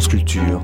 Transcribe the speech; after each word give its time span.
France 0.00 0.08
Culture. 0.08 0.62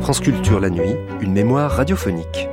France 0.00 0.20
Culture 0.20 0.60
la 0.60 0.70
nuit, 0.70 0.94
une 1.20 1.32
mémoire 1.32 1.72
radiophonique. 1.72 2.48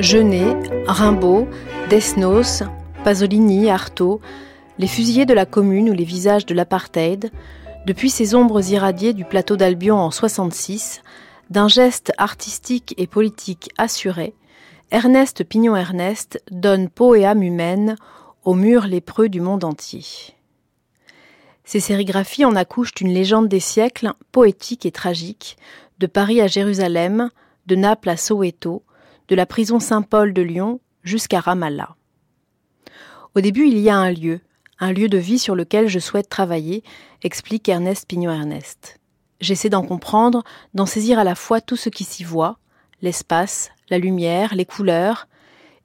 Genet, 0.00 0.56
Rimbaud, 0.86 1.46
Desnos, 1.90 2.62
Pasolini, 3.04 3.68
Artaud, 3.68 4.22
les 4.78 4.86
fusillés 4.86 5.26
de 5.26 5.34
la 5.34 5.44
commune 5.44 5.90
ou 5.90 5.92
les 5.92 6.04
visages 6.04 6.46
de 6.46 6.54
l'apartheid, 6.54 7.30
depuis 7.86 8.10
ces 8.10 8.34
ombres 8.34 8.72
irradiées 8.72 9.12
du 9.12 9.24
plateau 9.24 9.56
d'Albion 9.56 9.96
en 9.96 10.10
66, 10.10 11.02
d'un 11.50 11.68
geste 11.68 12.12
artistique 12.18 12.94
et 12.98 13.06
politique 13.06 13.70
assuré, 13.78 14.34
Ernest 14.90 15.44
Pignon-Ernest 15.44 16.42
donne 16.50 16.88
peau 16.88 17.14
et 17.14 17.24
âme 17.24 17.44
humaine 17.44 17.94
aux 18.42 18.54
murs 18.54 18.88
lépreux 18.88 19.28
du 19.28 19.40
monde 19.40 19.62
entier. 19.62 20.04
Ces 21.62 21.78
sérigraphies 21.78 22.44
en 22.44 22.56
accouchent 22.56 23.00
une 23.00 23.14
légende 23.14 23.48
des 23.48 23.60
siècles, 23.60 24.12
poétique 24.32 24.84
et 24.84 24.92
tragique, 24.92 25.56
de 26.00 26.08
Paris 26.08 26.40
à 26.40 26.48
Jérusalem, 26.48 27.30
de 27.66 27.76
Naples 27.76 28.08
à 28.08 28.16
Soweto, 28.16 28.82
de 29.28 29.36
la 29.36 29.46
prison 29.46 29.78
Saint-Paul 29.78 30.32
de 30.32 30.42
Lyon 30.42 30.80
jusqu'à 31.04 31.38
Ramallah. 31.38 31.94
Au 33.36 33.40
début, 33.40 33.68
il 33.68 33.78
y 33.78 33.90
a 33.90 33.96
un 33.96 34.10
lieu, 34.10 34.40
un 34.78 34.92
lieu 34.92 35.08
de 35.08 35.18
vie 35.18 35.38
sur 35.38 35.54
lequel 35.54 35.88
je 35.88 35.98
souhaite 35.98 36.28
travailler, 36.28 36.82
explique 37.22 37.68
Ernest 37.68 38.06
Pignon-Ernest. 38.08 39.00
J'essaie 39.40 39.70
d'en 39.70 39.82
comprendre, 39.82 40.44
d'en 40.74 40.86
saisir 40.86 41.18
à 41.18 41.24
la 41.24 41.34
fois 41.34 41.60
tout 41.60 41.76
ce 41.76 41.88
qui 41.88 42.04
s'y 42.04 42.24
voit, 42.24 42.58
l'espace, 43.02 43.70
la 43.90 43.98
lumière, 43.98 44.54
les 44.54 44.64
couleurs, 44.64 45.28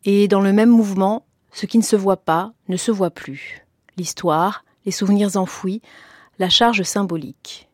et 0.06 0.28
dans 0.28 0.42
le 0.42 0.54
même 0.54 0.70
mouvement, 0.70 1.26
ce 1.52 1.66
qui 1.66 1.78
ne 1.78 1.84
se 1.84 1.96
voit 1.96 2.18
pas 2.18 2.54
ne 2.70 2.78
se 2.78 2.92
voit 2.92 3.12
plus. 3.12 3.66
L'histoire, 3.98 4.64
les 4.86 4.92
souvenirs 4.92 5.38
enfouis, 5.38 5.82
la 6.40 6.50
charge 6.50 6.84
symbolique. 6.84 7.70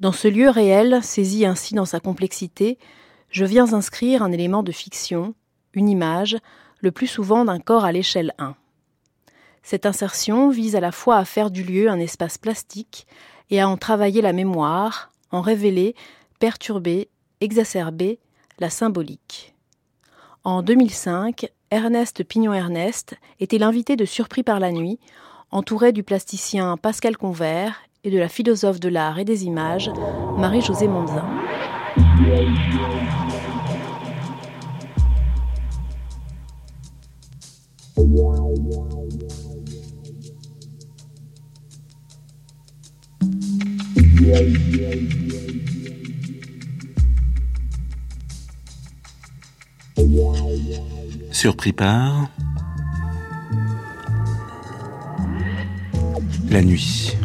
Dans 0.00 0.12
ce 0.12 0.28
lieu 0.28 0.48
réel, 0.50 1.00
saisi 1.02 1.46
ainsi 1.46 1.74
dans 1.74 1.84
sa 1.84 2.00
complexité, 2.00 2.78
je 3.30 3.44
viens 3.44 3.72
inscrire 3.72 4.22
un 4.22 4.32
élément 4.32 4.62
de 4.62 4.72
fiction, 4.72 5.34
une 5.72 5.88
image, 5.88 6.36
le 6.80 6.90
plus 6.90 7.06
souvent 7.06 7.44
d'un 7.44 7.60
corps 7.60 7.84
à 7.84 7.92
l'échelle 7.92 8.32
1. 8.38 8.56
Cette 9.68 9.84
insertion 9.84 10.48
vise 10.48 10.76
à 10.76 10.80
la 10.80 10.92
fois 10.92 11.16
à 11.16 11.24
faire 11.24 11.50
du 11.50 11.64
lieu 11.64 11.90
un 11.90 11.98
espace 11.98 12.38
plastique 12.38 13.04
et 13.50 13.60
à 13.60 13.68
en 13.68 13.76
travailler 13.76 14.22
la 14.22 14.32
mémoire, 14.32 15.10
en 15.32 15.40
révéler, 15.40 15.96
perturber, 16.38 17.08
exacerber 17.40 18.20
la 18.60 18.70
symbolique. 18.70 19.56
En 20.44 20.62
2005, 20.62 21.50
Ernest 21.72 22.22
Pignon-Ernest 22.22 23.16
était 23.40 23.58
l'invité 23.58 23.96
de 23.96 24.04
Surpris 24.04 24.44
par 24.44 24.60
la 24.60 24.70
nuit, 24.70 25.00
entouré 25.50 25.90
du 25.90 26.04
plasticien 26.04 26.76
Pascal 26.76 27.16
Convert 27.16 27.74
et 28.04 28.12
de 28.12 28.18
la 28.18 28.28
philosophe 28.28 28.78
de 28.78 28.88
l'art 28.88 29.18
et 29.18 29.24
des 29.24 29.46
images, 29.46 29.90
Marie-Josée 30.38 30.86
Monzin. 30.86 31.26
Surpris 51.32 51.72
par 51.72 52.30
la 56.50 56.62
nuit. 56.62 57.16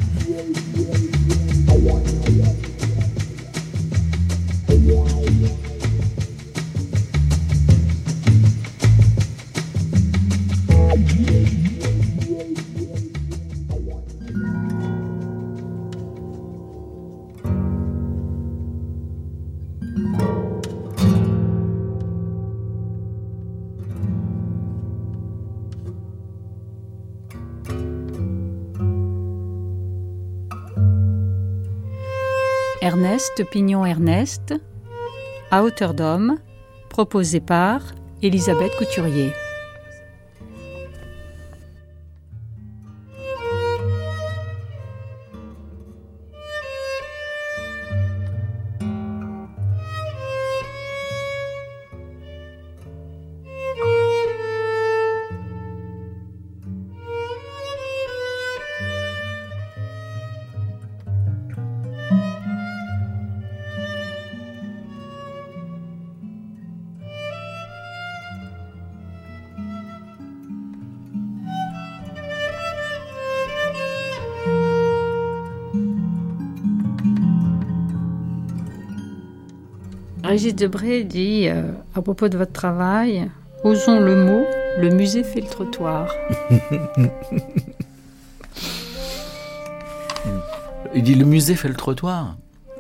Ernest 32.92 33.46
Pignon-Ernest, 33.50 34.54
à 35.50 35.64
hauteur 35.64 35.94
d'homme, 35.94 36.40
proposé 36.90 37.40
par 37.40 37.84
Elisabeth 38.22 38.76
Couturier. 38.76 39.32
Régis 80.42 80.56
Debré 80.56 81.04
dit 81.04 81.48
euh, 81.48 81.62
à 81.94 82.02
propos 82.02 82.28
de 82.28 82.36
votre 82.36 82.52
travail, 82.52 83.30
osons 83.64 84.00
le 84.00 84.26
mot, 84.26 84.44
le 84.80 84.90
musée 84.90 85.24
fait 85.24 85.40
le 85.40 85.46
trottoir. 85.46 86.12
Il 90.96 91.04
dit 91.04 91.14
le 91.14 91.26
musée 91.26 91.54
fait 91.54 91.68
le 91.68 91.76
trottoir. 91.76 92.38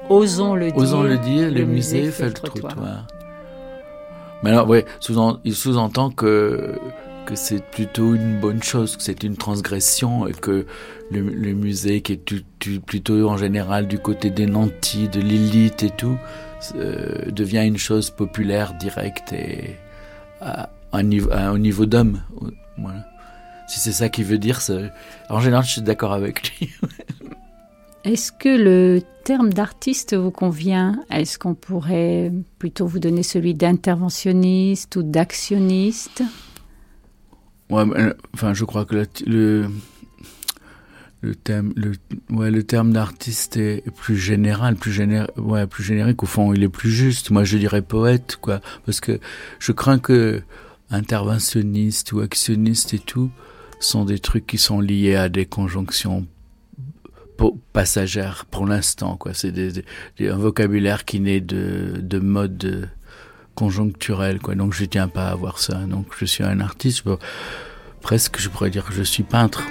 Osons 0.09 0.55
le 0.55 0.72
dire. 0.72 0.77
Osons 0.77 1.03
le 1.03 1.19
dire, 1.19 1.51
le, 1.51 1.66
musée, 1.66 2.09
fait, 2.09 2.25
le 2.25 2.33
trottoir. 2.33 3.05
Mais 4.41 4.49
alors, 4.49 4.67
ouais, 4.67 4.83
il 5.45 5.53
sous-entend 5.53 6.09
que 6.09 6.73
que 7.31 7.38
c'est 7.38 7.64
plutôt 7.64 8.14
une 8.14 8.42
bonne 8.42 8.62
chose, 8.62 8.97
que 8.97 9.03
c'est 9.03 9.24
une 9.24 9.38
transgression 9.38 10.28
et 10.28 10.34
que 10.34 10.66
le, 11.12 11.53
musée 11.53 12.02
qui 12.02 12.12
est 12.14 12.80
plutôt 12.86 13.30
en 13.30 13.38
général 13.38 13.88
du 13.88 14.00
côté 14.00 14.30
des 14.30 14.47
nantis, 14.47 15.08
de 15.08 15.22
l'élite 15.22 15.81
et 15.84 15.91
tout, 15.91 16.17
euh, 16.76 17.32
devient 17.32 17.64
une 17.66 17.78
chose 17.78 18.09
populaire, 18.09 18.73
directe 18.73 19.32
et 19.32 19.78
au 20.91 21.58
niveau 21.58 21.85
d'homme. 21.85 22.22
Si 23.70 23.79
c'est 23.79 23.94
ça 23.94 24.09
qu'il 24.09 24.26
veut 24.26 24.38
dire, 24.38 24.59
en 25.29 25.40
général, 25.40 25.64
je 25.64 25.72
suis 25.72 25.82
d'accord 25.82 26.11
avec 26.11 26.59
lui. 26.59 26.70
Est-ce 28.03 28.34
que 28.34 28.50
le 28.50 29.03
terme 29.23 29.53
d'artiste 29.53 30.17
vous 30.17 30.32
convient? 30.32 31.00
Est-ce 31.09 31.40
qu'on 31.40 31.53
pourrait 31.53 32.34
plutôt 32.59 32.88
vous 32.88 33.00
donner 33.00 33.23
celui 33.23 33.53
d'interventionniste 33.53 34.97
ou 34.97 35.03
d'actionniste? 35.03 36.23
Ouais, 37.72 37.85
enfin, 38.34 38.53
je 38.53 38.66
crois 38.66 38.84
que 38.84 38.96
le, 39.26 39.70
le, 41.22 41.35
thème, 41.35 41.72
le, 41.78 41.94
ouais, 42.29 42.52
le 42.52 42.64
terme 42.64 42.91
d'artiste 42.91 43.56
est 43.56 43.90
plus 43.96 44.18
général, 44.18 44.76
plus 44.76 44.91
général, 44.91 45.29
ouais, 45.38 45.66
plus 45.68 45.84
générique. 45.84 46.22
Au 46.22 46.26
fond, 46.26 46.53
il 46.53 46.64
est 46.64 46.70
plus 46.70 46.91
juste. 46.91 47.32
Moi, 47.32 47.46
je 47.46 47.58
dirais 47.58 47.82
poète, 47.82 48.38
quoi, 48.41 48.59
parce 48.85 49.00
que 49.00 49.20
je 49.59 49.72
crains 49.72 50.00
que 50.00 50.41
interventionniste 50.90 52.12
ou 52.12 52.20
actionniste 52.20 52.94
et 52.94 53.00
tout 53.00 53.32
sont 53.79 54.03
des 54.03 54.20
trucs 54.20 54.46
qui 54.46 54.58
sont 54.58 54.82
liés 54.82 55.16
à 55.16 55.29
des 55.29 55.46
conjonctions 55.46 56.28
passagères 57.74 58.46
pour 58.52 58.67
l'instant, 58.67 59.16
quoi. 59.16 59.34
C'est 59.34 59.53
un 60.20 60.38
vocabulaire 60.38 61.06
qui 61.06 61.20
naît 61.20 61.41
de, 61.41 62.00
de 62.02 62.20
mode 62.20 62.90
conjoncturel. 63.56 64.40
Quoi. 64.40 64.56
Donc 64.56 64.74
je 64.74 64.86
tiens 64.86 65.08
pas 65.08 65.28
à 65.28 65.32
avoir 65.32 65.59
ça. 65.59 65.76
Donc 65.76 66.08
je 66.18 66.26
suis 66.26 66.44
un 66.44 66.59
artiste, 66.59 67.03
presque 68.02 68.40
je 68.40 68.50
pourrais 68.50 68.70
dire 68.70 68.86
que 68.86 68.94
je 68.94 69.03
suis 69.03 69.24
peintre. 69.24 69.64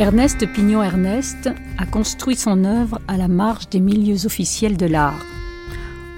Ernest 0.00 0.46
Pignon 0.52 0.80
Ernest 0.80 1.50
a 1.76 1.84
construit 1.84 2.36
son 2.36 2.64
œuvre 2.64 3.00
à 3.08 3.16
la 3.16 3.26
marge 3.26 3.68
des 3.68 3.80
milieux 3.80 4.26
officiels 4.26 4.76
de 4.76 4.86
l'art. 4.86 5.26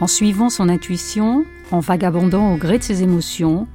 En 0.03 0.07
suivant 0.07 0.51
son 0.51 0.69
intuition, 0.69 1.47
en 1.71 1.81
vagabondant 1.81 2.53
au 2.53 2.57
gré 2.59 2.77
de 2.77 2.83
ses 2.83 3.03
émotions, 3.03 3.67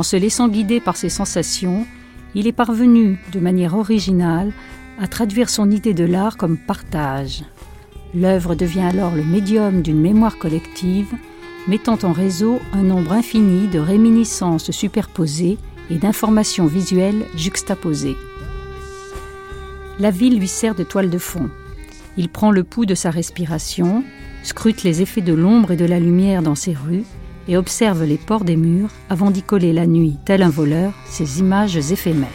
en 0.00 0.02
se 0.02 0.16
laissant 0.16 0.48
guider 0.48 0.80
par 0.80 0.96
ses 0.96 1.10
sensations, 1.10 1.86
il 2.34 2.46
est 2.46 2.52
parvenu, 2.52 3.18
de 3.32 3.38
manière 3.38 3.76
originale, 3.76 4.50
à 4.98 5.06
traduire 5.06 5.50
son 5.50 5.70
idée 5.70 5.92
de 5.92 6.04
l'art 6.04 6.38
comme 6.38 6.56
partage. 6.56 7.44
L'œuvre 8.14 8.54
devient 8.54 8.80
alors 8.80 9.14
le 9.14 9.22
médium 9.22 9.82
d'une 9.82 10.00
mémoire 10.00 10.38
collective, 10.38 11.12
mettant 11.68 11.98
en 12.02 12.12
réseau 12.12 12.60
un 12.72 12.82
nombre 12.82 13.12
infini 13.12 13.68
de 13.68 13.78
réminiscences 13.78 14.70
superposées 14.70 15.58
et 15.90 15.96
d'informations 15.96 16.64
visuelles 16.64 17.26
juxtaposées. 17.36 18.16
La 19.98 20.10
ville 20.10 20.38
lui 20.38 20.48
sert 20.48 20.74
de 20.74 20.82
toile 20.82 21.10
de 21.10 21.18
fond. 21.18 21.50
Il 22.16 22.30
prend 22.30 22.52
le 22.52 22.64
pouls 22.64 22.86
de 22.86 22.94
sa 22.94 23.10
respiration, 23.10 24.02
scrute 24.44 24.82
les 24.82 25.02
effets 25.02 25.20
de 25.20 25.34
l'ombre 25.34 25.72
et 25.72 25.76
de 25.76 25.84
la 25.84 26.00
lumière 26.00 26.40
dans 26.40 26.54
ses 26.54 26.72
rues 26.72 27.04
et 27.48 27.56
observe 27.56 28.04
les 28.04 28.16
pores 28.16 28.44
des 28.44 28.56
murs 28.56 28.90
avant 29.08 29.30
d'y 29.30 29.42
coller 29.42 29.72
la 29.72 29.86
nuit, 29.86 30.16
tel 30.24 30.42
un 30.42 30.48
voleur, 30.48 30.92
ces 31.06 31.40
images 31.40 31.76
éphémères. 31.76 32.28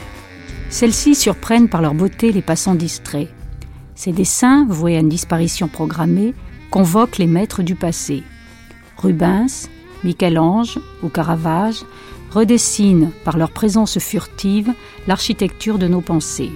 Celles-ci 0.70 1.16
surprennent 1.16 1.70
par 1.70 1.82
leur 1.82 1.94
beauté 1.94 2.32
les 2.32 2.42
passants 2.42 2.76
distraits. 2.76 3.30
Ces 3.96 4.12
dessins, 4.12 4.66
voués 4.68 4.98
à 4.98 5.00
une 5.00 5.10
disparition 5.10 5.68
programmée, 5.68 6.34
convoquent 6.72 7.18
les 7.18 7.28
maîtres 7.28 7.64
du 7.64 7.76
passé. 7.76 8.24
Rubens, 8.98 9.70
Michel-Ange 10.04 10.80
ou 11.04 11.10
Caravage 11.10 11.84
redessinent 12.32 13.12
par 13.24 13.38
leur 13.38 13.52
présence 13.52 14.00
furtive 14.00 14.74
l'architecture 15.08 15.78
de 15.78 15.88
nos 15.88 16.02
pensées 16.02 16.52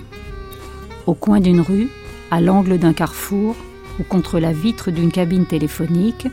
au 1.09 1.15
coin 1.15 1.39
d'une 1.39 1.61
rue, 1.61 1.89
à 2.29 2.39
l'angle 2.39 2.77
d'un 2.77 2.93
carrefour 2.93 3.55
ou 3.99 4.03
contre 4.03 4.39
la 4.39 4.53
vitre 4.53 4.91
d'une 4.91 5.11
cabine 5.11 5.47
téléphonique, 5.47 6.27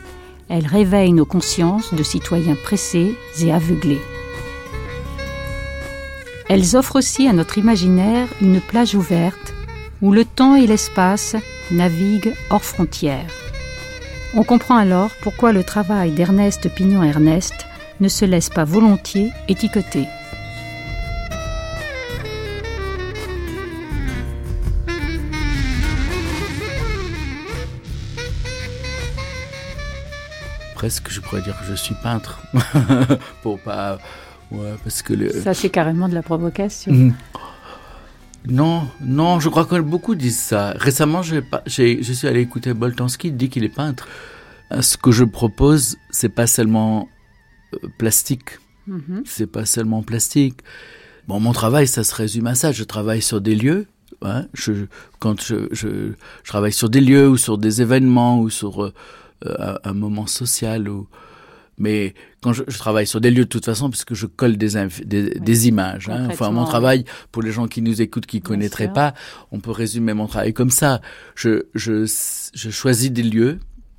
elles 0.49 0.67
réveillent 0.67 1.13
nos 1.13 1.25
consciences 1.25 1.93
de 1.95 2.03
citoyens 2.03 2.57
pressés 2.57 3.15
et 3.41 3.53
aveuglés. 3.53 4.01
Elles 6.49 6.77
offrent 6.77 6.97
aussi 6.97 7.27
à 7.27 7.33
notre 7.33 7.59
imaginaire 7.59 8.29
une 8.41 8.61
plage 8.61 8.95
ouverte 8.95 9.55
où 10.03 10.13
le 10.13 10.25
temps 10.25 10.55
et 10.55 10.67
l'espace 10.67 11.37
naviguent 11.71 12.35
hors 12.51 12.65
frontières. 12.65 13.33
On 14.35 14.45
comprend 14.45 14.77
alors 14.77 15.11
pourquoi 15.23 15.53
le 15.53 15.65
travail 15.65 16.13
d'Ernest 16.13 16.69
Pignon-Ernest 16.69 17.67
ne 18.01 18.09
se 18.09 18.25
laisse 18.25 18.51
pas 18.51 18.65
volontiers 18.65 19.31
étiqueter. 19.49 20.07
Presque, 30.87 31.11
je 31.11 31.21
pourrais 31.21 31.43
dire 31.43 31.59
que 31.59 31.67
je 31.67 31.75
suis 31.75 31.97
peintre. 31.97 32.41
Pour 33.43 33.59
pas. 33.59 33.99
Ouais, 34.53 34.75
parce 34.85 35.03
que. 35.03 35.15
Le... 35.15 35.31
Ça, 35.31 35.53
c'est 35.53 35.69
carrément 35.69 36.09
de 36.09 36.15
la 36.15 36.23
provocation. 36.23 36.93
Mm. 36.93 37.15
Non, 38.49 38.87
non, 39.01 39.41
je 39.41 39.49
crois 39.49 39.65
que 39.65 39.81
beaucoup 39.81 40.15
disent 40.15 40.39
ça. 40.39 40.75
Récemment, 40.77 41.23
je 41.23 41.41
suis 41.67 42.29
allé 42.29 42.41
écouter 42.41 42.73
Boltanski, 42.73 43.29
il 43.29 43.37
dit 43.37 43.49
qu'il 43.49 43.65
est 43.65 43.77
peintre. 43.83 44.07
Euh, 44.71 44.81
ce 44.81 44.97
que 44.97 45.11
je 45.11 45.25
propose, 45.25 45.97
c'est 46.11 46.29
pas 46.29 46.47
seulement 46.47 47.09
euh, 47.75 47.89
plastique. 47.99 48.61
Mm-hmm. 48.89 49.23
C'est 49.25 49.51
pas 49.51 49.65
seulement 49.65 50.05
plastique. 50.05 50.61
Bon, 51.27 51.41
mon 51.41 51.53
travail, 51.53 51.89
ça 51.89 52.05
se 52.05 52.15
résume 52.15 52.47
à 52.47 52.55
ça. 52.55 52.71
Je 52.71 52.85
travaille 52.85 53.23
sur 53.23 53.41
des 53.41 53.57
lieux. 53.57 53.87
Hein. 54.23 54.47
je, 54.55 54.73
quand 55.19 55.43
je, 55.43 55.67
je, 55.73 55.89
je, 56.45 56.49
travaille 56.49 56.73
sur 56.73 56.89
des 56.89 57.01
lieux 57.01 57.29
ou 57.29 57.37
sur 57.37 57.59
des 57.59 57.83
événements 57.83 58.39
ou 58.39 58.51
sur 58.51 58.93
euh, 59.45 59.55
euh, 59.59 59.79
un 59.85 59.93
moment 59.93 60.27
social 60.27 60.89
ou 60.89 61.09
mais 61.79 62.15
quand 62.41 62.55
je, 62.55 62.63
travaille 62.63 63.07
sur 63.07 63.21
des 63.21 63.31
lieux 63.31 63.45
de 63.45 63.51
toute 63.51 63.67
façon, 63.67 63.91
puisque 63.91 64.15
je 64.15 64.25
colle 64.25 64.57
des, 64.57 64.71
des, 65.05 65.69
images. 65.69 66.09
Hein. 66.09 66.29
Enfin, 66.31 66.51
mon 66.51 66.65
travail, 66.65 67.05
pour 67.33 67.43
les 67.43 67.53
gens 67.53 67.69
qui 67.69 67.83
nous 67.83 68.01
écoutent, 68.01 68.25
qui 68.25 68.41
connaîtraient 68.41 68.93
pas, 68.93 69.13
on 69.53 69.61
peut 69.61 69.73
résumer 69.73 70.15
mon 70.15 70.27
travail 70.27 70.55
comme 70.55 70.71
ça. 70.71 71.03
Je, 71.35 71.67
je, 71.75 72.11
je 72.55 72.71
choisis 72.71 73.11
des 73.11 73.23
lieux. 73.23 73.59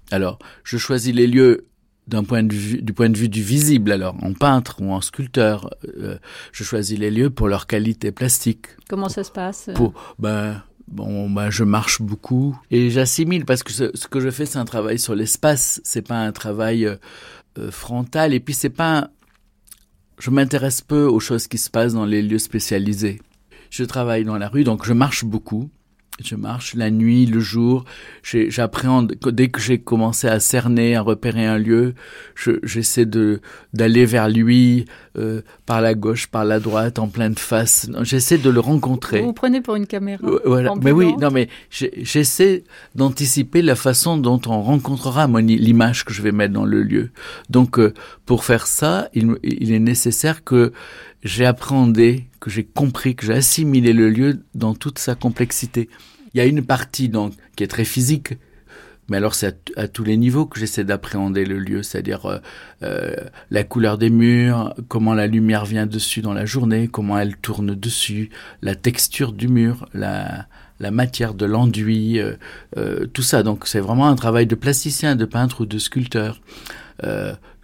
Alors, 0.10 0.40
je 0.64 0.78
choisis 0.78 1.14
les 1.14 1.28
lieux 1.28 1.68
d'un 2.08 2.24
point 2.24 2.44
de 2.44 2.54
vue, 2.54 2.82
du 2.82 2.94
point 2.94 3.10
de 3.10 3.18
vue 3.18 3.30
du 3.30 3.44
visible. 3.44 3.92
Alors, 3.92 4.16
en 4.24 4.34
peintre 4.34 4.78
ou 4.82 4.92
en 4.92 5.02
sculpteur, 5.02 5.70
euh, 5.98 6.18
je 6.52 6.64
choisis 6.64 6.98
les 6.98 7.12
lieux 7.12 7.30
pour 7.30 7.48
leur 7.48 7.68
qualité 7.68 8.12
plastique. 8.12 8.68
Comment 8.90 9.10
ça 9.10 9.24
se 9.24 9.32
passe 9.32 9.70
Pour, 9.76 9.94
ben, 10.18 10.64
Bon, 10.88 11.30
bah, 11.30 11.50
je 11.50 11.64
marche 11.64 12.02
beaucoup 12.02 12.58
et 12.72 12.90
j'assimile 12.90 13.46
parce 13.46 13.62
que 13.62 13.74
ce, 13.74 14.08
que 14.08 14.20
je 14.22 14.30
fais, 14.30 14.46
c'est 14.46 14.58
un 14.58 14.66
travail 14.66 14.98
sur 14.98 15.16
l'espace. 15.16 15.82
C'est 15.84 16.02
pas 16.02 16.20
un 16.20 16.32
travail 16.32 16.86
euh, 16.86 16.96
euh, 17.58 17.72
frontal. 17.72 18.34
Et 18.34 18.40
puis, 18.40 18.54
c'est 18.54 18.70
pas. 18.70 19.10
Je 20.18 20.32
m'intéresse 20.32 20.82
peu 20.82 21.06
aux 21.06 21.20
choses 21.20 21.48
qui 21.48 21.58
se 21.58 21.70
passent 21.70 21.94
dans 21.94 22.06
les 22.06 22.22
lieux 22.22 22.40
spécialisés. 22.40 23.22
Je 23.70 23.84
travaille 23.84 24.24
dans 24.24 24.38
la 24.38 24.48
rue, 24.48 24.64
donc 24.64 24.86
je 24.86 24.94
marche 24.94 25.26
beaucoup. 25.26 25.70
Je 26.24 26.36
marche 26.36 26.74
la 26.74 26.90
nuit, 26.90 27.26
le 27.26 27.40
jour. 27.40 27.86
J'appréhende. 28.24 29.16
Dès 29.26 29.50
que 29.50 29.62
j'ai 29.62 29.80
commencé 29.80 30.28
à 30.28 30.40
cerner, 30.40 30.96
à 30.96 31.02
repérer 31.02 31.46
un 31.46 31.58
lieu, 31.58 31.94
j'essaie 32.64 33.06
de 33.06 33.40
d'aller 33.74 34.06
vers 34.06 34.28
lui 34.28 34.86
euh, 35.18 35.42
par 35.68 35.82
la 35.82 35.94
gauche, 35.94 36.28
par 36.28 36.44
la 36.44 36.60
droite, 36.60 36.98
en 36.98 37.08
pleine 37.08 37.36
face. 37.36 37.90
J'essaie 38.02 38.40
de 38.40 38.50
le 38.50 38.60
rencontrer. 38.60 39.20
Vous, 39.20 39.28
vous 39.28 39.34
prenez 39.34 39.62
pour 39.62 39.76
une 39.76 39.86
caméra. 39.86 40.26
voilà. 40.46 40.74
Mais 40.82 40.92
oui, 40.92 41.14
non, 41.22 41.30
mais 41.32 41.50
j'essaie 41.70 42.64
d'anticiper 42.96 43.62
la 43.62 43.76
façon 43.76 44.18
dont 44.18 44.42
on 44.48 44.62
rencontrera 44.62 45.28
l'image 45.28 46.04
que 46.04 46.14
je 46.14 46.22
vais 46.24 46.32
mettre 46.32 46.54
dans 46.54 46.66
le 46.66 46.82
lieu. 46.82 47.12
Donc, 47.50 47.78
euh, 47.78 47.94
pour 48.26 48.44
faire 48.44 48.66
ça, 48.66 49.10
il, 49.14 49.36
il 49.44 49.72
est 49.72 49.80
nécessaire 49.80 50.44
que 50.44 50.72
j'ai 51.24 51.46
appréhendé, 51.46 52.28
que 52.40 52.50
j'ai 52.50 52.64
compris, 52.64 53.16
que 53.16 53.26
j'ai 53.26 53.34
assimilé 53.34 53.94
le 53.94 54.10
lieu 54.10 54.44
dans 54.56 54.74
toute 54.74 55.00
sa 55.00 55.16
complexité. 55.16 55.90
Il 56.34 56.38
y 56.38 56.42
a 56.42 56.46
une 56.46 56.64
partie 56.64 57.10
donc 57.10 57.34
qui 57.56 57.64
est 57.64 57.68
très 57.68 57.86
physique, 57.86 58.34
mais 59.10 59.18
alors 59.18 59.36
c'est 59.36 59.72
à, 59.78 59.88
tous 59.88 60.04
les 60.04 60.18
niveaux 60.18 60.46
que 60.46 60.60
j'essaie 60.60 60.84
d'appréhender 60.84 61.46
le 61.46 61.60
lieu, 61.60 61.82
c'est-à-dire 61.82 62.26
euh, 62.26 62.40
euh, 62.84 63.16
la 63.52 63.64
couleur 63.64 63.98
des 63.98 64.10
murs, 64.10 64.74
comment 64.88 65.14
la 65.14 65.28
lumière 65.28 65.66
vient 65.66 65.86
dessus 65.86 66.22
dans 66.22 66.34
la 66.34 66.46
journée, 66.46 66.88
comment 66.88 67.18
elle 67.18 67.38
tourne 67.38 67.74
dessus, 67.74 68.30
la 68.62 68.76
texture 68.76 69.32
du 69.32 69.48
mur, 69.48 69.88
la, 69.94 70.48
la 70.80 70.92
matière 70.92 71.34
de 71.34 71.46
l'enduit, 71.46 72.20
euh, 72.20 73.06
tout 73.14 73.24
ça. 73.24 73.44
Donc 73.44 73.66
c'est 73.66 73.80
vraiment 73.80 74.08
un 74.08 74.16
travail 74.16 74.46
de 74.46 74.56
plasticien, 74.56 75.16
de 75.16 75.26
peintre 75.26 75.62
ou 75.62 75.66
de 75.66 75.78
sculpteur. 75.78 76.42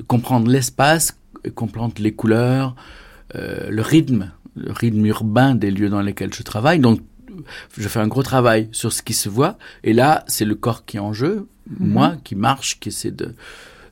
comprendre 0.07 0.49
l'espace, 0.49 1.17
comprendre 1.55 1.95
les 1.99 2.13
couleurs, 2.13 2.75
euh, 3.35 3.69
le 3.69 3.81
rythme, 3.81 4.31
le 4.55 4.71
rythme 4.71 5.05
urbain 5.05 5.55
des 5.55 5.71
lieux 5.71 5.89
dans 5.89 6.01
lesquels 6.01 6.33
je 6.33 6.43
travaille. 6.43 6.79
Donc, 6.79 6.99
je 7.77 7.87
fais 7.87 7.99
un 7.99 8.07
gros 8.07 8.23
travail 8.23 8.69
sur 8.71 8.93
ce 8.93 9.01
qui 9.01 9.13
se 9.13 9.29
voit. 9.29 9.57
Et 9.83 9.93
là, 9.93 10.23
c'est 10.27 10.45
le 10.45 10.55
corps 10.55 10.85
qui 10.85 10.97
est 10.97 11.01
en 11.01 11.13
jeu, 11.13 11.47
mhm. 11.69 11.87
moi 11.87 12.15
qui 12.23 12.35
marche, 12.35 12.79
qui 12.79 12.89
essaie 12.89 13.11
de, 13.11 13.33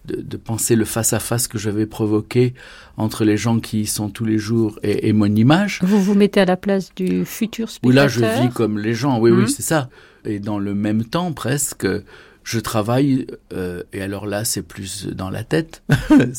de, 0.05 0.37
penser 0.37 0.75
le 0.75 0.85
face-à-face 0.85 1.47
que 1.47 1.57
j'avais 1.57 1.85
provoqué 1.85 2.53
entre 2.97 3.23
les 3.23 3.37
gens 3.37 3.59
qui 3.59 3.81
y 3.81 3.85
sont 3.85 4.09
tous 4.09 4.25
les 4.25 4.37
jours 4.37 4.79
et, 4.83 5.13
mon 5.13 5.33
image. 5.33 5.79
Vous 5.81 6.01
vous 6.01 6.15
mettez 6.15 6.41
à 6.41 6.45
la 6.45 6.57
place 6.57 6.93
du 6.95 7.25
futur 7.25 7.69
spectateur 7.69 7.89
Oui, 7.89 7.95
là, 7.95 8.07
je 8.07 8.43
vis 8.43 8.53
comme 8.53 8.79
les 8.79 8.93
gens. 8.93 9.19
Oui, 9.19 9.31
oui, 9.31 9.43
mhm. 9.43 9.47
c'est 9.47 9.63
ça. 9.63 9.89
Et 10.25 10.39
dans 10.39 10.59
le 10.59 10.73
même 10.73 11.03
temps, 11.03 11.31
presque, 11.33 11.87
je 12.43 12.59
travaille, 12.59 13.27
euh, 13.53 13.83
et 13.93 14.01
alors 14.01 14.25
là, 14.25 14.43
c'est 14.45 14.61
plus 14.63 15.07
dans 15.07 15.29
la 15.29 15.43
tête, 15.43 15.83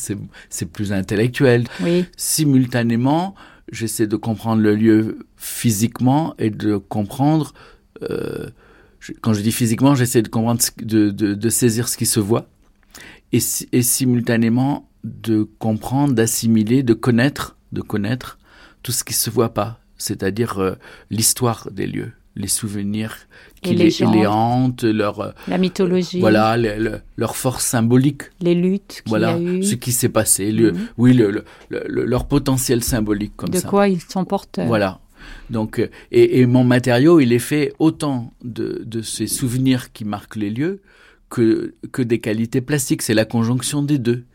c'est 0.49 0.65
plus 0.65 0.91
intellectuel. 0.91 1.65
Oui. 1.81 2.05
Simultanément, 2.17 3.35
j'essaie 3.71 4.07
de 4.07 4.15
comprendre 4.15 4.61
le 4.61 4.75
lieu 4.75 5.19
physiquement 5.37 6.35
et 6.37 6.49
de 6.49 6.77
comprendre, 6.77 7.53
euh, 8.09 8.49
quand 9.21 9.33
je 9.33 9.41
dis 9.41 9.51
physiquement, 9.51 9.95
j'essaie 9.95 10.21
de 10.21 10.27
comprendre, 10.27 10.61
de, 10.81 11.09
de, 11.09 11.33
de, 11.33 11.49
saisir 11.49 11.87
ce 11.87 11.97
qui 11.97 12.05
se 12.05 12.19
voit, 12.19 12.47
et, 13.31 13.39
et 13.71 13.81
simultanément 13.81 14.89
de 15.03 15.43
comprendre, 15.59 16.13
d'assimiler, 16.13 16.83
de 16.83 16.93
connaître, 16.93 17.57
de 17.71 17.81
connaître 17.81 18.37
tout 18.83 18.91
ce 18.91 19.03
qui 19.03 19.13
se 19.13 19.29
voit 19.29 19.53
pas, 19.53 19.79
c'est-à-dire 19.97 20.59
euh, 20.59 20.75
l'histoire 21.09 21.69
des 21.71 21.87
lieux 21.87 22.11
les 22.35 22.47
souvenirs 22.47 23.15
qui 23.61 23.75
les, 23.75 23.89
les, 23.89 24.27
hantent, 24.27 24.83
leur 24.83 25.19
euh, 25.19 25.31
la 25.47 25.57
mythologie, 25.57 26.19
voilà, 26.19 26.57
leur 27.15 27.35
force 27.35 27.63
symbolique, 27.65 28.23
les 28.41 28.55
luttes, 28.55 29.03
voilà, 29.05 29.37
ce 29.37 29.75
qui 29.75 29.91
s'est 29.91 30.09
passé, 30.09 30.51
le, 30.51 30.71
mhm. 30.71 30.87
oui, 30.97 31.13
le, 31.13 31.45
leur 31.69 32.25
potentiel 32.25 32.83
symbolique 32.83 33.33
comme 33.35 33.49
de 33.49 33.57
ça. 33.57 33.65
De 33.65 33.69
quoi 33.69 33.87
ils 33.87 34.01
sont 34.01 34.25
porteurs. 34.25 34.67
Voilà. 34.67 34.99
Donc, 35.49 35.79
euh, 35.79 35.89
et, 36.11 36.41
et, 36.41 36.45
mon 36.45 36.65
matériau, 36.65 37.21
il 37.21 37.31
est 37.31 37.39
fait 37.39 37.73
autant 37.79 38.33
de, 38.43 38.81
de 38.85 39.01
ces 39.01 39.27
souvenirs 39.27 39.93
qui 39.93 40.03
marquent 40.03 40.35
les 40.35 40.49
lieux 40.49 40.81
que, 41.29 41.75
que 41.93 42.01
des 42.01 42.19
qualités 42.19 42.59
plastiques. 42.59 43.01
C'est 43.01 43.13
la 43.13 43.23
conjonction 43.23 43.83
des 43.83 43.99
deux. 43.99 44.25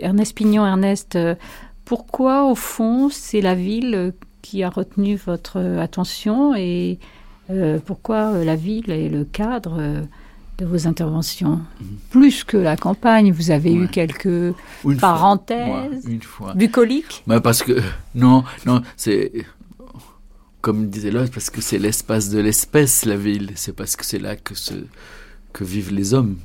Ernest 0.00 0.34
Pignon, 0.34 0.66
Ernest, 0.66 1.14
euh, 1.14 1.36
pourquoi 1.84 2.50
au 2.50 2.56
fond 2.56 3.08
c'est 3.08 3.40
la 3.40 3.54
ville 3.54 4.14
qui 4.40 4.64
a 4.64 4.70
retenu 4.70 5.14
votre 5.14 5.60
attention 5.78 6.56
et 6.56 6.98
pourquoi 7.84 8.44
la 8.44 8.56
ville 8.56 8.90
est 8.90 9.08
le 9.08 9.24
cadre 9.24 9.80
de 10.58 10.64
vos 10.64 10.86
interventions? 10.86 11.60
Plus 12.10 12.44
que 12.44 12.56
la 12.56 12.76
campagne, 12.76 13.32
vous 13.32 13.50
avez 13.50 13.72
eu 13.72 13.88
quelques 13.88 14.54
parenthèses, 15.00 16.04
une 16.06 16.22
fois. 16.22 16.54
bucoliques? 16.54 17.22
Bah 17.26 17.40
Parce 17.40 17.62
que, 17.62 17.80
non, 18.14 18.44
non, 18.66 18.82
c'est, 18.96 19.32
comme 20.62 20.88
disait 20.88 21.10
l'autre, 21.10 21.32
parce 21.32 21.50
que 21.50 21.60
c'est 21.60 21.78
l'espace 21.78 22.30
de 22.30 22.38
l'espèce, 22.38 23.04
la 23.04 23.16
ville. 23.16 23.50
C'est 23.56 23.74
parce 23.74 23.96
que 23.96 24.06
c'est 24.06 24.20
là 24.20 24.36
que, 24.36 24.54
se, 24.54 24.74
que 25.52 25.64
vivent 25.64 25.92
les 25.92 26.14
hommes 26.14 26.38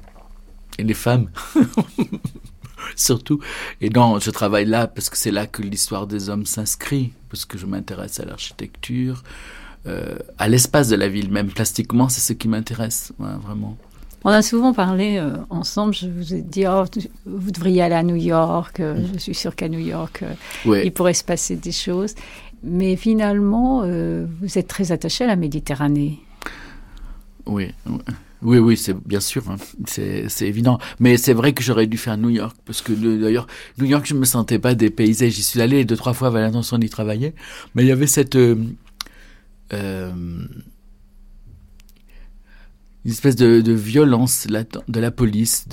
et 0.77 0.83
les 0.83 0.95
femmes. 0.95 1.29
Surtout. 2.95 3.39
Et 3.79 3.89
non, 3.89 4.19
je 4.19 4.31
travaille 4.31 4.65
là 4.65 4.87
parce 4.87 5.09
que 5.09 5.17
c'est 5.17 5.31
là 5.31 5.45
que 5.45 5.61
l'histoire 5.61 6.07
des 6.07 6.29
hommes 6.29 6.45
s'inscrit, 6.45 7.13
parce 7.29 7.45
que 7.45 7.57
je 7.57 7.65
m'intéresse 7.67 8.19
à 8.19 8.25
l'architecture, 8.25 9.23
euh, 9.23 9.56
à 10.37 10.47
l'espace 10.47 10.89
de 10.89 10.95
la 10.95 11.07
ville, 11.07 11.31
même 11.31 11.47
plastiquement, 11.47 12.09
c'est 12.09 12.21
ce 12.21 12.33
qui 12.33 12.47
m'intéresse, 12.47 13.13
vraiment. 13.19 13.77
On 14.23 14.31
a 14.31 14.41
souvent 14.41 14.73
parlé 14.73 15.17
euh, 15.17 15.37
ensemble, 15.49 15.93
je 15.93 16.07
vous 16.07 16.33
ai 16.33 16.41
dit, 16.41 16.65
oh, 16.67 16.83
vous 17.25 17.51
devriez 17.51 17.81
aller 17.83 17.95
à 17.95 18.03
New 18.03 18.15
York, 18.15 18.79
euh, 18.79 18.95
mm. 18.95 19.07
je 19.13 19.19
suis 19.19 19.35
sûre 19.35 19.55
qu'à 19.55 19.69
New 19.69 19.79
York, 19.79 20.23
euh, 20.23 20.83
il 20.83 20.91
pourrait 20.91 21.13
se 21.13 21.23
passer 21.23 21.55
des 21.55 21.71
choses. 21.71 22.13
Mais 22.63 22.95
finalement, 22.95 23.83
vous 23.83 24.57
êtes 24.57 24.67
très 24.67 24.91
attaché 24.91 25.23
à 25.23 25.27
la 25.27 25.35
Méditerranée. 25.35 26.19
Oui, 27.45 27.71
oui, 28.41 28.57
oui, 28.57 28.75
c'est 28.75 28.95
bien 29.07 29.19
sûr, 29.19 29.43
hein. 29.49 29.57
c'est 29.85 30.27
évident. 30.41 30.79
Mais 30.99 31.17
c'est 31.17 31.33
vrai 31.33 31.53
que 31.53 31.61
j'aurais 31.61 31.85
dû 31.85 31.97
faire 31.97 32.17
New 32.17 32.31
York, 32.31 32.57
parce 32.65 32.81
que 32.81 32.91
d'ailleurs, 32.93 33.45
New 33.77 33.85
York, 33.85 34.05
je 34.07 34.15
ne 34.15 34.19
me 34.19 34.25
sentais 34.25 34.57
pas 34.57 34.73
dépaysé. 34.73 35.29
J'y 35.29 35.43
suis 35.43 35.61
allé 35.61 35.85
deux, 35.85 35.95
trois 35.95 36.13
fois, 36.13 36.29
avec 36.29 36.41
l'intention 36.41 36.79
d'y 36.79 36.89
travailler. 36.89 37.35
Mais 37.75 37.83
il 37.83 37.87
y 37.87 37.91
avait 37.91 38.07
cette 38.07 38.35
une 39.71 40.47
espèce 43.05 43.35
de, 43.35 43.71
violence 43.71 44.47
de 44.47 44.99
la 44.99 45.11
police. 45.11 45.65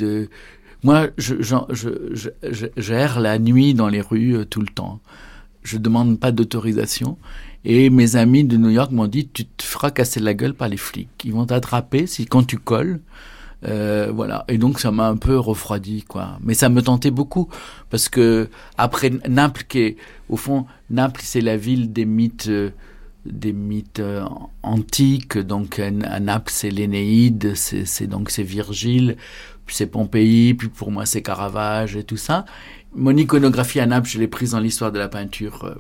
Moi, 0.85 1.09
je, 1.17 1.37
je, 1.41 3.21
la 3.21 3.39
nuit 3.39 3.73
dans 3.73 3.89
les 3.89 4.03
rues 4.03 4.37
euh, 4.37 4.45
tout 4.45 4.61
le 4.61 4.67
temps. 4.67 5.01
Je 5.63 5.79
demande 5.79 6.21
pas 6.21 6.31
d'autorisation. 6.31 7.17
Et 7.65 7.89
mes 7.89 8.17
amis 8.17 8.45
de 8.45 8.59
New 8.59 8.69
York 8.69 8.93
m'ont 8.93 9.07
dit, 9.07 9.27
tu 9.27 9.47
te 9.47 9.63
feras 9.63 9.91
casser 9.91 10.21
la 10.21 10.35
gueule 10.35 10.53
par 10.53 10.69
les 10.69 10.77
flics. 10.77 11.09
Ils 11.25 11.33
vont 11.33 11.47
t'attraper 11.47 12.07
si 12.07 12.27
quand 12.27 12.45
tu 12.45 12.59
colles. 12.59 13.01
Euh, 13.65 14.13
voilà. 14.15 14.45
Et 14.49 14.59
donc 14.59 14.79
ça 14.79 14.91
m'a 14.91 15.09
un 15.09 15.17
peu 15.17 15.39
refroidi, 15.39 16.03
quoi. 16.03 16.39
Mais 16.43 16.53
ça 16.53 16.69
me 16.69 16.83
tentait 16.83 17.11
beaucoup 17.11 17.49
parce 17.89 18.11
que 18.11 18.51
après 18.77 19.11
Naples, 19.27 19.65
qui 19.67 19.97
au 20.29 20.37
fond 20.37 20.67
Naples, 20.91 21.23
c'est 21.25 21.41
la 21.41 21.57
ville 21.57 21.95
des 21.95 22.05
mythes. 22.05 22.49
Euh, 22.49 22.71
des 23.27 23.53
mythes 23.53 24.01
euh, 24.01 24.25
antiques. 24.63 25.39
Donc 25.39 25.79
à 25.79 25.91
Naples, 26.21 26.53
c'est 26.55 26.71
l'Énéide, 26.71 27.55
c'est 27.55 28.07
donc 28.07 28.31
c'est 28.31 28.43
Virgile, 28.43 29.17
puis 29.67 29.75
c'est 29.75 29.87
Pompéi, 29.87 30.55
puis 30.55 30.69
pour 30.69 30.91
moi 30.91 31.07
c'est 31.07 31.23
Caravage 31.23 31.97
et 31.97 32.05
tout 32.05 32.17
ça. 32.17 32.45
Mon 32.95 33.17
iconographie 33.17 33.81
à 33.81 33.87
Naples, 33.87 34.09
je 34.09 34.19
l'ai 34.19 34.29
prise 34.29 34.53
dans 34.53 34.61
l'histoire 34.61 34.93
de 34.93 34.99
la 34.99 35.09
peinture. 35.09 35.65
Euh, 35.65 35.75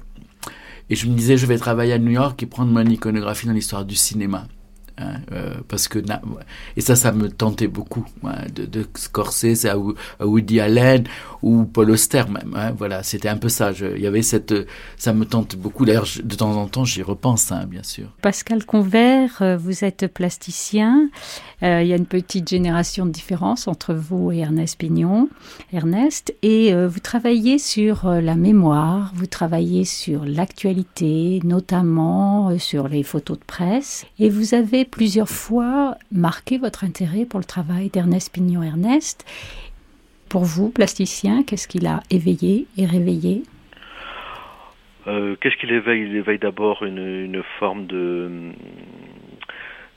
et 0.90 0.96
je 0.96 1.06
me 1.06 1.14
disais, 1.16 1.36
je 1.36 1.46
vais 1.46 1.56
travailler 1.56 1.94
à 1.94 1.98
New 1.98 2.10
York 2.10 2.42
et 2.42 2.46
prendre 2.46 2.70
mon 2.70 2.84
iconographie 2.84 3.46
dans 3.46 3.52
l'histoire 3.52 3.84
du 3.84 3.94
cinéma. 3.94 4.46
Hein, 4.96 5.16
euh, 5.32 5.54
parce 5.66 5.88
que 5.88 5.98
et 6.76 6.80
ça 6.80 6.94
ça 6.94 7.10
me 7.10 7.28
tentait 7.28 7.66
beaucoup 7.66 8.06
de, 8.54 8.64
de 8.64 8.86
Scorsese 8.94 9.66
à, 9.66 9.76
Woody 10.24 10.60
Allen 10.60 11.02
ou 11.42 11.64
Paul 11.64 11.90
Auster 11.90 12.22
même 12.30 12.54
hein, 12.54 12.72
voilà 12.78 13.02
c'était 13.02 13.28
un 13.28 13.36
peu 13.36 13.48
ça 13.48 13.72
il 13.72 14.00
y 14.00 14.06
avait 14.06 14.22
cette 14.22 14.54
ça 14.96 15.12
me 15.12 15.24
tente 15.24 15.56
beaucoup. 15.56 15.84
D'ailleurs 15.84 16.06
de 16.22 16.34
temps 16.36 16.56
en 16.56 16.68
temps 16.68 16.84
j'y 16.84 17.02
repense 17.02 17.50
hein, 17.50 17.66
bien 17.66 17.82
sûr. 17.82 18.06
Pascal 18.22 18.64
Convert 18.64 19.42
euh, 19.42 19.56
vous 19.56 19.84
êtes 19.84 20.06
plasticien. 20.06 21.08
Euh, 21.64 21.82
il 21.82 21.88
y 21.88 21.92
a 21.92 21.96
une 21.96 22.06
petite 22.06 22.48
génération 22.48 23.04
de 23.04 23.10
différence 23.10 23.66
entre 23.66 23.94
vous 23.94 24.30
et 24.30 24.38
Ernest 24.38 24.78
Pignon 24.78 25.28
Ernest. 25.72 26.32
Et 26.42 26.72
vous 26.72 27.00
travaillez 27.00 27.58
sur 27.58 28.08
la 28.08 28.36
mémoire 28.36 29.10
vous 29.16 29.26
travaillez 29.26 29.84
sur 29.84 30.24
l'actualité 30.24 31.40
notamment 31.42 32.56
sur 32.58 32.86
les 32.86 33.02
photos 33.02 33.40
de 33.40 33.44
presse. 33.44 34.06
Et 34.20 34.30
vous 34.30 34.54
avez 34.54 34.83
plusieurs 34.84 35.28
fois 35.28 35.96
marqué 36.12 36.58
votre 36.58 36.84
intérêt 36.84 37.24
pour 37.24 37.38
le 37.40 37.44
travail 37.44 37.88
d'Ernest 37.88 38.32
Pignon-Ernest. 38.32 39.24
Pour 40.28 40.44
vous, 40.44 40.70
plasticien, 40.70 41.42
qu'est-ce 41.44 41.68
qu'il 41.68 41.86
a 41.86 42.02
éveillé 42.10 42.66
et 42.76 42.86
réveillé? 42.86 43.42
Euh, 45.06 45.36
Qu'est-ce 45.40 45.56
qu'il 45.56 45.72
éveille? 45.72 46.02
Il 46.02 46.16
éveille 46.16 46.38
d'abord 46.38 46.82
une, 46.82 47.42
forme 47.58 47.86
de, 47.86 48.52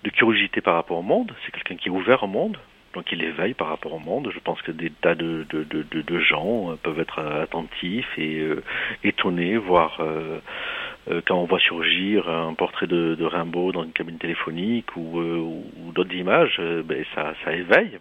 de 0.04 0.10
curiosité 0.10 0.62
par 0.62 0.76
rapport 0.76 0.98
au 0.98 1.04
monde. 1.04 1.34
C'est 1.46 1.52
quelqu'un 1.52 1.76
qui 1.76 1.88
est 1.88 1.92
ouvert 1.92 2.24
au 2.24 2.28
monde, 2.28 2.58
donc 2.94 3.12
il 3.12 3.24
éveille 3.24 3.54
par 3.54 3.68
rapport 3.68 3.94
au 3.94 4.00
monde. 4.00 4.32
Je 4.34 4.40
pense 4.40 4.62
que 4.62 4.72
des 4.72 4.90
tas 4.90 5.16
de, 5.16 5.46
de, 5.50 6.20
gens 6.20 6.76
peuvent 6.84 7.00
être 7.00 7.20
attentifs 7.20 8.08
et 8.18 8.40
euh, 8.40 8.64
étonnés, 9.04 9.58
voire 9.58 9.98
euh, 10.02 10.40
quand 11.26 11.36
on 11.36 11.46
voit 11.46 11.60
surgir 11.60 12.30
un 12.30 12.54
portrait 12.54 12.88
de, 12.88 13.16
de 13.16 13.26
Rimbaud 13.26 13.72
dans 13.72 13.84
une 13.84 13.94
cabine 13.94 14.18
téléphonique 14.18 14.96
ou, 14.96 15.20
euh, 15.20 15.40
ou 15.40 15.92
d'autres 15.94 16.14
images, 16.14 16.58
euh, 16.60 16.84
ben, 16.84 17.04
ça, 17.16 17.34
ça 17.44 17.54
éveille 17.54 18.00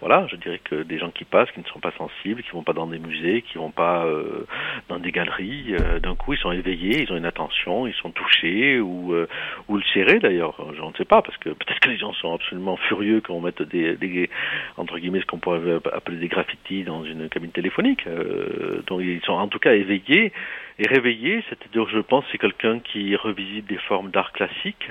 voilà, 0.00 0.26
je 0.28 0.36
dirais 0.36 0.60
que 0.64 0.82
des 0.82 0.98
gens 0.98 1.10
qui 1.10 1.24
passent, 1.24 1.50
qui 1.52 1.60
ne 1.60 1.66
sont 1.66 1.78
pas 1.78 1.92
sensibles, 1.92 2.42
qui 2.42 2.50
vont 2.52 2.62
pas 2.62 2.72
dans 2.72 2.86
des 2.86 2.98
musées, 2.98 3.42
qui 3.42 3.58
vont 3.58 3.70
pas 3.70 4.06
euh, 4.06 4.46
dans 4.88 4.98
des 4.98 5.12
galeries, 5.12 5.74
euh, 5.78 6.00
d'un 6.00 6.14
coup 6.14 6.32
ils 6.32 6.38
sont 6.38 6.52
éveillés, 6.52 7.02
ils 7.02 7.12
ont 7.12 7.16
une 7.16 7.26
attention, 7.26 7.86
ils 7.86 7.94
sont 7.94 8.10
touchés 8.10 8.80
ou 8.80 9.12
euh, 9.12 9.28
ou 9.68 9.76
le 9.76 9.82
serrés 9.92 10.18
d'ailleurs, 10.18 10.54
je 10.74 10.82
ne 10.82 10.92
sais 10.96 11.04
pas 11.04 11.20
parce 11.20 11.36
que 11.38 11.50
peut-être 11.50 11.80
que 11.80 11.90
les 11.90 11.98
gens 11.98 12.14
sont 12.14 12.34
absolument 12.34 12.76
furieux 12.76 13.20
quand 13.20 13.34
on 13.34 13.40
mette 13.40 13.62
des, 13.62 13.96
des 13.96 14.30
entre 14.78 14.98
guillemets 14.98 15.20
ce 15.20 15.26
qu'on 15.26 15.38
pourrait 15.38 15.80
appeler 15.92 16.16
des 16.16 16.28
graffitis 16.28 16.84
dans 16.84 17.04
une 17.04 17.28
cabine 17.28 17.52
téléphonique. 17.52 18.06
Euh, 18.06 18.82
donc 18.86 19.00
ils 19.02 19.20
sont 19.24 19.32
en 19.32 19.48
tout 19.48 19.58
cas 19.58 19.74
éveillés 19.74 20.32
et 20.78 20.88
réveillés, 20.88 21.44
c'est-à-dire 21.48 21.88
je 21.90 21.98
pense 21.98 22.24
c'est 22.32 22.38
quelqu'un 22.38 22.78
qui 22.80 23.14
revisite 23.16 23.66
des 23.66 23.76
formes 23.76 24.10
d'art 24.10 24.32
classique 24.32 24.88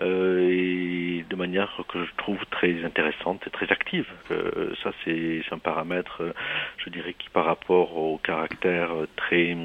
euh, 0.00 0.48
et 0.50 1.24
de 1.28 1.36
manière 1.36 1.80
que 1.88 2.04
je 2.04 2.10
trouve 2.16 2.38
très 2.50 2.84
intéressante 2.84 3.46
et 3.46 3.50
très 3.50 3.70
active. 3.70 4.06
Euh, 4.30 4.74
ça, 4.82 4.90
c'est 5.04 5.42
un 5.52 5.58
paramètre, 5.58 6.22
euh, 6.22 6.32
je 6.78 6.90
dirais, 6.90 7.14
qui 7.16 7.28
par 7.30 7.44
rapport 7.44 7.96
au 7.96 8.18
caractère 8.18 8.90
très 9.16 9.56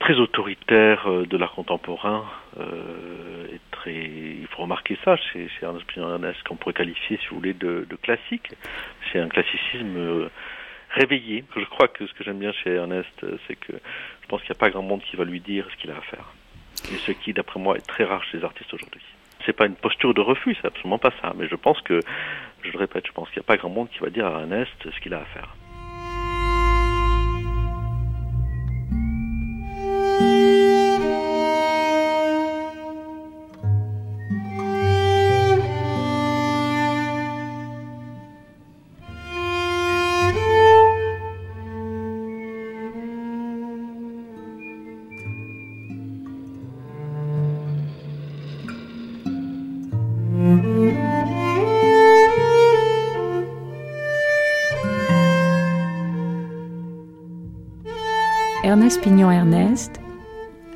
très 0.00 0.14
autoritaire 0.14 1.08
de 1.08 1.36
l'art 1.36 1.52
contemporain 1.52 2.24
est 2.58 3.60
très. 3.70 3.94
Il 3.94 4.48
faut 4.48 4.62
remarquer 4.62 4.98
ça 5.04 5.16
chez, 5.16 5.48
chez 5.48 5.64
Ernest 5.64 6.42
qu'on 6.42 6.56
pourrait 6.56 6.74
qualifier, 6.74 7.18
si 7.18 7.28
vous 7.28 7.36
voulez, 7.36 7.54
de, 7.54 7.86
de 7.88 7.96
classique. 7.96 8.50
C'est 9.12 9.20
un 9.20 9.28
classicisme 9.28 10.28
réveillé. 10.90 11.44
Je 11.54 11.64
crois 11.66 11.86
que 11.86 12.04
ce 12.04 12.12
que 12.14 12.24
j'aime 12.24 12.40
bien 12.40 12.50
chez 12.50 12.74
Ernest, 12.74 13.24
c'est 13.46 13.54
que 13.54 13.74
je 13.74 14.26
pense 14.26 14.40
qu'il 14.40 14.50
n'y 14.50 14.56
a 14.56 14.58
pas 14.58 14.70
grand 14.70 14.82
monde 14.82 15.02
qui 15.02 15.14
va 15.14 15.24
lui 15.24 15.38
dire 15.38 15.68
ce 15.70 15.76
qu'il 15.76 15.92
a 15.92 15.96
à 15.98 16.00
faire 16.00 16.32
et 16.92 16.96
ce 16.98 17.12
qui, 17.12 17.32
d'après 17.32 17.60
moi, 17.60 17.76
est 17.76 17.86
très 17.86 18.04
rare 18.04 18.22
chez 18.24 18.38
les 18.38 18.44
artistes 18.44 18.72
aujourd'hui. 18.72 19.02
C'est 19.44 19.52
pas 19.52 19.66
une 19.66 19.74
posture 19.74 20.14
de 20.14 20.20
refus, 20.20 20.56
c'est 20.60 20.66
absolument 20.66 20.98
pas 20.98 21.12
ça. 21.20 21.32
Mais 21.36 21.48
je 21.48 21.56
pense 21.56 21.80
que, 21.82 22.00
je 22.62 22.70
le 22.70 22.78
répète, 22.78 23.06
je 23.06 23.12
pense 23.12 23.28
qu'il 23.30 23.40
n'y 23.40 23.44
a 23.44 23.48
pas 23.48 23.56
grand 23.56 23.70
monde 23.70 23.88
qui 23.90 23.98
va 23.98 24.10
dire 24.10 24.26
à 24.26 24.40
Ernest 24.40 24.72
ce 24.84 25.00
qu'il 25.00 25.14
a 25.14 25.20
à 25.20 25.24
faire. 25.24 25.56
Ernest 58.92 59.08
Pignon-Ernest, 59.08 59.92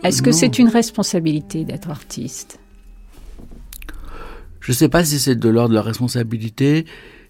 est-ce 0.02 0.23
que 0.23 0.32
c'est 0.32 0.58
une 0.58 0.68
responsabilité 0.68 1.64
d'être 1.64 1.90
artiste? 1.90 2.58
Je 4.61 4.73
ne 4.73 4.75
sais 4.75 4.88
pas 4.88 5.04
si 5.04 5.18
c'est 5.18 5.35
de 5.35 5.49
l'ordre 5.50 5.70
de 5.70 5.75
la 5.75 5.82
responsabilité, 5.82 6.87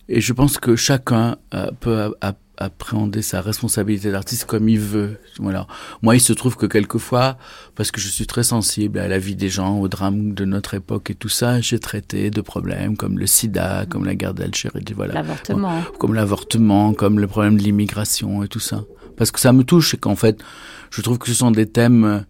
et 0.09 0.21
je 0.21 0.33
pense 0.33 0.59
que 0.59 0.77
chacun 0.77 1.39
euh, 1.55 1.73
peut 1.81 2.15
appréhender 2.57 3.23
sa 3.23 3.41
responsabilité 3.41 4.13
d'artiste 4.13 4.45
comme 4.45 4.69
il 4.69 4.79
veut. 4.79 5.19
Voilà. 5.41 5.67
Moi, 6.03 6.15
il 6.15 6.21
se 6.21 6.33
trouve 6.33 6.57
que 6.57 6.67
quelquefois, 6.67 7.37
parce 7.75 7.91
que 7.91 8.01
je 8.01 8.07
suis 8.07 8.29
très 8.29 8.45
sensible 8.45 9.01
à 9.01 9.09
la 9.09 9.19
vie 9.19 9.35
des 9.35 9.49
gens, 9.49 9.81
au 9.81 9.89
drame 9.89 10.35
de 10.35 10.45
notre 10.45 10.75
époque 10.75 11.11
et 11.11 11.17
tout 11.17 11.29
ça, 11.29 11.61
j'ai 11.61 11.81
traité 11.81 12.31
de 12.31 12.41
problèmes 12.41 12.97
comme 12.97 13.19
le 13.19 13.27
sida, 13.27 13.87
comme 13.91 14.05
la 14.05 14.15
guerre 14.15 14.35
d'Algérie, 14.35 14.85
voilà. 14.95 15.15
L'avortement. 15.15 15.83
Comme 15.99 16.15
l'avortement, 16.15 16.95
comme 16.95 17.19
le 17.19 17.27
problème 17.27 17.57
de 17.57 17.63
l'immigration 17.65 18.45
et 18.45 18.49
tout 18.49 18.61
ça 18.61 18.85
parce 19.17 19.31
que 19.31 19.41
ça 19.41 19.53
me 19.53 19.65
touche 19.65 19.95
et 19.95 19.97
qu'en 19.97 20.17
fait, 20.17 20.43
je 20.91 21.03
trouve 21.03 21.19
que 21.19 21.29
ce 21.29 21.35
sont 21.35 21.51
des 21.51 21.67
thèmes 21.67 22.25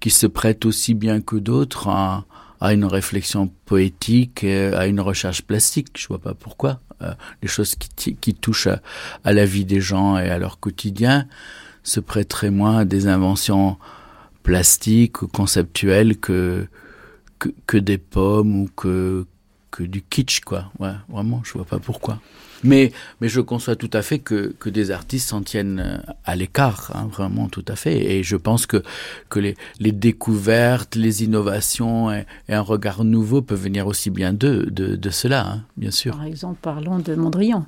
qui 0.00 0.10
se 0.10 0.26
prêtent 0.26 0.64
aussi 0.64 0.94
bien 0.94 1.20
que 1.20 1.36
d'autres 1.36 1.88
à, 1.88 2.24
une 2.72 2.84
réflexion 2.86 3.48
poétique, 3.66 4.42
à 4.44 4.86
une 4.86 5.00
recherche 5.00 5.42
plastique. 5.42 5.88
Je 5.98 6.08
vois 6.08 6.18
pas 6.18 6.32
pourquoi. 6.32 6.80
Euh, 7.02 7.12
les 7.42 7.48
choses 7.48 7.74
qui, 7.74 8.34
touchent 8.34 8.68
à, 8.68 9.32
la 9.32 9.44
vie 9.44 9.66
des 9.66 9.80
gens 9.80 10.16
et 10.16 10.30
à 10.30 10.38
leur 10.38 10.60
quotidien 10.60 11.26
se 11.82 12.00
prêteraient 12.00 12.50
moins 12.50 12.78
à 12.78 12.84
des 12.86 13.06
inventions 13.06 13.76
plastiques 14.42 15.20
ou 15.20 15.28
conceptuelles 15.28 16.16
que 16.16 16.66
des 17.72 17.98
pommes 17.98 18.62
ou 18.62 18.70
que, 18.74 19.26
que 19.74 19.82
du 19.82 20.02
kitsch, 20.02 20.40
quoi. 20.40 20.70
Ouais, 20.78 20.92
vraiment, 21.08 21.42
je 21.44 21.52
vois 21.52 21.64
pas 21.64 21.80
pourquoi. 21.80 22.20
Mais, 22.64 22.92
mais 23.20 23.28
je 23.28 23.40
conçois 23.40 23.76
tout 23.76 23.90
à 23.92 24.02
fait 24.02 24.18
que, 24.18 24.54
que 24.58 24.70
des 24.70 24.90
artistes 24.90 25.28
s'en 25.28 25.42
tiennent 25.42 25.80
euh, 25.84 26.12
à 26.24 26.34
l'écart, 26.34 26.90
hein, 26.94 27.08
vraiment 27.12 27.48
tout 27.48 27.64
à 27.68 27.76
fait. 27.76 28.12
Et 28.12 28.22
je 28.22 28.36
pense 28.36 28.66
que, 28.66 28.82
que 29.28 29.38
les, 29.38 29.54
les 29.78 29.92
découvertes, 29.92 30.96
les 30.96 31.22
innovations 31.22 32.10
et, 32.10 32.24
un 32.48 32.60
regard 32.60 33.04
nouveau 33.04 33.42
peuvent 33.42 33.62
venir 33.62 33.86
aussi 33.86 34.10
bien 34.10 34.32
d'eux, 34.32 34.66
de, 34.66 34.96
de 34.96 35.10
cela, 35.10 35.46
hein, 35.46 35.64
bien 35.76 35.90
sûr. 35.90 36.16
Par 36.16 36.24
exemple, 36.24 36.58
parlons 36.62 36.98
de 36.98 37.14
Mondrian. 37.14 37.66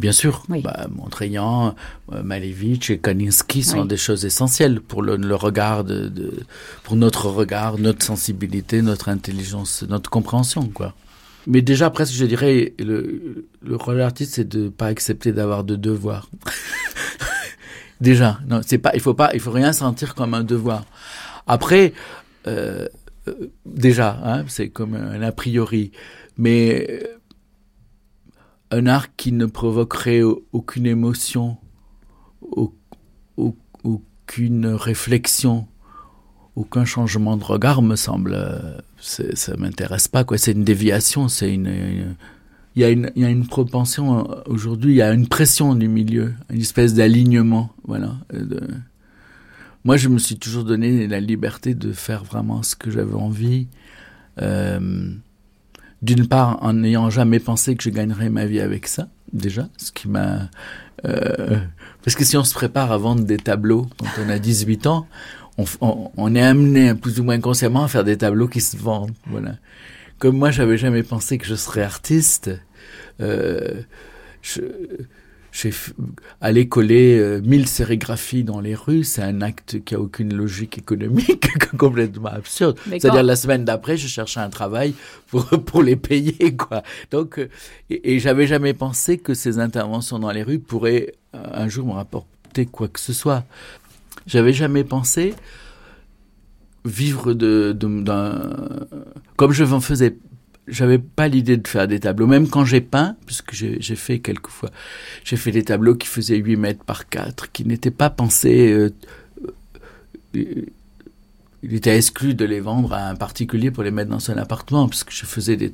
Bien 0.00 0.12
sûr, 0.12 0.42
oui. 0.48 0.60
bah, 0.60 0.88
Mondrian, 0.90 1.74
euh, 2.12 2.22
Malevich 2.22 2.90
et 2.90 2.98
Kaninsky 2.98 3.62
sont 3.62 3.84
des 3.84 3.96
choses 3.96 4.24
essentielles 4.24 4.80
pour 4.80 5.02
le, 5.02 5.16
le 5.16 5.34
regard, 5.36 5.84
de, 5.84 6.08
de, 6.08 6.32
pour 6.82 6.96
notre 6.96 7.28
regard, 7.28 7.78
notre 7.78 8.04
sensibilité, 8.04 8.82
notre 8.82 9.08
intelligence, 9.08 9.84
notre 9.88 10.10
compréhension, 10.10 10.66
quoi. 10.66 10.94
Mais 11.46 11.62
déjà, 11.62 11.90
presque, 11.90 12.14
je 12.14 12.24
dirais, 12.24 12.74
le, 12.78 13.46
le 13.62 13.76
rôle 13.76 13.98
d'artiste, 13.98 14.34
c'est 14.34 14.48
de 14.48 14.68
pas 14.68 14.86
accepter 14.86 15.32
d'avoir 15.32 15.64
de 15.64 15.76
devoirs. 15.76 16.30
déjà, 18.00 18.38
non, 18.48 18.60
c'est 18.66 18.78
pas, 18.78 18.92
il 18.94 19.00
faut 19.00 19.14
pas, 19.14 19.30
il 19.34 19.40
faut 19.40 19.50
rien 19.50 19.72
sentir 19.72 20.14
comme 20.14 20.34
un 20.34 20.44
devoir. 20.44 20.84
Après, 21.46 21.92
euh, 22.46 22.86
euh 23.28 23.50
déjà, 23.66 24.18
hein, 24.24 24.44
c'est 24.48 24.68
comme 24.68 24.94
un 24.94 25.22
a 25.22 25.32
priori, 25.32 25.92
mais 26.36 26.86
euh, 26.90 27.18
un 28.70 28.86
art 28.86 29.14
qui 29.16 29.32
ne 29.32 29.46
provoquerait 29.46 30.22
aucune 30.52 30.86
émotion, 30.86 31.58
aucune 33.36 34.66
réflexion, 34.66 35.66
aucun 36.56 36.84
changement 36.84 37.36
de 37.36 37.44
regard 37.44 37.82
me 37.82 37.96
semble 37.96 38.34
euh, 38.34 38.78
ça 39.04 39.56
m'intéresse 39.56 40.08
pas 40.08 40.24
quoi. 40.24 40.38
C'est 40.38 40.52
une 40.52 40.64
déviation 40.64 41.28
c'est 41.28 41.52
il 41.52 42.82
y 42.82 42.84
a 42.84 42.90
une 42.90 43.10
il 43.14 43.22
y 43.22 43.24
a 43.24 43.28
une 43.28 43.46
propension 43.46 44.30
euh, 44.30 44.34
aujourd'hui 44.46 44.94
il 44.94 44.96
y 44.96 45.02
a 45.02 45.12
une 45.12 45.28
pression 45.28 45.74
du 45.74 45.88
milieu 45.88 46.34
une 46.50 46.60
espèce 46.60 46.94
d'alignement 46.94 47.70
voilà 47.84 48.16
de... 48.32 48.60
moi 49.84 49.96
je 49.96 50.08
me 50.08 50.18
suis 50.18 50.36
toujours 50.36 50.64
donné 50.64 51.06
la 51.06 51.20
liberté 51.20 51.74
de 51.74 51.92
faire 51.92 52.24
vraiment 52.24 52.62
ce 52.62 52.74
que 52.74 52.90
j'avais 52.90 53.14
envie 53.14 53.68
euh, 54.40 55.10
d'une 56.02 56.26
part 56.26 56.58
en 56.62 56.72
n'ayant 56.72 57.10
jamais 57.10 57.38
pensé 57.38 57.76
que 57.76 57.84
je 57.84 57.90
gagnerais 57.90 58.30
ma 58.30 58.46
vie 58.46 58.60
avec 58.60 58.88
ça 58.88 59.08
déjà 59.32 59.68
ce 59.76 59.92
qui 59.92 60.08
m'a 60.08 60.50
euh... 61.04 61.60
parce 62.02 62.16
que 62.16 62.24
si 62.24 62.36
on 62.36 62.44
se 62.44 62.54
prépare 62.54 62.90
à 62.90 62.98
vendre 62.98 63.24
des 63.24 63.36
tableaux 63.36 63.86
quand 63.98 64.08
on 64.24 64.28
a 64.30 64.38
18 64.38 64.86
ans 64.88 65.06
on, 65.58 66.10
on, 66.16 66.34
est 66.34 66.42
amené 66.42 66.94
plus 66.94 67.20
ou 67.20 67.24
moins 67.24 67.40
consciemment 67.40 67.84
à 67.84 67.88
faire 67.88 68.04
des 68.04 68.18
tableaux 68.18 68.48
qui 68.48 68.60
se 68.60 68.76
vendent. 68.76 69.12
Voilà. 69.26 69.56
Comme 70.18 70.36
moi, 70.36 70.50
j'avais 70.50 70.78
jamais 70.78 71.02
pensé 71.02 71.38
que 71.38 71.46
je 71.46 71.54
serais 71.54 71.82
artiste. 71.82 72.50
Euh, 73.20 73.82
je, 74.42 74.62
aller 76.40 76.68
coller 76.68 77.18
euh, 77.18 77.40
mille 77.42 77.68
sérigraphies 77.68 78.44
dans 78.44 78.60
les 78.60 78.74
rues, 78.74 79.04
c'est 79.04 79.22
un 79.22 79.40
acte 79.40 79.82
qui 79.84 79.94
a 79.94 80.00
aucune 80.00 80.34
logique 80.34 80.78
économique, 80.78 81.46
complètement 81.78 82.30
absurde. 82.30 82.76
C'est-à-dire 82.86 83.22
la 83.22 83.36
semaine 83.36 83.64
d'après, 83.64 83.96
je 83.96 84.08
cherchais 84.08 84.40
un 84.40 84.50
travail 84.50 84.94
pour 85.28 85.48
pour 85.64 85.82
les 85.82 85.96
payer, 85.96 86.56
quoi. 86.56 86.82
Donc, 87.10 87.38
euh, 87.38 87.48
et, 87.88 88.14
et 88.14 88.18
j'avais 88.18 88.46
jamais 88.46 88.74
pensé 88.74 89.18
que 89.18 89.34
ces 89.34 89.58
interventions 89.58 90.18
dans 90.18 90.32
les 90.32 90.42
rues 90.42 90.58
pourraient 90.58 91.14
euh, 91.34 91.38
un 91.52 91.68
jour 91.68 91.86
me 91.86 91.92
rapporter 91.92 92.66
quoi 92.66 92.88
que 92.88 93.00
ce 93.00 93.12
soit. 93.12 93.44
J'avais 94.26 94.52
jamais 94.52 94.84
pensé 94.84 95.34
vivre 96.84 97.32
de, 97.32 97.72
d'un, 97.72 98.40
comme 99.36 99.52
je 99.52 99.64
m'en 99.64 99.80
faisais 99.80 100.16
j'avais 100.66 100.98
pas 100.98 101.28
l'idée 101.28 101.56
de 101.56 101.68
faire 101.68 101.86
des 101.86 102.00
tableaux, 102.00 102.26
même 102.26 102.48
quand 102.48 102.64
j'ai 102.64 102.80
peint, 102.80 103.16
puisque 103.26 103.52
j'ai 103.52 103.96
fait 103.96 104.20
quelquefois, 104.20 104.70
j'ai 105.22 105.36
fait 105.36 105.50
des 105.50 105.62
tableaux 105.62 105.94
qui 105.94 106.08
faisaient 106.08 106.36
8 106.36 106.56
mètres 106.56 106.84
par 106.84 107.08
4, 107.08 107.52
qui 107.52 107.64
n'étaient 107.64 107.90
pas 107.90 108.10
pensés 108.10 108.72
euh, 108.72 108.90
euh, 110.36 110.66
il 111.64 111.74
était 111.74 111.96
exclu 111.96 112.34
de 112.34 112.44
les 112.44 112.60
vendre 112.60 112.92
à 112.92 113.08
un 113.08 113.14
particulier 113.14 113.70
pour 113.70 113.82
les 113.82 113.90
mettre 113.90 114.10
dans 114.10 114.18
son 114.18 114.36
appartement, 114.36 114.86
parce 114.86 115.02
que 115.02 115.12
je 115.12 115.24
faisais 115.24 115.56
des, 115.56 115.72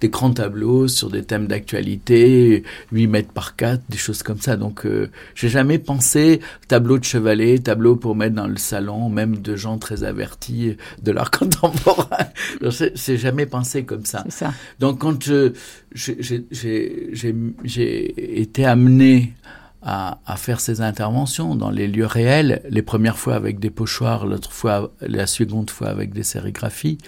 des 0.00 0.08
grands 0.08 0.32
tableaux 0.32 0.86
sur 0.86 1.10
des 1.10 1.24
thèmes 1.24 1.48
d'actualité, 1.48 2.62
8 2.92 3.06
mètres 3.08 3.32
par 3.32 3.56
4, 3.56 3.82
des 3.88 3.98
choses 3.98 4.22
comme 4.22 4.40
ça. 4.40 4.56
Donc, 4.56 4.86
euh, 4.86 5.10
j'ai 5.34 5.48
jamais 5.48 5.78
pensé 5.78 6.40
tableau 6.68 6.98
de 6.98 7.04
chevalet, 7.04 7.58
tableau 7.58 7.96
pour 7.96 8.14
mettre 8.14 8.36
dans 8.36 8.46
le 8.46 8.56
salon, 8.56 9.08
même 9.08 9.38
de 9.38 9.56
gens 9.56 9.78
très 9.78 10.04
avertis 10.04 10.76
de 11.02 11.12
l'art 11.12 11.30
contemporain. 11.38 12.26
j'ai 12.60 13.18
jamais 13.18 13.46
pensé 13.46 13.84
comme 13.84 14.04
ça. 14.04 14.24
ça. 14.28 14.54
Donc, 14.78 15.00
quand 15.00 15.28
j'ai 17.64 18.40
été 18.40 18.64
amené 18.64 19.34
à, 19.82 20.18
à, 20.26 20.36
faire 20.36 20.60
ces 20.60 20.80
interventions 20.80 21.54
dans 21.54 21.70
les 21.70 21.88
lieux 21.88 22.06
réels, 22.06 22.62
les 22.68 22.82
premières 22.82 23.18
fois 23.18 23.34
avec 23.34 23.58
des 23.58 23.70
pochoirs, 23.70 24.26
l'autre 24.26 24.52
fois, 24.52 24.92
la 25.00 25.26
seconde 25.26 25.70
fois 25.70 25.88
avec 25.88 26.12
des 26.12 26.22
sérigraphies. 26.22 26.98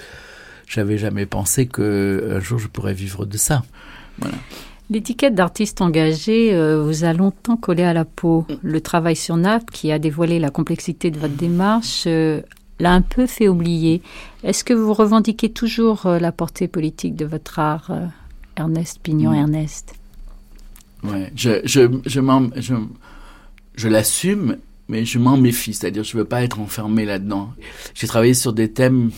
J'avais 0.67 0.99
jamais 0.99 1.27
pensé 1.27 1.67
que 1.67 2.33
un 2.37 2.41
jour 2.41 2.59
je 2.59 2.69
pourrais 2.69 2.95
vivre 2.95 3.27
de 3.27 3.37
ça. 3.37 3.63
Voilà. 4.19 4.37
L'étiquette 4.91 5.35
d'artiste 5.35 5.81
engagé 5.81 6.55
euh, 6.55 6.83
vous 6.83 7.05
a 7.05 7.13
longtemps 7.15 7.57
collé 7.57 7.83
à 7.83 7.95
la 7.95 8.05
peau. 8.05 8.47
Le 8.63 8.81
travail 8.81 9.17
sur 9.17 9.37
Naples, 9.37 9.73
qui 9.73 9.91
a 9.91 9.99
dévoilé 9.99 10.39
la 10.39 10.51
complexité 10.51 11.11
de 11.11 11.19
votre 11.19 11.35
démarche, 11.35 12.05
euh, 12.07 12.43
l'a 12.81 12.93
un 12.93 13.01
peu 13.01 13.27
fait 13.27 13.49
oublier. 13.49 14.03
Est-ce 14.43 14.63
que 14.63 14.75
vous 14.75 14.93
revendiquez 14.93 15.51
toujours 15.51 16.07
euh, 16.07 16.19
la 16.19 16.33
portée 16.33 16.69
politique 16.69 17.17
de 17.17 17.25
votre 17.25 17.59
art, 17.59 17.91
Ernest 18.57 19.01
Pignon-Ernest 19.03 19.95
Ouais, 21.05 21.31
je, 21.37 21.61
je, 21.65 21.83
je, 22.07 22.21
je, 22.57 22.75
je 23.77 23.89
l'assume, 23.89 24.57
mais 24.89 25.05
je 25.05 25.19
m'en 25.19 25.37
méfie, 25.37 25.75
c'est-à-dire 25.75 26.05
je 26.05 26.17
veux 26.17 26.25
pas 26.25 26.43
être 26.43 26.61
enfermé 26.61 27.05
là-dedans. 27.05 27.53
J'ai 27.95 28.07
travaillé 28.07 28.35
sur 28.35 28.53
des 28.53 28.73
thèmes 28.73 29.11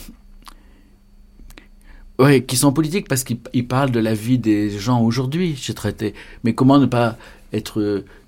ouais, 2.18 2.44
qui 2.44 2.57
sont 2.57 2.72
politiques 2.72 3.09
parce 3.09 3.25
qu'ils 3.25 3.68
parlent 3.68 3.90
de 3.90 4.01
la 4.01 4.14
vie 4.14 4.38
des 4.38 4.70
gens 4.70 5.01
aujourd'hui. 5.03 5.57
J'ai 5.61 5.75
traité, 5.75 6.14
mais 6.44 6.55
comment 6.55 6.79
ne 6.79 6.87
pas 6.87 7.16
être, 7.53 7.81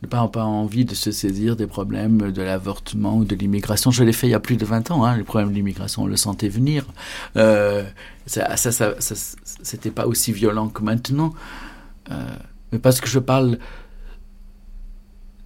ne 0.02 0.08
pas 0.08 0.20
avoir 0.20 0.48
envie 0.48 0.84
de 0.84 0.94
se 0.94 1.10
saisir 1.10 1.56
des 1.56 1.66
problèmes 1.66 2.32
de 2.32 2.42
l'avortement 2.42 3.18
ou 3.18 3.24
de 3.24 3.34
l'immigration? 3.34 3.90
Je 3.90 4.04
l'ai 4.04 4.12
fait 4.12 4.26
il 4.26 4.30
y 4.30 4.34
a 4.34 4.40
plus 4.40 4.56
de 4.56 4.64
20 4.64 4.90
ans. 4.90 5.04
Hein, 5.04 5.16
les 5.16 5.24
problèmes 5.24 5.50
de 5.50 5.54
l'immigration, 5.54 6.02
on 6.04 6.06
le 6.06 6.16
sentait 6.16 6.48
venir. 6.48 6.84
Euh, 7.36 7.84
ça, 8.26 8.56
ça, 8.56 8.72
ça, 8.72 8.94
ça 8.98 9.14
c'était 9.62 9.90
pas 9.90 10.06
aussi 10.06 10.32
violent 10.32 10.68
que 10.68 10.82
maintenant. 10.82 11.32
Euh, 12.10 12.36
mais 12.72 12.78
parce 12.78 13.00
que 13.00 13.08
je 13.08 13.18
parle 13.18 13.58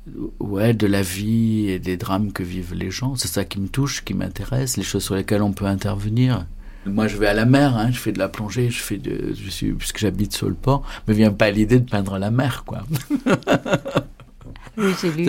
de 0.06 0.86
la 0.86 1.02
vie 1.02 1.68
et 1.68 1.78
des 1.78 1.96
drames 1.96 2.32
que 2.32 2.42
vivent 2.42 2.74
les 2.74 2.90
gens. 2.90 3.14
C'est 3.16 3.28
ça 3.28 3.44
qui 3.44 3.60
me 3.60 3.68
touche, 3.68 4.04
qui 4.04 4.14
m'intéresse, 4.14 4.76
les 4.76 4.82
choses 4.82 5.04
sur 5.04 5.14
lesquelles 5.14 5.42
on 5.42 5.52
peut 5.52 5.66
intervenir. 5.66 6.46
Moi, 6.84 7.06
je 7.06 7.16
vais 7.16 7.28
à 7.28 7.34
la 7.34 7.44
mer, 7.44 7.76
hein, 7.76 7.90
je 7.92 7.98
fais 7.98 8.10
de 8.10 8.18
la 8.18 8.28
plongée, 8.28 8.70
je 8.70 8.82
fais 8.82 8.98
de, 8.98 9.32
puisque 9.78 9.98
j'habite 9.98 10.32
sur 10.32 10.48
le 10.48 10.54
port, 10.54 10.84
me 11.06 11.14
vient 11.14 11.32
pas 11.32 11.50
l'idée 11.50 11.78
de 11.78 11.88
peindre 11.88 12.18
la 12.18 12.32
mer, 12.32 12.64
quoi. 12.66 12.82
Oui, 14.76 14.92
j'ai 15.00 15.10
vu. 15.10 15.24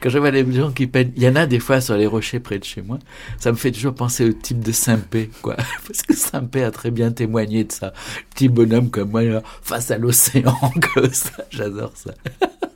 Quand 0.00 0.08
je 0.08 0.18
vois 0.18 0.30
les 0.30 0.50
gens 0.52 0.72
qui 0.72 0.86
peignent, 0.86 1.12
il 1.16 1.22
y 1.22 1.28
en 1.28 1.36
a 1.36 1.46
des 1.46 1.58
fois 1.58 1.80
sur 1.80 1.96
les 1.96 2.06
rochers 2.06 2.40
près 2.40 2.58
de 2.58 2.64
chez 2.64 2.82
moi, 2.82 2.98
ça 3.38 3.52
me 3.52 3.56
fait 3.56 3.70
toujours 3.70 3.94
penser 3.94 4.24
au 4.24 4.32
type 4.32 4.60
de 4.60 4.72
Saint-Pé, 4.72 5.30
quoi. 5.42 5.56
Parce 5.86 6.02
que 6.02 6.14
Saint-Pé 6.14 6.64
a 6.64 6.70
très 6.70 6.90
bien 6.90 7.12
témoigné 7.12 7.64
de 7.64 7.72
ça. 7.72 7.92
Petit 8.30 8.48
bonhomme 8.48 8.90
comme 8.90 9.10
moi, 9.10 9.22
face 9.62 9.90
à 9.90 9.98
l'océan, 9.98 10.56
comme 10.94 11.12
ça. 11.12 11.44
J'adore 11.50 11.92
ça. 11.94 12.14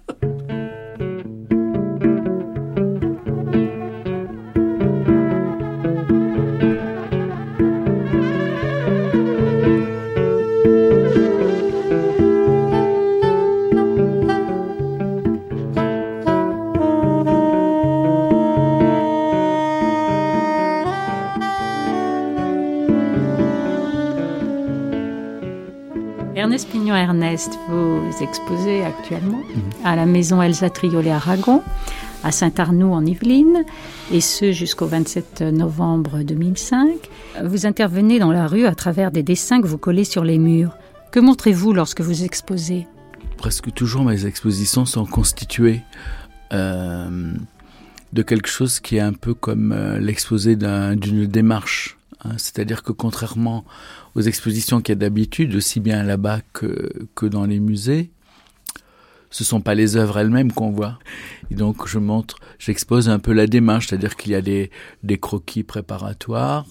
Vous 27.69 28.01
exposez 28.23 28.83
actuellement 28.83 29.43
à 29.85 29.95
la 29.95 30.07
maison 30.07 30.41
Elsa 30.41 30.71
Triolet 30.71 31.11
Aragon, 31.11 31.63
à 32.25 32.33
Saint-Arnoux 32.33 32.93
en 32.93 33.05
Yvelines, 33.05 33.65
et 34.11 34.23
ce 34.23 34.53
jusqu'au 34.53 34.87
27 34.87 35.43
novembre 35.43 36.23
2005. 36.23 36.89
Vous 37.45 37.67
intervenez 37.67 38.19
dans 38.19 38.33
la 38.33 38.47
rue 38.47 38.65
à 38.65 38.75
travers 38.75 39.11
des 39.11 39.23
dessins 39.23 39.61
que 39.61 39.67
vous 39.67 39.77
collez 39.77 40.05
sur 40.05 40.25
les 40.25 40.39
murs. 40.39 40.79
Que 41.11 41.21
montrez-vous 41.21 41.75
lorsque 41.75 42.01
vous 42.01 42.25
exposez? 42.25 42.87
Presque 43.37 43.71
toujours 43.75 44.05
mes 44.05 44.25
expositions 44.25 44.87
sont 44.87 45.05
constituées 45.05 45.83
euh, 46.55 47.35
de 48.15 48.23
quelque 48.23 48.49
chose 48.49 48.81
qui 48.81 48.97
est 48.97 49.01
un 49.01 49.13
peu 49.13 49.35
comme 49.35 49.73
euh, 49.73 49.99
l'exposé 49.99 50.57
d'une 50.57 51.27
démarche. 51.27 51.96
Hein. 52.27 52.35
C'est-à-dire 52.39 52.83
que 52.83 52.93
contrairement 52.93 53.65
aux 54.15 54.23
expositions 54.23 54.81
qu'il 54.81 54.93
y 54.93 54.97
a 54.97 55.01
d'habitude, 55.01 55.55
aussi 55.55 55.81
bien 55.81 56.03
là-bas 56.03 56.41
que, 56.53 56.91
que 57.15 57.27
dans 57.27 57.45
les 57.45 57.61
musées, 57.61 58.11
ce 59.31 59.45
sont 59.45 59.61
pas 59.61 59.75
les 59.75 59.97
œuvres 59.97 60.19
elles-mêmes 60.19 60.53
qu'on 60.53 60.71
voit. 60.71 60.99
Et 61.51 61.55
donc 61.55 61.87
je 61.87 61.99
montre, 61.99 62.37
j'expose 62.59 63.09
un 63.09 63.19
peu 63.19 63.33
la 63.33 63.47
démarche, 63.47 63.89
c'est-à-dire 63.89 64.17
qu'il 64.17 64.33
y 64.33 64.35
a 64.35 64.41
des, 64.41 64.71
des 65.03 65.19
croquis 65.19 65.63
préparatoires 65.63 66.67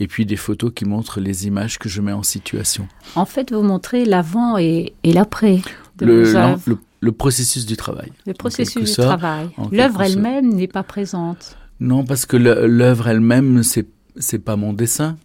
et 0.00 0.06
puis 0.06 0.26
des 0.26 0.36
photos 0.36 0.72
qui 0.74 0.84
montrent 0.84 1.20
les 1.20 1.46
images 1.46 1.78
que 1.78 1.88
je 1.88 2.00
mets 2.00 2.12
en 2.12 2.22
situation. 2.22 2.88
En 3.16 3.24
fait, 3.24 3.52
vous 3.52 3.62
montrez 3.62 4.04
l'avant 4.04 4.56
et, 4.58 4.94
et 5.02 5.12
l'après 5.12 5.60
le, 6.00 6.56
le, 7.00 7.12
processus 7.12 7.66
du 7.66 7.76
travail. 7.76 8.12
Le 8.26 8.32
processus 8.32 8.96
du 8.96 8.96
travail. 8.96 9.48
L'œuvre 9.72 10.02
elle-même 10.02 10.54
n'est 10.54 10.68
pas 10.68 10.84
présente. 10.84 11.56
Non, 11.80 12.04
parce 12.04 12.26
que 12.26 12.36
l'œuvre 12.36 13.08
elle-même, 13.08 13.62
c'est 13.62 13.86
c'est 14.18 14.38
pas 14.38 14.56
mon 14.56 14.72
dessin. 14.72 15.16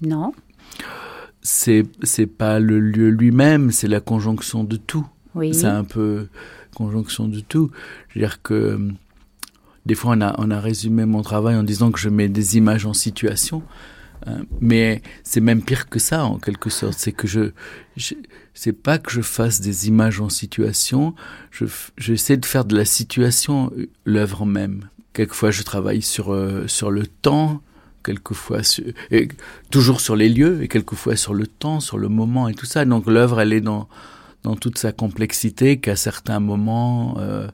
Non. 0.00 0.32
C'est 1.42 1.84
c'est 2.02 2.26
pas 2.26 2.58
le 2.58 2.80
lieu 2.80 3.08
lui-même, 3.08 3.70
c'est 3.70 3.88
la 3.88 4.00
conjonction 4.00 4.64
de 4.64 4.76
tout. 4.76 5.06
Oui. 5.34 5.54
C'est 5.54 5.66
un 5.66 5.84
peu 5.84 6.28
conjonction 6.74 7.28
de 7.28 7.40
tout. 7.40 7.70
Je 8.08 8.18
veux 8.18 8.26
dire 8.26 8.42
que 8.42 8.78
des 9.84 9.94
fois 9.94 10.14
on 10.16 10.20
a 10.20 10.34
on 10.38 10.50
a 10.50 10.60
résumé 10.60 11.04
mon 11.04 11.22
travail 11.22 11.56
en 11.56 11.62
disant 11.62 11.90
que 11.92 11.98
je 11.98 12.08
mets 12.08 12.28
des 12.28 12.56
images 12.56 12.86
en 12.86 12.94
situation. 12.94 13.62
Hein, 14.26 14.44
mais 14.60 15.02
c'est 15.24 15.40
même 15.40 15.62
pire 15.62 15.88
que 15.88 15.98
ça 15.98 16.24
en 16.24 16.38
quelque 16.38 16.70
sorte. 16.70 16.98
C'est 16.98 17.12
que 17.12 17.26
je, 17.26 17.50
je 17.96 18.14
c'est 18.54 18.72
pas 18.72 18.98
que 18.98 19.10
je 19.10 19.20
fasse 19.20 19.60
des 19.60 19.88
images 19.88 20.20
en 20.20 20.28
situation. 20.28 21.14
Je 21.50 21.66
j'essaie 21.98 22.36
de 22.36 22.46
faire 22.46 22.64
de 22.64 22.76
la 22.76 22.84
situation 22.84 23.70
euh, 23.76 23.86
l'œuvre 24.04 24.46
même. 24.46 24.88
Quelquefois 25.12 25.50
je 25.50 25.62
travaille 25.62 26.02
sur 26.02 26.32
euh, 26.32 26.66
sur 26.66 26.90
le 26.90 27.06
temps, 27.06 27.62
quelquefois 28.06 28.62
sur, 28.62 28.84
et 29.10 29.28
toujours 29.70 30.00
sur 30.00 30.16
les 30.16 30.28
lieux 30.28 30.62
et 30.62 30.68
quelquefois 30.68 31.16
sur 31.16 31.34
le 31.34 31.46
temps, 31.46 31.80
sur 31.80 31.98
le 31.98 32.08
moment 32.08 32.48
et 32.48 32.54
tout 32.54 32.66
ça. 32.66 32.84
Donc 32.84 33.06
l'œuvre 33.06 33.40
elle 33.40 33.52
est 33.52 33.60
dans 33.60 33.88
dans 34.44 34.54
toute 34.54 34.78
sa 34.78 34.92
complexité 34.92 35.78
qu'à 35.78 35.96
certains 35.96 36.40
moments. 36.40 37.16
Euh, 37.18 37.48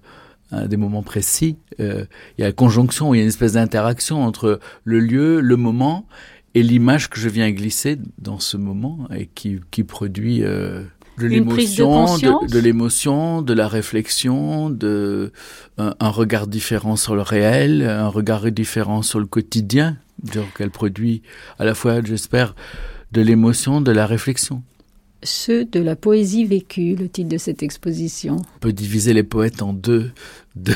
à 0.55 0.69
des 0.69 0.77
moments 0.77 1.03
précis, 1.03 1.57
euh, 1.81 2.05
il 2.37 2.43
y 2.43 2.45
a 2.45 2.49
la 2.49 2.53
conjonction, 2.53 3.15
il 3.15 3.17
y 3.17 3.21
a 3.21 3.23
une 3.23 3.31
espèce 3.31 3.55
d'interaction 3.55 4.23
entre 4.23 4.61
le 4.85 5.01
lieu, 5.01 5.41
le 5.41 5.57
moment 5.57 6.07
et 6.55 6.63
l'image 6.63 7.09
que 7.09 7.19
je 7.19 7.31
viens 7.31 7.51
glisser 7.51 7.99
dans 8.19 8.39
ce 8.39 8.59
moment 8.59 9.09
et 9.17 9.31
qui, 9.35 9.61
qui 9.71 9.83
produit 9.83 10.45
euh, 10.45 10.83
de 11.19 11.27
l'émotion, 11.27 12.19
de, 12.19 12.59
l'émotion, 12.59 13.43
de 13.43 13.53
la 13.53 13.69
réflexion, 13.69 14.71
de 14.71 15.33
un, 15.79 16.09
regard 16.09 16.47
différent 16.47 16.97
sur 16.97 17.15
le 17.15 17.23
réel, 17.23 17.83
un 17.83 18.09
regard 18.09 18.51
différent 18.51 19.03
sur 19.03 19.21
le 19.21 19.27
quotidien, 19.27 19.97
donc 20.23 20.61
elle 20.61 20.71
produit 20.71 21.23
à 21.59 21.65
la 21.65 21.75
fois, 21.75 22.03
j'espère, 22.03 22.55
de 23.13 23.21
l'émotion, 23.21 23.81
de 23.81 23.93
la 23.93 24.07
réflexion. 24.07 24.63
Ceux 25.25 25.65
de 25.65 25.79
la 25.79 25.95
poésie 25.95 26.45
vécue, 26.45 26.97
le 26.97 27.09
titre 27.09 27.29
de 27.29 27.39
cette 27.39 27.63
exposition. 27.63 28.39
On 28.57 28.59
peut 28.59 28.73
diviser 28.73 29.13
les 29.13 29.23
poètes 29.23 29.63
en 29.63 29.73
deux 29.73 30.11
de, 30.55 30.75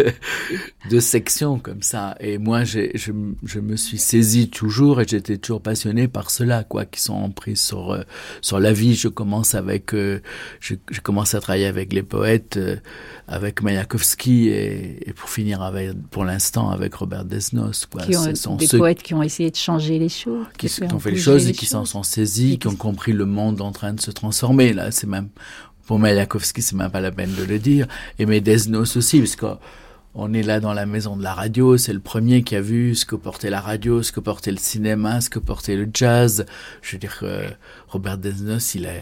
de 0.90 1.00
sections 1.00 1.58
comme 1.58 1.82
ça. 1.82 2.16
Et 2.20 2.38
moi, 2.38 2.64
je, 2.64 2.80
je 2.94 3.60
me 3.60 3.76
suis 3.76 3.98
saisi 3.98 4.48
toujours 4.48 5.00
et 5.00 5.06
j'étais 5.06 5.36
toujours 5.36 5.60
passionné 5.60 6.08
par 6.08 6.30
cela, 6.30 6.64
quoi, 6.64 6.84
qui 6.84 7.00
sont 7.00 7.30
pris 7.30 7.56
sur 7.56 7.92
euh, 7.92 8.02
sur 8.40 8.58
la 8.58 8.72
vie. 8.72 8.94
Je 8.94 9.08
commence 9.08 9.54
avec, 9.54 9.94
euh, 9.94 10.20
je, 10.60 10.74
je, 10.90 11.00
commence 11.00 11.34
à 11.34 11.40
travailler 11.40 11.66
avec 11.66 11.92
les 11.92 12.02
poètes, 12.02 12.56
euh, 12.56 12.76
avec 13.28 13.62
Mayakovsky 13.62 14.48
et, 14.48 15.08
et, 15.08 15.12
pour 15.12 15.28
finir 15.28 15.62
avec, 15.62 15.92
pour 16.10 16.24
l'instant, 16.24 16.70
avec 16.70 16.94
Robert 16.94 17.24
Desnos. 17.24 17.86
Quoi. 17.86 18.02
Qui 18.02 18.16
ont, 18.16 18.34
sont 18.34 18.56
des 18.56 18.68
poètes 18.68 19.02
qui 19.02 19.14
ont 19.14 19.22
essayé 19.22 19.50
de 19.50 19.56
changer 19.56 19.98
les 19.98 20.08
choses, 20.08 20.46
qui, 20.56 20.68
qui 20.68 20.82
ont 20.92 20.98
fait 20.98 21.10
les 21.10 21.18
choses 21.18 21.48
et 21.48 21.52
qui 21.52 21.66
s'en 21.66 21.84
sont 21.84 22.02
saisis, 22.02 22.58
qui 22.58 22.68
ont 22.68 22.76
compris 22.76 23.12
le 23.12 23.26
monde 23.26 23.60
en 23.60 23.72
train 23.72 23.92
de 23.92 24.00
se 24.00 24.10
transformer. 24.10 24.72
Là, 24.72 24.90
c'est 24.90 25.06
même 25.06 25.28
pour 25.86 25.98
Mayakovsky, 25.98 26.62
c'est 26.62 26.76
même 26.76 26.90
pas 26.90 27.00
la 27.00 27.10
peine 27.10 27.34
de 27.34 27.44
le 27.44 27.58
dire. 27.58 27.86
Et 28.18 28.26
Medesnos 28.26 28.96
aussi, 28.96 29.18
parce 29.18 29.36
qu'on 29.36 30.32
est 30.32 30.42
là 30.42 30.60
dans 30.60 30.74
la 30.74 30.86
maison 30.86 31.16
de 31.16 31.22
la 31.22 31.34
radio, 31.34 31.76
c'est 31.76 31.92
le 31.92 32.00
premier 32.00 32.42
qui 32.42 32.54
a 32.54 32.60
vu 32.60 32.94
ce 32.94 33.04
que 33.04 33.16
portait 33.16 33.50
la 33.50 33.60
radio, 33.60 34.02
ce 34.02 34.12
que 34.12 34.20
portait 34.20 34.52
le 34.52 34.58
cinéma, 34.58 35.20
ce 35.20 35.28
que 35.28 35.38
portait 35.38 35.76
le 35.76 35.88
jazz. 35.92 36.46
Je 36.82 36.92
veux 36.92 36.98
dire 36.98 37.18
que 37.18 37.42
Robert 37.88 38.18
Desnos, 38.18 38.74
il, 38.74 38.86
a, 38.86 38.92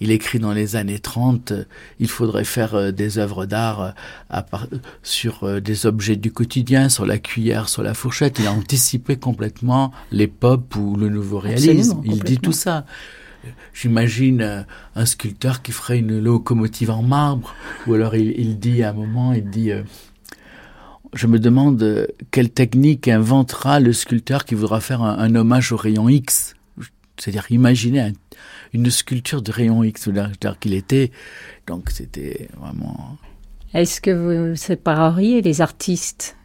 il 0.00 0.10
écrit 0.10 0.38
dans 0.38 0.52
les 0.52 0.76
années 0.76 0.98
30, 0.98 1.54
il 2.00 2.08
faudrait 2.08 2.44
faire 2.44 2.74
euh, 2.74 2.90
des 2.92 3.18
œuvres 3.18 3.46
d'art 3.46 3.94
euh, 4.32 4.58
sur 5.02 5.44
euh, 5.44 5.60
des 5.60 5.86
objets 5.86 6.16
du 6.16 6.30
quotidien, 6.32 6.88
sur 6.88 7.06
la 7.06 7.18
cuillère, 7.18 7.68
sur 7.68 7.82
la 7.82 7.94
fourchette. 7.94 8.38
Il 8.38 8.46
a 8.46 8.52
anticipé 8.52 9.16
complètement 9.16 9.90
les 10.12 10.26
pop 10.26 10.76
ou 10.76 10.96
le 10.96 11.08
nouveau 11.08 11.38
réalisme. 11.38 12.02
il 12.04 12.22
dit 12.22 12.38
tout 12.38 12.52
ça. 12.52 12.84
J'imagine 13.74 14.42
euh, 14.42 14.62
un 14.94 15.06
sculpteur 15.06 15.62
qui 15.62 15.72
ferait 15.72 15.98
une 15.98 16.18
locomotive 16.18 16.90
en 16.90 17.02
marbre, 17.02 17.54
ou 17.86 17.94
alors 17.94 18.14
il, 18.14 18.58
dit 18.58 18.82
à 18.82 18.90
un 18.90 18.92
moment, 18.92 19.32
il 19.32 19.48
dit, 19.48 19.70
euh, 19.70 19.82
je 21.12 21.26
me 21.26 21.38
demande 21.38 21.82
euh, 21.82 22.06
quelle 22.30 22.50
technique 22.50 23.08
inventera 23.08 23.80
le 23.80 23.92
sculpteur 23.92 24.44
qui 24.44 24.54
voudra 24.54 24.80
faire 24.80 25.02
un, 25.02 25.34
hommage 25.34 25.72
au 25.72 25.76
rayon 25.76 26.08
X? 26.08 26.54
C'est-à-dire, 27.18 27.46
imaginer 27.50 28.12
une 28.74 28.90
sculpture 28.90 29.40
de 29.40 29.50
rayon 29.50 29.82
X, 29.82 30.02
c'est-à-dire 30.02 30.58
qu'il 30.58 30.74
était, 30.74 31.10
donc 31.66 31.90
c'était 31.90 32.48
vraiment. 32.60 33.16
Est-ce 33.72 34.00
que 34.00 34.50
vous 34.50 34.56
sépareriez 34.56 35.40
les 35.40 35.60
artistes 35.60 36.36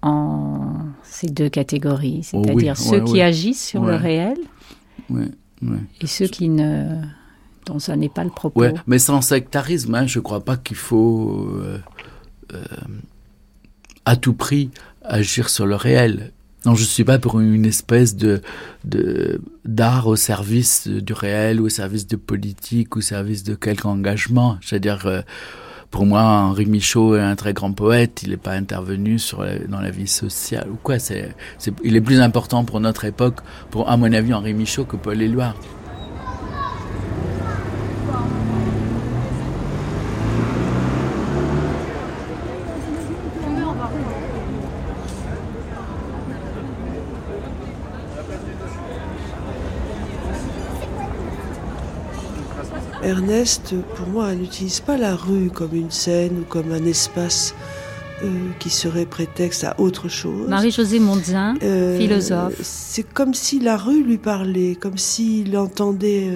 en 0.00 0.74
ces 1.02 1.28
deux 1.28 1.48
catégories, 1.48 2.28
oh 2.32 2.42
c'est-à-dire 2.44 2.76
ceux 2.76 3.02
qui 3.04 3.20
agissent 3.20 3.64
sur 3.64 3.84
le 3.84 3.94
réel? 3.94 4.38
Et 6.00 6.06
ceux 6.06 6.26
qui 6.26 6.48
ne 6.48 7.02
dont 7.66 7.78
ça 7.78 7.96
n'est 7.96 8.08
pas 8.08 8.24
le 8.24 8.30
propos. 8.30 8.60
Ouais, 8.60 8.74
mais 8.86 8.98
sans 8.98 9.20
sectarisme, 9.20 9.94
hein, 9.94 10.06
je 10.06 10.18
ne 10.18 10.22
crois 10.22 10.44
pas 10.44 10.56
qu'il 10.56 10.76
faut 10.76 11.48
euh, 11.56 11.78
euh, 12.52 12.64
à 14.04 14.16
tout 14.16 14.34
prix 14.34 14.70
agir 15.02 15.48
sur 15.48 15.66
le 15.66 15.74
réel. 15.74 16.32
Non, 16.66 16.74
je 16.74 16.82
ne 16.82 16.86
suis 16.86 17.04
pas 17.04 17.18
pour 17.18 17.40
une 17.40 17.66
espèce 17.66 18.16
de 18.16 18.40
d'art 19.64 20.06
au 20.06 20.16
service 20.16 20.88
du 20.88 21.12
réel, 21.12 21.60
ou 21.60 21.66
au 21.66 21.68
service 21.68 22.06
de 22.06 22.16
politique, 22.16 22.96
ou 22.96 23.00
au 23.00 23.02
service 23.02 23.44
de 23.44 23.54
quelque 23.54 23.86
engagement. 23.86 24.56
C'est-à-dire, 24.62 25.06
euh, 25.06 25.20
pour 25.94 26.06
moi, 26.06 26.22
Henri 26.22 26.66
Michaud 26.66 27.14
est 27.14 27.20
un 27.20 27.36
très 27.36 27.52
grand 27.52 27.70
poète. 27.70 28.24
Il 28.24 28.30
n'est 28.30 28.36
pas 28.36 28.54
intervenu 28.54 29.16
dans 29.68 29.80
la 29.80 29.90
vie 29.90 30.08
sociale. 30.08 30.66
C'est, 30.98 31.32
il 31.84 31.94
est 31.94 32.00
plus 32.00 32.20
important 32.20 32.64
pour 32.64 32.80
notre 32.80 33.04
époque, 33.04 33.36
pour 33.70 33.88
à 33.88 33.96
mon 33.96 34.12
avis, 34.12 34.34
Henri 34.34 34.54
Michaud 34.54 34.86
que 34.86 34.96
Paul 34.96 35.22
Éluard. 35.22 35.54
Ernest, 53.04 53.74
pour 53.96 54.08
moi, 54.08 54.34
n'utilise 54.34 54.80
pas 54.80 54.96
la 54.96 55.14
rue 55.14 55.50
comme 55.50 55.74
une 55.74 55.90
scène 55.90 56.40
ou 56.40 56.44
comme 56.44 56.72
un 56.72 56.84
espace 56.86 57.54
euh, 58.22 58.28
qui 58.58 58.70
serait 58.70 59.04
prétexte 59.04 59.64
à 59.64 59.78
autre 59.78 60.08
chose. 60.08 60.48
Marie-Josée 60.48 61.00
Mondzin, 61.00 61.56
euh, 61.62 61.98
philosophe. 61.98 62.54
C'est 62.62 63.02
comme 63.02 63.34
si 63.34 63.60
la 63.60 63.76
rue 63.76 64.02
lui 64.02 64.16
parlait, 64.16 64.74
comme 64.74 64.96
s'il 64.96 65.54
entendait 65.58 66.30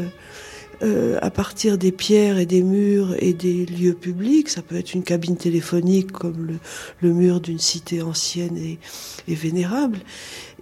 euh, 0.83 1.19
à 1.23 1.31
partir 1.31 1.79
des 1.79 1.91
pierres 1.91 2.39
et 2.39 2.45
des 2.45 2.63
murs 2.63 3.15
et 3.19 3.33
des 3.33 3.65
lieux 3.65 3.95
publics. 3.95 4.51
Ça 4.51 4.61
peut 4.61 4.77
être 4.77 4.93
une 4.93 5.05
cabine 5.05 5.37
téléphonique 5.37 6.13
comme 6.13 6.59
le, 7.01 7.13
mur 7.13 7.41
d'une 7.41 7.59
cité 7.61 8.03
ancienne 8.03 8.59
et, 8.59 8.79
et 9.27 9.35
vénérable. 9.35 10.01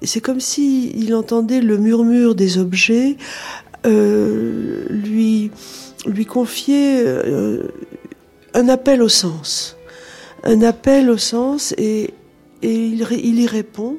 C'est 0.02 0.20
comme 0.20 0.40
si 0.40 0.92
il 0.96 1.14
entendait 1.14 1.62
le 1.62 1.78
murmure 1.78 2.36
des 2.36 2.58
objets 2.58 3.16
lui 3.84 5.50
lui 6.06 6.26
confier 6.26 7.02
euh, 7.04 7.68
un 8.54 8.68
appel 8.68 9.02
au 9.02 9.08
sens. 9.08 9.76
Un 10.44 10.62
appel 10.62 11.10
au 11.10 11.18
sens 11.18 11.74
et, 11.76 12.14
il, 12.62 13.06
il 13.10 13.40
y 13.40 13.46
répond 13.46 13.96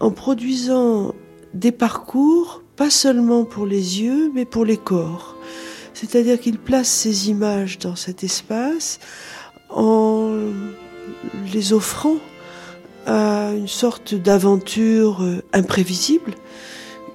en 0.00 0.10
produisant 0.10 1.14
des 1.54 1.72
parcours, 1.72 2.62
pas 2.76 2.90
seulement 2.90 3.44
pour 3.44 3.66
les 3.66 4.02
yeux, 4.02 4.30
mais 4.34 4.44
pour 4.44 4.64
les 4.64 4.76
corps. 4.76 5.36
C'est-à-dire 5.94 6.38
qu'il 6.38 6.58
place 6.58 6.88
ses 6.88 7.28
images 7.28 7.78
dans 7.78 7.96
cet 7.96 8.22
espace 8.22 9.00
en 9.70 10.32
les 11.52 11.72
offrant 11.72 12.16
à 13.06 13.52
une 13.56 13.68
sorte 13.68 14.14
d'aventure 14.14 15.22
euh, 15.22 15.42
imprévisible 15.52 16.34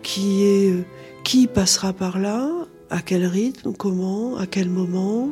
qui 0.02 0.44
est 0.44 0.72
euh, 0.72 0.84
qui 1.24 1.48
passera 1.48 1.94
par 1.94 2.20
là, 2.20 2.50
à 2.94 3.02
quel 3.02 3.26
rythme, 3.26 3.74
comment, 3.74 4.38
à 4.38 4.46
quel 4.46 4.70
moment, 4.70 5.32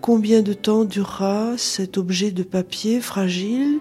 combien 0.00 0.42
de 0.42 0.52
temps 0.52 0.84
durera 0.84 1.58
cet 1.58 1.98
objet 1.98 2.30
de 2.30 2.44
papier 2.44 3.00
fragile, 3.00 3.80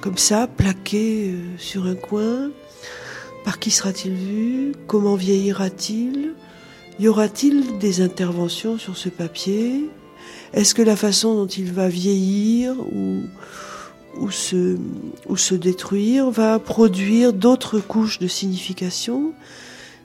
comme 0.00 0.16
ça, 0.16 0.46
plaqué 0.46 1.32
euh, 1.32 1.38
sur 1.58 1.86
un 1.86 1.96
coin, 1.96 2.52
par 3.44 3.58
qui 3.58 3.72
sera-t-il 3.72 4.14
vu, 4.14 4.72
comment 4.86 5.16
vieillira-t-il, 5.16 6.34
y 7.00 7.08
aura-t-il 7.08 7.78
des 7.78 8.00
interventions 8.00 8.78
sur 8.78 8.96
ce 8.96 9.08
papier, 9.08 9.90
est-ce 10.54 10.72
que 10.72 10.82
la 10.82 10.94
façon 10.94 11.34
dont 11.34 11.48
il 11.48 11.72
va 11.72 11.88
vieillir 11.88 12.76
ou 14.20 14.30
se, 14.30 14.76
ou 15.28 15.36
se 15.36 15.56
détruire 15.56 16.30
va 16.30 16.60
produire 16.60 17.32
d'autres 17.32 17.80
couches 17.80 18.20
de 18.20 18.28
signification, 18.28 19.32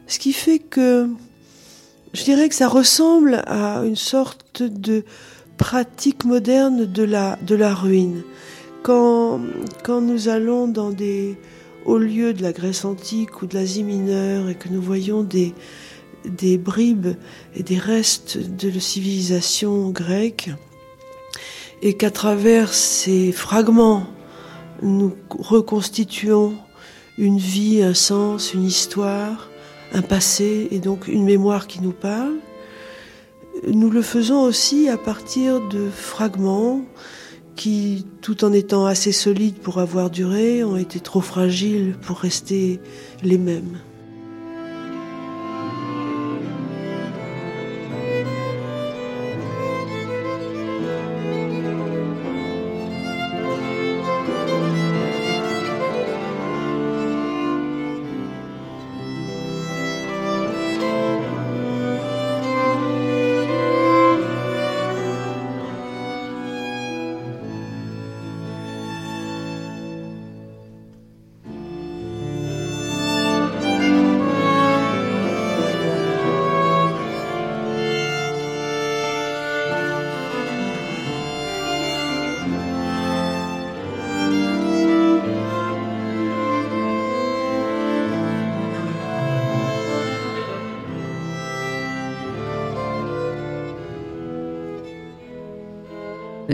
ce 0.07 0.17
qui 0.17 0.33
fait 0.33 0.57
que 0.57 1.07
je 2.13 2.23
dirais 2.23 2.49
que 2.49 2.55
ça 2.55 2.67
ressemble 2.67 3.41
à 3.47 3.83
une 3.85 3.95
sorte 3.95 4.63
de 4.63 5.03
pratique 5.57 6.25
moderne 6.25 6.85
de 6.85 7.03
la, 7.03 7.37
de 7.45 7.55
la 7.55 7.73
ruine. 7.73 8.23
Quand, 8.83 9.39
quand 9.83 10.01
nous 10.01 10.27
allons 10.27 10.67
dans 10.67 10.89
des 10.89 11.37
hauts 11.85 11.99
lieux 11.99 12.33
de 12.33 12.41
la 12.41 12.51
Grèce 12.51 12.83
antique 12.83 13.41
ou 13.41 13.45
de 13.45 13.55
l'Asie 13.55 13.83
mineure 13.83 14.49
et 14.49 14.55
que 14.55 14.69
nous 14.69 14.81
voyons 14.81 15.23
des, 15.23 15.53
des 16.25 16.57
bribes 16.57 17.15
et 17.55 17.63
des 17.63 17.77
restes 17.77 18.37
de 18.37 18.69
la 18.69 18.79
civilisation 18.79 19.89
grecque, 19.89 20.49
et 21.83 21.95
qu'à 21.95 22.11
travers 22.11 22.73
ces 22.73 23.31
fragments, 23.31 24.05
nous 24.81 25.13
reconstituons 25.29 26.55
une 27.17 27.37
vie, 27.37 27.83
un 27.83 27.93
sens, 27.93 28.53
une 28.53 28.65
histoire, 28.65 29.50
un 29.93 30.01
passé 30.01 30.67
et 30.71 30.79
donc 30.79 31.07
une 31.07 31.23
mémoire 31.23 31.67
qui 31.67 31.81
nous 31.81 31.91
parle. 31.91 32.35
Nous 33.67 33.89
le 33.89 34.01
faisons 34.01 34.41
aussi 34.41 34.89
à 34.89 34.97
partir 34.97 35.59
de 35.67 35.89
fragments 35.89 36.81
qui, 37.55 38.05
tout 38.21 38.43
en 38.43 38.53
étant 38.53 38.85
assez 38.85 39.11
solides 39.11 39.59
pour 39.59 39.79
avoir 39.79 40.09
duré, 40.09 40.63
ont 40.63 40.77
été 40.77 40.99
trop 40.99 41.21
fragiles 41.21 41.95
pour 42.01 42.19
rester 42.19 42.79
les 43.23 43.37
mêmes. 43.37 43.77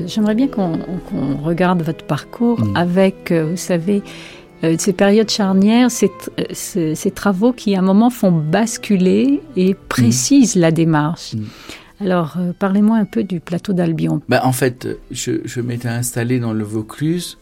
J'aimerais 0.08 0.36
bien 0.36 0.48
qu'on 0.48 1.38
regarde 1.43 1.82
votre 1.82 2.06
parcours 2.06 2.60
mm. 2.60 2.78
avec, 2.78 3.32
euh, 3.32 3.52
vous 3.52 3.58
savez, 3.58 4.02
euh, 4.63 4.76
ces 4.80 4.93
périodes 4.93 5.30
charnières, 5.30 5.89
euh, 6.39 6.96
ces, 6.96 7.12
travaux 7.12 7.54
qui 7.54 7.76
à 7.76 7.80
un 7.80 7.84
moment 7.84 8.10
font 8.10 8.32
basculer 8.32 9.41
et 9.56 9.76
précisent 9.76 10.56
la 10.56 10.72
démarche. 10.72 11.34
Mm. 11.34 11.43
Alors, 12.00 12.38
parlez-moi 12.60 12.98
un 12.98 13.06
peu 13.06 13.24
du 13.24 13.39
plateau 13.39 13.74
d'Albion. 13.74 14.22
Ben, 14.30 14.39
en 14.43 14.52
fait, 14.52 14.88
je, 15.10 15.41
je 15.46 15.62
m'étais 15.62 15.89
installé 15.89 16.39
dans 16.39 16.54
le 16.54 16.63
Vaucluse 16.63 17.38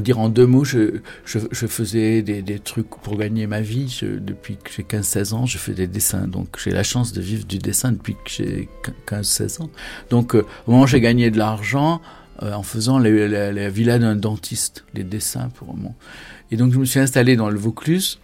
dire 0.00 0.18
en 0.18 0.28
deux 0.28 0.46
mots, 0.46 0.64
je, 0.64 1.00
je, 1.24 1.38
je 1.50 1.66
faisais 1.66 2.22
des, 2.22 2.42
des, 2.42 2.58
trucs 2.58 2.88
pour 2.88 3.16
gagner 3.16 3.46
ma 3.46 3.60
vie. 3.60 3.88
Je, 3.88 4.06
depuis 4.06 4.56
que 4.56 4.70
j'ai 4.74 4.82
15-16 4.82 5.34
ans, 5.34 5.46
je 5.46 5.58
fais 5.58 5.72
des 5.72 5.86
dessins. 5.86 6.26
Donc 6.26 6.58
j'ai 6.62 6.70
la 6.70 6.82
chance 6.82 7.12
de 7.12 7.20
vivre 7.20 7.44
du 7.46 7.58
dessin 7.58 7.92
depuis 7.92 8.14
que 8.14 8.30
j'ai 8.30 8.68
15-16 9.06 9.62
ans. 9.62 9.70
Donc 10.10 10.34
euh, 10.34 10.44
au 10.66 10.72
moment 10.72 10.84
où 10.84 10.86
j'ai 10.86 11.00
gagné 11.00 11.30
de 11.30 11.38
l'argent, 11.38 12.00
euh, 12.42 12.52
en 12.52 12.62
faisant 12.62 12.98
les, 12.98 13.28
les, 13.28 13.52
les 13.52 13.68
villas 13.68 13.98
d'un 13.98 14.16
dentiste, 14.16 14.84
les 14.94 15.04
dessins 15.04 15.48
pour 15.54 15.76
moi. 15.76 15.92
Et 16.50 16.56
donc 16.56 16.72
je 16.72 16.78
me 16.78 16.84
suis 16.84 17.00
installé 17.00 17.36
dans 17.36 17.50
le 17.50 17.58
Vaucluse 17.58 18.18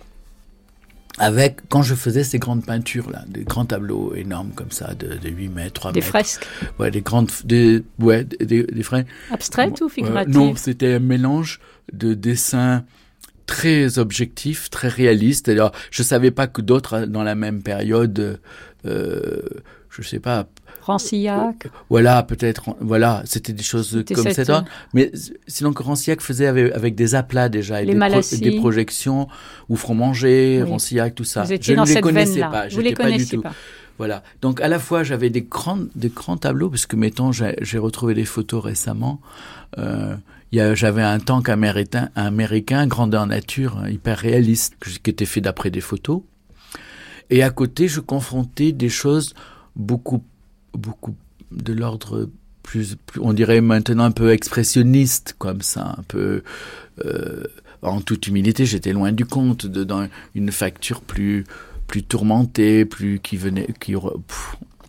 avec 1.18 1.60
quand 1.68 1.82
je 1.82 1.94
faisais 1.94 2.24
ces 2.24 2.38
grandes 2.38 2.64
peintures 2.64 3.10
là, 3.10 3.24
des 3.28 3.44
grands 3.44 3.64
tableaux 3.64 4.14
énormes 4.14 4.50
comme 4.54 4.70
ça 4.70 4.94
de, 4.94 5.16
de 5.16 5.28
8 5.28 5.48
mètres, 5.48 5.72
3 5.72 5.92
des 5.92 6.00
mètres. 6.00 6.06
Des 6.06 6.08
fresques. 6.08 6.46
Ouais, 6.78 6.90
des 6.90 7.02
grandes 7.02 7.30
des 7.44 7.82
ouais, 8.00 8.24
des, 8.24 8.64
des 8.64 8.82
fresques 8.82 9.06
abstraites 9.30 9.80
ou 9.80 9.88
figuratives. 9.88 10.34
Euh, 10.34 10.38
non, 10.38 10.56
c'était 10.56 10.94
un 10.94 10.98
mélange 10.98 11.60
de 11.92 12.14
dessins 12.14 12.84
très 13.46 13.98
objectifs, 13.98 14.70
très 14.70 14.88
réalistes. 14.88 15.48
Alors, 15.48 15.72
je 15.90 16.02
savais 16.02 16.30
pas 16.30 16.46
que 16.46 16.62
d'autres 16.62 17.06
dans 17.06 17.22
la 17.22 17.34
même 17.34 17.62
période 17.62 18.40
euh, 18.86 19.42
je 20.02 20.08
sais 20.08 20.18
pas 20.18 20.46
Rancillac. 20.82 21.68
Voilà, 21.88 22.22
peut-être. 22.22 22.76
Voilà, 22.80 23.22
c'était 23.24 23.54
des 23.54 23.62
choses 23.62 24.04
comme 24.14 24.30
ça. 24.30 24.64
Mais 24.92 25.10
sinon, 25.46 25.72
que 25.72 25.82
Rancillac 25.82 26.20
faisait 26.20 26.46
avec, 26.46 26.94
des 26.94 27.14
aplats 27.14 27.48
déjà, 27.48 27.82
et 27.82 27.86
des, 27.86 28.38
des, 28.38 28.58
projections, 28.58 29.28
ou 29.70 29.76
Fromanger, 29.76 30.62
oui. 30.62 30.70
Rancillac, 30.70 31.14
tout 31.14 31.24
ça. 31.24 31.44
Vous 31.44 31.54
je 31.58 31.72
ne 31.72 31.86
les 31.86 32.00
connaissais 32.00 32.40
pas. 32.40 32.68
Vous 32.68 32.80
les 32.80 32.94
pas 32.94 33.10
du 33.10 33.26
tout. 33.26 33.40
Pas. 33.40 33.54
Voilà. 33.96 34.22
Donc 34.42 34.60
à 34.60 34.68
la 34.68 34.78
fois 34.78 35.04
j'avais 35.04 35.30
des 35.30 35.42
grands, 35.42 35.78
des 35.94 36.08
grands 36.08 36.36
tableaux, 36.36 36.68
parce 36.68 36.86
que 36.86 36.96
mettons, 36.96 37.32
j'ai 37.32 37.78
retrouvé 37.78 38.14
des 38.14 38.24
photos 38.24 38.62
récemment. 38.62 39.20
Euh, 39.78 40.16
j'avais 40.52 41.02
un 41.02 41.18
tank 41.18 41.48
américain, 41.48 42.10
américain 42.14 42.86
grandeur 42.86 43.26
nature, 43.26 43.78
hein, 43.78 43.88
hyper 43.88 44.18
réaliste, 44.18 44.74
qui 45.02 45.10
était 45.10 45.24
fait 45.24 45.40
d'après 45.40 45.70
des 45.70 45.80
photos. 45.80 46.20
Et 47.30 47.42
à 47.42 47.50
côté, 47.50 47.88
je 47.88 48.00
confrontais 48.00 48.72
des 48.72 48.90
choses 48.90 49.34
beaucoup 49.76 50.22
beaucoup 50.72 51.14
de 51.50 51.72
l'ordre 51.72 52.28
plus, 52.62 52.96
on 53.20 53.32
dirait 53.32 53.60
maintenant 53.60 54.04
un 54.04 54.10
peu 54.10 54.32
expressionniste 54.32 55.36
comme 55.38 55.60
ça, 55.60 55.94
un 55.98 56.02
peu 56.08 56.42
euh, 57.04 57.44
en 57.82 58.00
toute 58.00 58.26
humilité, 58.26 58.64
j'étais 58.64 58.92
loin 58.92 59.12
du 59.12 59.26
compte 59.26 59.66
de 59.66 59.84
dans 59.84 60.08
une 60.34 60.50
facture 60.50 61.02
plus 61.02 61.44
plus 61.86 62.02
tourmentée, 62.02 62.86
plus 62.86 63.20
qui 63.20 63.36
venait 63.36 63.68
qui 63.78 63.94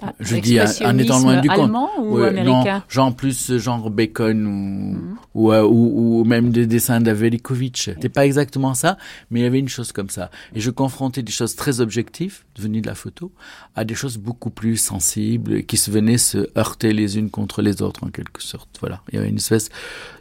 ah, 0.02 0.14
je 0.20 0.36
dis 0.38 0.60
en 0.60 0.98
étant 0.98 1.20
loin 1.20 1.42
du 1.42 1.50
compte. 1.50 1.72
ou 2.00 2.18
ouais, 2.18 2.28
américain 2.30 2.78
non, 2.78 2.82
genre 2.90 3.16
plus 3.16 3.58
genre 3.58 3.90
Bacon 3.90 4.46
ou, 4.46 4.52
mm. 4.52 5.18
ou, 5.36 5.52
euh, 5.52 5.64
ou, 5.64 6.20
ou, 6.20 6.24
même 6.24 6.52
des 6.52 6.68
dessins 6.68 7.00
d'Avelikovic. 7.00 7.78
C'était 7.78 8.10
pas 8.10 8.26
exactement 8.26 8.74
ça, 8.74 8.98
mais 9.32 9.40
il 9.40 9.44
y 9.44 9.46
avait 9.46 9.60
une 9.60 9.70
chose 9.70 9.92
comme 9.92 10.10
ça. 10.10 10.30
Et 10.54 10.60
je 10.60 10.72
confrontais 10.72 11.24
des 11.24 11.32
choses 11.32 11.56
très 11.56 11.82
objectives, 11.82 12.44
venues 12.60 12.82
de 12.82 12.88
la 12.88 12.96
photo, 12.96 13.32
à 13.76 13.86
des 13.86 13.96
choses 13.96 14.18
beaucoup 14.18 14.50
plus 14.50 14.78
sensibles, 14.78 15.64
qui 15.64 15.78
se 15.78 15.92
venaient 15.92 16.18
se 16.18 16.50
heurter 16.58 16.94
les 16.94 17.18
unes 17.18 17.30
contre 17.30 17.62
les 17.62 17.82
autres 17.82 18.04
en 18.04 18.10
quelque 18.10 18.42
sorte. 18.42 18.70
Voilà, 18.80 19.02
il 19.12 19.16
y 19.16 19.18
avait 19.18 19.30
une 19.30 19.38
espèce 19.38 19.70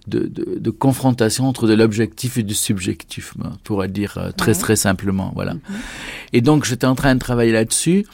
de, 0.06 0.20
de, 0.20 0.58
de 0.58 0.70
confrontation 0.70 1.48
entre 1.48 1.66
de 1.66 1.74
l'objectif 1.74 2.38
et 2.38 2.42
du 2.42 2.54
subjectif, 2.54 3.34
pourrait 3.64 3.88
dire 3.88 4.18
euh, 4.18 4.30
très 4.30 4.52
ouais. 4.52 4.58
très 4.58 4.76
simplement. 4.76 5.32
Voilà. 5.34 5.54
Mm 5.54 5.58
-hmm. 5.58 6.34
Et 6.34 6.40
donc 6.40 6.64
j'étais 6.64 6.86
en 6.86 6.94
train 6.94 7.14
de 7.14 7.20
travailler 7.20 7.52
là-dessus 7.52 8.06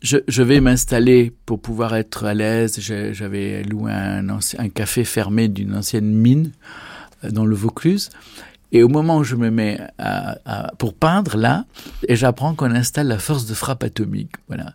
je, 0.00 0.18
je 0.28 0.42
vais 0.42 0.60
m'installer 0.60 1.32
pour 1.46 1.60
pouvoir 1.60 1.94
être 1.94 2.24
à 2.24 2.34
l'aise. 2.34 2.78
J'avais 2.80 3.62
loué 3.62 3.92
un, 3.92 4.28
un 4.28 4.68
café 4.68 5.04
fermé 5.04 5.48
d'une 5.48 5.74
ancienne 5.74 6.12
mine 6.12 6.52
euh, 7.24 7.30
dans 7.30 7.44
le 7.44 7.54
Vaucluse. 7.54 8.10
Et 8.72 8.82
au 8.82 8.88
moment 8.88 9.18
où 9.18 9.24
je 9.24 9.34
me 9.34 9.50
mets 9.50 9.80
à, 9.98 10.36
à, 10.44 10.72
pour 10.76 10.94
peindre 10.94 11.36
là, 11.36 11.64
et 12.06 12.14
j'apprends 12.14 12.54
qu'on 12.54 12.70
installe 12.70 13.08
la 13.08 13.18
force 13.18 13.46
de 13.46 13.54
frappe 13.54 13.82
atomique. 13.82 14.32
Voilà. 14.46 14.72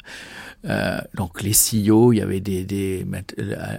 Euh, 0.68 1.00
donc 1.16 1.42
les 1.42 1.52
CEO, 1.52 2.12
il 2.12 2.18
y 2.18 2.22
avait 2.22 2.40
des, 2.40 2.64
des 2.64 3.06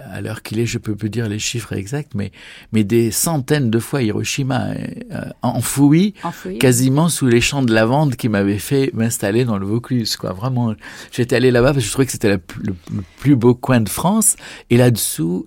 à 0.09 0.21
l'heure 0.21 0.41
qu'il 0.41 0.59
est, 0.59 0.65
je 0.65 0.77
peux 0.77 0.95
plus 0.95 1.09
dire 1.09 1.27
les 1.27 1.39
chiffres 1.39 1.73
exacts, 1.73 2.13
mais 2.15 2.31
mais 2.71 2.83
des 2.83 3.11
centaines 3.11 3.69
de 3.69 3.79
fois 3.79 4.01
Hiroshima 4.01 4.69
euh, 5.11 5.25
enfoui, 5.41 6.13
enfoui, 6.23 6.57
quasiment 6.59 7.09
sous 7.09 7.27
les 7.27 7.41
champs 7.41 7.61
de 7.61 7.73
lavande 7.73 8.15
qui 8.15 8.29
m'avaient 8.29 8.59
fait 8.59 8.91
m'installer 8.93 9.43
dans 9.43 9.57
le 9.57 9.65
Vaucluse. 9.65 10.15
Quoi, 10.15 10.31
vraiment, 10.33 10.73
j'étais 11.11 11.35
allé 11.35 11.51
là-bas 11.51 11.73
parce 11.73 11.83
que 11.83 11.87
je 11.87 11.91
trouvais 11.91 12.05
que 12.05 12.11
c'était 12.11 12.29
le, 12.29 12.41
le, 12.61 12.75
plus 13.17 13.35
beau 13.35 13.53
coin 13.53 13.81
de 13.81 13.89
France, 13.89 14.35
et 14.69 14.77
là-dessous 14.77 15.45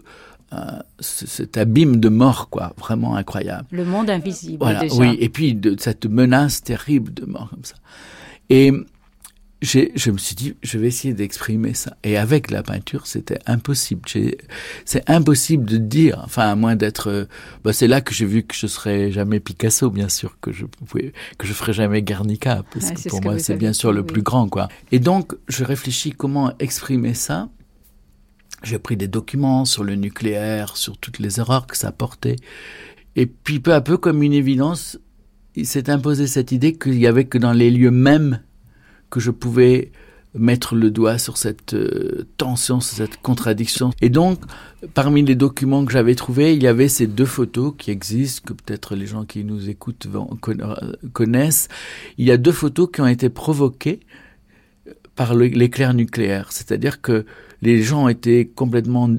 cet 0.99 1.57
abîme 1.57 2.01
de 2.01 2.09
mort, 2.09 2.49
quoi, 2.51 2.73
vraiment 2.77 3.15
incroyable. 3.15 3.67
Le 3.71 3.85
monde 3.85 4.11
invisible. 4.11 4.59
Voilà, 4.59 4.81
déjà. 4.81 4.97
oui, 4.97 5.17
et 5.21 5.29
puis 5.29 5.55
de 5.55 5.77
cette 5.79 6.07
menace 6.07 6.63
terrible 6.63 7.15
de 7.15 7.25
mort 7.25 7.51
comme 7.51 7.65
ça. 7.65 7.77
Et 8.49 8.73
je 9.63 10.11
me 10.11 10.17
suis 10.17 10.35
dit, 10.35 10.55
je 10.63 10.79
vais 10.79 10.87
essayer 10.89 11.13
d'exprimer 11.13 11.75
ça. 11.75 11.97
Et 12.03 12.17
avec 12.17 12.51
la 12.51 12.63
peinture, 12.63 13.07
c'était 13.07 13.39
impossible. 13.47 14.09
C'est 14.87 15.11
impossible 15.11 15.67
de 15.67 15.77
dire, 15.77 16.21
enfin, 16.25 16.49
à 16.49 16.55
moins 16.55 16.77
d'être. 16.77 17.29
Bah, 17.63 17.73
c'est 17.73 17.87
là 17.87 18.01
que 18.01 18.15
j'ai 18.15 18.25
vu 18.25 18.43
que 18.43 18.55
je 18.55 18.67
serais 18.67 19.13
jamais 19.13 19.39
Picasso, 19.39 19.91
bien 19.91 20.09
sûr, 20.09 20.39
que 20.41 20.51
je 20.51 20.65
pouvais, 20.65 21.13
que 21.37 21.47
je 21.47 21.53
ferais 21.53 21.75
jamais 21.75 22.01
Guernica, 22.01 22.65
parce 22.73 22.91
que 22.93 23.09
pour 23.09 23.23
moi, 23.23 23.39
c'est 23.39 23.57
bien 23.57 23.75
sûr 23.75 23.93
le 23.93 24.05
plus 24.05 24.23
grand, 24.23 24.49
quoi. 24.49 24.69
Et 24.93 24.99
donc, 24.99 25.35
je 25.49 25.63
réfléchis 25.63 26.13
comment 26.13 26.55
exprimer 26.59 27.13
ça. 27.13 27.51
J'ai 28.63 28.79
pris 28.79 28.97
des 28.97 29.09
documents 29.09 29.65
sur 29.65 29.85
le 29.85 29.95
nucléaire, 29.95 30.77
sur 30.77 30.97
toutes 30.97 31.19
les 31.19 31.39
erreurs 31.39 31.67
que 31.67 31.77
ça 31.77 31.93
portait. 31.93 32.37
Et 33.17 33.27
puis, 33.27 33.61
peu 33.61 33.75
à 33.75 33.83
peu, 33.83 33.99
comme 33.99 34.23
une 34.23 34.33
évidence, 34.33 34.99
il 35.55 35.67
s'est 35.67 35.91
imposé 35.91 36.27
cette 36.27 36.53
idée 36.53 36.75
qu'il 36.75 36.99
y 36.99 37.07
avait 37.07 37.25
que 37.25 37.37
dans 37.37 37.53
les 37.53 37.71
lieux 37.71 37.91
mêmes 37.91 38.41
que 39.11 39.21
je 39.21 39.31
pouvais 39.31 39.93
mettre 40.35 40.77
le 40.77 40.91
doigt 40.91 41.19
sur 41.19 41.37
cette 41.37 41.75
euh, 41.75 42.27
tension, 42.37 42.81
sur 42.81 42.97
cette 42.97 43.21
contradiction. 43.21 43.91
Et 44.01 44.09
donc, 44.09 44.39
parmi 44.95 45.23
les 45.23 45.35
documents 45.35 45.85
que 45.85 45.93
j'avais 45.93 46.15
trouvés, 46.15 46.55
il 46.55 46.63
y 46.63 46.69
avait 46.69 46.89
ces 46.89 47.07
deux 47.07 47.27
photos 47.27 47.75
qui 47.77 47.91
existent, 47.91 48.43
que 48.47 48.53
peut-être 48.53 48.95
les 48.95 49.07
gens 49.07 49.25
qui 49.25 49.45
nous 49.45 49.69
écoutent 49.69 50.07
connaissent. 51.13 51.69
Il 52.17 52.27
y 52.27 52.31
a 52.31 52.37
deux 52.37 52.53
photos 52.53 52.89
qui 52.93 53.01
ont 53.01 53.09
été 53.09 53.29
provoquées 53.29 54.01
par 55.17 55.35
l'éclair 55.35 55.95
nucléaire. 55.95 56.53
C'est-à-dire 56.53 57.01
que 57.01 57.27
les 57.61 57.83
gens 57.83 58.05
ont 58.05 58.09
été 58.09 58.47
complètement 58.47 59.11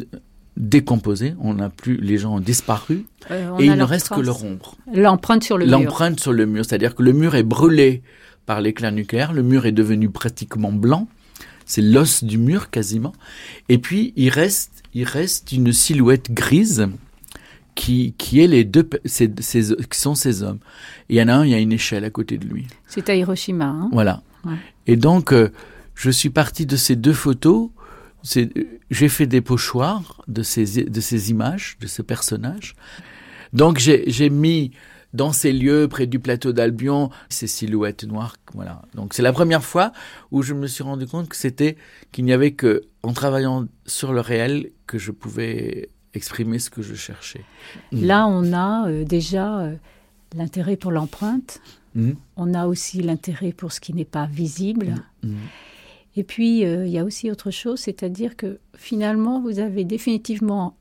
décomposés, 0.58 1.34
on 1.40 1.56
n'a 1.56 1.70
plus, 1.70 1.98
les 1.98 2.18
gens 2.18 2.36
ont 2.36 2.40
disparu, 2.40 3.06
euh, 3.32 3.58
et 3.60 3.66
il 3.66 3.76
ne 3.76 3.84
reste 3.84 4.10
que 4.10 4.20
leur 4.20 4.44
ombre. 4.44 4.76
L'empreinte 4.94 5.44
sur 5.44 5.58
le 5.58 5.66
mur. 5.66 5.80
L'empreinte 5.80 6.20
sur 6.20 6.34
le 6.34 6.46
mur, 6.46 6.66
c'est-à-dire 6.66 6.96
que 6.96 7.04
le 7.04 7.14
mur 7.14 7.36
est 7.36 7.44
brûlé 7.44 8.02
par 8.46 8.62
l'éclair 8.62 8.92
nucléaire. 8.92 9.34
Le 9.34 9.44
mur 9.44 9.66
est 9.66 9.72
devenu 9.72 10.10
pratiquement 10.10 10.72
blanc. 10.72 11.08
C'est 11.66 11.82
l'os 11.82 12.24
du 12.24 12.38
mur 12.38 12.70
quasiment. 12.70 13.14
Et 13.70 13.78
puis 13.78 14.14
il 14.16 14.30
reste, 14.30 14.84
il 14.94 15.06
reste 15.06 15.52
une 15.52 15.72
silhouette 15.72 16.32
grise 16.32 16.90
qui, 17.76 18.14
qui 18.18 18.42
est 18.42 18.48
les 18.48 18.64
deux, 18.64 18.84
qui 18.84 20.00
sont 20.00 20.16
ces 20.16 20.44
hommes. 20.44 20.60
il 21.10 21.16
y 21.16 21.22
en 21.22 21.28
a 21.28 21.34
un, 21.34 21.46
il 21.46 21.52
y 21.52 21.54
a 21.54 21.60
une 21.60 21.72
échelle 21.72 22.04
à 22.04 22.10
côté 22.10 22.38
de 22.38 22.46
lui. 22.46 22.68
C'est 22.88 23.10
à 23.10 23.16
Hiroshima. 23.16 23.66
Hein? 23.66 23.90
Voilà. 23.92 24.22
Et 24.88 24.96
donc, 24.96 25.34
euh, 25.34 25.52
je 25.96 26.10
suis 26.10 26.30
parti 26.30 26.66
de 26.66 26.76
ces 26.76 26.96
deux 26.96 27.14
photos. 27.14 27.70
j'ai 28.24 29.10
fait 29.10 29.28
des 29.28 29.42
pochoirs 29.42 30.22
de 30.28 30.44
ces, 30.44 30.84
de 30.84 31.02
ces 31.02 31.32
images, 31.32 31.78
de 31.80 31.88
ces 31.88 32.04
personnages. 32.04 32.76
Donc, 33.54 33.80
j'ai 33.80 34.30
mis 34.30 34.72
dans 35.14 35.32
ces 35.32 35.52
lieux 35.52 35.88
près 35.88 36.08
du 36.08 36.20
plateau 36.20 36.54
d'Albion, 36.54 37.10
ces 37.30 37.48
silhouettes 37.48 38.04
noires. 38.04 38.36
Voilà. 38.54 38.82
Donc 38.96 39.14
c'est 39.14 39.22
la 39.22 39.34
première 39.34 39.64
fois 39.64 39.92
où 40.32 40.42
je 40.42 40.54
me 40.54 40.68
suis 40.68 40.84
rendu 40.84 41.06
compte 41.08 41.30
que 41.30 41.36
c'était 41.36 41.78
qu'il 42.12 42.26
n'y 42.26 42.34
avait 42.34 42.52
que 42.52 42.84
en 43.04 43.14
travaillant 43.14 43.66
sur 43.86 44.14
le 44.14 44.22
réel 44.22 44.72
que 44.88 44.98
je 44.98 45.12
pouvais 45.12 45.90
exprimer 46.14 46.60
ce 46.60 46.70
que 46.70 46.82
je 46.82 46.96
cherchais. 46.96 47.44
Mm. 47.92 48.06
Là, 48.06 48.28
on 48.28 48.54
a 48.54 48.90
euh, 48.90 49.04
déjà 49.04 49.60
euh, 49.60 49.76
l'intérêt 50.36 50.76
pour 50.76 50.92
l'empreinte. 50.92 51.62
Mm. 51.96 52.12
On 52.38 52.54
a 52.54 52.68
aussi 52.68 53.02
l'intérêt 53.02 53.54
pour 53.54 53.72
ce 53.72 53.80
qui 53.80 53.94
n'est 53.94 54.06
pas 54.06 54.26
visible. 54.26 54.96
Mm. 55.24 55.36
Et 56.18 56.24
puis, 56.24 56.66
euh, 56.66 56.86
il 56.86 56.92
y 56.92 57.00
a 57.00 57.06
aussi 57.06 57.32
autre 57.32 57.52
chose, 57.52 57.80
c'est-à-dire 57.80 58.36
que 58.36 58.60
finalement, 58.76 59.42
vous 59.42 59.60
avez 59.60 59.86
définitivement 59.86 60.76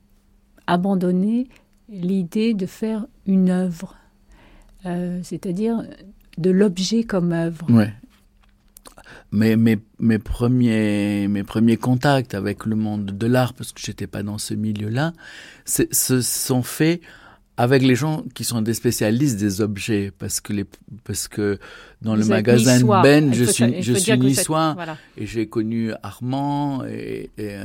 abandonné 0.67 1.47
l'idée 1.89 2.53
de 2.53 2.65
faire 2.65 3.05
une 3.25 3.49
œuvre 3.49 3.95
euh, 4.85 5.19
c'est-à-dire 5.23 5.83
de 6.37 6.49
l'objet 6.49 7.03
comme 7.03 7.31
œuvre. 7.31 7.65
Ouais. 7.69 7.93
Mes, 9.31 9.55
mes, 9.55 9.77
mes, 9.99 10.19
premiers, 10.19 11.27
mes 11.29 11.43
premiers 11.43 11.77
contacts 11.77 12.33
avec 12.33 12.65
le 12.65 12.75
monde 12.75 13.05
de 13.05 13.27
l'art, 13.27 13.53
parce 13.53 13.71
que 13.71 13.79
j'étais 13.81 14.07
pas 14.07 14.23
dans 14.23 14.37
ce 14.37 14.53
milieu-là, 14.53 15.13
se 15.65 16.21
sont 16.21 16.63
faits 16.63 17.01
avec 17.61 17.83
les 17.83 17.93
gens 17.93 18.23
qui 18.33 18.43
sont 18.43 18.63
des 18.63 18.73
spécialistes 18.73 19.39
des 19.39 19.61
objets, 19.61 20.11
parce 20.17 20.41
que, 20.41 20.51
les, 20.51 20.65
parce 21.03 21.27
que 21.27 21.59
dans 22.01 22.15
le 22.15 22.25
magasin 22.25 22.79
Ben, 23.03 23.31
je 23.31 23.43
suis, 23.43 23.83
je 23.83 23.93
suis 23.93 24.17
niçois, 24.17 24.75
et 25.15 25.27
j'ai 25.27 25.45
connu 25.45 25.91
Armand, 26.01 26.83
et, 26.85 27.29
et 27.37 27.57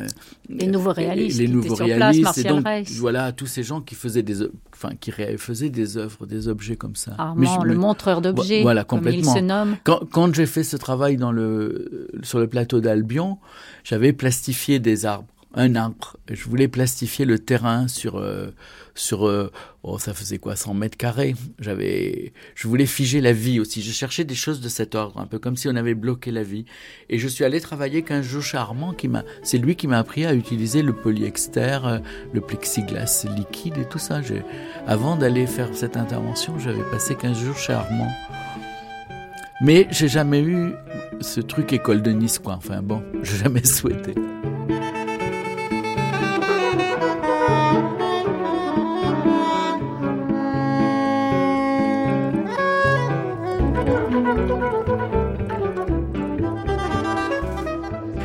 les 0.51 0.67
nouveaux 0.67 0.93
réalistes, 0.93 1.39
les 1.39 1.49
nouveaux 1.49 1.77
réalistes, 1.77 2.37
et 2.37 2.45
donc, 2.45 2.67
voilà, 2.99 3.33
tous 3.33 3.47
ces 3.47 3.63
gens 3.63 3.81
qui 3.81 3.95
faisaient 3.95 4.23
des, 4.23 4.43
enfin, 4.75 4.91
qui 5.01 5.13
faisaient 5.39 5.71
des 5.71 5.97
œuvres, 5.97 6.27
des 6.27 6.49
objets 6.49 6.77
comme 6.77 6.95
ça. 6.95 7.15
Armand, 7.17 7.65
le 7.65 7.75
montreur 7.75 8.21
d'objets, 8.21 8.61
voilà, 8.61 8.85
complètement. 8.85 9.33
comme 9.33 9.39
il 9.39 9.41
se 9.41 9.45
nomme. 9.47 9.77
Quand, 9.83 10.01
quand 10.13 10.35
j'ai 10.35 10.45
fait 10.45 10.63
ce 10.63 10.77
travail 10.77 11.17
dans 11.17 11.33
le, 11.33 12.11
sur 12.23 12.39
le 12.39 12.49
plateau 12.49 12.83
d'Albion, 12.83 13.39
j'avais 13.83 14.13
plastifié 14.13 14.79
des 14.79 15.07
arbres 15.07 15.33
un 15.57 15.75
arbre. 15.75 16.17
Je 16.31 16.45
voulais 16.45 16.69
plastifier 16.69 17.25
le 17.25 17.39
terrain 17.39 17.89
sur 17.89 18.17
euh, 18.19 18.49
sur 18.95 19.27
euh, 19.27 19.51
oh 19.83 19.99
ça 19.99 20.13
faisait 20.13 20.39
quoi 20.39 20.55
100 20.55 20.75
mètres 20.75 20.99
carrés. 20.99 21.35
J'avais 21.59 22.33
je 22.55 22.69
voulais 22.69 22.87
figer 22.87 23.21
la 23.23 23.33
vie 23.33 23.59
aussi. 23.59 23.83
Je 23.83 23.91
cherchais 23.91 24.25
des 24.25 24.35
choses 24.35 24.61
de 24.61 24.69
cet 24.69 24.95
ordre, 24.95 25.19
un 25.19 25.27
peu 25.27 25.39
comme 25.39 25.57
si 25.57 25.67
on 25.69 25.75
avait 25.75 25.95
bloqué 25.95 26.31
la 26.31 26.43
vie. 26.43 26.67
Et 27.09 27.19
je 27.19 27.27
suis 27.27 27.45
allé 27.45 27.61
travailler 27.61 27.99
avec 27.99 28.11
un 28.11 28.23
jour 28.23 28.43
charmant 28.43 28.93
qui 28.93 29.09
m'a 29.09 29.25
c'est 29.43 29.59
lui 29.59 29.77
qui 29.77 29.89
m'a 29.89 29.99
appris 29.99 30.27
à 30.27 30.35
utiliser 30.35 30.83
le 30.83 30.93
polyester, 30.93 31.79
euh, 31.85 31.99
le 32.35 32.41
plexiglas 32.43 33.27
liquide 33.37 33.79
et 33.79 33.89
tout 33.89 33.99
ça. 33.99 34.21
Avant 34.87 35.17
d'aller 35.17 35.47
faire 35.47 35.69
cette 35.73 35.97
intervention, 35.97 36.59
j'avais 36.59 36.85
passé 36.91 37.15
15 37.15 37.39
jours 37.39 37.57
chez 37.57 37.73
Armand. 37.73 38.11
Mais 39.63 39.87
j'ai 39.91 40.09
jamais 40.09 40.43
eu 40.43 40.73
ce 41.21 41.41
truc 41.41 41.73
école 41.73 42.03
de 42.03 42.11
Nice, 42.11 42.39
quoi. 42.39 42.55
Enfin 42.55 42.83
bon, 42.83 43.03
j'ai 43.23 43.39
jamais 43.39 43.65
souhaité. 43.65 44.15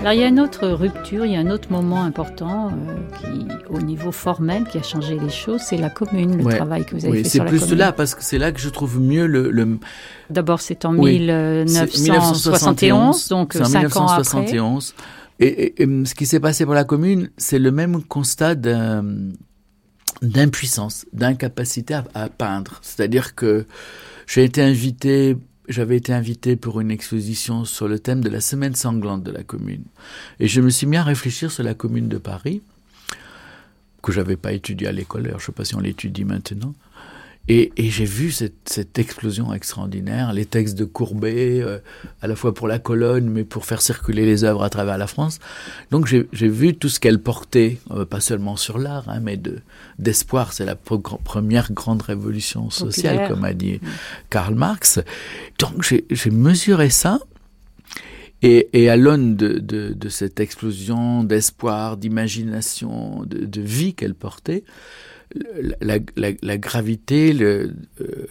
Alors 0.02 0.14
il 0.14 0.20
y 0.20 0.24
a 0.24 0.28
une 0.30 0.40
autre 0.40 0.68
rupture, 0.68 1.28
il 1.28 1.34
y 1.34 1.36
a 1.36 1.40
un 1.40 1.52
autre 1.52 1.72
moment 1.72 2.04
important 2.04 2.70
euh, 2.70 2.72
qui, 3.20 3.46
au 3.70 3.80
niveau 3.80 4.12
formel, 4.12 4.64
qui 4.64 4.80
a 4.80 4.82
changé 4.82 5.20
les 5.20 5.30
choses, 5.30 5.62
c'est 5.62 5.78
la 5.78 5.92
commune, 5.92 6.44
le 6.44 6.44
travail 6.44 6.84
que 6.86 6.96
vous 6.96 7.06
avez 7.06 7.22
fait 7.22 7.30
sur 7.30 7.44
la 7.44 7.50
commune. 7.50 7.62
C'est 7.62 7.68
plus 7.68 7.78
là 7.78 7.92
parce 7.92 8.16
que 8.16 8.24
c'est 8.24 8.40
là 8.40 8.52
que 8.52 8.60
je 8.60 8.70
trouve 8.70 9.00
mieux 9.00 9.28
le. 9.28 9.52
le... 9.52 9.78
D'abord, 10.32 10.60
c'est 10.60 10.86
en 10.86 10.94
1971, 10.94 13.28
donc 13.28 13.54
cinq 13.54 13.68
1971. 13.68 13.96
ans 13.96 14.08
après. 14.18 14.48
Et, 15.40 15.76
ce 16.06 16.16
qui 16.16 16.26
s'est 16.26 16.40
passé 16.40 16.66
pour 16.66 16.74
la 16.74 16.84
commune, 16.84 17.30
c'est 17.38 17.60
le 17.60 17.70
même 17.70 18.04
constat 18.04 18.56
d'impuissance, 20.24 21.06
d'incapacité 21.14 21.94
à, 21.94 22.06
à 22.16 22.28
peindre. 22.28 22.80
C'est-à-dire 22.82 23.36
que 23.36 23.68
j'ai 24.26 24.46
été 24.46 24.64
invité 24.64 25.38
j'avais 25.67 25.97
été 25.97 26.13
invité 26.13 26.56
pour 26.56 26.82
une 26.82 26.91
exposition 26.91 27.65
sur 27.65 27.88
le 27.88 28.00
thème 28.00 28.21
de 28.21 28.30
la 28.30 28.41
semaine 28.41 28.76
sanglante 28.76 29.24
de 29.24 29.32
la 29.32 29.43
commune. 29.43 29.84
Et 30.39 30.47
je 30.47 30.62
me 30.62 30.69
suis 30.69 30.88
mis 30.88 30.97
à 30.97 31.04
réfléchir 31.04 31.52
sur 31.52 31.63
la 31.63 31.74
commune 31.74 32.08
de 32.08 32.18
Paris, 32.18 32.62
que 34.01 34.12
j'avais 34.12 34.38
pas 34.38 34.53
étudié 34.53 34.88
à 34.88 34.91
l'école, 34.91 35.28
je 35.30 35.34
ne 35.36 35.39
sais 35.39 35.51
pas 35.51 35.66
si 35.66 35.76
on 35.76 35.80
l'étudie 35.80 36.26
maintenant. 36.26 36.74
Et, 37.48 37.72
j'ai 37.78 38.06
vu 38.06 38.32
cette, 38.32 38.98
explosion 38.98 39.54
extraordinaire, 39.54 40.32
les 40.32 40.46
textes 40.46 40.78
de 40.78 40.86
Courbet, 40.86 41.60
euh, 41.62 41.80
à 42.22 42.28
la 42.28 42.36
fois 42.36 42.54
pour 42.54 42.68
la 42.68 42.80
colonne, 42.80 43.30
mais 43.30 43.44
pour 43.44 43.66
faire 43.66 43.82
circuler 43.82 44.26
les 44.26 44.44
œuvres 44.44 44.64
à 44.64 44.70
travers 44.70 44.98
la 44.98 45.08
France. 45.08 45.39
Donc 45.89 46.06
j'ai 46.08 46.48
vu 46.48 46.76
tout 46.76 46.88
ce 46.88 47.00
qu'elle 47.00 47.20
portait, 47.20 47.80
euh, 47.92 48.06
pas 48.06 48.22
seulement 48.22 48.56
sur 48.56 48.78
l'art, 48.78 49.10
hein, 49.10 49.20
mais 49.22 49.39
d'espoir. 50.00 50.54
C'est 50.54 50.66
la 50.66 50.76
première 50.76 51.74
grande 51.74 52.04
révolution 52.04 52.70
sociale, 52.70 53.28
comme 53.28 53.44
a 53.44 53.54
dit 53.54 53.80
mm. 53.82 53.88
Karl 54.30 54.56
Marx. 54.56 55.00
Donc 55.60 55.82
j'ai 55.84 56.32
mesuré 56.32 56.89
ça. 56.89 57.20
Et, 58.44 58.89
à 58.89 58.96
l'aune 58.96 59.36
de, 59.36 60.10
cette 60.10 60.39
explosion 60.39 61.24
d'espoir, 61.24 61.96
d'imagination, 61.98 63.24
de, 63.24 63.62
vie 63.62 63.94
qu'elle 63.94 64.16
portait, 64.16 64.64
la, 65.82 66.57
gravité 66.57 67.34
le, 67.34 67.73
euh, 68.01 68.27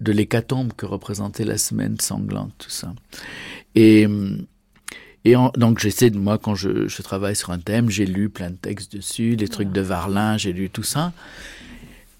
de 0.00 0.12
l'hécatombe 0.12 0.72
que 0.76 0.86
représentait 0.86 1.44
la 1.44 1.58
semaine 1.58 1.98
sanglante, 2.00 2.52
tout 2.58 2.70
ça. 2.70 2.92
Et, 3.74 4.06
et 5.24 5.34
donc 5.56 5.78
j'essaie, 5.78 6.10
moi 6.10 6.38
quand 6.38 6.54
je, 6.54 6.88
je, 6.88 7.02
travaille 7.02 7.36
sur 7.36 7.50
un 7.50 7.58
thème, 7.58 7.90
j'ai 7.90 8.06
lu 8.06 8.28
plein 8.28 8.50
de 8.50 8.56
textes 8.56 8.94
dessus, 8.94 9.36
des 9.36 9.48
trucs 9.48 9.70
de 9.70 9.80
Varlin, 9.80 10.36
j'ai 10.36 10.52
lu 10.52 10.68
tout 10.68 10.82
ça. 10.82 11.12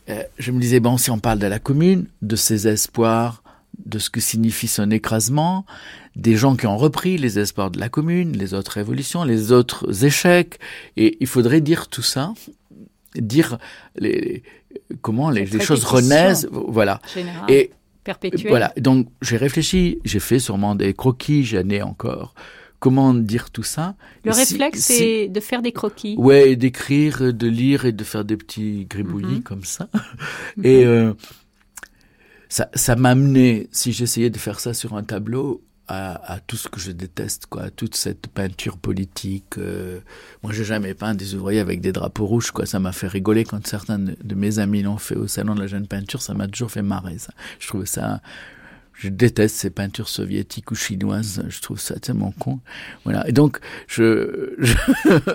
Euh, 0.08 0.22
je 0.38 0.50
me 0.50 0.60
disais, 0.60 0.80
bon, 0.80 0.96
si 0.96 1.10
on 1.10 1.18
parle 1.18 1.38
de 1.38 1.46
la 1.46 1.58
commune, 1.58 2.06
de 2.22 2.36
ses 2.36 2.68
espoirs, 2.68 3.42
de 3.86 3.98
ce 3.98 4.10
que 4.10 4.20
signifie 4.20 4.68
son 4.68 4.90
écrasement, 4.90 5.64
des 6.16 6.36
gens 6.36 6.56
qui 6.56 6.66
ont 6.66 6.76
repris 6.76 7.16
les 7.18 7.38
espoirs 7.38 7.70
de 7.70 7.80
la 7.80 7.88
commune, 7.88 8.36
les 8.36 8.54
autres 8.54 8.72
révolutions, 8.72 9.24
les 9.24 9.50
autres 9.52 10.04
échecs, 10.04 10.58
et 10.96 11.16
il 11.20 11.26
faudrait 11.26 11.60
dire 11.60 11.88
tout 11.88 12.02
ça 12.02 12.34
dire 13.14 13.58
les, 13.96 14.42
comment 15.00 15.30
les, 15.30 15.46
choses 15.60 15.84
renaissent, 15.84 16.46
voilà. 16.50 17.00
Et 17.48 17.70
perpétuelle. 18.04 18.50
Voilà. 18.50 18.72
Donc 18.78 19.08
j'ai 19.20 19.36
réfléchi, 19.36 19.98
j'ai 20.04 20.20
fait 20.20 20.38
sûrement 20.38 20.74
des 20.74 20.94
croquis, 20.94 21.44
j'en 21.44 21.68
ai 21.68 21.82
encore. 21.82 22.34
Comment 22.78 23.14
dire 23.14 23.50
tout 23.50 23.62
ça? 23.62 23.94
Le 24.24 24.32
réflexe, 24.32 24.80
c'est 24.80 25.28
de 25.28 25.38
faire 25.38 25.62
des 25.62 25.70
croquis. 25.70 26.16
Ouais, 26.18 26.56
d'écrire, 26.56 27.32
de 27.32 27.46
lire 27.46 27.84
et 27.84 27.92
de 27.92 28.02
faire 28.02 28.24
des 28.24 28.36
petits 28.36 28.86
gribouillis 28.86 29.36
mhm. 29.36 29.42
comme 29.42 29.64
ça. 29.64 29.88
et 30.64 30.84
euh, 30.84 31.14
ça, 32.48 32.68
ça 32.74 32.96
m'a 32.96 33.10
amené, 33.10 33.68
si 33.70 33.92
j'essayais 33.92 34.30
de 34.30 34.38
faire 34.38 34.58
ça 34.58 34.74
sur 34.74 34.96
un 34.96 35.04
tableau, 35.04 35.62
à, 35.94 36.40
tout 36.46 36.56
ce 36.56 36.68
que 36.68 36.80
je 36.80 36.90
déteste, 36.90 37.46
quoi, 37.46 37.70
toute 37.70 37.96
cette 37.96 38.28
peinture 38.28 38.78
politique. 38.78 39.58
Euh, 39.58 40.00
moi, 40.42 40.52
j'ai 40.52 40.64
jamais 40.64 40.94
peint 40.94 41.14
des 41.14 41.34
ouvriers 41.34 41.60
avec 41.60 41.82
des 41.82 41.92
drapeaux 41.92 42.24
rouges, 42.24 42.50
quoi. 42.50 42.64
Ça 42.64 42.78
m'a 42.78 42.92
fait 42.92 43.08
rigoler 43.08 43.44
quand 43.44 43.66
certains 43.66 43.98
de, 43.98 44.34
mes 44.34 44.58
amis 44.58 44.82
l'ont 44.82 44.96
fait 44.96 45.16
au 45.16 45.26
salon 45.26 45.54
de 45.54 45.60
la 45.60 45.66
jeune 45.66 45.86
peinture. 45.86 46.22
Ça 46.22 46.32
m'a 46.32 46.48
toujours 46.48 46.70
fait 46.70 46.82
marrer. 46.82 47.16
Je 47.58 47.68
trouve 47.68 47.84
ça. 47.84 48.22
Je 48.94 49.08
déteste 49.08 49.56
ces 49.56 49.68
peintures 49.68 50.08
soviétiques 50.08 50.70
ou 50.70 50.74
chinoises. 50.74 51.44
Je 51.48 51.60
trouve 51.60 51.78
ça 51.78 51.98
tellement 51.98 52.32
con. 52.38 52.60
Voilà. 53.04 53.28
Et 53.28 53.32
donc, 53.32 53.58
je, 53.86 54.56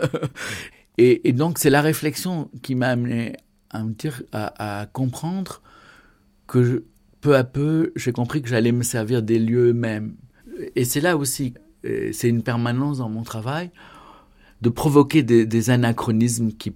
et, 0.97 1.33
donc, 1.33 1.59
c'est 1.59 1.69
la 1.69 1.81
réflexion 1.81 2.49
qui 2.63 2.73
m'a 2.73 2.87
amené 2.87 3.35
à 3.69 3.83
me 3.83 3.91
dire, 3.91 4.23
à, 4.31 4.81
à 4.81 4.85
comprendre 4.87 5.61
que 6.47 6.83
peu 7.21 7.35
à 7.35 7.43
peu, 7.43 7.91
j'ai 7.95 8.11
compris 8.11 8.41
que 8.41 8.49
j'allais 8.49 8.71
me 8.71 8.83
servir 8.83 9.21
des 9.21 9.37
lieux 9.37 9.69
eux-mêmes 9.69 10.15
et 10.75 10.85
c'est 10.85 11.01
là 11.01 11.17
aussi, 11.17 11.53
euh, 11.85 12.09
c'est 12.13 12.29
une 12.29 12.43
permanence 12.43 12.99
dans 12.99 13.09
mon 13.09 13.23
travail, 13.23 13.71
de 14.61 14.69
provoquer 14.69 15.23
des, 15.23 15.69
anachronismes 15.69 16.51
qui, 16.51 16.73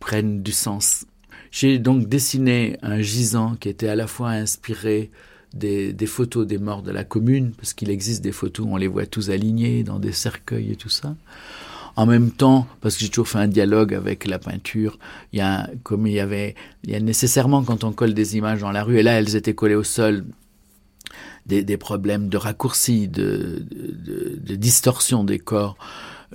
prennent 0.00 0.42
du 0.42 0.52
sens. 0.52 1.04
J'ai 1.50 1.78
donc 1.78 2.08
dessiné 2.08 2.78
un 2.80 3.02
gisant 3.02 3.56
qui 3.56 3.68
était 3.68 3.88
à 3.88 3.96
la 3.96 4.06
fois 4.06 4.30
inspiré 4.30 5.10
des, 5.52 5.94
photos 6.06 6.46
des 6.46 6.58
morts 6.58 6.82
de 6.82 6.92
la 6.92 7.04
commune, 7.04 7.52
parce 7.52 7.74
qu'il 7.74 7.90
existe 7.90 8.22
des 8.22 8.32
photos 8.32 8.66
on 8.70 8.76
les 8.76 8.86
voit 8.86 9.04
tous 9.06 9.30
alignés 9.30 9.82
dans 9.82 9.98
des 9.98 10.12
cercueils 10.12 10.72
et 10.72 10.76
tout 10.76 10.88
ça. 10.88 11.16
En 11.96 12.06
même 12.06 12.30
temps, 12.30 12.66
parce 12.80 12.96
que 12.96 13.02
j'ai 13.02 13.08
toujours 13.08 13.28
fait 13.28 13.38
un 13.38 13.48
dialogue 13.48 13.92
avec 13.92 14.26
la 14.26 14.38
peinture, 14.38 14.98
il 15.32 15.40
y 15.40 15.42
a, 15.42 15.68
comme 15.82 16.06
il 16.06 16.12
y 16.12 16.20
avait, 16.20 16.54
il 16.84 16.90
y 16.90 16.94
a 16.94 17.00
nécessairement 17.00 17.64
quand 17.64 17.84
on 17.84 17.92
colle 17.92 18.14
des 18.14 18.36
images 18.36 18.60
dans 18.60 18.72
la 18.72 18.84
rue, 18.84 18.98
et 18.98 19.02
là 19.02 19.18
elles 19.18 19.34
étaient 19.34 19.54
collées 19.54 19.74
au 19.74 19.84
sol, 19.84 20.24
des, 21.46 21.76
problèmes 21.76 22.28
de 22.28 22.36
raccourci, 22.36 23.08
de, 23.08 23.64
distorsion 24.56 25.24
des 25.24 25.38
corps. 25.38 25.76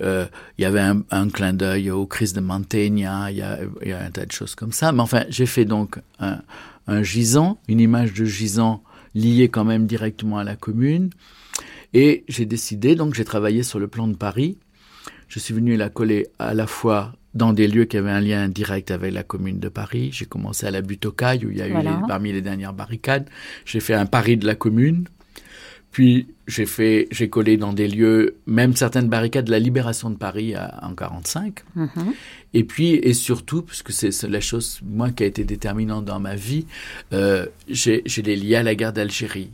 Euh, 0.00 0.26
il 0.58 0.62
y 0.62 0.64
avait 0.64 0.80
un, 1.10 1.28
clin 1.28 1.52
d'œil 1.52 1.90
au 1.90 2.06
Christ 2.06 2.34
de 2.34 2.40
Mantegna, 2.40 3.30
il 3.30 3.36
y, 3.36 3.42
a, 3.42 3.58
un 4.00 4.10
tas 4.10 4.24
de 4.24 4.32
choses 4.32 4.54
comme 4.54 4.72
ça. 4.72 4.92
Mais 4.92 5.00
enfin, 5.00 5.24
j'ai 5.28 5.46
fait 5.46 5.64
donc 5.64 5.98
un, 6.18 7.02
gisant, 7.02 7.58
une 7.68 7.80
image 7.80 8.14
de 8.14 8.24
gisant 8.24 8.82
liée 9.14 9.48
quand 9.48 9.64
même 9.64 9.86
directement 9.86 10.38
à 10.38 10.44
la 10.44 10.56
commune. 10.56 11.10
Et 11.94 12.24
j'ai 12.28 12.46
décidé, 12.46 12.94
donc 12.94 13.14
j'ai 13.14 13.24
travaillé 13.24 13.62
sur 13.62 13.78
le 13.78 13.86
plan 13.86 14.08
de 14.08 14.16
Paris. 14.16 14.56
Je 15.28 15.38
suis 15.38 15.52
venu 15.52 15.76
la 15.76 15.90
coller 15.90 16.26
à 16.38 16.54
la 16.54 16.66
fois 16.66 17.12
dans 17.34 17.52
des 17.52 17.66
lieux 17.66 17.84
qui 17.84 17.96
avaient 17.96 18.10
un 18.10 18.20
lien 18.20 18.48
direct 18.48 18.90
avec 18.90 19.12
la 19.12 19.22
commune 19.22 19.58
de 19.58 19.68
Paris. 19.68 20.10
J'ai 20.12 20.26
commencé 20.26 20.66
à 20.66 20.70
la 20.70 20.82
butte 20.82 21.06
aux 21.06 21.12
Cailles, 21.12 21.44
où 21.46 21.50
il 21.50 21.58
y 21.58 21.62
a 21.62 21.68
eu 21.68 21.74
parmi 22.06 22.32
les 22.32 22.42
dernières 22.42 22.72
barricades. 22.72 23.28
J'ai 23.64 23.80
fait 23.80 23.94
un 23.94 24.06
Paris 24.06 24.36
de 24.36 24.46
la 24.46 24.54
commune. 24.54 25.04
Puis 25.90 26.28
j'ai 26.46 26.64
fait, 26.64 27.06
j'ai 27.10 27.28
collé 27.28 27.58
dans 27.58 27.74
des 27.74 27.86
lieux, 27.86 28.36
même 28.46 28.74
certaines 28.74 29.08
barricades 29.08 29.44
de 29.44 29.50
la 29.50 29.58
libération 29.58 30.08
de 30.08 30.16
Paris 30.16 30.54
en 30.56 30.94
45. 30.94 31.60
Mm-hmm. 31.76 31.88
Et 32.54 32.64
puis, 32.64 32.94
et 32.94 33.12
surtout, 33.12 33.60
puisque 33.60 33.92
c'est 33.92 34.22
la 34.22 34.40
chose, 34.40 34.80
moi, 34.82 35.10
qui 35.10 35.22
a 35.22 35.26
été 35.26 35.44
déterminante 35.44 36.06
dans 36.06 36.18
ma 36.18 36.34
vie, 36.34 36.66
euh, 37.12 37.46
j'ai 37.68 38.02
les 38.24 38.36
liés 38.36 38.56
à 38.56 38.62
la 38.62 38.74
guerre 38.74 38.94
d'Algérie 38.94 39.50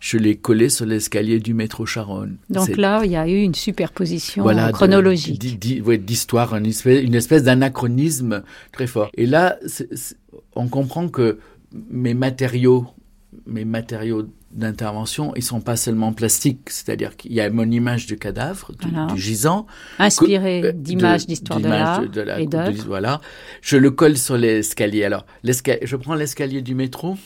je 0.00 0.18
l'ai 0.18 0.36
collé 0.36 0.68
sur 0.68 0.86
l'escalier 0.86 1.40
du 1.40 1.54
métro 1.54 1.86
Charonne. 1.86 2.36
Donc 2.50 2.76
là, 2.76 3.02
il 3.04 3.10
y 3.10 3.16
a 3.16 3.28
eu 3.28 3.40
une 3.40 3.54
superposition 3.54 4.44
chronologique. 4.72 5.38
D'histoire, 5.38 6.54
une 6.54 6.66
espèce, 6.66 7.02
une 7.02 7.14
espèce 7.14 7.42
d'anachronisme 7.42 8.42
très 8.72 8.86
fort. 8.86 9.10
Et 9.16 9.26
là, 9.26 9.58
on 10.54 10.68
comprend 10.68 11.08
que 11.08 11.38
mes 11.90 12.14
matériaux, 12.14 12.86
mes 13.46 13.64
matériaux 13.64 14.28
d'intervention, 14.50 15.34
ils 15.36 15.42
sont 15.42 15.60
pas 15.60 15.76
seulement 15.76 16.12
plastiques, 16.12 16.70
c'est-à-dire 16.70 17.16
qu'il 17.16 17.32
y 17.32 17.40
a 17.40 17.50
mon 17.50 17.70
image 17.70 18.06
du 18.06 18.16
cadavre, 18.16 18.72
du, 18.80 19.20
gisant, 19.20 19.66
inspiré 19.98 20.62
euh, 20.64 20.72
d'images 20.72 21.26
d'histoire 21.26 21.60
de, 21.60 21.68
l'art 21.68 22.02
et 22.38 22.46
d'œuvres. 22.46 22.84
Voilà, 22.86 23.20
je 23.60 23.76
le 23.76 23.90
colle 23.90 24.16
sur 24.16 24.38
l'escalier. 24.38 25.04
Alors, 25.04 25.26
je 25.44 25.96
prends 25.96 26.14
l'escalier 26.14 26.62
du 26.62 26.74
métro, 26.74 27.16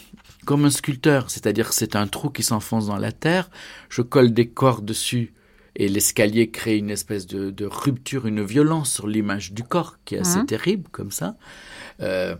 comme 0.44 0.64
un 0.64 0.70
sculpteur, 0.70 1.30
c'est-à-dire 1.30 1.72
c'est 1.72 1.96
un 1.96 2.06
trou 2.06 2.30
qui 2.30 2.42
s'enfonce 2.42 2.86
dans 2.86 2.96
la 2.96 3.12
terre, 3.12 3.50
je 3.88 4.02
colle 4.02 4.32
des 4.32 4.48
corps 4.48 4.82
dessus 4.82 5.32
et 5.76 5.88
l'escalier 5.88 6.50
crée 6.50 6.76
une 6.76 6.90
espèce 6.90 7.26
de, 7.26 7.64
rupture, 7.64 8.26
une 8.26 8.44
violence 8.44 8.92
sur 8.92 9.06
l'image 9.06 9.52
du 9.52 9.62
corps 9.62 9.96
qui 10.04 10.16
est 10.16 10.18
assez 10.18 10.38
hein 10.38 10.44
terrible 10.44 10.88
comme 10.90 11.10
ça. 11.10 11.36
Euh, 12.00 12.36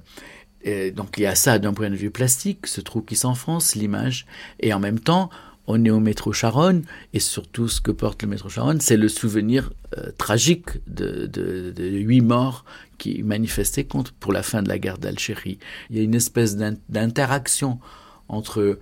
et 0.62 0.90
donc 0.90 1.14
il 1.16 1.22
y 1.22 1.26
a 1.26 1.34
ça 1.34 1.58
d'un 1.58 1.72
point 1.72 1.90
de 1.90 1.96
vue 1.96 2.10
plastique, 2.10 2.66
ce 2.66 2.80
trou 2.80 3.00
qui 3.00 3.16
s'enfonce, 3.16 3.74
l'image, 3.74 4.26
et 4.60 4.72
en 4.72 4.80
même 4.80 5.00
temps 5.00 5.30
on 5.66 5.84
est 5.84 5.90
au 5.90 6.00
métro 6.00 6.32
Charonne, 6.32 6.82
et 7.12 7.20
surtout 7.20 7.68
ce 7.68 7.80
que 7.80 7.92
porte 7.92 8.22
le 8.22 8.28
métro 8.28 8.48
Charonne, 8.48 8.80
c'est 8.80 8.96
le 8.96 9.08
souvenir 9.08 9.72
euh, 9.96 10.10
tragique 10.18 10.68
de, 10.86 11.26
de, 11.26 11.72
huit 11.86 12.20
morts 12.20 12.64
qui 13.02 13.24
manifestaient 13.24 13.82
contre 13.82 14.12
pour 14.12 14.32
la 14.32 14.44
fin 14.44 14.62
de 14.62 14.68
la 14.68 14.78
guerre 14.78 14.98
d'Algérie. 14.98 15.58
Il 15.90 15.96
y 15.96 16.00
a 16.00 16.04
une 16.04 16.14
espèce 16.14 16.54
d'interaction 16.88 17.80
entre 18.28 18.78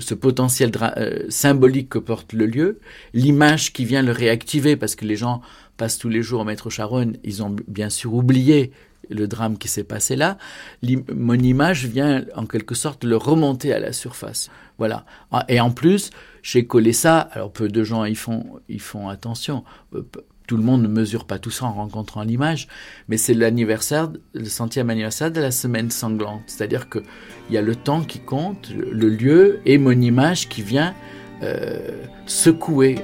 ce 0.00 0.14
potentiel 0.14 0.72
euh, 0.96 1.26
symbolique 1.28 1.88
que 1.88 2.00
porte 2.00 2.32
le 2.32 2.46
lieu, 2.46 2.80
l'image 3.14 3.72
qui 3.72 3.84
vient 3.84 4.02
le 4.02 4.10
réactiver, 4.10 4.74
parce 4.74 4.96
que 4.96 5.04
les 5.04 5.14
gens 5.14 5.42
passent 5.76 5.96
tous 5.96 6.08
les 6.08 6.22
jours 6.22 6.40
au 6.40 6.44
métro 6.44 6.70
Charonne, 6.70 7.16
ils 7.22 7.44
ont 7.44 7.54
bien 7.68 7.88
sûr 7.88 8.12
oublié 8.14 8.72
le 9.08 9.28
drame 9.28 9.56
qui 9.56 9.68
s'est 9.68 9.84
passé 9.84 10.16
là, 10.16 10.38
mon 11.14 11.34
image 11.34 11.86
vient 11.86 12.24
en 12.34 12.46
quelque 12.46 12.74
sorte 12.74 13.04
le 13.04 13.16
remonter 13.16 13.72
à 13.72 13.78
la 13.78 13.92
surface. 13.92 14.50
Voilà. 14.78 15.04
Ah, 15.30 15.44
et 15.48 15.60
en 15.60 15.70
plus, 15.70 16.10
j'ai 16.42 16.66
collé 16.66 16.92
ça. 16.92 17.18
Alors 17.20 17.52
peu 17.52 17.68
de 17.68 17.84
gens 17.84 18.04
y 18.04 18.14
font, 18.14 18.60
y 18.68 18.78
font 18.78 19.08
attention. 19.08 19.64
Tout 20.52 20.58
le 20.58 20.64
monde 20.64 20.82
ne 20.82 20.88
mesure 20.88 21.24
pas 21.24 21.38
tout 21.38 21.50
ça 21.50 21.64
en 21.64 21.72
rencontrant 21.72 22.24
l'image, 22.24 22.68
mais 23.08 23.16
c'est 23.16 23.32
l'anniversaire, 23.32 24.10
le 24.34 24.44
centième 24.44 24.90
anniversaire 24.90 25.30
de 25.30 25.40
la 25.40 25.50
semaine 25.50 25.90
sanglante. 25.90 26.42
C'est-à-dire 26.46 26.90
que 26.90 26.98
il 27.48 27.54
y 27.54 27.56
a 27.56 27.62
le 27.62 27.74
temps 27.74 28.02
qui 28.02 28.18
compte, 28.18 28.68
le 28.70 29.08
lieu 29.08 29.60
et 29.64 29.78
mon 29.78 29.98
image 29.98 30.50
qui 30.50 30.60
vient 30.60 30.94
euh, 31.42 32.04
secouer 32.26 32.96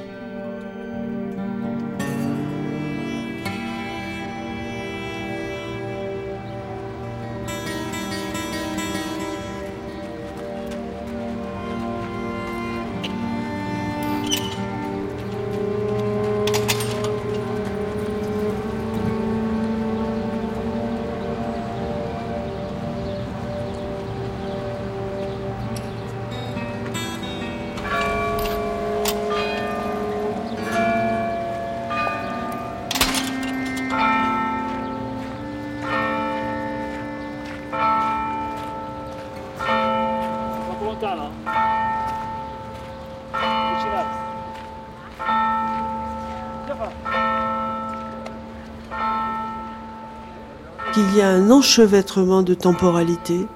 qu'il 50.98 51.16
y 51.16 51.20
a 51.20 51.28
un 51.28 51.50
enchevêtrement 51.50 52.42
de 52.42 52.54
temporalité, 52.54 53.46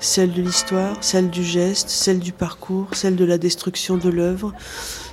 celle 0.00 0.32
de 0.32 0.42
l'histoire, 0.42 0.96
celle 1.00 1.30
du 1.30 1.44
geste, 1.44 1.88
celle 1.88 2.18
du 2.18 2.32
parcours, 2.32 2.88
celle 2.92 3.14
de 3.14 3.24
la 3.24 3.38
destruction 3.38 3.96
de 3.96 4.08
l'œuvre, 4.08 4.52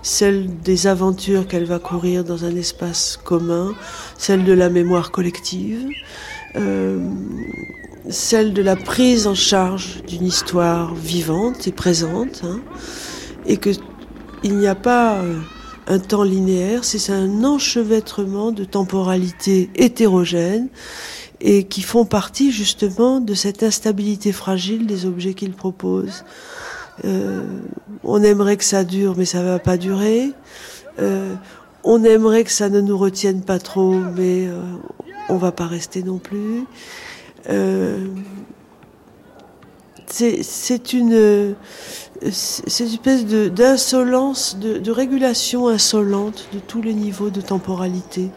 celle 0.02 0.60
des 0.62 0.88
aventures 0.88 1.48
qu'elle 1.48 1.66
va 1.66 1.78
courir 1.78 2.24
dans 2.24 2.46
un 2.46 2.56
espace 2.56 3.20
commun, 3.24 3.76
celle 4.18 4.44
de 4.44 4.54
la 4.54 4.70
mémoire 4.70 5.12
collective, 5.12 5.88
euh, 6.56 7.00
celle 8.10 8.54
de 8.54 8.64
la 8.64 8.76
prise 8.76 9.28
en 9.28 9.36
charge 9.36 10.02
d'une 10.08 10.26
histoire 10.26 10.96
vivante 10.96 11.68
et 11.68 11.72
présente, 11.72 12.42
hein, 12.44 12.60
et 13.46 13.58
que 13.58 13.70
il 14.44 14.58
n'y 14.58 14.68
a 14.68 14.76
pas 14.76 15.18
euh, 15.18 15.40
un 15.88 16.00
temps 16.00 16.24
linéaire, 16.24 16.84
c'est 16.84 17.12
un 17.12 17.44
enchevêtrement 17.44 18.52
de 18.52 18.64
temporalité 18.64 19.70
hétérogène 19.76 20.70
et 21.40 21.64
qui 21.66 21.82
font 21.82 22.06
partie 22.06 22.52
justement 22.52 23.20
de 23.20 23.34
cette 23.34 23.64
instabilité 23.64 24.32
fragile 24.32 24.88
des 24.88 25.06
objets 25.06 25.34
qu'ils 25.34 25.54
proposent. 25.54 26.24
Euh, 27.06 27.44
on 28.04 28.24
aimerait 28.24 28.58
que 28.58 28.64
ça 28.64 28.84
dure, 28.84 29.16
mais 29.18 29.26
ça 29.26 29.44
va 29.44 29.60
pas 29.60 29.78
durer. 29.78 30.32
Euh, 31.00 31.36
on 31.84 32.04
aimerait 32.04 32.44
que 32.44 32.52
ça 32.52 32.70
ne 32.70 32.82
nous 32.82 32.98
retienne 32.98 33.42
pas 33.42 33.60
trop, 33.60 33.94
mais 33.94 34.48
euh, 34.48 34.62
on 35.30 35.38
va 35.38 35.52
pas 35.52 35.68
rester 35.68 36.04
non 36.04 36.18
plus. 36.18 36.64
Euh, 37.50 38.08
c'est 40.10 40.94
une, 40.94 41.56
c'est 42.32 42.84
une 42.84 42.94
espèce 42.94 43.26
d'insolence, 43.26 44.58
de, 44.58 44.80
de, 44.80 44.92
régulation 44.92 45.68
insolente 45.68 46.48
de 46.54 46.60
tous 46.60 46.82
les 46.82 46.94
niveaux 46.94 47.30
de 47.30 47.42
temporalité 47.42 48.30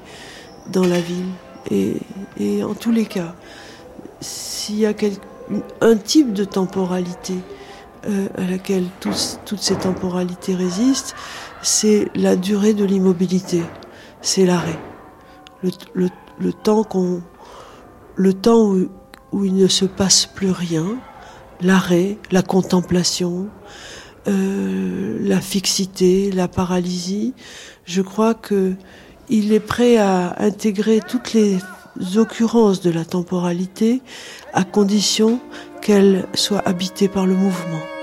dans 0.72 0.84
la 0.84 1.00
ville. 1.00 1.30
Et, 1.70 2.64
en 2.64 2.74
tous 2.74 2.90
les 2.90 3.06
cas, 3.06 3.34
s'il 4.20 4.78
y 4.78 4.86
a 4.86 4.94
un 5.80 5.96
type 5.96 6.32
de 6.32 6.44
temporalité 6.44 7.34
euh, 8.08 8.28
à 8.36 8.50
laquelle 8.50 8.86
toutes 9.00 9.60
ces 9.60 9.76
temporalités 9.76 10.54
résistent, 10.54 11.14
c'est 11.62 12.08
la 12.14 12.36
durée 12.36 12.74
de 12.74 12.84
l'immobilité, 12.84 13.62
c'est 14.22 14.46
l'arrêt. 14.46 14.78
Le, 15.62 16.08
temps 16.52 16.86
le 18.16 18.32
temps 18.32 18.64
où, 18.64 18.88
où, 19.32 19.44
il 19.44 19.54
ne 19.54 19.68
se 19.68 19.84
passe 19.84 20.24
plus 20.24 20.50
rien, 20.50 20.96
l'arrêt, 21.60 22.16
la 22.30 22.42
contemplation, 22.42 23.48
euh, 24.28 25.18
la 25.20 25.40
fixité, 25.40 26.30
la 26.30 26.46
paralysie. 26.46 27.34
Je 27.84 28.02
crois 28.02 28.34
que 28.34 28.74
il 29.30 29.52
est 29.52 29.60
prêt 29.60 29.96
à 29.96 30.34
intégrer 30.42 31.00
toutes 31.06 31.32
les 31.32 31.58
occurrences 32.16 32.80
de 32.80 32.90
la 32.90 33.04
temporalité 33.04 34.02
à 34.52 34.64
condition 34.64 35.40
qu'elle 35.80 36.26
soit 36.34 36.66
habitée 36.66 37.08
par 37.08 37.26
le 37.26 37.34
mouvement. 37.34 37.99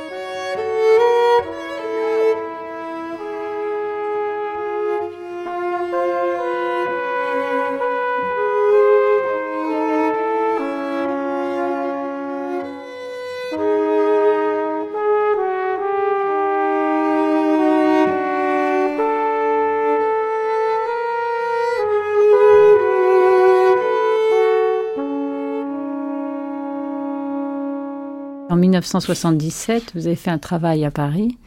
1977, 28.80 29.91
vous 29.95 30.07
avez 30.07 30.15
fait 30.15 30.32
un 30.32 30.38
travail 30.38 30.86
à 30.86 30.91
Paris 30.91 31.38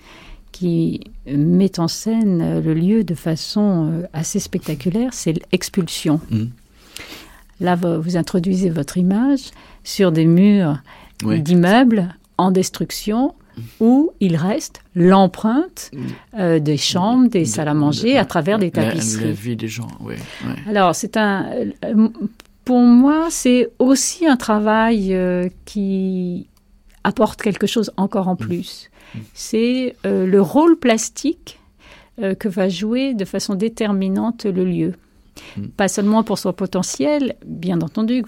qui 0.52 1.00
met 1.26 1.78
en 1.78 1.88
scène 1.88 2.60
le 2.60 2.74
lieu 2.74 3.04
de 3.04 3.14
façon 3.14 3.90
euh, 3.92 4.06
assez 4.12 4.40
spectaculaire, 4.40 5.14
c'est 5.14 5.34
l'expulsion. 5.52 6.20
Mmh. 6.30 6.44
Là, 7.60 7.76
vous 7.76 8.16
introduisez 8.16 8.70
votre 8.70 8.96
image 8.96 9.50
sur 9.84 10.12
des 10.12 10.26
murs 10.26 10.78
oui. 11.24 11.42
d'immeubles 11.42 12.14
en 12.38 12.50
destruction 12.50 13.34
mmh. 13.56 13.62
où 13.80 14.12
il 14.20 14.36
reste 14.36 14.82
l'empreinte 14.94 15.90
mmh. 15.92 15.98
euh, 16.38 16.58
des 16.58 16.78
chambres, 16.78 17.28
des 17.28 17.44
salles 17.44 17.68
à 17.68 17.74
manger 17.74 18.16
à 18.18 18.24
travers 18.24 18.58
des 18.58 18.70
tapisseries. 18.70 19.22
La, 19.22 19.28
la 19.28 19.34
vie 19.34 19.56
des 19.56 19.68
gens, 19.68 19.88
oui. 20.00 20.14
oui. 20.44 20.52
Alors, 20.66 20.94
c'est 20.94 21.16
un. 21.16 21.50
Euh, 21.84 22.08
pour 22.64 22.78
moi, 22.78 23.28
c'est 23.30 23.68
aussi 23.78 24.26
un 24.26 24.36
travail 24.36 25.14
euh, 25.14 25.48
qui 25.64 26.46
apporte 27.04 27.42
quelque 27.42 27.66
chose 27.66 27.90
encore 27.96 28.28
en 28.28 28.36
plus. 28.36 28.90
Mmh. 29.14 29.18
C'est 29.34 29.96
euh, 30.06 30.26
le 30.26 30.40
rôle 30.40 30.78
plastique 30.78 31.58
euh, 32.20 32.34
que 32.34 32.48
va 32.48 32.68
jouer 32.68 33.14
de 33.14 33.24
façon 33.24 33.54
déterminante 33.54 34.44
le 34.44 34.64
lieu. 34.64 34.92
Mmh. 35.56 35.68
Pas 35.68 35.88
seulement 35.88 36.22
pour 36.22 36.38
son 36.38 36.52
potentiel, 36.52 37.36
bien 37.46 37.80
entendu, 37.80 38.24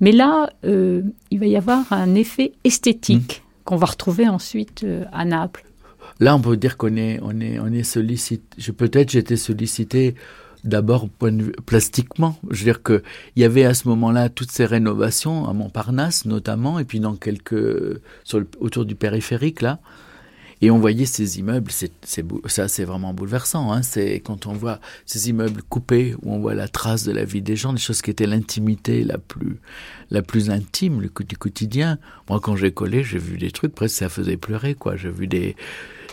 mais 0.00 0.12
là, 0.12 0.50
euh, 0.64 1.02
il 1.30 1.40
va 1.40 1.46
y 1.46 1.56
avoir 1.56 1.92
un 1.92 2.14
effet 2.14 2.52
esthétique 2.64 3.42
qu'on 3.64 3.76
va 3.76 3.86
retrouver 3.86 4.28
ensuite 4.28 4.86
à 5.12 5.24
Naples. 5.24 5.64
Là, 6.20 6.36
on 6.36 6.40
peut 6.40 6.56
dire 6.56 6.76
qu'on 6.76 6.96
est, 6.96 7.18
on 7.22 7.40
est, 7.40 7.58
on 7.58 7.72
est 7.72 7.82
sollicité. 7.82 8.72
Peut-être 8.72 9.10
j'étais 9.10 9.36
sollicité 9.36 10.14
d'abord 10.64 11.08
plastiquement. 11.66 12.38
Je 12.50 12.58
veux 12.58 12.64
dire 12.64 12.82
qu'il 12.82 13.02
y 13.36 13.44
avait 13.44 13.64
à 13.64 13.74
ce 13.74 13.88
moment-là 13.88 14.28
toutes 14.28 14.50
ces 14.50 14.64
rénovations 14.64 15.48
à 15.48 15.52
Montparnasse 15.52 16.24
notamment, 16.24 16.78
et 16.78 16.84
puis 16.84 17.00
dans 17.00 17.16
quelques 17.16 18.00
autour 18.60 18.84
du 18.84 18.94
périphérique 18.94 19.62
là. 19.62 19.80
Et 20.64 20.70
on 20.70 20.78
voyait 20.78 21.06
ces 21.06 21.40
immeubles, 21.40 21.72
c'est, 21.72 21.92
ça 22.46 22.68
c'est 22.68 22.84
vraiment 22.84 23.12
bouleversant. 23.12 23.72
Hein, 23.72 23.82
c'est 23.82 24.20
quand 24.20 24.46
on 24.46 24.52
voit 24.52 24.78
ces 25.06 25.28
immeubles 25.28 25.60
coupés, 25.68 26.14
où 26.22 26.32
on 26.32 26.38
voit 26.38 26.54
la 26.54 26.68
trace 26.68 27.02
de 27.02 27.10
la 27.10 27.24
vie 27.24 27.42
des 27.42 27.56
gens, 27.56 27.72
des 27.72 27.80
choses 27.80 28.00
qui 28.00 28.12
étaient 28.12 28.28
l'intimité 28.28 29.02
la 29.02 29.18
plus, 29.18 29.60
la 30.10 30.22
plus 30.22 30.50
intime 30.50 31.00
le, 31.00 31.10
du 31.24 31.36
quotidien. 31.36 31.98
Moi, 32.28 32.38
quand 32.38 32.54
j'ai 32.54 32.70
collé, 32.70 33.02
j'ai 33.02 33.18
vu 33.18 33.38
des 33.38 33.50
trucs, 33.50 33.74
presque 33.74 33.96
ça 33.96 34.08
faisait 34.08 34.36
pleurer, 34.36 34.76
quoi. 34.76 34.96
J'ai 34.96 35.10
vu 35.10 35.26
des, 35.26 35.56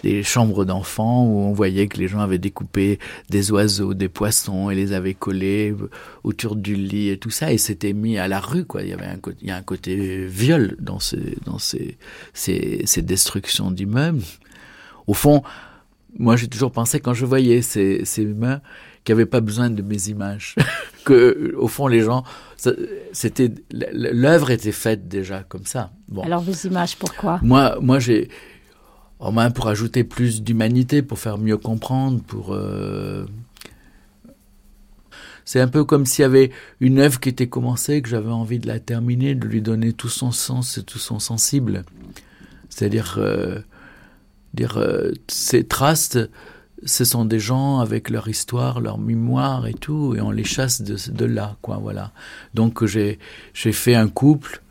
des 0.03 0.23
chambres 0.23 0.65
d'enfants 0.65 1.25
où 1.25 1.39
on 1.39 1.53
voyait 1.53 1.87
que 1.87 1.97
les 1.97 2.07
gens 2.07 2.19
avaient 2.19 2.37
découpé 2.37 2.99
des 3.29 3.51
oiseaux, 3.51 3.93
des 3.93 4.09
poissons 4.09 4.69
et 4.69 4.75
les 4.75 4.93
avaient 4.93 5.13
collés 5.13 5.75
autour 6.23 6.55
du 6.55 6.75
lit 6.75 7.09
et 7.09 7.17
tout 7.17 7.29
ça 7.29 7.51
et 7.51 7.57
c'était 7.57 7.93
mis 7.93 8.17
à 8.17 8.27
la 8.27 8.39
rue 8.39 8.65
quoi. 8.65 8.83
Il 8.83 8.89
y 8.89 8.93
avait 8.93 9.05
un 9.05 9.17
côté, 9.17 9.37
il 9.41 9.47
y 9.47 9.51
a 9.51 9.55
un 9.55 9.61
côté 9.61 10.25
viol 10.25 10.75
dans 10.79 10.99
ces 10.99 11.37
dans 11.45 11.59
ces 11.59 11.97
ces, 12.33 12.81
ces 12.85 13.01
destructions 13.01 13.71
d'immeubles. 13.71 14.23
Au 15.07 15.13
fond, 15.13 15.43
moi 16.17 16.35
j'ai 16.35 16.47
toujours 16.47 16.71
pensé 16.71 16.99
quand 16.99 17.13
je 17.13 17.25
voyais 17.25 17.61
ces 17.61 18.05
ces 18.05 18.25
mains 18.25 18.61
qui 19.03 19.11
n'avaient 19.11 19.25
pas 19.25 19.41
besoin 19.41 19.69
de 19.69 19.81
mes 19.81 20.09
images, 20.09 20.55
que 21.05 21.55
au 21.57 21.67
fond 21.67 21.87
les 21.87 22.01
gens, 22.01 22.23
c'était 23.11 23.51
l'œuvre 23.71 24.51
était 24.51 24.71
faite 24.71 25.07
déjà 25.07 25.43
comme 25.43 25.65
ça. 25.65 25.91
Bon. 26.07 26.23
Alors 26.23 26.41
vos 26.41 26.67
images, 26.67 26.95
pourquoi? 26.97 27.39
Moi, 27.41 27.77
moi 27.81 27.99
j'ai 27.99 28.29
au 29.19 29.31
moins 29.31 29.51
pour 29.51 29.67
ajouter 29.67 30.03
plus 30.03 30.41
d'humanité, 30.41 31.01
pour 31.01 31.19
faire 31.19 31.37
mieux 31.37 31.57
comprendre, 31.57 32.21
pour 32.23 32.53
euh... 32.53 33.25
c'est 35.43 35.59
un 35.59 35.67
peu 35.67 35.83
comme 35.83 36.05
s'il 36.05 36.23
y 36.23 36.25
avait 36.25 36.51
une 36.79 36.99
œuvre 36.99 37.19
qui 37.19 37.29
était 37.29 37.47
commencée, 37.47 38.01
que 38.01 38.09
j'avais 38.09 38.31
envie 38.31 38.59
de 38.59 38.67
la 38.67 38.79
terminer, 38.79 39.35
de 39.35 39.45
lui 39.45 39.61
donner 39.61 39.91
tout 39.93 40.09
son 40.09 40.31
sens 40.31 40.77
et 40.77 40.83
tout 40.83 40.99
son 40.99 41.19
sensible. 41.19 41.83
C'est-à-dire, 42.69 43.15
euh, 43.17 43.59
dire 44.53 44.77
euh, 44.77 45.11
ces 45.27 45.65
traces, 45.65 46.17
ce 46.85 47.03
sont 47.03 47.25
des 47.25 47.39
gens 47.39 47.79
avec 47.79 48.09
leur 48.09 48.29
histoire, 48.29 48.79
leur 48.79 48.97
mémoire 48.97 49.67
et 49.67 49.73
tout, 49.73 50.15
et 50.15 50.21
on 50.21 50.31
les 50.31 50.45
chasse 50.45 50.81
de, 50.81 51.25
là, 51.25 51.57
quoi, 51.61 51.77
voilà. 51.77 52.13
Donc 52.53 52.85
j'ai 52.85 53.17
fait 53.53 53.95
un 53.95 54.07
couple 54.07 54.61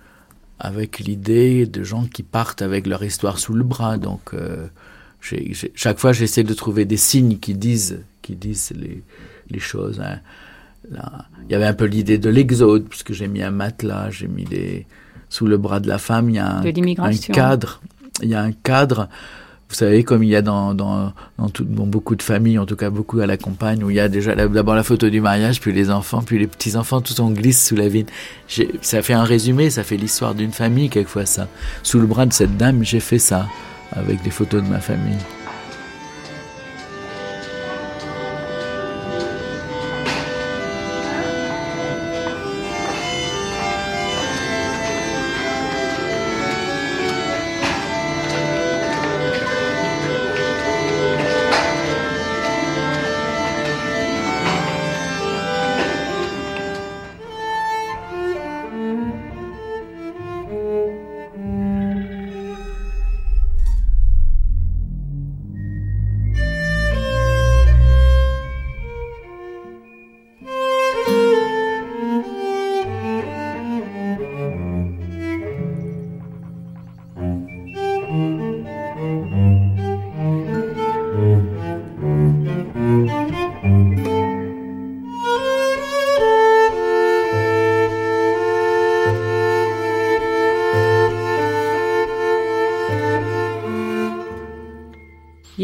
avec 0.58 0.98
l'idée 0.98 1.66
de 1.66 1.82
gens 1.82 2.04
qui 2.04 2.22
partent 2.22 2.62
avec 2.62 2.86
leur 2.86 3.02
histoire 3.04 3.38
sous 3.38 3.54
le 3.54 3.64
bras. 3.64 3.96
Donc, 3.96 4.34
euh, 4.34 4.66
j'ai, 5.20 5.52
j'ai, 5.52 5.72
chaque 5.74 5.98
fois, 5.98 6.12
j'essaie 6.12 6.44
de 6.44 6.54
trouver 6.54 6.84
des 6.84 6.96
signes 6.96 7.38
qui 7.38 7.54
disent, 7.54 8.00
qui 8.22 8.34
disent 8.34 8.72
les, 8.76 9.02
les 9.50 9.60
choses. 9.60 10.00
Hein. 10.00 10.18
Là, 10.90 11.26
il 11.44 11.52
y 11.52 11.54
avait 11.54 11.66
un 11.66 11.74
peu 11.74 11.84
l'idée 11.84 12.18
de 12.18 12.30
l'exode, 12.30 12.86
puisque 12.88 13.12
j'ai 13.12 13.28
mis 13.28 13.42
un 13.42 13.50
matelas, 13.50 14.10
j'ai 14.10 14.28
mis 14.28 14.44
des 14.44 14.86
sous 15.28 15.46
le 15.46 15.58
bras 15.58 15.80
de 15.80 15.88
la 15.88 15.98
femme, 15.98 16.30
il 16.30 16.36
y 16.36 16.38
a 16.38 16.48
un, 16.48 16.64
un 16.64 17.16
cadre. 17.16 17.80
Il 18.22 18.28
y 18.28 18.34
a 18.34 18.42
un 18.42 18.52
cadre 18.52 19.08
vous 19.68 19.74
savez, 19.74 20.02
comme 20.02 20.22
il 20.22 20.30
y 20.30 20.36
a 20.36 20.40
dans, 20.40 20.72
dans, 20.74 21.12
dans, 21.36 21.48
tout, 21.50 21.64
dans 21.64 21.86
beaucoup 21.86 22.16
de 22.16 22.22
familles, 22.22 22.58
en 22.58 22.64
tout 22.64 22.76
cas 22.76 22.88
beaucoup 22.88 23.20
à 23.20 23.26
la 23.26 23.36
campagne, 23.36 23.84
où 23.84 23.90
il 23.90 23.96
y 23.96 24.00
a 24.00 24.08
déjà 24.08 24.34
d'abord 24.34 24.74
la 24.74 24.82
photo 24.82 25.10
du 25.10 25.20
mariage, 25.20 25.60
puis 25.60 25.72
les 25.72 25.90
enfants, 25.90 26.22
puis 26.22 26.38
les 26.38 26.46
petits-enfants, 26.46 27.02
tout 27.02 27.20
on 27.20 27.30
glisse 27.30 27.66
sous 27.66 27.76
la 27.76 27.88
vigne. 27.88 28.06
Ça 28.80 29.02
fait 29.02 29.12
un 29.12 29.24
résumé, 29.24 29.68
ça 29.68 29.84
fait 29.84 29.98
l'histoire 29.98 30.34
d'une 30.34 30.52
famille, 30.52 30.88
quelquefois 30.88 31.26
ça. 31.26 31.48
Sous 31.82 32.00
le 32.00 32.06
bras 32.06 32.24
de 32.24 32.32
cette 32.32 32.56
dame, 32.56 32.82
j'ai 32.82 33.00
fait 33.00 33.18
ça, 33.18 33.46
avec 33.92 34.22
des 34.22 34.30
photos 34.30 34.62
de 34.62 34.68
ma 34.68 34.80
famille. 34.80 35.18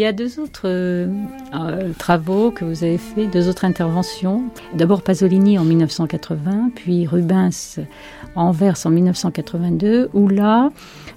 Y 0.04 0.08
a 0.08 0.12
deux 0.12 0.38
autres 0.38 0.62
euh, 0.66 1.08
euh, 1.54 1.92
travaux 1.98 2.50
que 2.50 2.64
vous 2.64 2.84
avez 2.84 2.98
fait, 2.98 3.26
deux 3.26 3.48
autres 3.48 3.64
interventions. 3.64 4.44
D'abord 4.74 5.00
Pasolini 5.00 5.58
en 5.58 5.64
1980, 5.64 6.72
puis 6.74 7.06
Rubens 7.06 7.80
en 8.34 8.48
Anvers 8.48 8.76
en 8.84 8.90
1982, 8.90 10.10
où 10.12 10.28
là, 10.28 10.70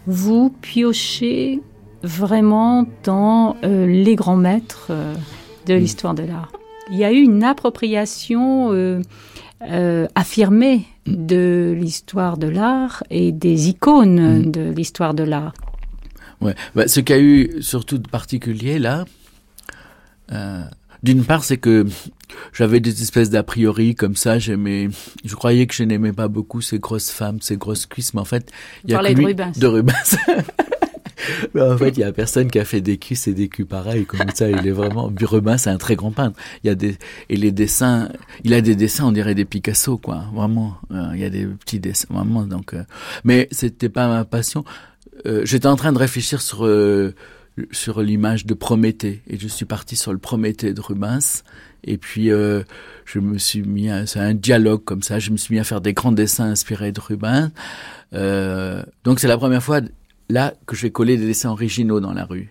vous 0.06 0.50
piochez 0.62 1.62
vraiment 2.02 2.86
dans 3.04 3.58
euh, 3.66 3.86
les 3.86 4.16
grands 4.16 4.38
maîtres 4.38 4.92
de 5.66 5.76
mm. 5.76 5.78
l'histoire 5.78 6.14
de 6.14 6.24
l'art. 6.24 6.54
Il 6.90 6.98
y 6.98 7.04
a 7.04 7.12
eu 7.12 7.20
une 7.20 7.44
appropriation 7.44 8.72
affirmée 10.16 10.86
de 11.06 11.76
l'histoire 11.78 12.38
de 12.38 12.48
l'art 12.48 13.04
et 13.10 13.34
des 13.34 13.68
icônes 13.68 14.40
mm. 14.40 14.52
de 14.52 14.72
l'histoire 14.72 15.14
de 15.14 15.24
l'art. 15.24 15.54
Ouais. 16.42 16.56
Bah, 16.76 16.88
ce 16.88 17.00
qu'il 17.00 17.16
y 17.16 17.20
a 17.20 17.22
eu 17.22 17.62
surtout 17.62 17.98
de 17.98 18.08
particulier 18.08 18.80
là, 18.80 19.06
euh, 20.32 20.64
d'une 21.04 21.24
part, 21.24 21.44
c'est 21.44 21.58
que 21.58 21.86
j'avais 22.54 22.80
des 22.80 23.02
espèces 23.02 23.30
d'a 23.30 23.44
priori 23.44 23.96
comme 23.96 24.16
ça. 24.16 24.40
J'aimais, 24.40 24.90
je 25.24 25.36
croyais 25.36 25.68
que 25.68 25.74
je 25.74 25.84
n'aimais 25.84 26.14
pas 26.14 26.28
beaucoup 26.28 26.62
ces 26.62 26.80
grosses 26.80 27.12
femmes, 27.12 27.40
ces 27.42 27.58
grosses 27.58 27.86
cuisses, 27.86 28.14
mais 28.14 28.22
en 28.22 28.26
fait, 28.26 28.52
il 28.84 28.92
y 28.92 28.96
a 28.96 29.00
que 29.00 29.14
lui, 29.14 29.36
de 29.36 29.68
Rubens. 29.68 30.18
mais 31.54 31.62
en 31.62 31.78
fait, 31.78 31.90
il 31.90 32.00
y 32.00 32.04
a 32.04 32.12
personne 32.12 32.50
qui 32.50 32.60
a 32.60 32.66
fait 32.66 32.82
des 32.82 32.98
cuisses 32.98 33.28
et 33.28 33.34
des 33.34 33.48
culs 33.48 33.66
pareils 33.66 34.06
comme 34.06 34.30
ça. 34.34 34.50
Il 34.50 34.66
est 34.68 34.72
vraiment, 34.72 35.12
Rubens, 35.22 35.58
c'est 35.58 35.70
un 35.70 35.78
très 35.78 35.96
grand 35.96 36.12
peintre. 36.12 36.40
Il 36.64 36.68
y 36.68 36.70
a 36.70 36.76
des, 36.76 36.98
et 37.30 37.38
les 37.38 37.52
dessins, 37.52 38.10
il 38.44 38.54
a 38.54 38.62
des 38.62 38.76
dessins, 38.76 39.06
on 39.06 39.12
dirait 39.12 39.36
des 39.36 39.46
Picasso, 39.46 39.98
quoi. 39.98 40.26
Vraiment. 40.34 40.78
Euh, 40.92 41.12
il 41.14 41.20
y 41.20 41.26
a 41.26 41.30
des 41.30 41.46
petits 41.46 41.80
dessins, 41.80 42.08
vraiment. 42.10 42.44
Donc, 42.44 42.74
euh, 42.74 42.84
mais 43.24 43.48
c'était 43.52 43.90
pas 43.90 44.08
ma 44.08 44.26
passion. 44.26 44.66
Euh, 45.26 45.42
j'étais 45.46 45.68
en 45.68 45.76
train 45.76 45.92
de 45.92 45.98
réfléchir 45.98 46.42
sur 46.42 46.66
euh, 46.66 47.14
sur 47.72 48.02
l'image 48.02 48.46
de 48.46 48.54
Prométhée. 48.54 49.22
Et 49.28 49.40
je 49.40 49.48
suis 49.48 49.66
parti 49.66 49.96
sur 49.96 50.14
le 50.14 50.20
Prométhée 50.20 50.74
de 50.74 50.82
Rubens. 50.82 51.44
Et 51.84 51.98
puis 51.98 52.32
euh, 52.32 52.64
je 53.06 53.20
me 53.20 53.38
suis 53.38 53.62
mis 53.64 53.90
à 53.90 54.06
c'est 54.06 54.20
un 54.20 54.34
dialogue 54.34 54.84
comme 54.84 55.02
ça. 55.02 55.20
Je 55.20 55.32
me 55.32 55.38
suis 55.38 55.56
mis 55.56 55.60
à 55.60 55.64
faire 55.64 55.82
des 55.82 55.94
grands 55.94 56.12
dessins 56.12 56.46
inspirés 56.46 56.92
de 56.92 57.00
Rubens. 57.00 57.52
Donc 58.12 59.20
c'est 59.20 59.28
la 59.28 59.38
première 59.38 59.64
fois 59.64 59.82
là 60.30 60.54
que 60.66 60.76
j'ai 60.76 60.92
collé 60.92 61.18
des 61.18 61.26
dessins 61.26 61.50
originaux 61.50 62.00
dans 62.00 62.14
la 62.14 62.26
rue. 62.26 62.50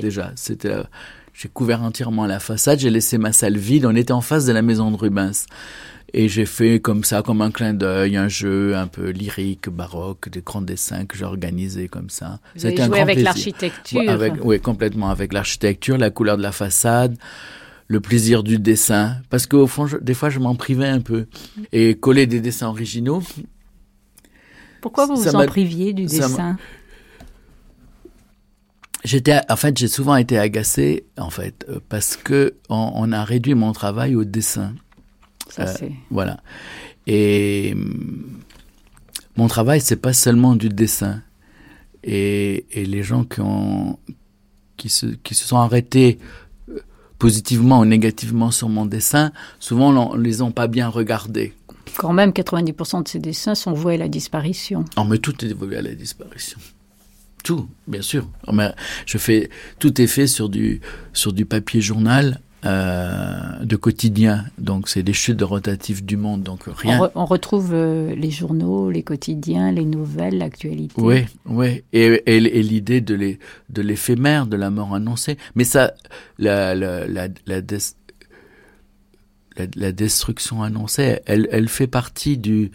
Déjà 0.00 0.32
c'était 0.36 0.74
j'ai 1.32 1.48
couvert 1.48 1.82
entièrement 1.82 2.26
la 2.26 2.38
façade. 2.38 2.78
J'ai 2.80 2.90
laissé 2.90 3.16
ma 3.18 3.32
salle 3.32 3.56
vide. 3.56 3.86
On 3.86 3.94
était 3.96 4.12
en 4.12 4.20
face 4.20 4.44
de 4.44 4.52
la 4.52 4.62
maison 4.62 4.90
de 4.90 4.96
Rubens 4.96 5.46
et 6.12 6.28
j'ai 6.28 6.46
fait 6.46 6.80
comme 6.80 7.04
ça, 7.04 7.22
comme 7.22 7.40
un 7.42 7.50
clin 7.50 7.74
d'œil, 7.74 8.16
un 8.16 8.28
jeu 8.28 8.76
un 8.76 8.86
peu 8.86 9.10
lyrique, 9.10 9.68
baroque, 9.68 10.28
des 10.28 10.42
grands 10.42 10.62
dessins 10.62 11.06
que 11.06 11.16
j'ai 11.16 11.24
organisés 11.24 11.88
comme 11.88 12.10
ça. 12.10 12.40
C'était 12.56 12.82
un 12.82 12.88
grand 12.88 13.02
avec 13.02 13.20
l'architecture. 13.20 14.08
Avec, 14.08 14.34
oui, 14.44 14.60
complètement 14.60 15.10
avec 15.10 15.32
l'architecture, 15.32 15.98
la 15.98 16.10
couleur 16.10 16.36
de 16.36 16.42
la 16.42 16.52
façade, 16.52 17.16
le 17.88 18.00
plaisir 18.00 18.42
du 18.42 18.58
dessin. 18.58 19.16
Parce 19.30 19.46
qu'au 19.46 19.66
fond, 19.66 19.86
des 20.00 20.14
fois, 20.14 20.30
je 20.30 20.38
m'en 20.38 20.54
privais 20.54 20.88
un 20.88 21.00
peu. 21.00 21.26
Et 21.72 21.94
coller 21.96 22.26
des 22.26 22.40
dessins 22.40 22.68
originaux. 22.68 23.22
Pourquoi 24.80 25.06
vous 25.06 25.16
vous 25.16 25.36
en 25.36 25.46
priviez 25.46 25.92
du 25.92 26.06
dessin? 26.06 26.56
J'étais, 29.02 29.40
en 29.48 29.56
fait, 29.56 29.78
j'ai 29.78 29.88
souvent 29.88 30.16
été 30.16 30.38
agacé, 30.38 31.06
en 31.16 31.30
fait, 31.30 31.66
parce 31.88 32.16
que 32.16 32.54
on 32.68 33.12
a 33.12 33.24
réduit 33.24 33.54
mon 33.54 33.72
travail 33.72 34.14
au 34.14 34.24
dessin. 34.24 34.74
Euh, 35.58 35.88
voilà. 36.10 36.40
Et 37.06 37.74
mon 39.36 39.48
travail, 39.48 39.80
c'est 39.80 39.96
pas 39.96 40.12
seulement 40.12 40.54
du 40.54 40.68
dessin. 40.68 41.22
Et, 42.04 42.66
les 42.74 43.02
gens 43.02 43.24
qui, 43.24 43.40
ont, 43.40 43.98
qui, 44.76 44.88
se, 44.88 45.06
qui 45.06 45.34
se 45.34 45.44
sont 45.44 45.58
arrêtés 45.58 46.18
euh, 46.68 46.78
positivement 47.18 47.80
ou 47.80 47.84
négativement 47.84 48.50
sur 48.50 48.68
mon 48.68 48.86
dessin, 48.86 49.32
souvent 49.58 49.94
on 49.94 50.16
les 50.16 50.42
ont 50.42 50.52
pas 50.52 50.66
bien 50.66 50.88
regardés. 50.88 51.54
Quand 51.96 52.12
même, 52.12 52.30
90% 52.30 53.02
de 53.02 53.08
ces 53.08 53.18
dessins 53.18 53.54
sont 53.54 53.72
voués 53.72 53.94
à 53.94 53.98
la 53.98 54.08
disparition. 54.08 54.84
Oh, 54.96 55.04
mais 55.04 55.18
tout 55.18 55.44
est 55.44 55.52
voué 55.52 55.76
à 55.76 55.82
la 55.82 55.94
disparition. 55.94 56.58
Tout, 57.42 57.68
bien 57.86 58.02
sûr. 58.02 58.28
Oh, 58.46 58.52
mais 58.52 58.72
je 59.06 59.18
fais, 59.18 59.50
tout 59.78 60.00
est 60.00 60.06
fait 60.06 60.26
sur 60.26 60.48
du, 60.48 60.80
sur 61.12 61.32
du 61.32 61.46
papier 61.46 61.80
journal 61.80 62.40
euh, 62.66 63.64
de 63.64 63.76
quotidien. 63.76 64.44
Donc 64.58 64.88
c'est 64.88 65.02
des 65.02 65.12
chutes 65.12 65.38
de 65.38 65.44
rotatifs 65.44 66.02
du 66.02 66.16
monde. 66.16 66.42
Donc 66.42 66.64
rien. 66.66 67.10
On, 67.14 67.24
retrouve 67.24 67.70
euh, 67.72 68.14
les 68.14 68.30
journaux, 68.30 68.90
les 68.90 69.02
quotidiens, 69.02 69.72
les 69.72 69.84
nouvelles, 69.84 70.36
l'actualité. 70.38 70.94
Oui, 70.98 71.24
oui. 71.46 71.82
Et, 71.92 72.22
et, 72.26 72.40
l'idée 72.40 73.00
de 73.00 73.14
les, 73.14 73.38
de 73.70 73.82
l'éphémère, 73.82 74.46
de 74.46 74.56
la 74.56 74.70
mort 74.70 74.94
annoncée. 74.94 75.38
Mais 75.54 75.64
ça, 75.64 75.94
la 76.38 76.74
la 76.74 77.06
la, 77.06 77.28
la, 77.46 77.60
la, 79.74 79.92
destruction 79.92 80.62
annoncée, 80.62 81.20
elle, 81.26 81.48
elle 81.50 81.68
fait 81.68 81.86
partie 81.86 82.36
du 82.36 82.72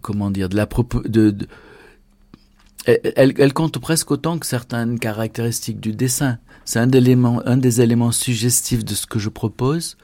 comment 0.00 0.30
dire 0.30 0.48
de 0.48 0.56
la 0.56 0.66
propos 0.66 1.02
de, 1.02 1.30
de 1.30 1.46
elle, 2.86 3.34
elle, 3.38 3.52
compte 3.52 3.78
presque 3.78 4.10
autant 4.10 4.38
que 4.38 4.46
certaines 4.46 4.98
caractéristiques 4.98 5.80
du 5.80 5.92
dessin. 5.92 6.38
C'est 6.64 6.78
un, 6.78 6.88
un 7.44 7.56
des 7.56 7.80
éléments 7.80 8.12
suggestifs 8.12 8.84
de 8.84 8.94
ce 8.94 9.06
que 9.06 9.18
je 9.18 9.28
propose. 9.28 9.96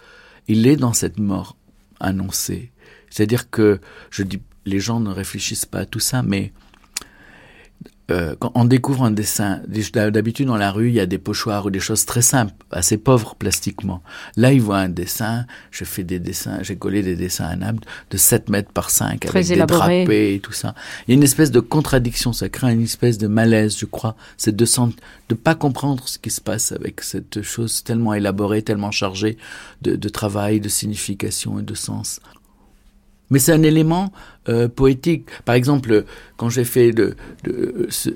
Il 0.49 0.66
est 0.66 0.77
dans 0.77 0.93
cette 0.93 1.18
mort 1.18 1.57
annoncée. 2.01 2.72
C'est-à-dire 3.11 3.51
que, 3.51 3.81
je 4.11 4.22
dis, 4.22 4.41
les 4.66 4.81
gens 4.81 5.01
ne 5.01 5.11
réfléchissent 5.11 5.66
pas 5.66 5.81
à 5.81 5.87
tout 5.87 6.01
ça, 6.01 6.22
mais 6.22 6.53
euh, 8.11 8.36
quand 8.38 8.52
on 8.54 8.64
découvre 8.64 9.04
un 9.04 9.11
dessin, 9.11 9.61
d'habitude 9.66 10.46
dans 10.46 10.57
la 10.57 10.70
rue, 10.70 10.88
il 10.88 10.94
y 10.94 11.00
a 11.00 11.07
des 11.07 11.18
pochoirs 11.18 11.66
ou 11.66 11.70
des 11.70 11.80
choses 11.80 12.04
très 12.04 12.22
simples, 12.22 12.54
assez 12.70 12.98
pauvres 12.98 13.34
plastiquement. 13.34 14.02
Là, 14.36 14.52
ils 14.52 14.61
voient 14.61 14.78
un 14.78 14.88
dessin, 14.88 15.44
je 15.72 15.84
fais 15.84 16.04
des 16.04 16.20
dessins, 16.20 16.59
j'ai 16.62 16.76
collé 16.76 17.02
des 17.02 17.16
dessins 17.16 17.46
à 17.46 17.57
Naples 17.57 17.84
de 18.11 18.16
7 18.16 18.48
mètres 18.48 18.70
par 18.72 18.90
5 18.90 19.20
très 19.20 19.38
avec 19.38 19.59
des 19.59 19.66
drapés 19.66 20.34
et 20.34 20.40
tout 20.40 20.52
ça. 20.52 20.74
Il 21.07 21.11
y 21.11 21.14
a 21.14 21.16
une 21.16 21.24
espèce 21.24 21.50
de 21.50 21.61
contradiction, 21.61 22.32
ça 22.32 22.48
crée 22.48 22.72
une 22.72 22.84
espèce 22.84 23.18
de 23.18 23.26
malaise, 23.26 23.76
je 23.76 23.86
crois. 23.86 24.16
C'est 24.36 24.54
de 24.54 24.66
ne 25.30 25.34
pas 25.34 25.54
comprendre 25.54 26.09
ce 26.09 26.18
qui 26.18 26.30
se 26.30 26.40
passe 26.40 26.72
avec 26.72 27.00
cette 27.00 27.42
chose 27.42 27.82
tellement 27.82 28.14
élaborée, 28.14 28.62
tellement 28.62 28.90
chargée 28.90 29.36
de, 29.82 29.96
de 29.96 30.09
travail, 30.09 30.61
de 30.61 30.68
signification 30.68 31.59
et 31.59 31.62
de 31.62 31.74
sens. 31.74 32.20
Mais 33.31 33.39
c'est 33.39 33.53
un 33.53 33.62
élément 33.62 34.12
euh, 34.49 34.68
poétique. 34.68 35.29
Par 35.45 35.55
exemple, 35.55 36.05
quand 36.37 36.49
j'ai 36.49 36.64
fait 36.64 36.93
de, 36.93 37.16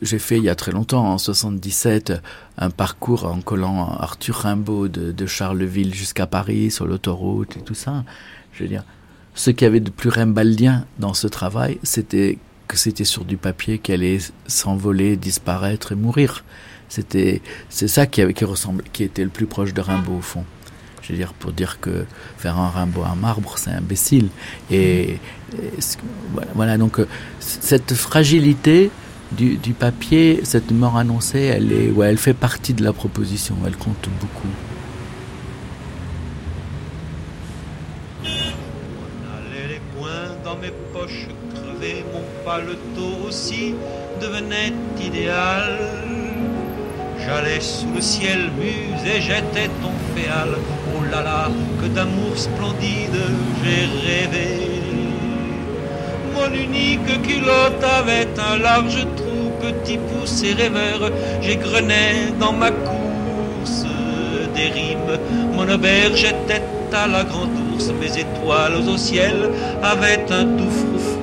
j'ai 0.02 0.18
fait 0.18 0.38
il 0.38 0.44
y 0.44 0.48
a 0.48 0.54
très 0.54 0.70
longtemps, 0.72 1.04
en 1.04 1.18
77, 1.18 2.12
un 2.58 2.70
parcours 2.70 3.24
en 3.24 3.40
collant 3.40 3.88
Arthur 3.98 4.36
Rimbaud 4.36 4.88
de, 4.88 5.10
de 5.10 5.26
Charleville 5.26 5.94
jusqu'à 5.94 6.26
Paris 6.26 6.70
sur 6.70 6.86
l'autoroute 6.86 7.56
et 7.56 7.60
tout 7.60 7.74
ça. 7.74 8.04
Je 8.52 8.62
veux 8.62 8.68
dire, 8.68 8.84
ce 9.34 9.50
qu'il 9.50 9.64
y 9.64 9.68
avait 9.68 9.80
de 9.80 9.90
plus 9.90 10.10
rimbaldien 10.10 10.86
dans 10.98 11.14
ce 11.14 11.26
travail, 11.26 11.78
c'était 11.82 12.38
que 12.68 12.76
c'était 12.76 13.04
sur 13.04 13.24
du 13.24 13.36
papier 13.36 13.78
qui 13.78 13.92
allait 13.92 14.18
s'envoler, 14.46 15.16
disparaître 15.16 15.90
et 15.90 15.96
mourir. 15.96 16.44
C'était, 16.88 17.42
c'est 17.68 17.88
ça 17.88 18.06
qui, 18.06 18.20
avait, 18.20 18.34
qui 18.34 18.44
ressemble, 18.44 18.84
qui 18.92 19.02
était 19.02 19.24
le 19.24 19.30
plus 19.30 19.46
proche 19.46 19.74
de 19.74 19.80
Rimbaud 19.80 20.18
au 20.18 20.20
fond 20.20 20.44
dire, 21.10 21.32
pour 21.34 21.52
dire 21.52 21.78
que 21.80 22.04
faire 22.38 22.58
un 22.58 22.68
Rimbaud 22.68 23.02
en 23.02 23.16
marbre, 23.16 23.54
c'est 23.56 23.70
imbécile. 23.70 24.28
Et, 24.70 25.18
voilà, 26.54 26.78
donc 26.78 27.00
euh, 27.00 27.08
cette 27.40 27.94
fragilité 27.94 28.90
du, 29.32 29.74
papier, 29.78 30.40
cette 30.44 30.70
mort 30.72 30.96
annoncée, 30.96 31.40
elle, 31.40 31.72
est, 31.72 31.90
ouais, 31.90 32.08
elle 32.08 32.18
fait 32.18 32.34
partie 32.34 32.74
de 32.74 32.82
la 32.82 32.92
proposition, 32.92 33.56
elle 33.66 33.76
compte 33.76 34.08
beaucoup. 34.20 34.48
les 39.68 39.80
poings 39.96 40.36
dans 40.44 40.56
mes 40.56 40.72
poches 40.92 41.28
crevées, 41.54 42.04
mon 42.12 42.24
paletot 42.44 43.28
aussi 43.28 43.74
devenait 44.20 44.72
idéal. 45.00 46.29
J'allais 47.26 47.60
sous 47.60 47.92
le 47.94 48.00
ciel 48.00 48.50
muse 48.58 49.04
et 49.06 49.20
j'étais 49.20 49.68
ton 49.82 49.92
féal. 50.14 50.48
Oh 50.94 51.04
là 51.10 51.22
là, 51.22 51.48
que 51.80 51.86
d'amour 51.86 52.36
splendide 52.36 53.20
j'ai 53.62 53.86
rêvé. 54.06 54.70
Mon 56.34 56.52
unique 56.54 57.22
culotte 57.22 57.84
avait 57.84 58.28
un 58.38 58.58
large 58.58 59.06
trou, 59.16 59.52
petit 59.60 59.98
pouce 59.98 60.42
et 60.42 60.54
rêveur. 60.54 61.10
J'égrenais 61.42 62.32
dans 62.38 62.52
ma 62.52 62.70
course 62.70 63.84
des 64.54 64.68
rimes. 64.68 65.18
Mon 65.54 65.68
auberge 65.68 66.24
était 66.24 66.62
à 66.92 67.06
la 67.06 67.24
grande 67.24 67.50
ours, 67.72 67.90
mes 68.00 68.18
étoiles 68.18 68.76
au 68.76 68.96
ciel 68.96 69.50
avaient 69.82 70.24
un 70.30 70.44
tout 70.56 70.70
froufrou. 70.70 71.19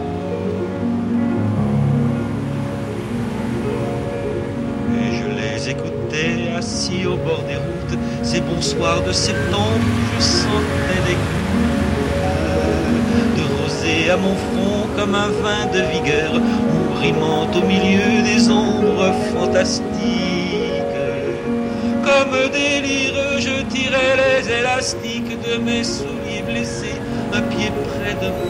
Assis 6.57 7.05
au 7.05 7.17
bord 7.17 7.43
des 7.47 7.55
routes 7.55 7.99
ces 8.23 8.41
bons 8.41 8.61
soirs 8.61 9.01
de 9.03 9.11
septembre, 9.11 9.85
je 10.17 10.23
sentais 10.23 11.01
des 11.07 11.17
coups 11.25 11.67
de 13.37 13.43
rosée 13.61 14.09
à 14.09 14.17
mon 14.17 14.35
front 14.35 14.87
comme 14.97 15.15
un 15.15 15.29
vin 15.29 15.65
de 15.73 15.81
vigueur, 15.93 16.33
ou 16.35 16.97
au 17.57 17.61
milieu 17.65 18.21
des 18.23 18.49
ombres 18.49 19.13
fantastiques. 19.33 19.85
comme 22.03 22.35
délire, 22.51 23.39
je 23.39 23.63
tirais 23.73 24.15
les 24.23 24.51
élastiques 24.59 25.37
de 25.47 25.57
mes 25.57 25.83
souliers 25.83 26.43
blessés, 26.45 26.99
un 27.33 27.41
pied 27.41 27.71
près 27.87 28.15
de 28.15 28.29
mon 28.39 28.46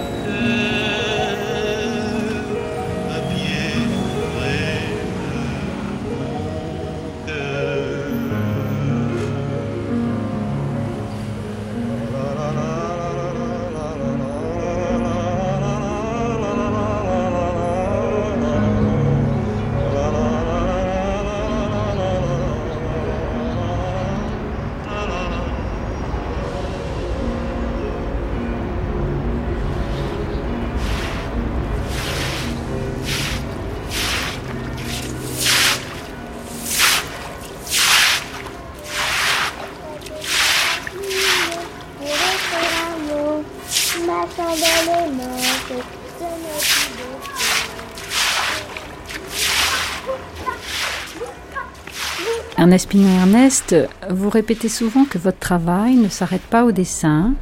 Ernest 52.78 52.91
Pignon 52.91 53.09
Ernest, 53.09 53.75
vous 54.11 54.30
répétez 54.30 54.69
souvent 54.69 55.05
que 55.05 55.17
votre 55.17 55.39
travail 55.39 55.95
ne 55.95 56.09
s'arrête 56.09 56.43
pas 56.43 56.63
au 56.63 56.71
dessin, 56.71 57.34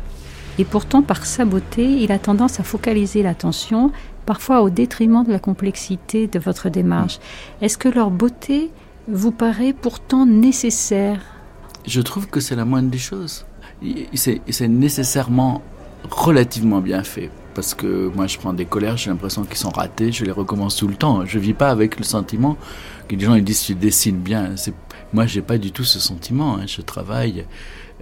et 0.58 0.64
pourtant 0.64 1.02
par 1.02 1.26
sa 1.26 1.44
beauté, 1.44 1.84
il 1.86 2.14
a 2.14 2.20
tendance 2.20 2.62
à 2.62 2.64
focaliser 2.64 3.22
l'attention, 3.22 3.92
parfois 4.26 4.62
au 4.62 4.70
détriment 4.70 5.26
de 5.26 5.34
la 5.34 5.40
complexité 5.40 6.28
de 6.28 6.40
votre 6.40 6.70
démarche. 6.70 7.20
Est-ce 7.60 7.78
que 7.78 7.90
leur 7.90 8.12
beauté 8.12 8.72
vous 9.10 9.32
paraît 9.32 9.74
pourtant 9.74 10.26
nécessaire? 10.26 11.20
Je 11.86 12.00
trouve 12.00 12.28
que 12.28 12.40
c'est 12.40 12.56
la 12.56 12.64
moindre 12.64 12.90
des 12.90 12.98
choses. 12.98 13.46
C'est 14.14 14.70
nécessairement 14.70 15.62
relativement 16.10 16.80
bien 16.80 17.04
fait. 17.04 17.30
Parce 17.56 17.74
que 17.74 18.12
moi, 18.16 18.28
je 18.28 18.38
prends 18.38 18.52
des 18.54 18.66
colères, 18.66 18.98
j'ai 18.98 19.10
l'impression 19.10 19.44
qu'ils 19.44 19.58
sont 19.58 19.70
ratés, 19.70 20.12
je 20.12 20.26
les 20.26 20.32
recommence 20.32 20.76
tout 20.76 20.88
le 20.88 20.96
temps. 20.96 21.26
Je 21.26 21.40
vis 21.40 21.54
pas 21.54 21.70
avec 21.70 21.98
le 21.98 22.04
sentiment 22.04 22.58
que 23.08 23.16
les 23.16 23.26
gens 23.26 23.36
ils 23.36 23.44
disent 23.44 23.64
tu 23.64 23.76
dessines 23.76 24.20
bien. 24.20 24.56
Moi, 25.14 25.26
j'ai 25.26 25.42
pas 25.42 25.58
du 25.58 25.72
tout 25.72 25.84
ce 25.84 26.00
sentiment. 26.00 26.58
Hein. 26.58 26.66
Je 26.68 26.82
travaille, 26.82 27.46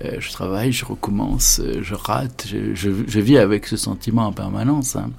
euh, 0.04 0.18
je 0.20 0.32
travaille, 0.32 0.72
je 0.72 0.86
recommence, 0.86 1.60
euh, 1.60 1.80
je 1.82 1.96
rate. 1.96 2.48
Je, 2.48 2.74
je, 2.74 3.20
vis 3.20 3.38
avec 3.38 3.68
ce 3.68 3.78
sentiment 3.78 4.28
en 4.28 4.32
permanence. 4.32 4.96
Hein. 4.96 5.12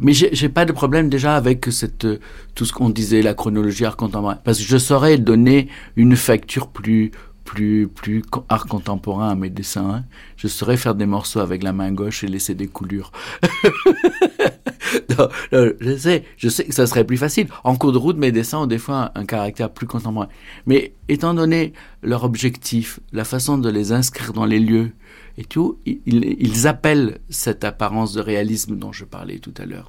Mais 0.00 0.12
j'ai 0.12 0.48
pas 0.48 0.64
de 0.64 0.70
problème 0.70 1.08
déjà 1.08 1.34
avec 1.34 1.66
cette 1.72 2.06
tout 2.54 2.64
ce 2.64 2.72
qu'on 2.72 2.88
disait 2.88 3.20
la 3.20 3.34
chronologie 3.34 3.84
art 3.84 3.96
contemporain 3.96 4.38
parce 4.44 4.58
que 4.58 4.64
je 4.64 4.76
saurais 4.78 5.18
donner 5.18 5.66
une 5.96 6.14
facture 6.14 6.68
plus 6.68 7.10
plus, 7.48 7.88
plus 7.88 8.22
art 8.50 8.66
contemporain 8.66 9.30
à 9.30 9.34
mes 9.34 9.48
dessins. 9.48 9.90
Hein. 9.90 10.04
Je 10.36 10.48
saurais 10.48 10.76
faire 10.76 10.94
des 10.94 11.06
morceaux 11.06 11.40
avec 11.40 11.62
la 11.62 11.72
main 11.72 11.90
gauche 11.92 12.22
et 12.22 12.28
laisser 12.28 12.54
des 12.54 12.68
coulures. 12.68 13.10
je 15.52 15.96
sais, 15.96 16.24
je 16.36 16.48
sais 16.48 16.64
que 16.64 16.74
ça 16.74 16.86
serait 16.86 17.04
plus 17.04 17.16
facile. 17.16 17.48
En 17.64 17.76
cours 17.76 17.92
de 17.92 17.98
route, 17.98 18.16
mes 18.16 18.32
dessins 18.32 18.58
ont 18.58 18.66
des 18.66 18.78
fois 18.78 19.12
un, 19.14 19.24
caractère 19.24 19.70
plus 19.70 19.86
contemporain. 19.86 20.28
Mais 20.66 20.94
étant 21.08 21.34
donné 21.34 21.72
leur 22.02 22.24
objectif, 22.24 23.00
la 23.12 23.24
façon 23.24 23.58
de 23.58 23.68
les 23.68 23.92
inscrire 23.92 24.32
dans 24.32 24.46
les 24.46 24.60
lieux 24.60 24.92
et 25.36 25.44
tout, 25.44 25.78
ils, 25.86 26.66
appellent 26.66 27.18
cette 27.28 27.64
apparence 27.64 28.12
de 28.12 28.20
réalisme 28.20 28.76
dont 28.76 28.92
je 28.92 29.04
parlais 29.04 29.38
tout 29.38 29.54
à 29.58 29.66
l'heure. 29.66 29.86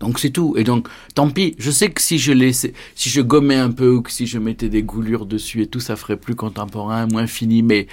Donc 0.00 0.18
c'est 0.18 0.30
tout. 0.30 0.54
Et 0.56 0.64
donc, 0.64 0.88
tant 1.14 1.30
pis. 1.30 1.54
Je 1.58 1.70
sais 1.70 1.90
que 1.90 2.00
si 2.00 2.18
je 2.18 2.32
laissais, 2.32 2.74
si 2.94 3.08
je 3.08 3.20
gommais 3.20 3.56
un 3.56 3.70
peu 3.70 3.90
ou 3.90 4.02
que 4.02 4.10
si 4.10 4.26
je 4.26 4.38
mettais 4.38 4.68
des 4.68 4.82
goulures 4.82 5.26
dessus 5.26 5.62
et 5.62 5.66
tout, 5.66 5.80
ça 5.80 5.96
ferait 5.96 6.16
plus 6.16 6.34
contemporain, 6.34 7.06
moins 7.06 7.26
fini. 7.26 7.62
Mais 7.62 7.86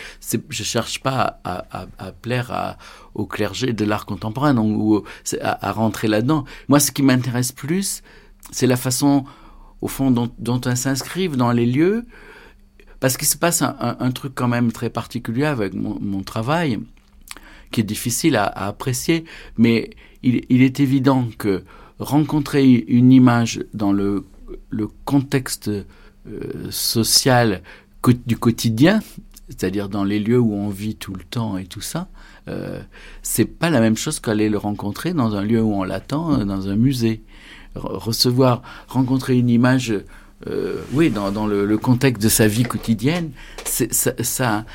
je 0.50 0.64
cherche 0.64 1.02
pas 1.02 1.40
à, 1.44 1.88
plaire 2.22 2.52
à, 2.52 2.78
au 3.16 3.26
clergé 3.26 3.74
de 3.74 3.86
l'art 3.86 4.06
contemporain 4.06 4.54
donc, 4.54 4.78
ou 4.78 5.04
à, 5.42 5.72
rentrer 5.72 6.08
là-dedans. 6.08 6.46
Moi, 6.68 6.80
ce 6.80 6.92
qui 6.92 7.04
m'intéresse 7.04 7.52
plus, 7.52 8.04
c'est 8.52 8.68
la 8.68 8.78
façon, 8.78 9.26
au 9.82 9.88
fond, 9.88 10.12
dont, 10.12 10.30
dont 10.40 10.62
on 10.66 10.76
s'inscrivent 10.76 11.36
dans 11.36 11.52
les 11.52 11.66
lieux. 11.66 12.06
Parce 13.00 13.18
qu'il 13.18 13.28
se 13.28 13.38
passe 13.38 13.64
un, 13.64 14.12
truc 14.12 14.34
quand 14.36 14.48
même 14.48 14.72
très 14.72 14.92
particulier 14.92 15.46
avec 15.46 15.74
mon, 15.74 16.22
travail, 16.22 16.80
qui 17.72 17.82
est 17.82 17.84
difficile 17.86 18.36
à, 18.36 18.46
apprécier, 18.46 19.26
mais 19.58 19.90
il, 20.22 20.62
est 20.62 20.80
évident 20.80 21.28
que 21.40 21.64
rencontrer 21.98 22.72
une 22.72 23.12
image 23.12 23.64
dans 23.74 23.92
le, 23.92 24.26
le 24.70 24.88
contexte 25.06 25.68
euh, 25.70 26.70
social 26.70 27.64
du 28.28 28.38
quotidien, 28.38 29.00
c'est-à-dire 29.50 29.90
dans 29.90 30.04
les 30.04 30.20
lieux 30.20 30.40
où 30.40 30.54
on 30.54 30.70
vit 30.70 30.96
tout 30.96 31.14
le 31.14 31.24
temps 31.24 31.58
et 31.58 31.66
tout 31.66 31.82
ça, 31.82 32.08
euh, 32.48 32.82
c'est 33.22 33.46
pas 33.46 33.70
la 33.70 33.80
même 33.80 33.98
chose 33.98 34.20
qu'aller 34.20 34.50
le 34.50 34.58
rencontrer 34.58 35.14
dans 35.14 35.36
un 35.36 35.44
lieu 35.44 35.62
où 35.62 35.74
on 35.74 35.84
l'attend, 35.84 36.34
euh, 36.34 36.46
dans 36.46 36.70
un 36.70 36.76
musée. 36.76 37.22
recevoir, 37.76 38.62
rencontrer 38.88 39.38
une 39.38 39.50
image, 39.50 39.94
euh, 40.48 40.82
oui, 40.94 41.10
dans, 41.10 41.48
le, 41.48 41.78
contexte 41.78 42.22
de 42.22 42.30
sa 42.30 42.48
vie 42.48 42.64
quotidienne, 42.64 43.32
ça, 43.64 44.66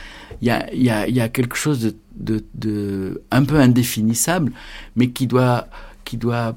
il 0.41 0.49
y 0.49 0.91
a, 1.21 1.29
quelque 1.29 1.57
chose 1.57 1.95
de, 2.15 3.23
un 3.31 3.45
peu 3.45 3.57
indéfinissable, 3.57 4.53
mais 4.95 5.11
qui 5.11 5.27
doit, 5.27 5.67
qui 6.05 6.17
doit 6.17 6.57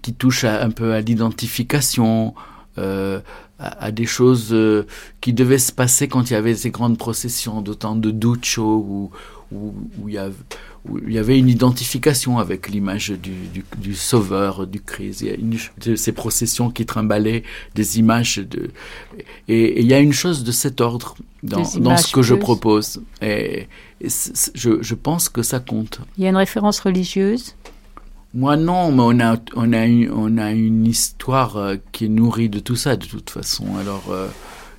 qui 0.00 0.12
touche 0.12 0.44
un 0.44 0.70
peu 0.70 0.92
à 0.92 1.00
l'identification, 1.00 2.34
euh, 2.76 3.20
à, 3.58 3.90
des 3.90 4.04
choses 4.04 4.54
qui 5.22 5.32
devaient 5.32 5.58
se 5.58 5.72
passer 5.72 6.08
quand 6.08 6.28
il 6.28 6.34
y 6.34 6.36
avait 6.36 6.54
ces 6.54 6.70
grandes 6.70 6.98
processions 6.98 7.62
d'autant 7.62 7.96
de 7.96 8.10
Duccio 8.10 8.64
où, 8.64 9.10
où, 9.54 9.74
où, 10.00 10.08
il 10.08 10.14
y 10.14 10.18
avait, 10.18 10.34
où, 10.88 10.98
il 10.98 11.12
y 11.12 11.18
avait, 11.18 11.38
une 11.38 11.48
identification 11.48 12.38
avec 12.38 12.68
l'image 12.68 13.10
du, 13.10 13.32
du, 13.52 13.64
du, 13.78 13.94
sauveur 13.94 14.66
du 14.66 14.80
Christ. 14.80 15.20
Il 15.20 15.26
y 15.26 15.30
a 15.30 15.34
une, 15.34 15.56
de 15.84 15.96
ces 15.96 16.12
processions 16.12 16.70
qui 16.70 16.84
trimballaient 16.86 17.44
des 17.74 17.98
images 17.98 18.38
de 18.38 18.70
et, 19.48 19.80
il 19.80 19.86
y 19.86 19.94
a 19.94 20.00
une 20.00 20.12
chose 20.12 20.44
de 20.44 20.52
cet 20.52 20.80
ordre 20.80 21.16
dans, 21.42 21.62
dans 21.78 21.96
ce 21.96 22.12
que 22.12 22.22
je 22.22 22.34
propose 22.34 23.02
et, 23.22 23.68
et 24.00 24.08
je, 24.54 24.82
je 24.82 24.94
pense 24.94 25.28
que 25.28 25.42
ça 25.42 25.60
compte. 25.60 26.00
Il 26.18 26.24
y 26.24 26.26
a 26.26 26.30
une 26.30 26.36
référence 26.36 26.80
religieuse? 26.80 27.54
Moi 28.34 28.56
non, 28.56 28.90
mais 28.90 29.02
on 29.02 29.20
a, 29.20 29.36
on 29.54 29.72
a, 29.72 29.86
une, 29.86 30.10
on 30.10 30.38
a 30.38 30.50
une 30.50 30.86
histoire 30.86 31.56
euh, 31.56 31.76
qui 31.92 32.06
est 32.06 32.08
nourrie 32.08 32.48
de 32.48 32.58
tout 32.58 32.74
ça 32.74 32.96
de 32.96 33.06
toute 33.06 33.30
façon. 33.30 33.76
Alors 33.76 34.06
euh, 34.10 34.26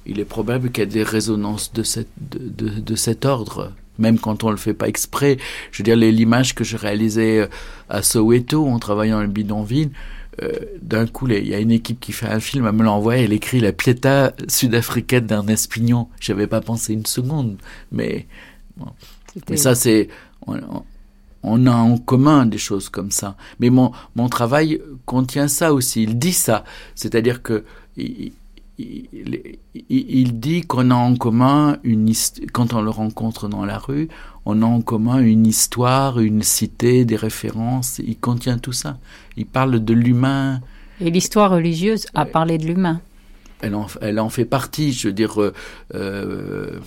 il 0.06 0.20
est 0.20 0.26
probable 0.26 0.72
qu'il 0.72 0.84
y 0.84 0.88
ait 0.88 0.90
des 0.90 1.04
résonances 1.04 1.72
de, 1.72 1.84
cette, 1.84 2.10
de, 2.18 2.40
de, 2.40 2.80
de, 2.80 2.96
cet 2.96 3.26
ordre, 3.26 3.72
même 4.00 4.20
quand 4.20 4.44
on 4.44 4.52
le 4.52 4.58
fait 4.58 4.74
pas 4.74 4.88
exprès. 4.88 5.38
Je 5.72 5.80
veux 5.80 5.84
dire, 5.84 5.96
l'image 5.96 6.56
que 6.56 6.64
je 6.64 6.78
réalisais 6.78 7.40
euh, 7.40 7.48
à 7.90 8.04
Soweto 8.04 8.68
en 8.68 8.80
travaillant 8.80 9.18
dans 9.18 9.22
le 9.22 9.28
bidonville, 9.28 9.92
euh, 10.42 10.52
d'un 10.82 11.08
coup, 11.08 11.28
il 11.28 11.48
y 11.48 11.54
a 11.54 11.60
une 11.60 11.72
équipe 11.72 12.00
qui 12.00 12.12
fait 12.12 12.28
un 12.28 12.40
film, 12.40 12.66
elle 12.66 12.74
me 12.74 12.84
l'envoie, 12.84 13.18
elle 13.18 13.32
écrit 13.32 13.60
la 13.60 13.72
Pietà 13.72 14.34
sud-africaine 14.48 15.26
d'Ernest 15.26 15.72
Pignon. 15.72 16.10
J'avais 16.20 16.48
pas 16.48 16.62
pensé 16.62 16.94
une 16.94 17.06
seconde, 17.06 17.58
mais, 17.92 18.28
bon. 18.78 18.88
mais 19.50 19.58
ça 19.58 19.76
c'est 19.76 20.10
on 21.48 21.68
a 21.68 21.72
en 21.72 21.98
commun 21.98 22.46
des 22.46 22.58
choses 22.58 22.90
comme 22.90 23.12
ça. 23.12 23.38
Mais 23.60 23.70
mon, 23.70 23.92
mon 24.16 24.30
travail 24.30 24.82
contient 25.06 25.48
ça 25.48 25.74
aussi. 25.74 26.04
Il 26.04 26.18
dit 26.18 26.34
ça. 26.34 26.64
C'est-à-dire 26.96 27.44
que 27.44 27.64
il, 27.98 28.34
il, 28.78 30.40
dit 30.40 30.62
qu'on 30.62 30.92
a 30.92 30.96
en 30.96 31.16
commun 31.16 31.78
une 31.84 32.12
quand 32.52 32.74
on 32.74 32.82
le 32.82 32.90
rencontre 32.90 33.48
dans 33.48 33.66
la 33.66 33.78
rue, 33.78 34.10
on 34.46 34.62
a 34.62 34.66
en 34.66 34.82
commun 34.82 35.20
une 35.20 35.48
histoire, 35.48 36.20
une 36.20 36.44
cité, 36.44 37.06
des 37.06 37.16
références. 37.16 38.00
Il 38.00 38.18
contient 38.18 38.58
tout 38.58 38.74
ça. 38.74 38.98
Il 39.38 39.46
parle 39.46 39.84
de 39.84 39.94
l'humain. 39.94 40.62
Et 41.00 41.10
l'histoire 41.10 41.52
religieuse 41.52 42.06
a 42.14 42.26
parlé 42.26 42.58
de 42.58 42.66
l'humain. 42.66 43.02
Elle 43.62 43.76
en, 43.76 43.88
elle 44.02 44.20
en 44.20 44.30
fait 44.30 44.46
partie. 44.46 44.92
Je 44.94 45.08
veux 45.08 45.14
dire, 45.14 45.42
euh, 45.42 45.54
euh 45.94 46.80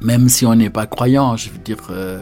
même 0.00 0.28
si 0.28 0.44
on 0.44 0.54
n'est 0.56 0.70
pas 0.70 0.86
croyant, 0.86 1.36
je 1.36 1.50
veux 1.50 1.58
dire. 1.58 1.78
Euh, 1.90 2.20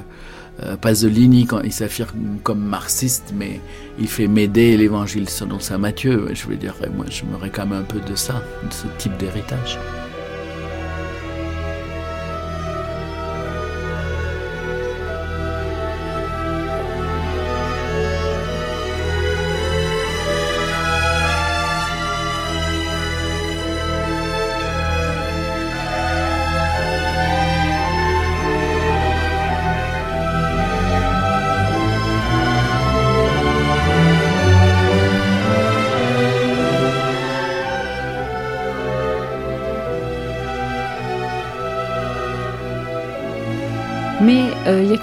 Pasolini, 0.81 1.47
quand 1.47 1.61
il 1.61 1.73
s'affirme 1.73 2.39
comme 2.43 2.61
marxiste, 2.63 3.33
mais 3.35 3.61
il 3.99 4.09
fait 4.09 4.27
m'aider 4.27 4.77
l'évangile 4.77 5.29
selon 5.29 5.59
saint 5.61 5.79
Matthieu. 5.79 6.29
Je 6.33 6.47
veux 6.47 6.57
dire, 6.57 6.75
moi, 6.95 7.07
je 7.09 7.25
me 7.25 7.37
réclame 7.37 7.73
un 7.73 7.83
peu 7.83 8.01
de 8.01 8.15
ça, 8.15 8.43
de 8.63 8.73
ce 8.73 8.87
type 8.99 9.17
d'héritage. 9.17 9.79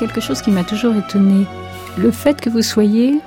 Quelque 0.07 0.21
chose 0.21 0.41
qui 0.41 0.51
m'a 0.51 0.63
toujours 0.63 0.95
étonné. 0.95 1.45
Le 1.97 2.11
fait 2.11 2.39
que 2.39 2.49
vous 2.49 2.61
soyez 2.61 3.19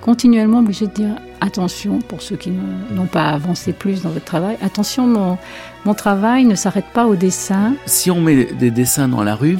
continuellement 0.00 0.60
obligé 0.60 0.86
de 0.86 0.92
dire 0.92 1.16
attention, 1.40 2.00
pour 2.00 2.22
ceux 2.22 2.36
qui 2.36 2.52
n'ont 2.92 3.06
pas 3.06 3.28
avancé 3.28 3.72
plus 3.72 4.02
dans 4.02 4.10
votre 4.10 4.24
travail, 4.24 4.56
attention, 4.62 5.06
mon, 5.06 5.38
mon 5.84 5.94
travail 5.94 6.44
ne 6.44 6.54
s'arrête 6.54 6.86
pas 6.92 7.06
au 7.06 7.16
dessin. 7.16 7.74
Si 7.86 8.10
on 8.10 8.20
met 8.20 8.44
des 8.44 8.70
dessins 8.70 9.08
dans 9.08 9.22
la 9.22 9.34
rue, 9.34 9.58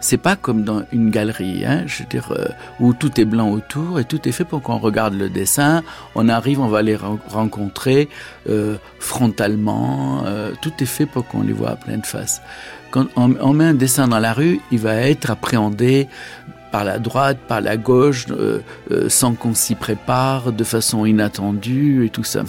c'est 0.00 0.18
pas 0.18 0.36
comme 0.36 0.62
dans 0.62 0.82
une 0.92 1.10
galerie, 1.10 1.64
hein, 1.64 1.84
je 1.86 2.02
veux 2.02 2.08
dire, 2.08 2.32
euh, 2.32 2.48
où 2.80 2.92
tout 2.92 3.20
est 3.20 3.24
blanc 3.24 3.50
autour 3.50 3.98
et 3.98 4.04
tout 4.04 4.28
est 4.28 4.32
fait 4.32 4.44
pour 4.44 4.62
qu'on 4.62 4.78
regarde 4.78 5.14
le 5.14 5.28
dessin. 5.28 5.82
On 6.14 6.28
arrive, 6.28 6.60
on 6.60 6.68
va 6.68 6.82
les 6.82 6.96
rencontrer 6.96 8.08
euh, 8.48 8.76
frontalement. 8.98 10.24
Euh, 10.26 10.52
tout 10.60 10.72
est 10.80 10.86
fait 10.86 11.06
pour 11.06 11.26
qu'on 11.26 11.42
les 11.42 11.52
voit 11.52 11.70
à 11.70 11.76
pleine 11.76 12.04
face. 12.04 12.42
Quand 12.90 13.06
on, 13.16 13.34
on, 13.40 13.52
met 13.52 13.64
un 13.64 13.74
dessin 13.74 14.08
dans 14.08 14.20
la 14.20 14.32
rue, 14.32 14.60
il 14.70 14.78
va 14.78 14.94
être 14.94 15.30
appréhendé 15.30 16.08
par 16.70 16.84
la 16.84 16.98
droite, 16.98 17.38
par 17.48 17.60
la 17.62 17.78
gauche, 17.78 18.26
euh, 18.30 18.60
euh, 18.90 19.08
sans 19.08 19.34
qu'on 19.34 19.54
s'y 19.54 19.74
prépare, 19.74 20.52
de 20.52 20.64
façon 20.64 21.06
inattendue 21.06 22.04
et 22.04 22.10
tout 22.10 22.22
ça. 22.22 22.42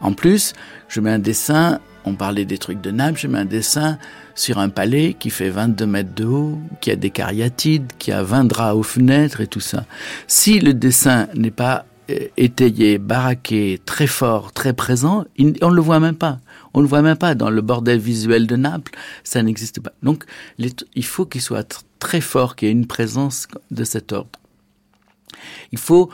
En 0.00 0.12
plus, 0.12 0.54
je 0.88 1.00
mets 1.00 1.10
un 1.10 1.18
dessin, 1.18 1.80
on 2.06 2.14
parlait 2.14 2.44
des 2.44 2.58
trucs 2.58 2.80
de 2.80 2.90
Naples, 2.90 3.18
je 3.18 3.26
mets 3.26 3.38
un 3.38 3.44
dessin 3.44 3.98
sur 4.34 4.58
un 4.58 4.68
palais 4.68 5.14
qui 5.18 5.30
fait 5.30 5.50
22 5.50 5.86
mètres 5.86 6.14
de 6.14 6.24
haut, 6.24 6.58
qui 6.80 6.90
a 6.90 6.96
des 6.96 7.10
cariatides, 7.10 7.92
qui 7.98 8.12
a 8.12 8.22
20 8.22 8.44
draps 8.44 8.76
aux 8.76 8.82
fenêtres 8.82 9.40
et 9.40 9.46
tout 9.46 9.60
ça. 9.60 9.84
Si 10.26 10.60
le 10.60 10.72
dessin 10.72 11.28
n'est 11.34 11.50
pas 11.50 11.84
euh, 12.10 12.28
étayé, 12.36 12.98
baraqué, 12.98 13.80
très 13.84 14.06
fort, 14.06 14.52
très 14.52 14.72
présent, 14.72 15.24
on 15.38 15.70
ne 15.70 15.74
le 15.74 15.82
voit 15.82 16.00
même 16.00 16.16
pas. 16.16 16.38
On 16.74 16.80
le 16.80 16.86
voit 16.86 17.02
même 17.02 17.16
pas 17.16 17.34
dans 17.34 17.50
le 17.50 17.60
bordel 17.62 17.98
visuel 17.98 18.46
de 18.46 18.54
Naples, 18.54 18.92
ça 19.24 19.42
n'existe 19.42 19.80
pas. 19.80 19.92
Donc, 20.02 20.24
il 20.58 21.04
faut 21.04 21.26
qu'il 21.26 21.40
soit 21.40 21.84
très 21.98 22.20
fort 22.20 22.54
qu'il 22.54 22.68
y 22.68 22.70
ait 22.70 22.72
une 22.72 22.86
présence 22.86 23.48
de 23.70 23.82
cet 23.82 24.12
ordre. 24.12 24.38
Il 25.72 25.78
faut 25.78 26.10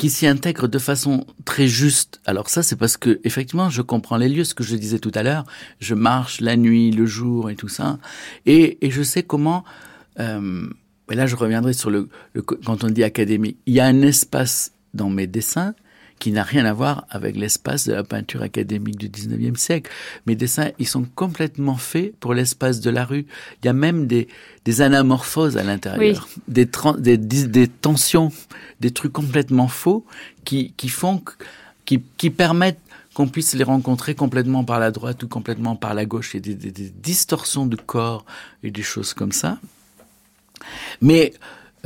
qu'il 0.00 0.10
s'y 0.10 0.26
intègre 0.26 0.66
de 0.66 0.78
façon 0.78 1.26
très 1.44 1.68
juste. 1.68 2.22
Alors 2.24 2.48
ça, 2.48 2.62
c'est 2.62 2.76
parce 2.76 2.96
que 2.96 3.20
effectivement, 3.22 3.68
je 3.68 3.82
comprends 3.82 4.16
les 4.16 4.30
lieux, 4.30 4.44
ce 4.44 4.54
que 4.54 4.64
je 4.64 4.74
disais 4.74 4.98
tout 4.98 5.12
à 5.14 5.22
l'heure. 5.22 5.44
Je 5.78 5.94
marche 5.94 6.40
la 6.40 6.56
nuit, 6.56 6.90
le 6.90 7.04
jour 7.04 7.50
et 7.50 7.54
tout 7.54 7.68
ça, 7.68 7.98
et, 8.46 8.78
et 8.80 8.90
je 8.90 9.02
sais 9.02 9.22
comment. 9.22 9.62
Euh, 10.18 10.66
et 11.10 11.14
là, 11.14 11.26
je 11.26 11.36
reviendrai 11.36 11.74
sur 11.74 11.90
le, 11.90 12.08
le, 12.32 12.40
quand 12.40 12.82
on 12.82 12.88
dit 12.88 13.04
académie. 13.04 13.56
Il 13.66 13.74
y 13.74 13.80
a 13.80 13.84
un 13.84 14.00
espace 14.00 14.72
dans 14.94 15.10
mes 15.10 15.26
dessins 15.26 15.74
qui 16.20 16.30
n'a 16.30 16.44
rien 16.44 16.66
à 16.66 16.72
voir 16.72 17.06
avec 17.10 17.34
l'espace 17.34 17.88
de 17.88 17.94
la 17.94 18.04
peinture 18.04 18.42
académique 18.42 18.96
du 18.96 19.08
19e 19.08 19.56
siècle. 19.56 19.90
Mes 20.26 20.36
dessins, 20.36 20.70
ils 20.78 20.86
sont 20.86 21.04
complètement 21.14 21.76
faits 21.76 22.14
pour 22.20 22.34
l'espace 22.34 22.80
de 22.80 22.90
la 22.90 23.04
rue. 23.04 23.26
Il 23.62 23.66
y 23.66 23.68
a 23.68 23.72
même 23.72 24.06
des, 24.06 24.28
des 24.66 24.82
anamorphoses 24.82 25.56
à 25.56 25.64
l'intérieur, 25.64 26.28
oui. 26.30 26.44
des, 26.46 27.16
des, 27.16 27.46
des, 27.48 27.68
tensions, 27.68 28.30
des 28.80 28.90
trucs 28.92 29.14
complètement 29.14 29.66
faux 29.66 30.04
qui, 30.44 30.74
qui 30.76 30.90
font, 30.90 31.22
qui, 31.86 32.02
qui 32.18 32.30
permettent 32.30 32.80
qu'on 33.14 33.26
puisse 33.26 33.54
les 33.54 33.64
rencontrer 33.64 34.14
complètement 34.14 34.62
par 34.62 34.78
la 34.78 34.90
droite 34.90 35.22
ou 35.22 35.28
complètement 35.28 35.74
par 35.74 35.94
la 35.94 36.04
gauche. 36.04 36.34
Il 36.34 36.46
y 36.46 36.52
a 36.52 36.54
des, 36.54 36.70
des 36.70 36.90
distorsions 36.90 37.64
de 37.64 37.76
corps 37.76 38.26
et 38.62 38.70
des 38.70 38.82
choses 38.82 39.14
comme 39.14 39.32
ça. 39.32 39.58
Mais 41.00 41.32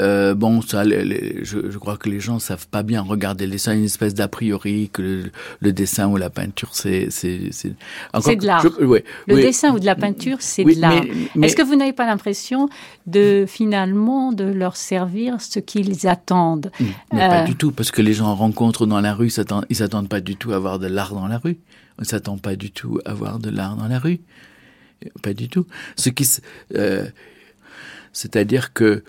euh, 0.01 0.34
bon, 0.34 0.61
ça, 0.61 0.84
les, 0.84 1.05
les, 1.05 1.45
je, 1.45 1.70
je, 1.70 1.78
crois 1.78 1.97
que 1.97 2.09
les 2.09 2.18
gens 2.18 2.38
savent 2.38 2.66
pas 2.66 2.82
bien 2.82 3.03
regarder 3.03 3.47
le 3.47 3.53
dessin, 3.53 3.74
une 3.74 3.84
espèce 3.84 4.14
d'a 4.14 4.26
priori 4.26 4.90
que 4.92 5.03
le, 5.03 5.30
le, 5.61 5.72
dessin 5.72 6.09
ou 6.09 6.16
la 6.16 6.30
peinture, 6.30 6.70
c'est 6.72 7.09
c'est 7.11 7.51
c'est 7.53 7.68
de 7.70 8.47
l'art. 8.47 8.66
Ouais, 8.80 9.05
le 9.28 9.36
dessin 9.36 9.72
ou 9.72 9.78
de 9.78 9.86
la 9.86 9.95
peinture, 9.95 10.38
c'est 10.40 10.64
oui, 10.64 10.76
de 10.76 10.80
l'art. 10.80 11.05
Est-ce 11.42 11.55
que 11.55 11.62
vous 11.62 11.76
n'avez 11.76 11.92
pas 11.92 12.07
l'impression 12.07 12.68
de 13.07 13.45
finalement 13.47 14.32
de 14.32 14.45
leur 14.45 14.76
servir 14.76 15.40
ce 15.40 15.61
qu'ils 15.61 16.09
attendent? 16.09 16.72
Mais 17.12 17.22
euh... 17.24 17.28
pas 17.28 17.45
du 17.45 17.55
tout, 17.55 17.70
parce 17.70 17.90
que 17.90 18.03
les 18.03 18.14
gens 18.14 18.34
rencontrent 18.34 18.86
dans 18.86 19.01
la 19.01 19.14
rue, 19.14 19.28
ils 19.28 19.76
s'attendent 19.76 20.09
pas 20.09 20.20
du 20.20 20.36
tout 20.36 20.53
à 20.53 20.59
voir 20.59 20.78
de 20.78 20.88
l'art 20.88 21.14
dans 21.14 21.28
la 21.28 21.38
rue. 21.38 21.59
On 21.99 22.05
s'attend 22.05 22.38
pas 22.38 22.57
du 22.57 22.72
tout 22.72 22.99
à 23.05 23.14
voir 23.14 23.38
de 23.38 23.51
l'art 23.51 23.76
dans 23.76 23.86
la 23.86 23.99
rue. 24.01 24.20
Pas 25.22 25.34
du 25.34 25.49
tout. 25.49 25.66
Ce 25.97 26.09
qui, 26.09 26.28
euh, 26.74 27.07
c'est-à-dire 28.12 28.72
que 28.72 29.05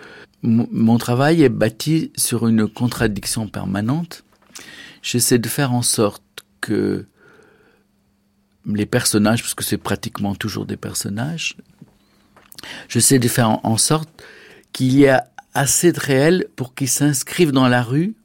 mon 0.45 0.97
travail 0.97 1.43
est 1.43 1.49
bâti 1.49 2.11
sur 2.15 2.47
une 2.47 2.67
contradiction 2.67 3.47
permanente. 3.47 4.23
J'essaie 5.01 5.39
de 5.39 5.47
faire 5.47 5.73
en 5.73 5.81
sorte 5.81 6.23
que 6.61 7.05
les 8.65 8.85
personnages, 8.85 9.41
parce 9.41 9.53
que 9.53 9.63
c'est 9.63 9.77
pratiquement 9.77 10.35
toujours 10.35 10.65
des 10.65 10.77
personnages, 10.77 11.55
j'essaie 12.89 13.19
de 13.19 13.27
faire 13.27 13.65
en 13.65 13.77
sorte 13.77 14.23
qu'il 14.73 14.95
y 14.97 15.07
a 15.07 15.29
assez 15.53 15.91
de 15.91 15.99
réel 15.99 16.47
pour 16.55 16.73
qu'ils 16.73 16.89
s'inscrivent 16.89 17.51
dans 17.51 17.67
la 17.67 17.83
rue 17.83 18.15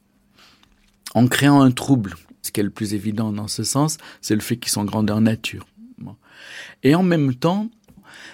en 1.15 1.27
créant 1.27 1.61
un 1.61 1.71
trouble. 1.71 2.17
Ce 2.43 2.51
qui 2.51 2.61
est 2.61 2.65
le 2.65 2.71
plus 2.71 2.95
évident 2.95 3.33
dans 3.33 3.49
ce 3.49 3.65
sens, 3.65 3.99
c'est 4.21 4.35
le 4.35 4.41
fait 4.41 4.57
qu'ils 4.57 4.73
sont 4.73 4.85
grandeur 4.85 5.21
nature. 5.21 5.67
Et 6.83 6.95
en 6.95 7.03
même 7.03 7.35
temps, 7.35 7.69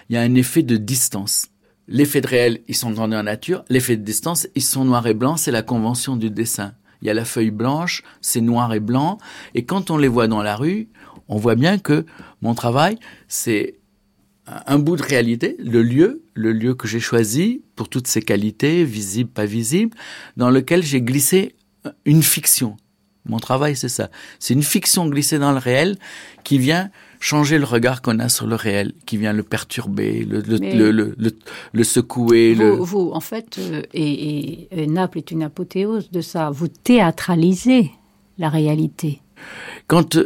il 0.08 0.14
y 0.14 0.16
a 0.16 0.22
un 0.22 0.34
effet 0.36 0.62
de 0.62 0.76
distance 0.76 1.48
L'effet 1.88 2.20
de 2.20 2.26
réel, 2.26 2.60
ils 2.68 2.74
sont 2.74 2.90
grandeur 2.90 3.22
nature. 3.22 3.64
L'effet 3.68 3.96
de 3.96 4.02
distance, 4.02 4.48
ils 4.54 4.62
sont 4.62 4.84
noir 4.84 5.06
et 5.06 5.14
blanc. 5.14 5.36
C'est 5.36 5.52
la 5.52 5.62
convention 5.62 6.16
du 6.16 6.30
dessin. 6.30 6.74
Il 7.02 7.08
y 7.08 7.10
a 7.10 7.14
la 7.14 7.24
feuille 7.24 7.50
blanche, 7.50 8.02
c'est 8.20 8.40
noir 8.40 8.72
et 8.74 8.80
blanc. 8.80 9.18
Et 9.54 9.64
quand 9.64 9.90
on 9.90 9.98
les 9.98 10.08
voit 10.08 10.28
dans 10.28 10.42
la 10.42 10.56
rue, 10.56 10.88
on 11.28 11.36
voit 11.36 11.54
bien 11.54 11.78
que 11.78 12.06
mon 12.40 12.54
travail, 12.54 12.98
c'est 13.28 13.78
un 14.46 14.78
bout 14.78 14.96
de 14.96 15.02
réalité, 15.02 15.56
le 15.58 15.82
lieu, 15.82 16.22
le 16.34 16.52
lieu 16.52 16.74
que 16.74 16.86
j'ai 16.86 17.00
choisi 17.00 17.62
pour 17.74 17.88
toutes 17.88 18.06
ses 18.06 18.22
qualités, 18.22 18.84
visibles, 18.84 19.30
pas 19.30 19.46
visibles, 19.46 19.96
dans 20.36 20.50
lequel 20.50 20.82
j'ai 20.82 21.02
glissé 21.02 21.56
une 22.04 22.22
fiction. 22.22 22.76
Mon 23.24 23.38
travail, 23.38 23.74
c'est 23.74 23.88
ça. 23.88 24.08
C'est 24.38 24.54
une 24.54 24.62
fiction 24.62 25.08
glissée 25.08 25.38
dans 25.38 25.50
le 25.50 25.58
réel 25.58 25.98
qui 26.44 26.58
vient 26.58 26.90
changer 27.20 27.58
le 27.58 27.64
regard 27.64 28.02
qu'on 28.02 28.18
a 28.18 28.28
sur 28.28 28.46
le 28.46 28.54
réel, 28.56 28.92
qui 29.06 29.16
vient 29.16 29.32
le 29.32 29.42
perturber, 29.42 30.24
le, 30.24 30.40
le, 30.40 30.90
le, 30.90 31.14
le, 31.16 31.36
le 31.72 31.84
secouer. 31.84 32.54
Vous, 32.54 33.10
en 33.12 33.20
fait, 33.20 33.58
euh, 33.58 33.82
et, 33.92 34.68
et, 34.70 34.86
Naples 34.86 35.18
est 35.18 35.30
une 35.30 35.42
apothéose 35.42 36.10
de 36.10 36.20
ça. 36.20 36.50
Vous 36.50 36.68
théâtralisez 36.68 37.90
la 38.38 38.48
réalité. 38.48 39.20
Quand 39.86 40.16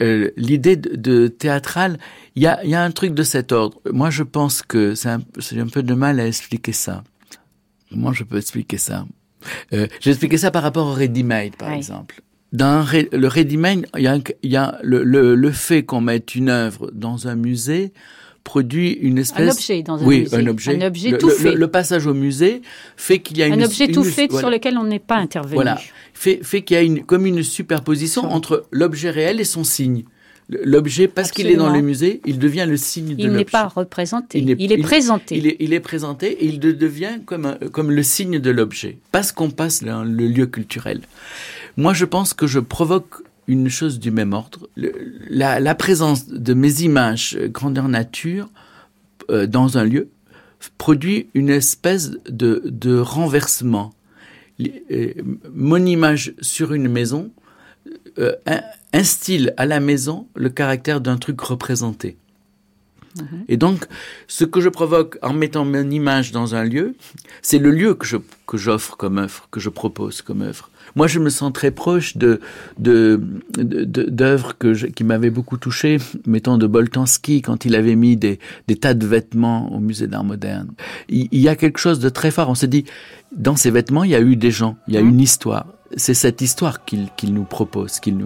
euh, 0.00 0.30
l'idée 0.36 0.76
de, 0.76 0.96
de 0.96 1.28
théâtral, 1.28 1.98
il 2.36 2.42
y 2.42 2.46
a, 2.46 2.64
y 2.64 2.74
a 2.74 2.82
un 2.82 2.90
truc 2.90 3.14
de 3.14 3.22
cet 3.22 3.52
ordre. 3.52 3.80
Moi, 3.92 4.10
je 4.10 4.22
pense 4.22 4.62
que 4.62 4.94
c'est 4.94 5.08
un, 5.10 5.20
un 5.56 5.66
peu 5.66 5.82
de 5.82 5.94
mal 5.94 6.20
à 6.20 6.26
expliquer 6.26 6.72
ça. 6.72 7.04
Comment 7.90 8.12
je 8.12 8.24
peux 8.24 8.38
expliquer 8.38 8.78
ça 8.78 9.06
euh, 9.72 9.86
J'ai 10.00 10.10
expliqué 10.10 10.38
ça 10.38 10.50
par 10.50 10.62
rapport 10.62 10.86
au 10.86 10.92
ready-made, 10.92 11.56
par 11.56 11.70
oui. 11.70 11.76
exemple 11.76 12.22
dans 12.52 12.86
le 13.12 13.26
ready-made, 13.26 13.86
il 13.96 14.02
y 14.02 14.06
a, 14.06 14.18
il 14.42 14.50
y 14.50 14.56
a 14.56 14.78
le, 14.82 15.02
le, 15.02 15.34
le 15.34 15.52
fait 15.52 15.84
qu'on 15.84 16.00
mette 16.00 16.34
une 16.34 16.50
œuvre 16.50 16.90
dans 16.92 17.28
un 17.28 17.34
musée 17.34 17.92
produit 18.44 18.90
une 18.90 19.18
espèce 19.18 19.48
un 19.48 19.52
objet 19.52 19.82
dans 19.82 20.02
un 20.02 20.04
oui, 20.04 20.20
musée 20.20 20.36
un 20.36 20.46
objet, 20.46 20.82
un 20.82 20.86
objet 20.86 21.10
le, 21.10 21.18
tout 21.18 21.30
fait. 21.30 21.54
Le, 21.54 21.68
passage 21.68 22.06
au 22.06 22.14
musée 22.14 22.62
fait 22.96 23.20
qu'il 23.20 23.38
y 23.38 23.42
a 23.42 23.46
un 23.46 23.52
une 23.52 23.64
objet 23.64 23.86
une, 23.86 23.92
tout 23.92 24.04
une, 24.04 24.10
fait 24.10 24.26
voilà. 24.26 24.40
sur 24.40 24.50
lequel 24.50 24.78
on 24.78 24.84
n'est 24.84 24.98
pas 24.98 25.16
intervenu. 25.16 25.54
Voilà, 25.54 25.78
fait 26.12 26.40
fait 26.42 26.62
qu'il 26.62 26.74
y 26.74 26.78
a 26.78 26.82
une 26.82 27.04
comme 27.04 27.26
une 27.26 27.42
superposition 27.42 28.24
entre 28.24 28.66
l'objet 28.70 29.10
réel 29.10 29.40
et 29.40 29.44
son 29.44 29.64
signe. 29.64 30.04
L'objet, 30.64 31.08
parce 31.08 31.30
qu'il 31.30 31.46
est 31.46 31.56
dans 31.56 31.72
le 31.72 31.80
musée, 31.80 32.20
il 32.26 32.38
devient 32.38 32.66
le 32.68 32.76
signe 32.76 33.14
de 33.14 33.22
Il 33.22 33.32
n'est 33.32 33.44
pas 33.44 33.68
représenté, 33.68 34.38
il 34.38 34.50
est, 34.50 34.56
il 34.58 34.72
est 34.72 34.76
il, 34.76 34.82
présenté. 34.82 35.36
Il 35.36 35.46
est, 35.46 35.56
il 35.60 35.72
est, 35.72 35.80
présenté 35.80 36.44
et 36.44 36.46
il 36.46 36.60
devient 36.60 37.20
comme, 37.24 37.46
un, 37.46 37.54
comme 37.70 37.90
le 37.90 38.02
signe 38.02 38.38
de 38.38 38.50
l'objet, 38.50 38.98
parce 39.12 39.32
qu'on 39.32 39.50
passe 39.50 39.82
dans 39.82 40.04
le 40.04 40.26
lieu 40.26 40.46
culturel. 40.46 41.00
Moi, 41.76 41.94
je 41.94 42.04
pense 42.04 42.34
que 42.34 42.46
je 42.46 42.58
provoque 42.58 43.22
une 43.46 43.68
chose 43.68 43.98
du 43.98 44.10
même 44.10 44.32
ordre. 44.32 44.68
Le, 44.76 44.92
la, 45.28 45.60
la, 45.60 45.74
présence 45.74 46.28
de 46.28 46.54
mes 46.54 46.82
images 46.82 47.36
grandeur 47.50 47.88
nature 47.88 48.48
euh, 49.30 49.46
dans 49.46 49.78
un 49.78 49.84
lieu 49.84 50.08
produit 50.78 51.28
une 51.34 51.50
espèce 51.50 52.12
de, 52.28 52.62
de 52.66 52.98
renversement. 52.98 53.92
Euh, 54.90 55.12
mon 55.52 55.84
image 55.84 56.34
sur 56.40 56.72
une 56.72 56.88
maison 56.88 57.30
euh, 58.18 58.32
instille 58.92 59.52
à 59.56 59.66
la 59.66 59.80
maison 59.80 60.26
le 60.34 60.48
caractère 60.48 61.00
d'un 61.00 61.16
truc 61.16 61.40
représenté. 61.40 62.16
Mmh. 63.16 63.24
Et 63.48 63.56
donc, 63.56 63.86
ce 64.26 64.44
que 64.44 64.60
je 64.60 64.68
provoque 64.68 65.18
en 65.22 65.32
mettant 65.32 65.64
mon 65.64 65.90
image 65.90 66.32
dans 66.32 66.54
un 66.54 66.64
lieu, 66.64 66.94
c'est 67.42 67.58
le 67.58 67.70
lieu 67.70 67.94
que 67.94 68.06
je 68.06 68.16
que 68.46 68.56
j'offre 68.56 68.96
comme 68.96 69.18
œuvre, 69.18 69.48
que 69.50 69.60
je 69.60 69.68
propose 69.68 70.22
comme 70.22 70.42
œuvre. 70.42 70.70
Moi, 70.94 71.06
je 71.06 71.18
me 71.18 71.30
sens 71.30 71.52
très 71.52 71.70
proche 71.70 72.16
de 72.16 72.40
d'œuvres 72.78 73.22
de, 73.56 73.84
de, 74.04 74.52
que 74.58 74.86
qui 74.86 75.04
m'avaient 75.04 75.30
beaucoup 75.30 75.56
touché, 75.56 75.98
mettons 76.26 76.58
de 76.58 76.66
Boltanski 76.66 77.42
quand 77.42 77.64
il 77.64 77.74
avait 77.74 77.96
mis 77.96 78.16
des, 78.16 78.38
des 78.68 78.76
tas 78.76 78.94
de 78.94 79.06
vêtements 79.06 79.72
au 79.72 79.80
musée 79.80 80.06
d'art 80.06 80.24
moderne. 80.24 80.70
Il, 81.08 81.28
il, 81.32 81.40
y 81.40 81.48
a 81.48 81.56
quelque 81.56 81.78
chose 81.78 81.98
de 81.98 82.08
très 82.08 82.30
fort. 82.30 82.48
On 82.48 82.54
s'est 82.54 82.66
dit, 82.66 82.84
dans 83.34 83.56
ces 83.56 83.70
vêtements, 83.70 84.04
il 84.04 84.10
y 84.10 84.14
a 84.14 84.20
eu 84.20 84.36
des 84.36 84.50
gens, 84.50 84.76
il 84.88 84.94
y 84.94 84.98
a 84.98 85.02
mmh. 85.02 85.08
une 85.08 85.20
histoire. 85.20 85.66
C'est 85.96 86.14
cette 86.14 86.40
histoire 86.40 86.84
qu'il 86.84 87.08
qu 87.16 87.26
nous 87.26 87.44
propose, 87.44 88.00
qu'il 88.00 88.16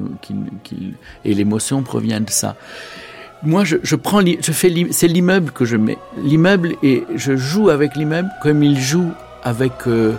et 1.25 1.35
l'émotion 1.35 1.83
provient 1.83 2.21
de 2.21 2.31
ça. 2.31 2.57
moi, 3.43 3.65
je, 3.65 3.97
prends, 3.97 4.21
je 4.21 4.53
fais, 4.53 4.73
c'est 4.91 5.09
l'immeuble 5.09 5.53
que 5.53 5.65
je 5.65 5.77
mets. 5.77 5.99
L'immeuble 6.19 6.75
et 6.83 7.05
je 7.15 7.37
joue 7.37 7.71
avec 7.71 7.97
l'immeuble 7.97 8.31
comme 8.43 8.63
il 8.63 8.79
joue 8.79 9.11
avec 9.43 9.87
euh, 9.87 10.15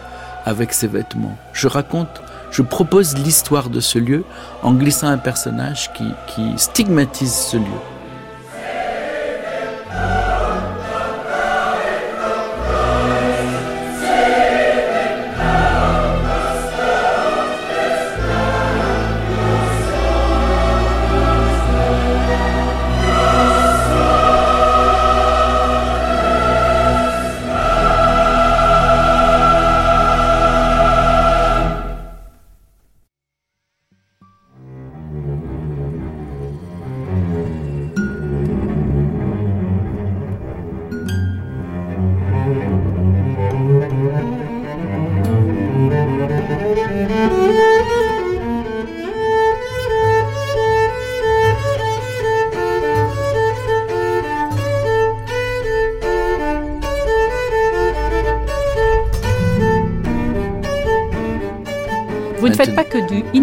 avec 0.45 0.73
ses 0.73 0.87
vêtements. 0.87 1.37
Je 1.53 1.67
raconte, 1.67 2.21
je 2.51 2.61
propose 2.61 3.17
l'histoire 3.17 3.69
de 3.69 3.81
ce 3.81 3.99
lieu 3.99 4.23
en 4.63 4.73
glissant 4.73 5.07
un 5.07 5.17
personnage 5.17 5.91
qui 5.93 6.43
stigmatise 6.57 7.33
ce 7.33 7.57
lieu. 7.57 7.96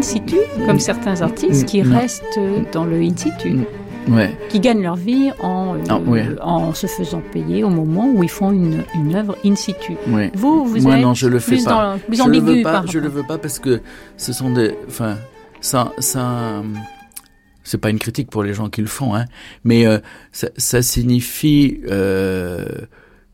Situ, 0.02 0.36
comme 0.66 0.78
certains 0.78 1.22
artistes 1.22 1.66
qui 1.66 1.82
restent 1.82 2.38
dans 2.72 2.84
le 2.84 2.96
in 2.96 3.16
situ. 3.16 3.58
Ouais. 4.06 4.36
qui 4.50 4.60
gagnent 4.60 4.82
leur 4.82 4.96
vie 4.96 5.30
en, 5.40 5.76
ah, 5.88 5.98
en 6.42 6.74
se 6.74 6.86
faisant 6.86 7.22
payer 7.32 7.64
au 7.64 7.70
moment 7.70 8.12
où 8.12 8.22
ils 8.22 8.28
font 8.28 8.52
une, 8.52 8.84
une 8.94 9.14
œuvre 9.14 9.34
in 9.46 9.54
situ. 9.54 9.94
Vous, 10.34 10.66
vous 10.66 10.82
Moi, 10.82 10.96
êtes 10.96 11.02
non, 11.02 11.14
je 11.14 11.26
le 11.26 11.38
fais 11.38 11.52
plus, 11.56 11.64
pas. 11.64 11.94
Dans, 11.94 11.98
plus 11.98 12.20
ambigu. 12.20 12.46
Je 12.46 12.52
le 12.52 12.56
veux 12.58 12.62
pas, 12.62 12.84
je 12.86 12.98
le 12.98 13.08
veux 13.08 13.22
pas 13.22 13.38
parce 13.38 13.58
que 13.58 13.80
ce 14.18 14.34
sont 14.34 14.50
des, 14.50 14.76
enfin, 14.88 15.16
ça, 15.62 15.92
ça, 16.00 16.62
c'est 17.62 17.78
pas 17.78 17.88
une 17.88 17.98
critique 17.98 18.28
pour 18.28 18.42
les 18.42 18.52
gens 18.52 18.68
qui 18.68 18.82
le 18.82 18.86
font, 18.86 19.14
hein, 19.14 19.24
mais 19.64 19.86
euh, 19.86 19.98
ça, 20.32 20.48
ça, 20.58 20.82
signifie 20.82 21.80
euh, 21.90 22.66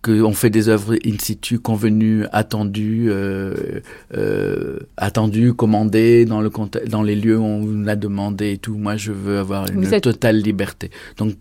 qu'on 0.02 0.32
fait 0.32 0.50
des 0.50 0.68
œuvres 0.68 0.94
in 1.04 1.16
situ 1.18 1.58
convenues, 1.58 2.24
attendues, 2.32 3.08
euh, 3.10 3.80
euh, 4.16 4.78
attendues, 4.96 5.52
commandées 5.52 6.24
dans 6.24 6.40
le 6.40 6.50
dans 6.88 7.02
les 7.02 7.16
lieux 7.16 7.38
où 7.38 7.44
on 7.44 7.86
a 7.86 7.96
demandé 7.96 8.52
et 8.52 8.58
tout. 8.58 8.76
Moi, 8.76 8.96
je 8.96 9.12
veux 9.12 9.38
avoir 9.38 9.70
une 9.70 9.88
totale 10.00 10.38
liberté. 10.38 10.90
Donc 11.16 11.34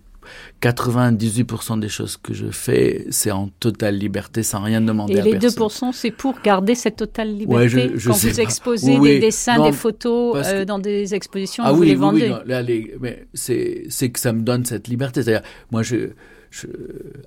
98% 0.61 1.79
des 1.79 1.87
choses 1.89 2.17
que 2.17 2.33
je 2.33 2.47
fais, 2.47 3.05
c'est 3.09 3.31
en 3.31 3.49
totale 3.59 3.95
liberté, 3.95 4.43
sans 4.43 4.61
rien 4.61 4.81
demander 4.81 5.13
et 5.13 5.19
à 5.21 5.23
les 5.23 5.31
personne. 5.31 5.67
2%, 5.67 5.93
c'est 5.93 6.11
pour 6.11 6.39
garder 6.41 6.75
cette 6.75 6.97
totale 6.97 7.29
liberté 7.35 7.55
ouais, 7.55 7.69
je, 7.69 7.97
je 7.97 8.09
Quand 8.09 8.15
vous 8.15 8.39
exposez 8.39 8.99
des 8.99 9.19
dessins, 9.19 9.63
des 9.63 9.71
photos 9.71 10.45
euh, 10.45 10.65
dans 10.65 10.79
des 10.79 11.15
expositions, 11.15 11.63
ah 11.65 11.71
vous 11.71 11.81
oui, 11.81 11.87
les 11.87 11.93
oui, 11.93 11.99
vendez 11.99 12.33
oui, 12.45 12.91
mais 12.99 13.27
c'est 13.33 14.09
que 14.11 14.19
ça 14.19 14.33
me 14.33 14.41
donne 14.41 14.65
cette 14.65 14.87
liberté. 14.87 15.23
C'est-à-dire, 15.23 15.47
moi, 15.71 15.81
je 15.81 16.09
je, 16.51 16.67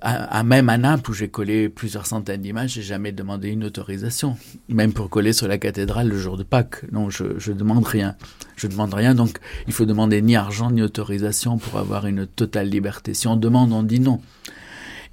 à, 0.01 0.43
même 0.43 0.69
à 0.69 0.77
Naples 0.77 1.11
où 1.11 1.13
j'ai 1.13 1.29
collé 1.29 1.69
plusieurs 1.69 2.05
centaines 2.05 2.41
d'images, 2.41 2.71
j'ai 2.71 2.81
jamais 2.81 3.11
demandé 3.11 3.49
une 3.49 3.63
autorisation, 3.63 4.37
même 4.67 4.91
pour 4.91 5.09
coller 5.09 5.33
sur 5.33 5.47
la 5.47 5.57
cathédrale 5.57 6.09
le 6.09 6.17
jour 6.17 6.37
de 6.37 6.43
Pâques. 6.43 6.83
Non, 6.91 7.09
je, 7.09 7.37
je 7.37 7.53
demande 7.53 7.85
rien. 7.85 8.15
Je 8.55 8.67
demande 8.67 8.93
rien, 8.93 9.15
donc 9.15 9.39
il 9.67 9.73
faut 9.73 9.85
demander 9.85 10.21
ni 10.21 10.35
argent 10.35 10.71
ni 10.71 10.81
autorisation 10.81 11.57
pour 11.57 11.79
avoir 11.79 12.05
une 12.05 12.27
totale 12.27 12.69
liberté. 12.69 13.13
Si 13.13 13.27
on 13.27 13.35
demande, 13.35 13.71
on 13.71 13.83
dit 13.83 13.99
non. 13.99 14.21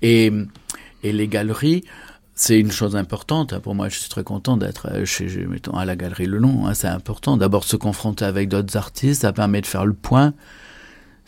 Et, 0.03 0.33
les 1.03 1.29
galeries, 1.29 1.85
c'est 2.35 2.59
une 2.59 2.71
chose 2.71 2.97
importante. 2.97 3.59
Pour 3.59 3.75
moi, 3.75 3.89
je 3.89 3.99
suis 3.99 4.11
très 4.11 4.25
content 4.25 4.57
d'être 4.57 5.05
chez, 5.05 5.27
mettons, 5.47 5.77
à 5.77 5.85
la 5.85 5.97
galerie 5.97 6.27
Le 6.27 6.39
Long. 6.39 6.67
Hein, 6.67 6.75
c'est 6.75 6.89
important. 6.89 7.37
D'abord, 7.37 7.65
se 7.65 7.77
confronter 7.77 8.25
avec 8.25 8.49
d'autres 8.49 8.77
artistes, 8.77 9.23
ça 9.23 9.33
permet 9.33 9.61
de 9.61 9.67
faire 9.67 9.87
le 9.87 9.95
point. 9.95 10.35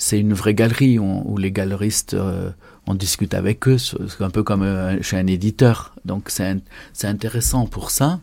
C'est 0.02 0.18
une 0.18 0.34
vraie 0.34 0.52
galerie 0.52 0.98
où, 0.98 1.36
les 1.38 1.52
galeristes 1.52 2.14
euh, 2.14 2.50
on 2.88 2.94
discute 2.96 3.34
avec 3.34 3.68
eux, 3.68 3.78
c'est 3.78 4.20
un 4.20 4.30
peu 4.30 4.42
comme 4.42 4.62
euh, 4.62 5.00
chez 5.00 5.16
un 5.16 5.28
éditeur. 5.28 5.94
Donc 6.04 6.28
c'est 6.28 7.06
intéressant 7.06 7.68
pour 7.68 7.92
ça. 7.92 8.18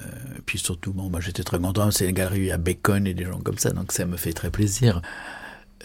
Euh, 0.00 0.04
puis 0.46 0.60
surtout, 0.60 0.92
bon, 0.92 1.10
moi 1.10 1.18
j'étais 1.18 1.42
très 1.42 1.58
content, 1.58 1.90
c'est 1.90 2.08
une 2.08 2.14
galerie 2.14 2.52
à 2.52 2.56
Bacon 2.56 3.04
et 3.04 3.14
des 3.14 3.24
gens 3.24 3.40
comme 3.40 3.58
ça, 3.58 3.70
donc 3.70 3.90
ça 3.90 4.06
me 4.06 4.16
fait 4.16 4.32
très 4.32 4.50
plaisir. 4.50 5.02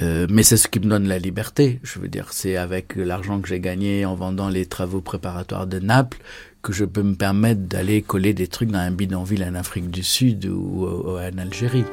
Euh, 0.04 0.28
mais 0.30 0.44
c'est 0.44 0.56
ce 0.56 0.68
qui 0.68 0.80
me 0.80 0.86
donne 0.86 1.08
la 1.08 1.18
liberté. 1.18 1.80
Je 1.82 1.98
veux 1.98 2.10
dire, 2.10 2.28
c'est 2.32 2.56
avec 2.56 2.96
l'argent 2.96 3.42
que 3.42 3.48
j'ai 3.48 3.60
gagné 3.60 4.06
en 4.06 4.14
vendant 4.14 4.50
les 4.50 4.68
travaux 4.68 5.02
préparatoires 5.02 5.66
de 5.66 5.80
Naples 5.80 6.20
que 6.62 6.74
je 6.74 6.86
peux 6.86 7.02
me 7.02 7.16
permettre 7.16 7.62
d'aller 7.62 8.04
coller 8.04 8.36
des 8.36 8.48
trucs 8.48 8.70
dans 8.70 8.78
un 8.78 8.92
bidonville 8.92 9.44
en 9.44 9.56
Afrique 9.56 9.90
du 9.90 10.04
Sud 10.04 10.46
ou 10.46 10.86
en 10.86 11.38
Algérie. 11.40 11.86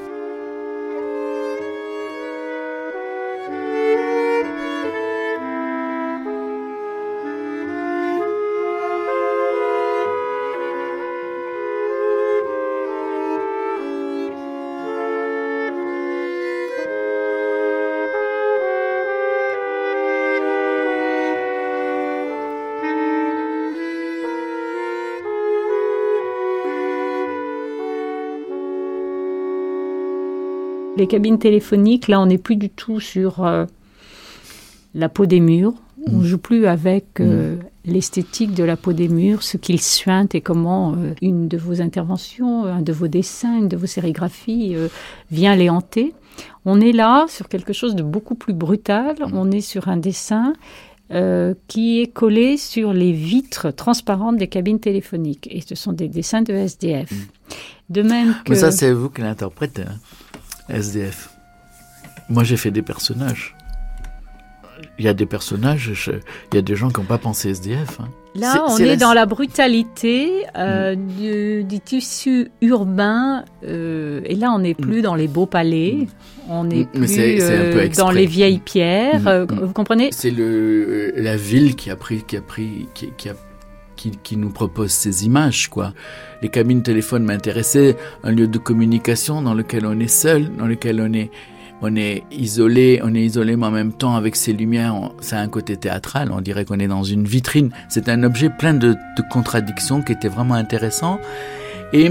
Les 31.05 31.09
cabines 31.09 31.39
téléphoniques, 31.39 32.09
là, 32.09 32.19
on 32.19 32.25
n'est 32.25 32.39
plus 32.39 32.57
du 32.57 32.71
tout 32.71 32.99
sur 32.99 33.45
euh, 33.45 33.67
la 34.95 35.11
peau 35.11 35.27
des 35.27 35.41
murs. 35.41 35.75
On 36.07 36.13
ne 36.13 36.23
mm. 36.23 36.25
joue 36.25 36.39
plus 36.39 36.65
avec 36.65 37.21
euh, 37.21 37.57
mm. 37.57 37.59
l'esthétique 37.93 38.55
de 38.55 38.65
la 38.65 38.79
peau 38.79 38.95
des 38.95 39.09
murs, 39.09 39.43
ce 39.43 39.59
qu'il 39.59 39.83
suinte 39.83 40.35
et 40.35 40.41
comment 40.41 40.93
euh, 40.93 41.13
une 41.21 41.47
de 41.47 41.59
vos 41.59 41.83
interventions, 41.83 42.65
un 42.65 42.81
de 42.81 42.91
vos 42.95 43.07
dessins, 43.07 43.55
une 43.59 43.69
de 43.69 43.77
vos 43.77 43.85
sérigraphies 43.85 44.77
vient 45.31 45.55
les 45.55 45.69
hanter. 45.69 46.15
On 46.65 46.81
est 46.81 46.93
là 46.93 47.27
sur 47.29 47.49
quelque 47.49 47.75
chose 47.75 47.95
de 47.95 48.03
beaucoup 48.03 48.35
plus 48.35 48.55
brutal. 48.55 49.17
Mm. 49.19 49.35
On 49.35 49.51
est 49.51 49.61
sur 49.61 49.89
un 49.89 49.99
dessin 49.99 50.55
qui 51.69 52.01
est 52.01 52.07
collé 52.07 52.57
sur 52.57 52.95
les 52.95 53.13
vitres 53.13 53.71
transparentes 53.71 54.39
des 54.39 54.49
cabines 54.49 54.81
téléphoniques. 54.81 55.49
Et 55.51 55.61
ce 55.61 55.75
sont 55.75 55.93
des 55.93 56.09
dessins 56.09 56.41
de 56.41 56.55
SDF. 56.55 57.13
De 57.91 58.01
même 58.01 58.35
que... 58.45 58.53
Mais 58.53 58.57
ça, 58.57 58.73
c'est 58.73 58.91
vous 58.91 59.11
qui 59.11 59.21
l'interprétez. 59.21 59.83
Hein. 59.83 59.99
SDF. 60.69 61.31
Moi, 62.29 62.45
j'ai 62.45 62.57
fait 62.57 62.71
des 62.71 62.83
personnages. 62.83 63.55
Il 64.99 65.05
y 65.05 65.09
a 65.09 65.15
des 65.15 65.27
personnages, 65.27 65.93
il 66.53 66.57
y 66.57 66.59
a 66.59 66.63
des 66.63 66.77
gens 66.77 66.89
qui 66.89 67.01
n'ont 67.01 67.07
pas 67.07 67.19
pensé 67.19 67.51
SDF. 67.51 68.01
Hein. 68.01 68.09
Là, 68.37 68.65
on 68.69 68.79
est, 68.79 68.97
dans 68.97 69.13
la 69.13 69.27
brutalité 69.27 70.45
euh, 70.57 70.97
mm. 70.97 71.63
du, 71.65 71.81
tissu 71.81 72.51
urbain. 72.61 73.45
Euh, 73.65 74.21
et 74.25 74.35
là, 74.35 74.51
on 74.53 74.59
n'est 74.59 74.75
plus 74.75 74.99
mm. 74.99 75.03
dans 75.03 75.15
les 75.15 75.29
beaux 75.29 75.47
palais. 75.47 75.99
Mm. 75.99 76.51
On 76.51 76.65
n'est 76.65 76.85
plus 76.85 77.17
euh, 77.19 77.89
dans 77.97 78.11
les 78.11 78.27
vieilles 78.27 78.59
pierres. 78.59 79.47
vous 79.49 79.73
comprenez? 79.73 80.11
C'est 80.11 80.35
la 81.17 81.37
ville 81.37 81.77
qui 81.77 81.91
a 81.91 81.97
pris, 81.97 82.23
qui 82.25 82.37
a 82.37 82.41
pris, 82.41 82.89
qui, 82.95 83.29
a 83.29 83.35
qui, 84.11 84.37
nous 84.37 84.51
propose 84.51 84.91
ces 84.91 85.25
images, 85.25 85.69
quoi. 85.69 85.93
Les 86.43 86.49
cabines 86.49 86.83
téléphones 86.83 87.25
m'intéressaient, 87.25 87.97
un 88.23 88.33
lieu 88.33 88.47
de 88.47 88.59
communication 88.59 89.43
dans 89.43 89.55
lequel 89.55 89.87
on 89.87 89.99
est 90.01 90.09
seul, 90.09 90.55
dans 90.57 90.67
lequel 90.67 91.01
on 91.01 91.13
est, 91.13 91.31
on 91.83 91.97
est 91.97 92.25
isolé, 92.31 93.01
on 93.03 93.15
est 93.15 93.23
isolé, 93.23 93.57
mais 93.57 93.67
en 93.67 93.71
même 93.71 93.93
temps 93.93 94.17
avec 94.17 94.37
ces 94.37 94.53
lumières, 94.53 94.95
ça 95.21 95.39
a 95.39 95.43
un 95.43 95.49
côté 95.49 95.77
théâtral. 95.77 96.31
On 96.33 96.41
dirait 96.41 96.65
qu'on 96.65 96.79
est 96.79 96.89
dans 96.89 97.05
une 97.05 97.25
vitrine. 97.25 97.71
C'est 97.89 98.09
un 98.09 98.23
objet 98.23 98.51
plein 98.51 98.75
de, 98.75 98.93
de, 98.93 99.23
contradictions 99.31 100.03
qui 100.03 100.13
était 100.13 100.29
vraiment 100.29 100.55
intéressant 100.55 101.19
et 101.93 102.11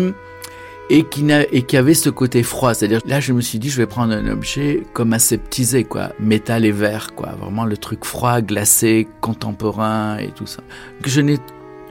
et 0.90 1.04
qui, 1.04 1.26
et 1.32 1.64
qui 1.64 1.78
avait 1.78 1.94
ce 1.94 2.10
côté 2.10 2.44
froid. 2.44 2.74
C'est-à-dire, 2.74 3.02
là, 3.06 3.20
je 3.20 3.34
me 3.34 3.42
suis 3.42 3.60
dit, 3.60 3.70
je 3.70 3.78
vais 3.78 3.88
prendre 3.88 4.14
un 4.14 4.28
objet 4.28 4.84
comme 4.94 5.14
aseptisé, 5.14 5.84
quoi, 5.84 6.12
métal 6.20 6.66
et 6.66 6.72
verre, 6.72 7.16
quoi, 7.16 7.30
vraiment 7.40 7.66
le 7.66 7.78
truc 7.78 8.06
froid, 8.06 8.42
glacé, 8.42 9.08
contemporain 9.22 10.18
et 10.18 10.32
tout 10.32 10.46
ça. 10.46 10.62
Que 11.02 11.10
je 11.10 11.22
n'ai 11.22 11.38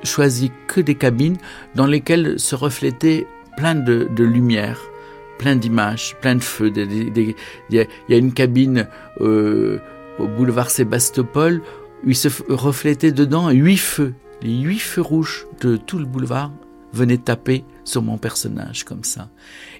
choisi 0.05 0.50
que 0.66 0.80
des 0.80 0.94
cabines 0.94 1.36
dans 1.74 1.86
lesquelles 1.86 2.38
se 2.38 2.55
reflétait 2.55 3.26
plein 3.57 3.74
de, 3.74 4.09
de 4.14 4.24
lumière, 4.24 4.80
plein 5.38 5.57
d'images, 5.57 6.16
plein 6.20 6.36
de 6.36 6.42
feux. 6.42 6.72
Il 6.76 7.34
y, 7.70 7.78
a 7.80 8.16
une 8.16 8.32
cabine 8.32 8.88
euh, 9.20 9.78
au 10.18 10.26
boulevard 10.26 10.70
Sébastopol, 10.70 11.62
où 12.05 12.11
il 12.11 12.16
se 12.16 12.28
reflétait 12.48 13.12
dedans 13.12 13.50
huit 13.50 13.76
feux. 13.76 14.14
Les 14.42 14.59
huit 14.59 14.80
feux 14.80 15.03
rouges 15.03 15.46
de 15.61 15.76
tout 15.76 15.98
le 15.98 16.05
boulevard 16.05 16.53
venaient 16.92 17.18
taper 17.18 17.64
sur 17.84 18.03
mon 18.03 18.18
personnage 18.18 18.84
comme 18.84 19.05
ça. 19.05 19.28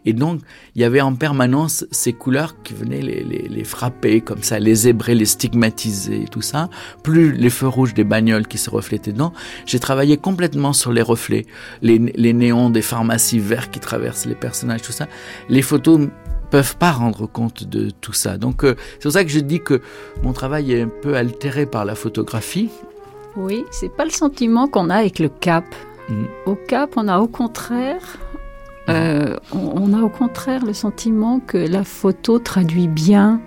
Et 0.05 0.13
donc, 0.13 0.41
il 0.75 0.83
y 0.83 0.85
avait 0.85 1.01
en 1.01 1.15
permanence 1.15 1.85
ces 1.91 2.13
couleurs 2.13 2.63
qui 2.63 2.75
venaient 2.75 3.03
les, 3.03 3.23
les, 3.23 3.49
les 3.49 3.65
frapper 3.65 4.21
comme 4.21 4.43
ça, 4.43 4.59
les 4.59 4.75
zébrer, 4.75 5.15
les 5.15 5.27
stigmatiser, 5.27 6.25
tout 6.31 6.43
ça. 6.43 6.69
Plus 7.03 7.33
les 7.33 7.51
feux 7.51 7.69
rouges 7.69 7.95
des 7.95 8.05
bagnoles 8.05 8.47
qui 8.47 8.59
se 8.59 8.71
reflétaient 8.71 9.13
dedans. 9.13 9.33
J'ai 9.67 9.79
travaillé 9.79 10.17
complètement 10.17 10.73
sur 10.73 10.93
les 10.93 11.03
reflets, 11.03 11.47
les, 11.83 11.99
les 11.99 12.33
néons 12.33 12.71
des 12.71 12.83
pharmacies 12.83 13.39
verts 13.39 13.71
qui 13.71 13.81
traversent 13.81 14.27
les 14.27 14.35
personnages, 14.35 14.83
tout 14.83 14.93
ça. 14.93 15.09
Les 15.49 15.63
photos 15.63 16.09
peuvent 16.51 16.77
pas 16.77 16.93
rendre 16.93 17.27
compte 17.27 17.65
de 17.65 17.91
tout 17.91 18.13
ça. 18.13 18.37
Donc 18.37 18.65
euh, 18.65 18.75
c'est 18.95 19.05
pour 19.05 19.13
ça 19.13 19.25
que 19.25 19.31
je 19.31 19.41
dis 19.41 19.61
que 19.61 19.81
mon 20.23 20.33
travail 20.33 20.73
est 20.73 20.83
un 20.83 20.89
peu 20.89 21.17
altéré 21.17 21.65
par 21.65 21.85
la 21.85 21.95
photographie. 21.95 22.69
Oui, 23.37 23.65
c'est 23.71 23.89
pas 23.89 24.05
le 24.05 24.11
sentiment 24.11 24.69
qu'on 24.69 24.91
a 24.91 24.97
avec 24.97 25.19
le 25.19 25.31
cap. 25.31 25.65
Mm. 26.11 26.25
Au 26.45 26.55
cap, 26.55 26.91
on 26.97 27.09
a 27.09 27.21
au 27.21 27.27
contraire 27.27 28.19
euh, 28.89 29.37
on, 29.53 29.93
a 29.93 30.03
au 30.03 30.09
contraire 30.09 30.65
le 30.65 30.73
sentiment 30.73 31.41
que 31.41 31.59
la 31.59 31.85
photo 31.85 32.39
traduit 32.39 32.89
bien 32.89 33.41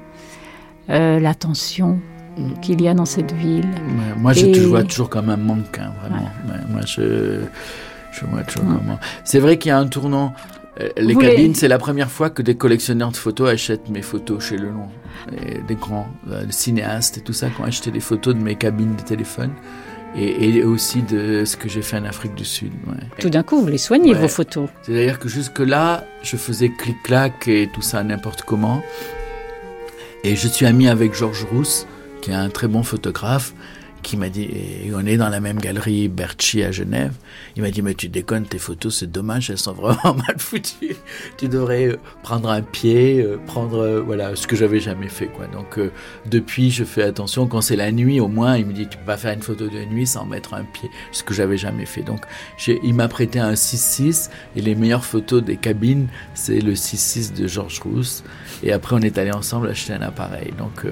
euh, 0.90 1.20
l'attention 1.20 2.00
mm. 2.38 2.60
qu'il 2.62 2.82
y 2.82 2.88
a 2.88 2.94
dans 2.94 3.06
cette 3.06 3.34
ville. 3.34 3.68
moi, 4.18 4.34
je 4.34 4.66
vois 4.66 4.84
toujours 4.84 5.10
comme 5.10 5.30
un 5.30 5.38
manque, 5.38 5.80
hein, 5.80 5.92
vraiment. 6.02 6.30
Moi, 6.70 6.82
je, 6.86 7.42
je 8.12 8.26
vois 8.26 8.44
toujours 8.44 8.70
mm. 8.70 8.98
C'est 9.26 9.40
vrai 9.40 9.58
qu'il 9.58 9.70
y 9.70 9.72
a 9.74 9.78
un 9.78 9.88
tournant. 9.88 10.34
Euh, 10.80 10.90
les 10.98 11.16
cabines, 11.16 11.56
c'est 11.56 11.68
la 11.68 11.80
première 11.80 12.12
fois 12.12 12.30
que 12.30 12.42
des 12.42 12.56
collectionneurs 12.56 13.12
de 13.12 13.18
photos 13.18 13.50
achètent 13.50 13.90
mes 13.90 14.02
photos 14.02 14.44
chez 14.44 14.58
Lelon. 14.58 14.88
des 15.68 15.76
grands 15.76 16.08
cinéastes 16.50 17.18
et 17.18 17.22
tout 17.22 17.34
ça 17.34 17.50
qui 17.50 17.62
ont 17.62 17.66
acheté 17.66 17.92
des 17.92 18.02
photos 18.02 18.36
de 18.36 18.40
mes 18.40 18.56
cabines 18.56 18.96
de 18.96 19.02
téléphone 19.02 19.52
et, 20.18 20.64
aussi 20.64 21.02
de 21.02 21.44
ce 21.46 21.58
que 21.58 21.68
j'ai 21.68 21.82
fait 21.82 21.98
en 21.98 22.06
Afrique 22.06 22.36
du 22.36 22.46
Sud. 22.46 22.72
Tout 23.20 23.30
d'un 23.30 23.44
coup, 23.44 23.60
vous 23.60 23.68
les 23.68 23.78
soignez, 23.78 24.14
vos 24.14 24.28
photos. 24.28 24.70
C'est-à-dire 24.84 25.20
que 25.20 25.28
jusque-là, 25.28 26.06
je 26.24 26.38
faisais 26.38 26.70
clic-clac 26.70 27.48
et 27.48 27.70
tout 27.74 27.82
ça 27.82 28.04
n'importe 28.04 28.44
comment. 28.44 28.82
Et 30.24 30.36
je 30.36 30.48
suis 30.48 30.66
ami 30.66 30.88
avec 30.88 31.14
Georges 31.14 31.46
Rousse, 31.52 31.86
qui 32.22 32.32
est 32.32 32.36
un 32.36 32.50
très 32.50 32.68
bon 32.68 32.84
photographe, 32.84 33.54
qui 34.06 34.18
m'a 34.18 34.30
dit, 34.30 34.44
et 34.44 34.92
on 34.94 35.04
est 35.06 35.18
dans 35.18 35.30
la 35.30 35.40
même 35.40 35.60
galerie 35.60 36.08
Berchi 36.08 36.64
à 36.64 36.72
Genève, 36.72 37.14
il 37.56 37.64
m'a 37.64 37.72
dit, 37.72 37.82
mais 37.82 37.96
tu 37.96 38.08
déconnes, 38.08 38.46
tes 38.46 38.60
photos, 38.60 38.98
c'est 38.98 39.12
dommage, 39.12 39.50
elles 39.50 39.58
sont 39.58 39.74
vraiment 39.74 40.14
mal 40.28 40.36
foutues. 40.38 40.96
Tu 41.38 41.48
devrais 41.48 41.88
euh, 41.88 41.98
prendre 42.22 42.50
un 42.50 42.62
pied, 42.62 43.24
euh, 43.24 43.38
prendre, 43.48 43.80
euh, 43.80 44.02
voilà, 44.02 44.36
ce 44.36 44.46
que 44.46 44.56
j'avais 44.56 44.80
jamais 44.80 45.08
fait, 45.08 45.26
quoi. 45.26 45.48
Donc, 45.48 45.80
depuis, 46.28 46.70
je 46.70 46.84
fais 46.84 47.02
attention. 47.02 47.48
Quand 47.48 47.62
c'est 47.62 47.76
la 47.76 47.92
nuit, 47.92 48.20
au 48.20 48.28
moins, 48.28 48.58
il 48.58 48.68
me 48.68 48.74
dit, 48.74 48.88
tu 48.88 48.98
peux 48.98 49.06
pas 49.06 49.18
faire 49.18 49.34
une 49.34 49.42
photo 49.42 49.68
de 49.68 49.86
nuit 49.86 50.06
sans 50.06 50.26
mettre 50.26 50.54
un 50.54 50.64
pied, 50.64 50.90
ce 51.12 51.24
que 51.24 51.34
j'avais 51.34 51.58
jamais 51.58 51.86
fait. 51.86 52.04
Donc, 52.04 52.22
il 52.68 52.94
m'a 52.94 53.08
prêté 53.08 53.40
un 53.40 53.54
6-6 53.54 54.30
et 54.56 54.62
les 54.62 54.76
meilleures 54.76 55.06
photos 55.06 55.44
des 55.44 55.58
cabines, 55.58 56.08
c'est 56.36 56.62
le 56.62 56.74
6-6 56.74 57.34
de 57.34 57.48
Georges 57.48 57.80
Rousse. 57.80 58.24
Et 58.62 58.72
après, 58.72 58.96
on 58.96 59.00
est 59.00 59.18
allé 59.18 59.32
ensemble 59.32 59.68
acheter 59.68 59.94
un 59.94 60.02
appareil. 60.02 60.54
Donc, 60.60 60.86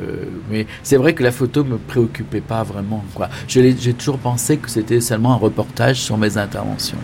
mais 0.50 0.66
c'est 0.82 0.98
vrai 0.98 1.14
que 1.14 1.22
la 1.22 1.32
photo 1.32 1.64
me 1.64 1.78
préoccupait 1.78 2.42
pas 2.42 2.64
vraiment 2.64 3.03
j'ai 3.48 3.94
toujours 3.94 4.18
pensé 4.18 4.58
que 4.58 4.70
c'était 4.70 5.02
seulement 5.02 5.34
un 5.34 5.38
reportage 5.38 6.02
sur 6.02 6.18
mes 6.18 6.38
interventions. 6.38 6.98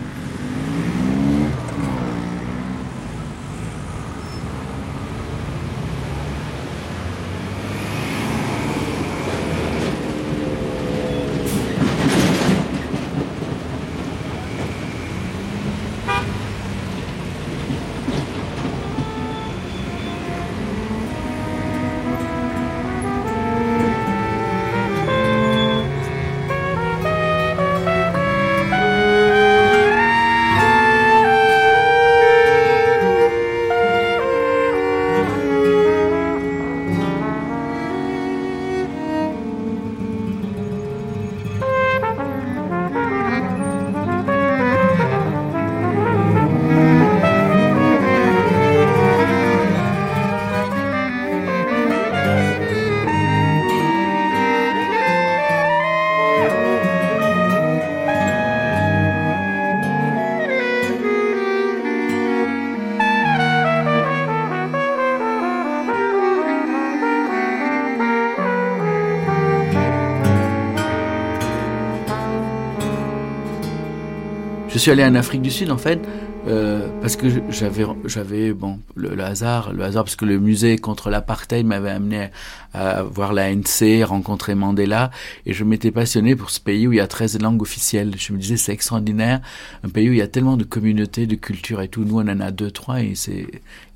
Suis 74.80 74.90
allé 74.90 75.04
en 75.04 75.14
Afrique 75.14 75.42
du 75.42 75.50
Sud 75.50 75.70
en 75.70 75.76
fait 75.76 76.00
euh, 76.48 76.88
parce 77.02 77.16
que 77.16 77.26
j'avais 77.50 77.84
j'avais 78.06 78.54
bon 78.54 78.80
le, 78.94 79.20
hasard 79.22 79.74
le 79.74 79.84
hasard 79.84 80.04
parce 80.04 80.16
que 80.16 80.24
le 80.24 80.38
musée 80.38 80.78
contre 80.78 81.10
l'apartheid 81.10 81.66
m'avait 81.66 81.90
amené 81.90 82.30
à, 82.72 83.02
voir 83.02 83.34
l'ANC, 83.34 84.02
rencontrer 84.04 84.54
Mandela 84.54 85.10
et 85.44 85.52
je 85.52 85.64
m'étais 85.64 85.90
passionné 85.90 86.34
pour 86.34 86.48
ce 86.48 86.60
pays 86.60 86.86
où 86.86 86.94
il 86.94 86.96
y 86.96 87.00
a 87.00 87.06
13 87.06 87.40
langues 87.42 87.60
officielles. 87.60 88.14
Je 88.16 88.32
me 88.32 88.38
disais 88.38 88.56
c'est 88.56 88.72
extraordinaire, 88.72 89.42
un 89.84 89.90
pays 89.90 90.08
où 90.08 90.12
il 90.12 90.18
y 90.18 90.22
a 90.22 90.28
tellement 90.28 90.56
de 90.56 90.64
communautés, 90.64 91.26
de 91.26 91.34
cultures 91.34 91.82
et 91.82 91.88
tout. 91.88 92.04
Nous 92.06 92.18
on 92.18 92.22
en 92.22 92.40
a 92.40 92.50
deux 92.50 92.70
trois 92.70 93.02
et 93.02 93.14
c'est 93.14 93.46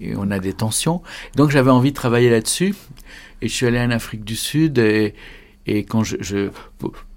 et 0.03 0.15
on 0.17 0.31
a 0.31 0.39
des 0.39 0.53
tensions. 0.53 1.01
Donc 1.35 1.51
j'avais 1.51 1.71
envie 1.71 1.93
de 1.93 1.97
travailler 1.97 2.29
là-dessus 2.29 2.75
et 3.41 3.49
je 3.49 3.55
suis 3.55 3.67
allé 3.67 3.81
en 3.81 3.91
Afrique 3.91 4.25
du 4.25 4.37
Sud 4.37 4.79
et 4.79 5.15
quand 5.67 6.05
je, 6.05 6.17
je 6.21 6.51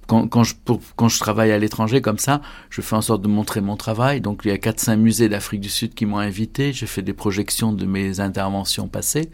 quand, 0.08 0.44
je, 0.44 1.20
travaille 1.20 1.52
à 1.52 1.60
l'étranger 1.60 2.02
comme 2.02 2.18
ça, 2.18 2.42
je 2.70 2.82
fais 2.82 2.96
en 2.96 3.02
sorte 3.02 3.22
de 3.22 3.28
montrer 3.28 3.62
mon 3.62 3.76
travail. 3.76 4.22
Donc 4.22 4.42
il 4.46 4.50
y 4.50 4.52
a 4.52 4.58
4-5 4.58 4.96
musées 4.96 5.30
d'Afrique 5.30 5.62
du 5.62 5.70
Sud 5.70 5.94
qui 5.94 6.06
m'ont 6.06 6.18
invité. 6.18 6.72
J'ai 6.72 6.88
fait 6.88 7.02
des 7.02 7.14
projections 7.14 7.74
de 7.74 7.86
mes 7.86 8.20
interventions 8.22 8.88
passées. 8.88 9.30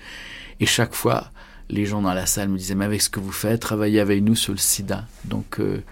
Et 0.60 0.66
chaque 0.66 0.96
fois, 0.96 1.30
les 1.70 1.86
gens 1.86 2.02
dans 2.02 2.14
la 2.14 2.26
salle 2.26 2.50
me 2.50 2.58
disaient, 2.58 2.76
mais 2.76 2.86
avec 2.86 3.02
ce 3.02 3.10
que 3.10 3.20
vous 3.20 3.32
faites, 3.32 3.60
travaillez 3.60 4.00
avec 4.00 4.24
nous 4.24 4.36
sur 4.36 4.54
le 4.54 4.60
sida. 4.60 5.06
Donc 5.26 5.60
euh, 5.60 5.84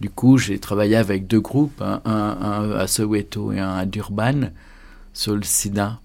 du 0.00 0.08
coup, 0.08 0.38
j'ai 0.38 0.58
travaillé 0.58 0.96
avec 0.96 1.26
deux 1.26 1.40
groupes, 1.40 1.82
un, 1.82 2.00
un, 2.04 2.70
à 2.72 2.86
Soweto 2.86 3.52
et 3.52 3.60
un 3.60 3.74
à 3.74 3.86
Durban, 3.86 4.50
sur 5.12 5.36
le 5.36 5.42
sida. 5.42 6.00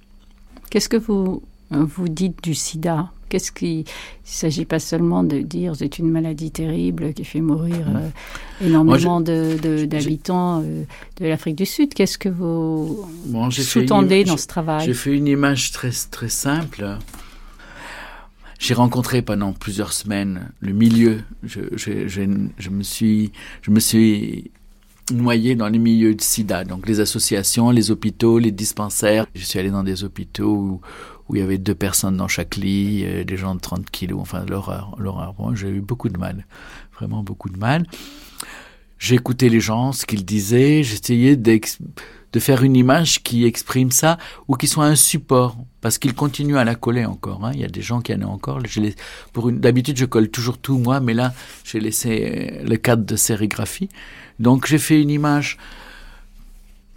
Qu'est-ce 0.70 0.90
que 0.90 0.98
vous, 0.98 1.42
vous 1.72 2.10
dites 2.10 2.44
du 2.44 2.54
sida? 2.54 3.10
Qu'est-ce 3.30 3.52
qui. 3.52 3.80
Il 3.80 3.82
ne 3.82 3.86
s'agit 4.24 4.66
pas 4.66 4.80
seulement 4.80 5.24
de 5.24 5.40
dire 5.40 5.76
c'est 5.76 6.00
une 6.00 6.10
maladie 6.10 6.52
terrible 6.52 7.14
qui 7.14 7.26
fait 7.26 7.42
mourir 7.42 7.88
euh, 7.88 8.66
énormément 8.66 9.22
d'habitants 9.22 10.62
de, 10.62 10.86
de, 11.20 11.26
l'Afrique 11.26 11.56
du 11.56 11.66
Sud. 11.66 11.94
Qu'est-ce 11.94 12.18
que 12.18 12.30
vous 12.30 13.06
sous-tendez 13.52 14.24
dans 14.24 14.38
ce 14.38 14.48
travail 14.48 14.86
J'ai 14.86 14.94
fait 14.94 15.16
une 15.16 15.28
image 15.28 15.72
très, 15.72 15.92
très 16.12 16.30
simple. 16.30 16.98
J'ai 18.60 18.74
rencontré 18.74 19.22
pendant 19.22 19.54
plusieurs 19.54 19.94
semaines 19.94 20.52
le 20.62 20.74
milieu. 20.74 21.22
Je, 21.44 21.62
je, 21.76 22.08
je, 22.08 22.22
je, 22.58 22.70
me 22.70 22.84
suis, 22.84 23.32
je 23.62 23.72
me 23.72 23.80
suis 23.80 24.52
noyé 25.14 25.56
dans 25.56 25.68
les 25.68 25.80
milieux 25.80 26.16
de 26.16 26.22
sida, 26.22 26.64
donc 26.64 26.88
les 26.88 27.00
associations, 27.00 27.70
les 27.70 27.92
hôpitaux, 27.92 28.40
les 28.40 28.52
dispensaires. 28.52 29.28
Je 29.36 29.44
suis 29.46 29.60
allé 29.60 29.70
dans 29.70 29.84
des 29.84 30.04
hôpitaux 30.04 30.56
où, 30.56 30.82
où 31.30 31.36
il 31.36 31.40
y 31.40 31.42
avait 31.44 31.58
deux 31.58 31.76
personnes 31.76 32.18
dans 32.18 32.28
chaque 32.28 32.56
lit, 32.56 33.04
euh, 33.06 33.24
des 33.24 33.38
gens 33.38 33.56
de 33.56 33.60
30 33.60 33.90
kilos, 33.90 34.20
enfin 34.20 34.46
l'horreur, 34.46 34.96
l'horreur. 34.98 35.34
Bon, 35.34 35.56
j'ai 35.56 35.70
eu 35.70 35.82
beaucoup 35.82 36.10
de 36.10 36.18
mal, 36.18 36.46
vraiment 36.96 37.24
beaucoup 37.24 37.50
de 37.50 37.58
mal. 37.58 37.86
J'ai 39.00 39.16
écouté 39.16 39.50
les 39.50 39.60
gens, 39.60 39.92
ce 39.92 40.06
qu'ils 40.06 40.26
disaient, 40.26 40.82
j'essayais 40.84 41.36
de 41.36 42.40
faire 42.40 42.64
une 42.64 42.76
image 42.76 43.22
qui 43.22 43.46
exprime 43.46 43.92
ça 43.92 44.18
ou 44.48 44.56
qui 44.56 44.68
soit 44.68 44.86
un 44.86 44.96
support, 44.96 45.56
parce 45.82 46.00
qu'ils 46.00 46.16
continuent 46.16 46.58
à 46.58 46.64
la 46.64 46.76
coller 46.76 47.06
encore. 47.06 47.46
Hein. 47.46 47.52
Il 47.54 47.60
y 47.60 47.64
a 47.64 47.70
des 47.70 47.84
gens 47.84 48.02
qui 48.02 48.14
en 48.14 48.24
ont 48.24 48.32
encore. 48.32 48.60
Pour 49.34 49.52
d'habitude, 49.52 49.98
je 49.98 50.06
colle 50.06 50.30
toujours 50.30 50.58
tout 50.58 50.80
moi, 50.80 51.00
mais 51.00 51.14
là, 51.14 51.34
j'ai 51.64 51.80
laissé 51.80 52.60
le 52.64 52.76
cadre 52.78 53.06
de 53.06 53.16
sérigraphie. 53.16 53.90
Donc, 54.40 54.66
j'ai 54.66 54.80
fait 54.80 55.00
une 55.02 55.12
image 55.12 55.58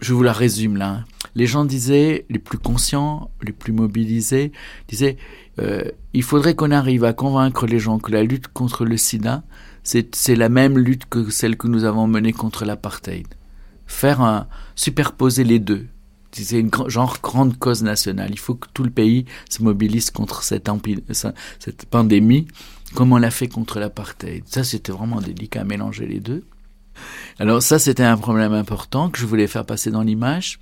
je 0.01 0.13
vous 0.13 0.23
la 0.23 0.33
résume 0.33 0.77
là. 0.77 1.05
Les 1.35 1.47
gens 1.47 1.63
disaient, 1.63 2.25
les 2.29 2.39
plus 2.39 2.57
conscients, 2.57 3.31
les 3.41 3.53
plus 3.53 3.71
mobilisés, 3.71 4.51
disaient, 4.87 5.17
euh, 5.59 5.83
il 6.13 6.23
faudrait 6.23 6.55
qu'on 6.55 6.71
arrive 6.71 7.03
à 7.03 7.13
convaincre 7.13 7.67
les 7.67 7.79
gens 7.79 7.99
que 7.99 8.11
la 8.11 8.23
lutte 8.23 8.47
contre 8.47 8.83
le 8.83 8.97
sida, 8.97 9.43
c'est 9.83 10.35
la 10.35 10.49
même 10.49 10.77
lutte 10.77 11.05
que 11.05 11.29
celle 11.29 11.57
que 11.57 11.67
nous 11.67 11.85
avons 11.85 12.07
menée 12.07 12.33
contre 12.33 12.65
l'apartheid. 12.65 13.27
Faire 13.87 14.21
un, 14.21 14.47
superposer 14.75 15.43
les 15.43 15.59
deux. 15.59 15.87
C'est 16.31 16.59
une 16.59 16.71
genre 16.87 17.17
grande 17.21 17.57
cause 17.57 17.83
nationale. 17.83 18.29
Il 18.31 18.39
faut 18.39 18.55
que 18.55 18.67
tout 18.73 18.83
le 18.83 18.89
pays 18.89 19.25
se 19.49 19.61
mobilise 19.61 20.11
contre 20.11 20.43
cette, 20.43 20.69
cette 21.59 21.85
pandémie, 21.85 22.47
comme 22.95 23.11
on 23.11 23.17
l'a 23.17 23.31
fait 23.31 23.47
contre 23.47 23.79
l'apartheid. 23.79 24.43
Ça, 24.45 24.63
c'était 24.63 24.91
vraiment 24.91 25.19
délicat 25.19 25.61
à 25.61 25.65
mélanger 25.65 26.05
les 26.05 26.19
deux. 26.19 26.45
Alors 27.39 27.61
ça, 27.61 27.79
c'était 27.79 28.03
un 28.03 28.17
problème 28.17 28.53
important 28.53 29.09
que 29.09 29.19
je 29.19 29.25
voulais 29.25 29.47
faire 29.47 29.65
passer 29.65 29.91
dans 29.91 30.03
l'image. 30.03 30.59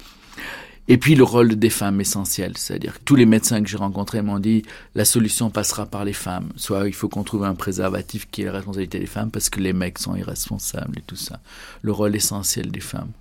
Et 0.92 0.98
puis 0.98 1.14
le 1.14 1.24
rôle 1.24 1.56
des 1.56 1.70
femmes 1.70 2.02
essentiel, 2.02 2.54
c'est-à-dire 2.58 2.96
que 2.96 3.04
tous 3.06 3.16
les 3.16 3.28
médecins 3.28 3.62
que 3.62 3.70
j'ai 3.70 3.78
rencontrés 3.78 4.24
m'ont 4.24 4.40
dit 4.40 4.64
la 4.96 5.06
solution 5.06 5.52
passera 5.52 5.86
par 5.86 6.04
les 6.04 6.14
femmes. 6.14 6.50
Soit 6.56 6.88
il 6.88 6.96
faut 6.96 7.08
qu'on 7.08 7.24
trouve 7.24 7.44
un 7.44 7.54
préservatif 7.54 8.28
qui 8.32 8.42
est 8.42 8.46
la 8.46 8.54
responsabilité 8.54 8.98
des 8.98 9.06
femmes 9.06 9.30
parce 9.30 9.52
que 9.52 9.60
les 9.60 9.72
mecs 9.72 10.00
sont 10.00 10.16
irresponsables 10.16 10.98
et 10.98 11.04
tout 11.06 11.16
ça. 11.16 11.40
Le 11.84 11.92
rôle 11.92 12.16
essentiel 12.16 12.72
des 12.72 12.80
femmes. 12.80 13.12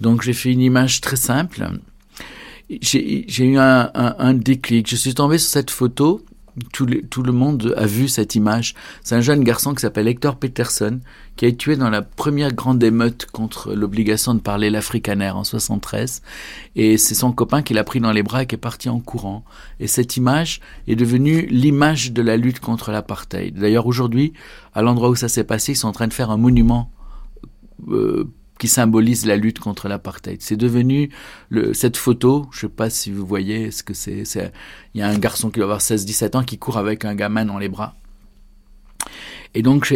Donc 0.00 0.22
j'ai 0.22 0.32
fait 0.32 0.50
une 0.50 0.62
image 0.62 1.02
très 1.02 1.16
simple. 1.16 1.68
J'ai 2.70 3.44
eu 3.44 3.58
un, 3.58 4.34
déclic. 4.34 4.88
Je 4.88 4.96
suis 4.96 5.12
tombé 5.12 5.36
sur 5.36 5.50
cette 5.50 5.70
photo 5.70 6.24
tout 6.72 6.86
le, 6.86 7.32
monde 7.32 7.74
a 7.76 7.86
vu 7.86 8.08
cette 8.08 8.34
image. 8.34 8.74
C'est 9.02 9.14
un 9.14 9.20
jeune 9.20 9.42
garçon 9.42 9.74
qui 9.74 9.80
s'appelle 9.80 10.06
Hector 10.06 10.36
Peterson, 10.36 11.00
qui 11.36 11.44
a 11.44 11.48
été 11.48 11.56
tué 11.56 11.76
dans 11.76 11.90
la 11.90 12.02
première 12.02 12.52
grande 12.52 12.82
émeute 12.82 13.26
contre 13.26 13.74
l'obligation 13.74 14.34
de 14.34 14.40
parler 14.40 14.70
l'afrikaner 14.70 15.30
en 15.30 15.42
73. 15.42 16.22
Et 16.76 16.96
c'est 16.96 17.14
son 17.14 17.32
copain 17.32 17.62
qui 17.62 17.74
l'a 17.74 17.84
pris 17.84 18.00
dans 18.00 18.12
les 18.12 18.22
bras 18.22 18.42
et 18.42 18.46
qui 18.46 18.54
est 18.54 18.58
parti 18.58 18.88
en 18.88 19.00
courant. 19.00 19.44
Et 19.80 19.86
cette 19.86 20.16
image 20.16 20.60
est 20.86 20.96
devenue 20.96 21.46
l'image 21.46 22.12
de 22.12 22.22
la 22.22 22.36
lutte 22.36 22.60
contre 22.60 22.92
l'apartheid. 22.92 23.58
D'ailleurs, 23.58 23.86
aujourd'hui, 23.86 24.32
à 24.74 24.82
l'endroit 24.82 25.08
où 25.08 25.16
ça 25.16 25.28
s'est 25.28 25.44
passé, 25.44 25.72
ils 25.72 25.76
sont 25.76 25.88
en 25.88 25.92
train 25.92 26.08
de 26.08 26.14
faire 26.14 26.30
un 26.30 26.36
monument 26.36 26.90
euh, 27.88 28.30
qui 28.58 28.68
symbolise 28.68 29.26
la 29.26 29.36
lutte 29.36 29.58
contre 29.58 29.88
l'apartheid. 29.88 30.40
C'est 30.40 30.56
devenu 30.56 31.10
cette 31.72 31.96
photo, 31.96 32.46
je 32.52 32.60
sais 32.60 32.68
pas 32.68 32.90
si 32.90 33.10
vous 33.10 33.26
voyez 33.26 33.70
ce 33.70 33.82
que 33.82 33.94
c'est, 33.94 34.22
il 34.94 35.00
y 35.00 35.02
a 35.02 35.08
un 35.08 35.18
garçon 35.18 35.50
qui 35.50 35.58
doit 35.58 35.64
avoir 35.64 35.80
16-17 35.80 36.36
ans 36.36 36.44
qui 36.44 36.58
court 36.58 36.78
avec 36.78 37.04
un 37.04 37.14
gamin 37.14 37.44
dans 37.44 37.58
les 37.58 37.68
bras. 37.68 37.96
Et 39.54 39.62
donc, 39.62 39.94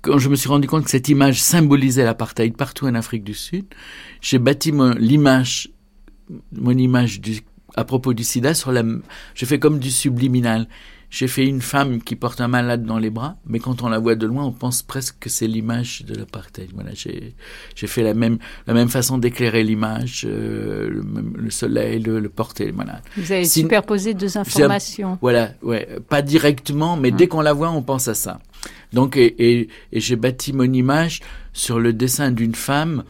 quand 0.00 0.18
je 0.18 0.28
me 0.28 0.34
suis 0.34 0.48
rendu 0.48 0.66
compte 0.66 0.84
que 0.84 0.90
cette 0.90 1.08
image 1.08 1.40
symbolisait 1.40 2.04
l'apartheid 2.04 2.56
partout 2.56 2.86
en 2.86 2.94
Afrique 2.94 3.22
du 3.22 3.34
Sud, 3.34 3.64
j'ai 4.20 4.38
bâti 4.38 4.72
mon, 4.72 4.90
l'image, 4.94 5.70
mon 6.52 6.76
image 6.76 7.20
à 7.76 7.84
propos 7.84 8.12
du 8.12 8.24
sida 8.24 8.54
sur 8.54 8.72
la, 8.72 8.82
j'ai 9.34 9.46
fait 9.46 9.58
comme 9.58 9.78
du 9.78 9.90
subliminal. 9.90 10.68
J'ai 11.12 11.28
fait 11.28 11.44
une 11.46 11.60
femme 11.60 12.00
qui 12.02 12.16
porte 12.16 12.40
un 12.40 12.48
malade 12.48 12.86
dans 12.86 12.98
les 12.98 13.10
bras, 13.10 13.36
mais 13.46 13.58
quand 13.58 13.82
on 13.82 13.90
la 13.90 13.98
voit 13.98 14.14
de 14.14 14.26
loin, 14.26 14.44
on 14.46 14.50
pense 14.50 14.82
presque 14.82 15.16
que 15.20 15.28
c'est 15.28 15.46
l'image 15.46 16.04
de 16.06 16.14
l'apartheid. 16.14 16.70
Voilà, 16.72 16.92
j'ai 16.94 17.34
fait 17.86 18.02
la 18.02 18.14
même 18.14 18.38
la 18.66 18.72
même 18.72 18.88
façon 18.88 19.18
d'éclairer 19.18 19.62
l'image, 19.62 20.24
euh, 20.26 20.88
le, 20.88 21.04
le, 21.36 21.50
soleil, 21.50 22.00
le, 22.00 22.18
le 22.18 22.28
porter. 22.30 22.70
Voilà. 22.70 23.02
Vous 23.18 23.30
avez 23.30 23.44
superposé 23.44 24.14
deux 24.14 24.38
informations. 24.38 25.18
Voilà, 25.20 25.50
ouais, 25.60 25.86
pas 26.08 26.22
directement, 26.22 26.96
mais 26.96 27.10
dès 27.10 27.26
qu'on 27.28 27.42
la 27.42 27.52
voit, 27.52 27.70
on 27.70 27.82
pense 27.82 28.08
à 28.08 28.14
ça. 28.14 28.40
Donc, 28.94 29.18
et, 29.18 29.34
et, 29.38 29.68
et 29.92 30.00
j'ai 30.00 30.16
bâti 30.16 30.54
mon 30.54 30.72
image 30.72 31.20
sur 31.52 31.78
le 31.78 31.92
dessin 31.92 32.30
d'une 32.30 32.54
femme 32.54 33.04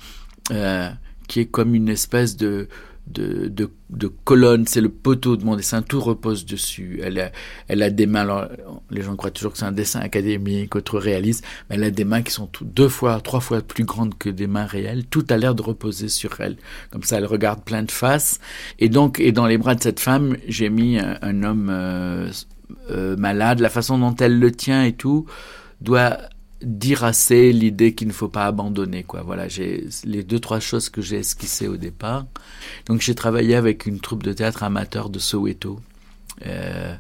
euh, 0.50 0.90
qui 1.28 1.38
est 1.38 1.46
comme 1.46 1.72
une 1.76 1.88
espèce 1.88 2.36
de 2.36 2.66
de, 3.12 3.48
de, 3.48 3.70
de 3.90 4.08
colonne, 4.08 4.66
c'est 4.66 4.80
le 4.80 4.88
poteau 4.88 5.36
de 5.36 5.44
mon 5.44 5.56
dessin, 5.56 5.82
tout 5.82 6.00
repose 6.00 6.46
dessus. 6.46 7.00
Elle 7.02 7.20
a, 7.20 7.30
elle 7.68 7.82
a 7.82 7.90
des 7.90 8.06
mains, 8.06 8.20
alors, 8.20 8.48
les 8.90 9.02
gens 9.02 9.16
croient 9.16 9.30
toujours 9.30 9.52
que 9.52 9.58
c'est 9.58 9.64
un 9.64 9.72
dessin 9.72 10.00
académique, 10.00 10.74
autre 10.74 10.98
réaliste, 10.98 11.44
mais 11.68 11.76
elle 11.76 11.84
a 11.84 11.90
des 11.90 12.04
mains 12.04 12.22
qui 12.22 12.32
sont 12.32 12.48
deux 12.62 12.88
fois, 12.88 13.20
trois 13.20 13.40
fois 13.40 13.60
plus 13.60 13.84
grandes 13.84 14.16
que 14.16 14.28
des 14.28 14.46
mains 14.46 14.66
réelles. 14.66 15.04
Tout 15.06 15.24
a 15.30 15.36
l'air 15.36 15.54
de 15.54 15.62
reposer 15.62 16.08
sur 16.08 16.40
elle. 16.40 16.56
Comme 16.90 17.02
ça, 17.02 17.18
elle 17.18 17.26
regarde 17.26 17.62
plein 17.62 17.82
de 17.82 17.90
faces. 17.90 18.40
Et 18.78 18.88
donc, 18.88 19.20
et 19.20 19.32
dans 19.32 19.46
les 19.46 19.58
bras 19.58 19.74
de 19.74 19.82
cette 19.82 20.00
femme, 20.00 20.36
j'ai 20.48 20.70
mis 20.70 20.98
un, 20.98 21.42
homme 21.42 21.68
euh, 21.70 22.30
euh, 22.90 23.16
malade. 23.16 23.60
La 23.60 23.70
façon 23.70 23.98
dont 23.98 24.14
elle 24.16 24.38
le 24.38 24.50
tient 24.50 24.84
et 24.84 24.92
tout 24.92 25.26
doit 25.80 26.18
dire 26.62 27.10
l'idée 27.30 27.94
qu'il 27.94 28.08
ne 28.08 28.12
faut 28.12 28.28
pas 28.28 28.46
abandonner 28.46 29.02
quoi. 29.02 29.22
Voilà 29.22 29.48
j'ai 29.48 29.86
les 30.04 30.22
deux 30.22 30.38
trois 30.38 30.60
choses 30.60 30.88
que 30.88 31.02
j'ai 31.02 31.18
esquissées 31.18 31.68
au 31.68 31.76
départ. 31.76 32.26
Donc 32.86 33.00
j'ai 33.00 33.14
travaillé 33.14 33.54
avec 33.54 33.86
une 33.86 34.00
troupe 34.00 34.22
de 34.22 34.32
théâtre 34.32 34.62
amateur 34.62 35.10
de 35.10 35.18
Soweto. 35.18 35.80
Euh, 36.46 36.94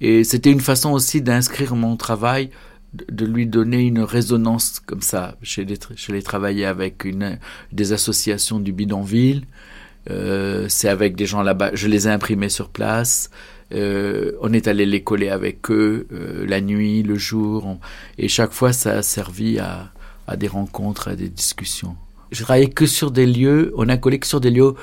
et, 0.00 0.24
c'était 0.24 0.52
une 0.52 0.60
façon 0.60 0.92
aussi 0.92 1.20
d'inscrire 1.20 1.74
mon 1.74 1.96
travail 1.96 2.50
de, 2.92 3.24
lui 3.24 3.46
donner 3.46 3.82
une 3.82 4.00
résonance 4.00 4.80
comme 4.80 5.02
ça. 5.02 5.36
Je 5.42 5.62
l'ai 6.12 6.22
travaillé 6.22 6.64
avec 6.64 7.04
une 7.04 7.38
des 7.72 7.92
associations 7.92 8.58
du 8.60 8.72
bidonville. 8.72 9.44
Euh, 10.08 10.66
c'est 10.68 10.88
avec 10.88 11.16
des 11.16 11.26
gens 11.26 11.42
là-bas. 11.42 11.70
Je 11.74 11.86
les 11.86 12.08
ai 12.08 12.10
imprimés 12.10 12.48
sur 12.48 12.70
place 12.70 13.30
euh, 13.72 14.32
on 14.40 14.52
est 14.52 14.66
allé 14.66 14.84
les 14.86 15.02
coller 15.02 15.28
avec 15.28 15.70
eux 15.70 16.06
euh, 16.12 16.44
la 16.46 16.60
nuit, 16.60 17.02
le 17.02 17.16
jour, 17.16 17.78
et 18.18 18.28
chaque 18.28 18.52
fois 18.52 18.72
ça 18.72 18.98
a 18.98 19.02
servi 19.02 19.58
à, 19.58 19.92
des 20.36 20.48
rencontres, 20.48 21.08
à 21.08 21.16
des 21.16 21.28
discussions. 21.28 21.96
Je 22.30 22.42
travaillais 22.44 22.68
que 22.68 22.86
sur 22.86 23.10
des 23.10 23.26
lieux, 23.26 23.72
on 23.76 23.88
a 23.88 23.96
collé 23.96 24.18
que 24.18 24.26
sur 24.26 24.40
des 24.40 24.50
lieux 24.50 24.74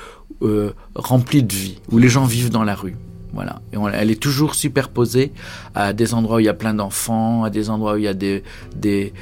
euh, 0.42 0.72
remplis 0.94 1.42
de 1.42 1.54
vie, 1.54 1.80
où 1.90 1.98
les 1.98 2.08
gens 2.08 2.24
vivent 2.24 2.50
dans 2.50 2.64
la 2.64 2.74
rue. 2.74 2.96
Voilà. 3.32 3.60
Et 3.72 3.76
elle 3.94 4.10
est 4.10 4.20
toujours 4.20 4.54
superposée 4.54 5.32
à 5.74 5.92
des 5.92 6.14
endroits 6.14 6.36
où 6.36 6.40
il 6.40 6.46
y 6.46 6.50
a 6.50 6.54
plein 6.54 6.74
d'enfants, 6.74 7.44
à 7.44 7.50
des 7.50 7.68
endroits 7.70 7.94
où 7.94 7.96
il 7.98 8.04
y 8.04 8.08
a 8.08 8.14
des, 8.14 8.42
des, 8.74 9.12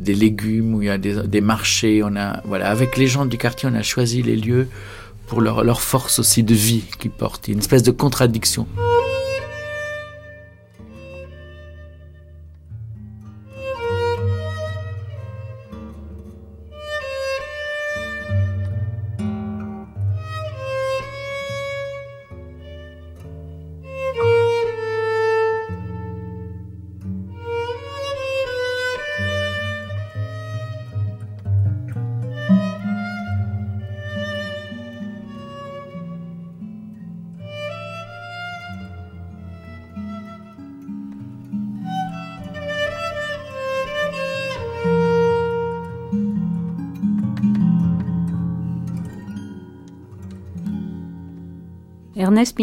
légumes, 0.00 0.74
où 0.74 0.82
il 0.82 0.86
y 0.86 0.90
a 0.90 0.98
des 0.98 1.40
marchés. 1.40 2.02
On 2.04 2.16
a, 2.16 2.42
voilà. 2.44 2.68
Avec 2.70 2.96
les 2.96 3.06
gens 3.06 3.26
du 3.26 3.38
quartier, 3.38 3.68
on 3.70 3.74
a 3.74 3.82
choisi 3.82 4.22
les 4.22 4.36
lieux 4.36 4.68
pour 5.26 5.40
leur, 5.40 5.80
force 5.80 6.18
aussi 6.18 6.42
de 6.42 6.54
vie 6.54 6.84
qu'ils 6.98 7.10
portent. 7.10 7.48
Une 7.48 7.58
espèce 7.58 7.82
de 7.82 7.90
contradiction. 7.90 8.66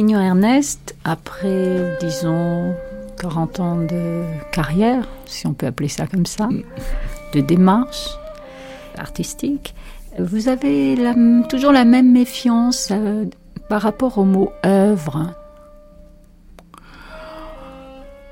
Ernest 0.02 0.16
Pignon-Ernest, 0.16 0.96
après, 1.04 1.98
disons, 2.00 2.74
40 3.20 3.60
ans 3.60 3.78
de 3.78 4.24
carrière, 4.52 5.08
si 5.26 5.46
on 5.46 5.54
peut 5.54 5.68
appeler 5.68 5.90
ça 5.90 6.08
comme 6.08 6.26
ça, 6.26 6.50
de 7.34 7.42
démarche 7.42 8.10
artistique, 8.98 9.76
vous 10.18 10.48
avez 10.48 10.98
toujours 11.50 11.72
la 11.72 11.86
même 11.86 12.12
méfiance 12.12 12.90
euh, 12.92 13.26
par 13.70 13.84
rapport 13.84 14.18
au 14.18 14.26
mot 14.26 14.52
œuvre? 14.66 15.34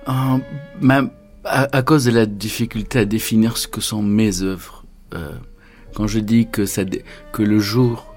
Euh, 0.08 1.08
à, 1.46 1.82
cause 1.84 2.06
de 2.06 2.12
la 2.12 2.26
difficulté 2.26 3.00
à 3.00 3.06
définir 3.06 3.58
ce 3.58 3.68
que 3.68 3.80
sont 3.80 4.02
mes 4.02 4.42
œuvres. 4.42 4.86
Euh, 5.14 5.32
quand 5.94 6.08
je 6.08 6.20
dis 6.20 6.48
que, 6.48 6.66
ça, 6.66 6.82
que 7.32 7.44
le 7.44 7.60
jour, 7.60 8.14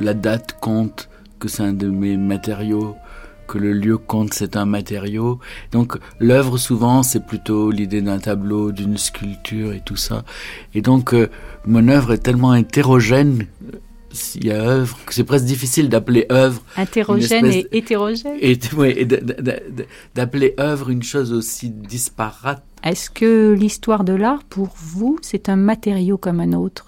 la 0.00 0.14
date 0.14 0.58
compte, 0.60 1.08
que 1.44 1.50
c'est 1.50 1.62
un 1.62 1.74
de 1.74 1.88
mes 1.88 2.16
matériaux, 2.16 2.96
que 3.46 3.58
le 3.58 3.74
lieu 3.74 3.98
compte, 3.98 4.32
c'est 4.32 4.56
un 4.56 4.64
matériau. 4.64 5.40
Donc 5.72 5.98
l'œuvre 6.18 6.56
souvent 6.56 7.02
c'est 7.02 7.26
plutôt 7.26 7.70
l'idée 7.70 8.00
d'un 8.00 8.18
tableau, 8.18 8.72
d'une 8.72 8.96
sculpture 8.96 9.74
et 9.74 9.82
tout 9.84 9.96
ça. 9.96 10.24
Et 10.72 10.80
donc 10.80 11.12
euh, 11.12 11.28
mon 11.66 11.86
œuvre 11.88 12.14
est 12.14 12.22
tellement 12.22 12.54
hétérogène 12.54 13.46
s'il 14.10 14.46
y 14.46 14.52
a 14.52 14.62
œuvre, 14.62 14.96
que 15.04 15.12
c'est 15.12 15.24
presque 15.24 15.44
difficile 15.44 15.90
d'appeler 15.90 16.24
œuvre. 16.32 16.62
Hétérogène 16.78 17.46
et 17.46 17.66
hétérogène? 17.72 18.38
Et, 18.40 18.52
et 18.52 19.08
d'appeler 20.14 20.54
œuvre 20.58 20.88
une 20.88 21.02
chose 21.02 21.30
aussi 21.32 21.68
disparate. 21.68 22.64
Est-ce 22.84 23.10
que 23.10 23.52
l'histoire 23.52 24.04
de 24.04 24.14
l'art, 24.14 24.44
pour 24.44 24.70
vous, 24.76 25.18
c'est 25.20 25.48
un 25.50 25.56
matériau 25.56 26.16
comme 26.16 26.40
un 26.40 26.52
autre 26.54 26.86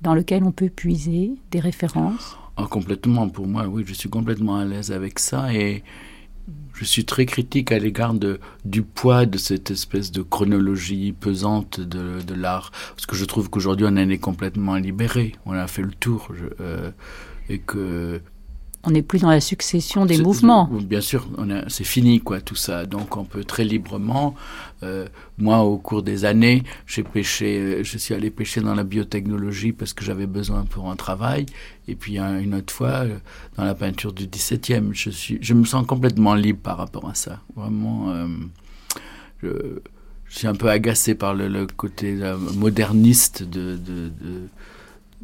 dans 0.00 0.14
lequel 0.14 0.42
on 0.42 0.52
peut 0.52 0.70
puiser 0.70 1.34
des 1.50 1.60
références? 1.60 2.38
Ah, 2.56 2.66
Complètement, 2.68 3.28
pour 3.28 3.46
moi, 3.46 3.66
oui, 3.66 3.84
je 3.86 3.94
suis 3.94 4.08
complètement 4.08 4.56
à 4.56 4.64
l'aise 4.64 4.92
avec 4.92 5.18
ça 5.18 5.52
et 5.52 5.82
je 6.74 6.84
suis 6.84 7.04
très 7.04 7.24
critique 7.24 7.72
à 7.72 7.78
l'égard 7.78 8.14
du 8.64 8.82
poids 8.82 9.26
de 9.26 9.38
cette 9.38 9.70
espèce 9.70 10.10
de 10.10 10.22
chronologie 10.22 11.12
pesante 11.12 11.80
de, 11.80 12.20
de 12.20 12.34
l'art, 12.34 12.70
parce 12.90 13.06
que 13.06 13.16
je 13.16 13.24
trouve 13.24 13.48
qu'aujourd'hui 13.48 13.86
on 13.88 13.96
en 13.96 14.08
est 14.08 14.18
complètement 14.18 14.74
libéré, 14.76 15.34
on 15.46 15.52
a 15.52 15.66
fait 15.66 15.82
le 15.82 15.92
tour, 15.92 16.28
euh, 16.60 16.90
et 17.48 17.58
que 17.58 18.20
on 18.86 18.90
n'est 18.90 19.02
plus 19.02 19.20
dans 19.20 19.30
la 19.30 19.40
succession 19.40 20.06
des 20.06 20.18
mouvements. 20.18 20.68
Bien 20.70 21.00
sûr, 21.00 21.26
c'est 21.68 21.84
fini 21.84 22.20
quoi 22.20 22.40
tout 22.40 22.54
ça. 22.54 22.86
Donc 22.86 23.16
on 23.16 23.24
peut 23.24 23.44
très 23.44 23.64
librement. 23.64 24.34
Euh, 24.82 25.06
moi, 25.38 25.60
au 25.60 25.78
cours 25.78 26.02
des 26.02 26.24
années, 26.24 26.62
j'ai 26.86 27.02
pêché, 27.02 27.58
euh, 27.58 27.84
je 27.84 27.96
suis 27.96 28.12
allé 28.14 28.30
pêcher 28.30 28.60
dans 28.60 28.74
la 28.74 28.84
biotechnologie 28.84 29.72
parce 29.72 29.92
que 29.94 30.04
j'avais 30.04 30.26
besoin 30.26 30.64
pour 30.64 30.90
un 30.90 30.96
travail. 30.96 31.46
Et 31.88 31.94
puis 31.94 32.18
une 32.18 32.54
autre 32.54 32.72
fois, 32.72 33.04
euh, 33.04 33.16
dans 33.56 33.64
la 33.64 33.74
peinture 33.74 34.12
du 34.12 34.26
17e, 34.26 34.92
je 34.92 35.10
suis, 35.10 35.38
je 35.40 35.54
me 35.54 35.64
sens 35.64 35.86
complètement 35.86 36.34
libre 36.34 36.60
par 36.62 36.76
rapport 36.76 37.08
à 37.08 37.14
ça. 37.14 37.40
Vraiment, 37.56 38.12
je, 39.42 39.48
suis 40.28 40.46
un 40.46 40.54
peu 40.54 40.68
agacé 40.68 41.14
par 41.14 41.34
le, 41.34 41.66
côté 41.66 42.18
moderniste 42.54 43.42
de, 43.44 43.76
de, 43.76 44.08
de 44.08 44.48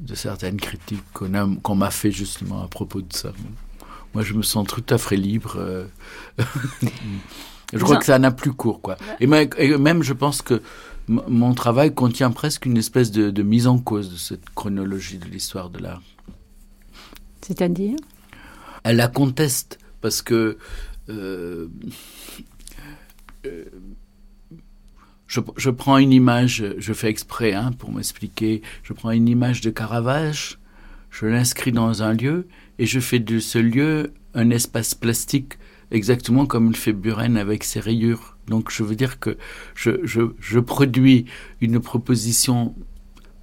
de 0.00 0.14
certaines 0.14 0.56
critiques 0.56 1.04
qu'on 1.12 1.74
m'a 1.74 1.90
fait 1.90 2.10
justement 2.10 2.62
à 2.62 2.68
propos 2.68 3.02
de 3.02 3.12
ça. 3.12 3.32
Moi, 4.14 4.24
je 4.24 4.34
me 4.34 4.42
sens 4.42 4.66
tout 4.66 4.84
à 4.88 4.98
fait 4.98 5.16
libre. 5.16 5.54
Euh. 5.58 5.86
je 7.72 7.78
crois 7.78 7.98
que 7.98 8.04
ça 8.04 8.18
n'a 8.18 8.32
plus 8.32 8.52
cours, 8.52 8.80
quoi. 8.80 8.96
Et, 9.20 9.26
même, 9.26 10.02
je 10.02 10.12
pense 10.12 10.42
que 10.42 10.62
mon 11.06 11.54
travail 11.54 11.94
contient 11.94 12.30
presque 12.30 12.66
une 12.66 12.76
espèce 12.76 13.10
de, 13.10 13.42
mise 13.42 13.66
en 13.66 13.78
cause 13.78 14.10
de 14.10 14.16
cette 14.16 14.48
chronologie 14.54 15.18
de 15.18 15.26
l'histoire 15.26 15.70
de 15.70 15.78
l'art. 15.78 16.02
C'est-à-dire? 17.42 17.96
Elle 18.84 18.96
la 18.96 19.08
conteste 19.08 19.78
parce 20.00 20.22
que 20.22 20.56
euh, 21.10 21.68
euh, 23.46 23.64
je, 25.30 25.70
prends 25.70 25.98
une 25.98 26.12
image, 26.12 26.64
je 26.76 26.92
fais 26.92 27.08
exprès 27.08 27.52
hein, 27.52 27.70
pour 27.78 27.92
m'expliquer, 27.92 28.62
je 28.82 28.92
prends 28.92 29.12
une 29.12 29.28
image 29.28 29.60
de 29.60 29.70
Caravage, 29.70 30.58
je 31.10 31.26
l'inscris 31.26 31.70
dans 31.70 32.02
un 32.02 32.14
lieu 32.14 32.48
et 32.80 32.86
je 32.86 32.98
fais 32.98 33.20
de 33.20 33.38
ce 33.38 33.58
lieu 33.58 34.12
un 34.34 34.50
espace 34.50 34.94
plastique 34.94 35.54
exactement 35.92 36.46
comme 36.46 36.70
le 36.70 36.74
fait 36.74 36.92
Buren 36.92 37.36
avec 37.36 37.62
ses 37.62 37.78
rayures. 37.78 38.36
Donc 38.48 38.72
je 38.72 38.82
veux 38.82 38.96
dire 38.96 39.20
que 39.20 39.36
je, 39.76 40.58
produis 40.58 41.26
une 41.60 41.78
proposition 41.78 42.74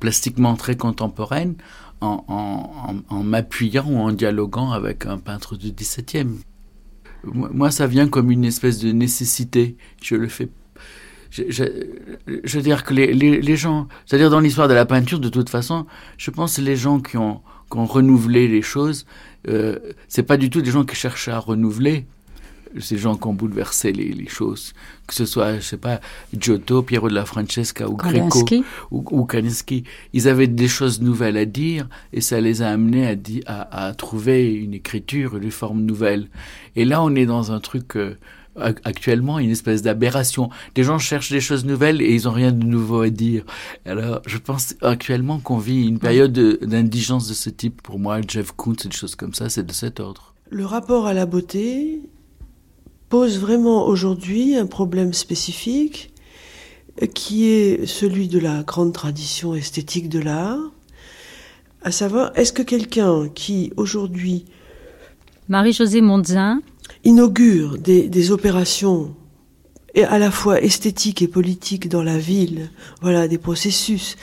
plastiquement 0.02 0.56
très 0.58 0.76
contemporaine 0.76 1.56
en, 2.02 2.26
en, 2.28 2.96
en, 3.08 3.24
m'appuyant 3.24 3.86
ou 3.88 3.98
en 3.98 4.12
dialoguant 4.12 4.72
avec 4.72 5.06
un 5.06 5.20
peintre 5.20 5.56
du 5.56 5.72
XVIIe. 5.72 6.42
Moi, 7.24 7.72
ça 7.72 7.88
vient 7.88 8.08
comme 8.08 8.30
une 8.30 8.46
espèce 8.46 8.80
de 8.80 8.92
nécessité. 8.92 9.78
Je 10.04 10.16
le 10.16 10.28
fais 10.28 10.50
je, 11.30 11.44
je, 11.50 11.64
je, 12.44 12.58
veux 12.58 12.64
dire 12.64 12.84
que 12.84 12.94
les, 12.94 13.14
les, 13.14 13.42
les 13.42 13.56
gens, 13.58 13.88
c'est-à-dire 14.06 14.30
dans 14.30 14.40
l'histoire 14.40 14.68
de 14.68 14.74
la 14.74 14.86
peinture, 14.86 15.20
de 15.20 15.30
toute 15.30 15.50
façon, 15.50 15.86
je 16.18 16.32
pense 16.32 16.58
que 16.58 16.62
les 16.62 16.76
gens 16.76 17.00
qui 17.00 17.18
ont, 17.18 17.42
qui 17.72 17.78
ont 17.78 17.86
renouvelé 17.86 18.48
les 18.48 18.62
choses, 18.62 19.06
euh, 19.48 19.78
c'est 20.08 20.24
pas 20.24 20.38
du 20.38 20.50
tout 20.50 20.62
des 20.62 20.72
gens 20.72 20.84
qui 20.84 20.96
cherchent 20.96 21.28
à 21.28 21.40
renouveler, 21.40 22.06
ces 22.80 22.98
gens 22.98 23.16
qui 23.16 23.28
ont 23.28 23.34
bouleversé 23.34 23.92
les, 23.92 24.12
les, 24.12 24.28
choses, 24.28 24.74
que 25.08 25.14
ce 25.14 25.26
soit, 25.26 25.56
je 25.56 25.62
sais 25.62 25.78
pas, 25.78 26.00
Giotto, 26.38 26.84
Piero 26.84 27.10
de 27.10 27.16
la 27.16 27.26
Francesca 27.26 27.88
ou 27.88 27.96
Greco 27.96 28.44
ou, 28.92 29.04
ou 29.10 29.26
Kandinsky, 29.26 29.84
ils 30.14 30.28
avaient 30.28 30.48
des 30.48 30.68
choses 30.68 31.02
nouvelles 31.02 31.38
à 31.38 31.46
dire 31.46 31.88
et 32.14 32.22
ça 32.22 32.42
les 32.42 32.62
a 32.62 32.70
amenés 32.70 33.08
à, 33.08 33.16
à, 33.46 33.88
à 33.88 33.94
trouver 33.94 34.54
une 34.54 34.74
écriture, 34.74 35.38
une 35.38 35.52
forme 35.52 35.82
nouvelle. 35.82 36.28
Et 36.76 36.86
là, 36.86 37.02
on 37.02 37.16
est 37.16 37.26
dans 37.26 37.52
un 37.52 37.60
truc 37.60 37.96
euh, 37.96 38.18
actuellement 38.60 39.40
une 39.40 39.52
espèce 39.52 39.82
d'aberration. 39.82 40.50
Des 40.76 40.84
gens 40.84 41.00
cherchent 41.00 41.32
des 41.32 41.42
choses 41.42 41.66
nouvelles 41.66 42.02
et 42.02 42.14
ils 42.14 42.24
n'ont 42.24 42.32
rien 42.32 42.52
de 42.52 42.66
nouveau 42.66 43.02
à 43.02 43.10
dire. 43.10 43.44
Alors, 43.86 44.22
je 44.26 44.38
pense 44.38 44.76
actuellement 44.82 45.40
qu'on 45.40 45.58
vit 45.58 45.88
une 45.88 46.00
période 46.00 46.34
d'indigence 46.62 47.28
de 47.28 47.34
ce 47.34 47.50
type. 47.50 47.82
Pour 47.82 48.00
moi, 48.00 48.20
Jeff 48.28 48.52
Koons 48.52 48.76
et 48.86 48.88
des 48.88 48.96
choses 48.96 49.16
comme 49.16 49.34
ça, 49.34 49.50
c'est 49.50 49.66
de 49.66 49.74
cet 49.74 50.00
ordre. 50.00 50.34
Le 50.50 50.66
rapport 50.66 51.08
à 51.08 51.14
la 51.14 51.26
beauté 51.26 52.02
pose 53.10 53.40
vraiment 53.40 53.88
aujourd'hui 53.88 54.56
un 54.56 54.66
problème 54.66 55.14
spécifique 55.14 56.14
qui 57.14 57.46
est 57.46 57.86
celui 57.86 58.28
de 58.28 58.40
la 58.40 58.64
grande 58.64 58.94
tradition 58.94 59.54
esthétique 59.54 60.10
de 60.10 60.20
l'art, 60.20 60.60
à 61.84 61.92
savoir, 61.92 62.32
est-ce 62.36 62.52
que 62.52 62.64
quelqu'un 62.64 63.30
qui 63.30 63.72
aujourd'hui... 63.78 64.46
Marie-Josée 65.48 66.02
Mondzin 66.02 66.62
inaugure 67.04 67.78
des, 67.78 68.32
opérations 68.32 69.16
à 69.96 70.20
la 70.20 70.30
fois 70.30 70.62
esthétiques 70.62 71.24
et 71.24 71.28
politiques 71.28 71.90
dans 71.90 72.04
la 72.04 72.20
ville, 72.20 72.70
voilà 73.02 73.28
des 73.28 73.40
processus 73.40 74.16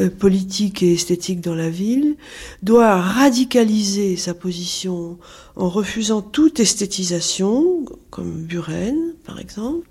euh, 0.00 0.08
politiques 0.08 0.82
et 0.82 0.94
esthétiques 0.94 1.42
dans 1.42 1.54
la 1.54 1.68
ville, 1.68 2.16
doit 2.62 3.00
radicaliser 3.00 4.16
sa 4.16 4.32
position 4.32 5.18
en 5.56 5.68
refusant 5.68 6.22
toute 6.22 6.60
esthétisation, 6.60 7.84
comme 8.10 8.44
Buren 8.44 9.14
par 9.24 9.38
exemple. 9.38 9.86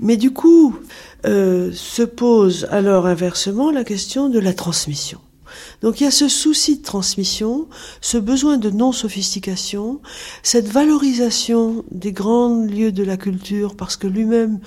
Mais 0.00 0.16
du 0.16 0.30
coup, 0.30 0.76
euh, 1.26 1.72
se 1.72 2.02
pose 2.02 2.68
alors 2.70 3.06
inversement 3.06 3.70
la 3.70 3.84
question 3.84 4.28
de 4.28 4.38
la 4.38 4.52
transmission. 4.52 5.20
Donc 5.82 6.00
il 6.00 6.04
y 6.04 6.06
a 6.06 6.10
ce 6.10 6.28
souci 6.28 6.78
de 6.78 6.82
transmission, 6.82 7.68
ce 8.00 8.18
besoin 8.18 8.56
de 8.56 8.70
non-sophistication, 8.70 10.00
cette 10.42 10.68
valorisation 10.68 11.84
des 11.90 12.12
grands 12.12 12.64
lieux 12.64 12.92
de 12.92 13.04
la 13.04 13.16
culture, 13.16 13.76
parce 13.76 13.96
que 13.96 14.06
lui-même, 14.06 14.60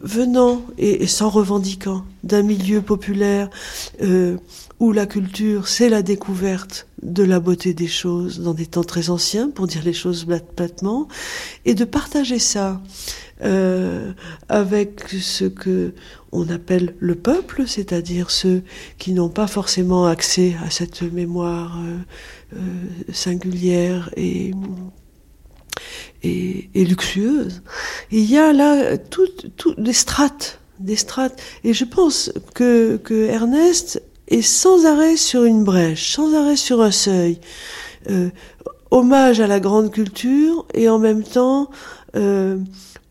venant 0.00 0.62
et, 0.78 1.06
s'en 1.06 1.28
revendiquant 1.28 2.04
d'un 2.22 2.42
milieu 2.42 2.80
populaire 2.80 3.50
euh, 4.02 4.36
où 4.80 4.92
la 4.92 5.06
culture, 5.06 5.68
c'est 5.68 5.88
la 5.88 6.02
découverte 6.02 6.86
de 7.02 7.22
la 7.22 7.40
beauté 7.40 7.74
des 7.74 7.86
choses 7.86 8.40
dans 8.40 8.54
des 8.54 8.66
temps 8.66 8.84
très 8.84 9.10
anciens, 9.10 9.50
pour 9.50 9.66
dire 9.66 9.82
les 9.84 9.92
choses 9.92 10.26
platement, 10.56 11.08
et 11.64 11.74
de 11.74 11.84
partager 11.84 12.38
ça 12.38 12.80
euh, 13.42 14.12
avec 14.48 15.08
ce 15.08 15.44
que 15.44 15.92
on 16.32 16.48
appelle 16.48 16.94
le 16.98 17.14
peuple, 17.14 17.64
c'est-à-dire 17.66 18.30
ceux 18.30 18.62
qui 18.98 19.12
n'ont 19.12 19.28
pas 19.28 19.46
forcément 19.46 20.06
accès 20.06 20.56
à 20.64 20.70
cette 20.70 21.02
mémoire 21.02 21.78
euh, 22.54 22.58
singulière 23.12 24.10
et, 24.16 24.52
et, 26.22 26.68
luxueuse. 26.74 27.62
il 28.10 28.30
y 28.30 28.38
a 28.38 28.52
là 28.52 28.96
toutes 28.96 29.78
des 29.78 29.92
strates, 29.92 30.60
des 30.78 30.96
strates. 30.96 31.40
Et 31.64 31.72
je 31.72 31.84
pense 31.84 32.32
que, 32.54 32.96
que 32.96 33.26
Ernest 33.26 34.02
est 34.28 34.42
sans 34.42 34.86
arrêt 34.86 35.16
sur 35.16 35.44
une 35.44 35.64
brèche, 35.64 36.12
sans 36.12 36.34
arrêt 36.34 36.56
sur 36.56 36.80
un 36.80 36.90
seuil. 36.90 37.40
Euh, 38.10 38.30
hommage 38.90 39.40
à 39.40 39.46
la 39.46 39.60
grande 39.60 39.90
culture 39.90 40.66
et 40.72 40.88
en 40.88 40.98
même 40.98 41.24
temps 41.24 41.70
euh, 42.16 42.58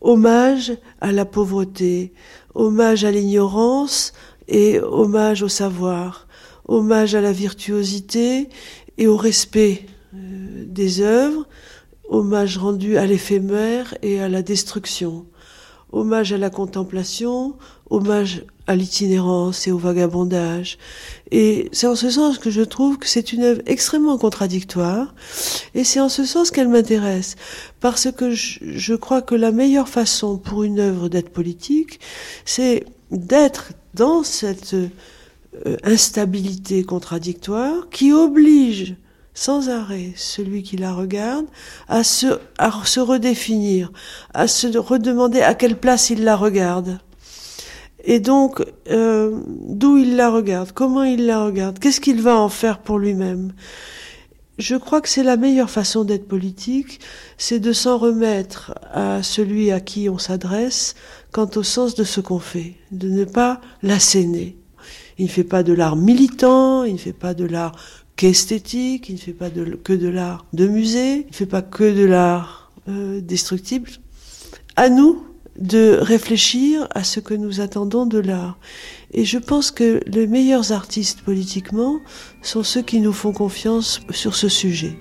hommage 0.00 0.72
à 1.00 1.12
la 1.12 1.24
pauvreté, 1.24 2.12
hommage 2.54 3.04
à 3.04 3.10
l'ignorance 3.10 4.12
et 4.48 4.80
hommage 4.80 5.42
au 5.42 5.48
savoir, 5.48 6.26
hommage 6.68 7.14
à 7.14 7.20
la 7.20 7.32
virtuosité 7.32 8.48
et 8.98 9.06
au 9.06 9.16
respect 9.16 9.86
euh, 10.14 10.64
des 10.66 11.00
œuvres, 11.00 11.46
hommage 12.14 12.58
rendu 12.58 12.96
à 12.96 13.06
l'éphémère 13.06 13.96
et 14.02 14.20
à 14.20 14.28
la 14.28 14.42
destruction, 14.42 15.26
hommage 15.92 16.32
à 16.32 16.38
la 16.38 16.48
contemplation, 16.48 17.56
hommage 17.90 18.44
à 18.66 18.76
l'itinérance 18.76 19.66
et 19.66 19.72
au 19.72 19.78
vagabondage. 19.78 20.78
Et 21.32 21.68
c'est 21.72 21.88
en 21.88 21.96
ce 21.96 22.10
sens 22.10 22.38
que 22.38 22.50
je 22.50 22.62
trouve 22.62 22.98
que 22.98 23.08
c'est 23.08 23.32
une 23.32 23.42
œuvre 23.42 23.60
extrêmement 23.66 24.16
contradictoire, 24.16 25.14
et 25.74 25.82
c'est 25.82 26.00
en 26.00 26.08
ce 26.08 26.24
sens 26.24 26.50
qu'elle 26.50 26.68
m'intéresse, 26.68 27.34
parce 27.80 28.10
que 28.12 28.30
je, 28.30 28.94
crois 28.94 29.20
que 29.20 29.34
la 29.34 29.50
meilleure 29.50 29.88
façon 29.88 30.38
pour 30.38 30.62
une 30.62 30.78
œuvre 30.78 31.08
d'être 31.08 31.30
politique, 31.30 31.98
c'est 32.44 32.84
d'être 33.10 33.72
dans 33.94 34.22
cette 34.22 34.74
euh, 34.74 35.76
instabilité 35.82 36.84
contradictoire 36.84 37.88
qui 37.90 38.12
oblige 38.12 38.96
sans 39.34 39.68
arrêt 39.68 40.12
celui 40.16 40.62
qui 40.62 40.76
la 40.76 40.92
regarde 40.92 41.46
à 41.88 42.04
se, 42.04 42.38
à 42.58 42.72
se 42.84 43.00
redéfinir, 43.00 43.92
à 44.32 44.46
se 44.46 44.78
redemander 44.78 45.42
à 45.42 45.54
quelle 45.54 45.76
place 45.76 46.10
il 46.10 46.24
la 46.24 46.36
regarde. 46.36 47.00
Et 48.04 48.20
donc, 48.20 48.62
euh, 48.90 49.40
d'où 49.46 49.96
il 49.96 50.16
la 50.16 50.30
regarde, 50.30 50.72
comment 50.72 51.04
il 51.04 51.26
la 51.26 51.44
regarde, 51.44 51.78
qu'est-ce 51.78 52.00
qu'il 52.00 52.22
va 52.22 52.38
en 52.38 52.48
faire 52.48 52.78
pour 52.78 52.98
lui-même? 52.98 53.52
Je 54.58 54.76
crois 54.76 55.00
que 55.00 55.08
c'est 55.08 55.24
la 55.24 55.36
meilleure 55.36 55.70
façon 55.70 56.04
d'être 56.04 56.28
politique, 56.28 57.00
c'est 57.38 57.58
de 57.58 57.72
s'en 57.72 57.98
remettre 57.98 58.78
à 58.92 59.22
celui 59.22 59.72
à 59.72 59.80
qui 59.80 60.08
on 60.08 60.18
s'adresse 60.18 60.94
quant 61.32 61.50
au 61.56 61.64
sens 61.64 61.96
de 61.96 62.04
ce 62.04 62.20
qu'on 62.20 62.38
fait, 62.38 62.74
de 62.92 63.08
ne 63.08 63.24
pas 63.24 63.60
l'asséner. 63.82 64.56
Il 65.18 65.24
ne 65.24 65.30
fait 65.30 65.44
pas 65.44 65.62
de 65.64 65.72
l'art 65.72 65.96
militant, 65.96 66.84
il 66.84 66.92
ne 66.92 66.98
fait 66.98 67.12
pas 67.12 67.34
de 67.34 67.44
l'art 67.44 67.72
qu'esthétique, 68.16 69.08
il 69.08 69.14
ne 69.14 69.20
fait 69.20 69.32
pas 69.32 69.50
que 69.50 69.92
de 69.92 70.08
l'art 70.08 70.46
de 70.52 70.66
musée, 70.66 71.20
il 71.20 71.26
ne 71.30 71.34
fait 71.34 71.46
pas 71.46 71.62
que 71.62 71.84
de 71.84 72.04
l'art 72.04 72.70
euh, 72.88 73.20
destructible. 73.20 73.90
À 74.76 74.88
nous 74.88 75.24
de 75.58 75.98
réfléchir 76.00 76.88
à 76.94 77.04
ce 77.04 77.20
que 77.20 77.34
nous 77.34 77.60
attendons 77.60 78.06
de 78.06 78.18
l'art. 78.18 78.58
Et 79.12 79.24
je 79.24 79.38
pense 79.38 79.70
que 79.70 80.00
les 80.06 80.26
meilleurs 80.26 80.72
artistes 80.72 81.22
politiquement 81.22 82.00
sont 82.42 82.64
ceux 82.64 82.82
qui 82.82 83.00
nous 83.00 83.12
font 83.12 83.32
confiance 83.32 84.00
sur 84.10 84.34
ce 84.34 84.48
sujet. 84.48 84.96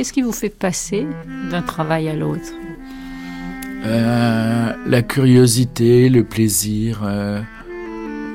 Qu'est-ce 0.00 0.14
qui 0.14 0.22
vous 0.22 0.32
fait 0.32 0.48
passer 0.48 1.06
d'un 1.50 1.60
travail 1.60 2.08
à 2.08 2.16
l'autre? 2.16 2.54
Euh, 3.84 4.72
La 4.86 5.02
curiosité, 5.02 6.08
le 6.08 6.24
plaisir, 6.24 7.02
euh, 7.04 7.42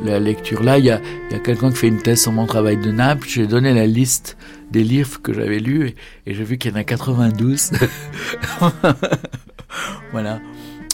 la 0.03 0.19
lecture. 0.19 0.61
Là, 0.61 0.77
il 0.77 0.85
y 0.85 0.91
a, 0.91 1.01
quelqu'un 1.43 1.71
qui 1.71 1.77
fait 1.77 1.87
une 1.87 2.03
thèse 2.03 2.21
sur 2.21 2.33
mon 2.33 2.45
travail 2.45 2.77
de 2.77 2.91
Naples. 2.91 3.27
J'ai 3.27 3.47
donné 3.47 3.73
la 3.73 3.87
liste 3.87 4.37
des 4.69 4.83
livres 4.83 5.19
que 5.23 5.33
j'avais 5.33 5.57
lus 5.57 5.95
et, 6.27 6.35
j'ai 6.35 6.43
vu 6.43 6.59
qu'il 6.59 6.69
y 6.69 6.73
en 6.75 6.77
a 6.77 6.83
92. 6.83 7.71
voilà. 10.11 10.39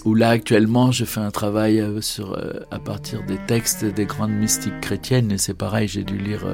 Où 0.05 0.15
là, 0.15 0.29
actuellement, 0.29 0.93
je 0.93 1.03
fais 1.03 1.19
un 1.19 1.31
travail 1.31 1.81
euh, 1.81 1.99
sur, 1.99 2.41
à 2.71 2.79
partir 2.79 3.23
des 3.23 3.39
textes 3.45 3.83
des 3.83 4.05
grandes 4.05 4.31
mystiques 4.31 4.79
chrétiennes 4.79 5.33
et 5.33 5.37
c'est 5.37 5.53
pareil, 5.53 5.89
j'ai 5.89 6.05
dû 6.05 6.17
lire 6.17 6.45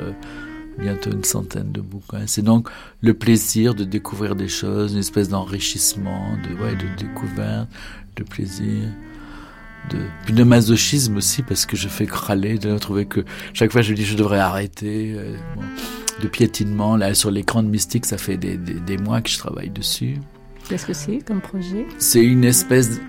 bientôt 0.77 1.11
une 1.11 1.23
centaine 1.23 1.71
de 1.71 1.81
bouquins. 1.81 2.27
C'est 2.27 2.41
donc 2.41 2.69
le 3.01 3.13
plaisir 3.13 3.75
de 3.75 3.83
découvrir 3.83 4.35
des 4.35 4.47
choses, 4.47 4.93
une 4.93 4.99
espèce 4.99 5.29
d'enrichissement, 5.29 6.37
de, 6.43 6.63
ouais, 6.63 6.75
de 6.75 6.87
découverte, 6.97 7.69
de 8.15 8.23
plaisir. 8.23 8.89
De, 9.91 9.99
puis 10.25 10.33
de 10.33 10.43
masochisme 10.43 11.15
aussi 11.15 11.43
parce 11.43 11.65
que 11.65 11.77
je 11.77 11.87
fais 11.87 12.05
crâler 12.05 12.57
de 12.57 12.77
trouver 12.77 13.05
que 13.05 13.23
chaque 13.53 13.71
fois 13.71 13.81
je 13.81 13.93
dis 13.93 14.03
je 14.03 14.17
devrais 14.17 14.39
arrêter 14.39 15.13
euh, 15.15 15.33
de 16.21 16.27
piétinement 16.27 16.97
là 16.97 17.13
sur 17.13 17.31
l'écran 17.31 17.63
de 17.63 17.69
mystique 17.69 18.05
ça 18.05 18.17
fait 18.17 18.35
des, 18.35 18.57
des, 18.57 18.73
des 18.73 18.97
mois 18.97 19.21
que 19.21 19.29
je 19.29 19.37
travaille 19.37 19.69
dessus 19.69 20.17
qu'est-ce 20.67 20.85
que 20.85 20.91
c'est 20.91 21.19
comme 21.19 21.39
projet? 21.39 21.85
C'est 21.99 22.25
une 22.25 22.43
espèce 22.43 22.99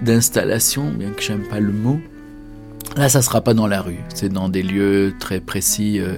d'installation 0.00 0.90
bien 0.92 1.10
que 1.10 1.20
j'aime 1.20 1.46
pas 1.46 1.60
le 1.60 1.72
mot 1.72 2.00
là 2.96 3.10
ça 3.10 3.20
sera 3.20 3.42
pas 3.42 3.52
dans 3.52 3.66
la 3.66 3.82
rue 3.82 4.00
c'est 4.14 4.32
dans 4.32 4.48
des 4.48 4.62
lieux 4.62 5.12
très 5.18 5.40
précis 5.40 6.00
euh, 6.00 6.16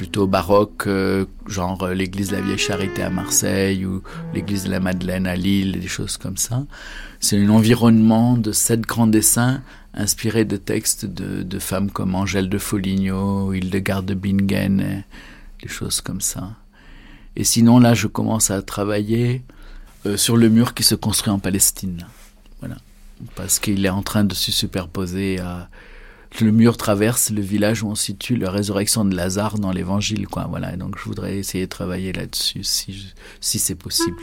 plutôt 0.00 0.26
baroque, 0.26 0.86
euh, 0.86 1.26
genre 1.46 1.82
euh, 1.82 1.92
l'église 1.92 2.30
de 2.30 2.36
la 2.36 2.40
Vieille 2.40 2.56
Charité 2.56 3.02
à 3.02 3.10
Marseille 3.10 3.84
ou 3.84 4.02
l'église 4.32 4.64
de 4.64 4.70
la 4.70 4.80
Madeleine 4.80 5.26
à 5.26 5.36
Lille, 5.36 5.78
des 5.78 5.88
choses 5.88 6.16
comme 6.16 6.38
ça. 6.38 6.64
C'est 7.20 7.36
un 7.36 7.50
environnement 7.50 8.38
de 8.38 8.50
sept 8.50 8.80
grands 8.80 9.06
dessins 9.06 9.60
inspirés 9.92 10.46
de 10.46 10.56
textes 10.56 11.04
de, 11.04 11.58
femmes 11.58 11.90
comme 11.90 12.14
Angèle 12.14 12.48
de 12.48 12.56
Foligno, 12.56 13.52
Hildegarde 13.52 14.06
de 14.06 14.14
Bingen, 14.14 15.04
des 15.62 15.68
choses 15.68 16.00
comme 16.00 16.22
ça. 16.22 16.54
Et 17.36 17.44
sinon, 17.44 17.78
là, 17.78 17.92
je 17.92 18.06
commence 18.06 18.50
à 18.50 18.62
travailler 18.62 19.42
euh, 20.06 20.16
sur 20.16 20.38
le 20.38 20.48
mur 20.48 20.72
qui 20.72 20.82
se 20.82 20.94
construit 20.94 21.30
en 21.30 21.38
Palestine. 21.38 22.06
Voilà. 22.60 22.76
Parce 23.34 23.58
qu'il 23.58 23.84
est 23.84 23.90
en 23.90 24.02
train 24.02 24.24
de 24.24 24.32
se 24.32 24.50
superposer 24.50 25.40
à 25.40 25.68
le 26.40 26.52
mur 26.52 26.76
traverse 26.76 27.30
le 27.30 27.42
village 27.42 27.82
où 27.82 27.88
on 27.88 27.94
situe 27.94 28.36
la 28.36 28.50
résurrection 28.50 29.04
de 29.04 29.14
Lazare 29.14 29.58
dans 29.58 29.72
l'évangile, 29.72 30.26
quoi. 30.26 30.46
Voilà. 30.48 30.76
Donc, 30.76 30.98
je 30.98 31.04
voudrais 31.04 31.38
essayer 31.38 31.64
de 31.64 31.70
travailler 31.70 32.12
là-dessus 32.12 32.64
si, 32.64 33.12
si 33.40 33.58
c'est 33.58 33.74
possible. 33.74 34.22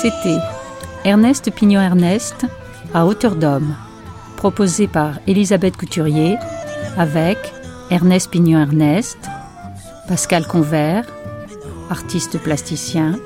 C'était 0.00 0.38
Ernest 1.04 1.50
Pignon-Ernest 1.50 2.46
à 2.94 3.04
hauteur 3.04 3.36
d'homme, 3.36 3.76
proposé 4.38 4.88
par 4.88 5.18
Elisabeth 5.26 5.76
Couturier 5.76 6.38
avec 6.96 7.36
Ernest 7.90 8.30
Pignon-Ernest, 8.30 9.18
Pascal 10.08 10.46
Convert, 10.46 11.04
artiste 11.90 12.38
plasticien, 12.38 13.16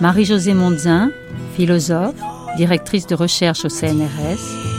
Marie-Josée 0.00 0.54
Mondzin, 0.54 1.12
philosophe, 1.54 2.16
directrice 2.56 3.06
de 3.06 3.14
recherche 3.14 3.64
au 3.64 3.68
CNRS, 3.68 4.71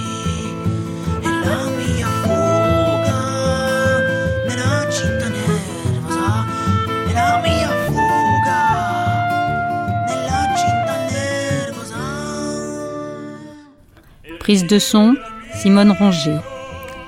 Prise 14.43 14.67
de 14.67 14.77
son, 14.77 15.15
Simone 15.55 15.91
Ronger. 15.91 16.39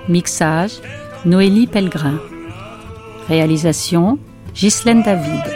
Mixage, 0.08 0.80
Noélie 1.26 1.68
Pellegrin. 1.68 2.18
Réalisation, 3.28 4.18
Ghislaine 4.54 5.04
David. 5.04 5.55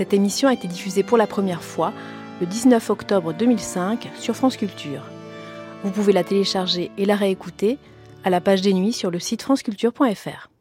Cette 0.00 0.14
émission 0.14 0.48
a 0.48 0.54
été 0.54 0.66
diffusée 0.66 1.02
pour 1.02 1.18
la 1.18 1.26
première 1.26 1.62
fois 1.62 1.92
le 2.40 2.46
19 2.46 2.88
octobre 2.88 3.34
2005 3.34 4.08
sur 4.18 4.34
France 4.34 4.56
Culture. 4.56 5.02
Vous 5.84 5.90
pouvez 5.90 6.14
la 6.14 6.24
télécharger 6.24 6.90
et 6.96 7.04
la 7.04 7.16
réécouter 7.16 7.76
à 8.24 8.30
la 8.30 8.40
page 8.40 8.62
des 8.62 8.72
nuits 8.72 8.94
sur 8.94 9.10
le 9.10 9.18
site 9.18 9.42
franceculture.fr. 9.42 10.49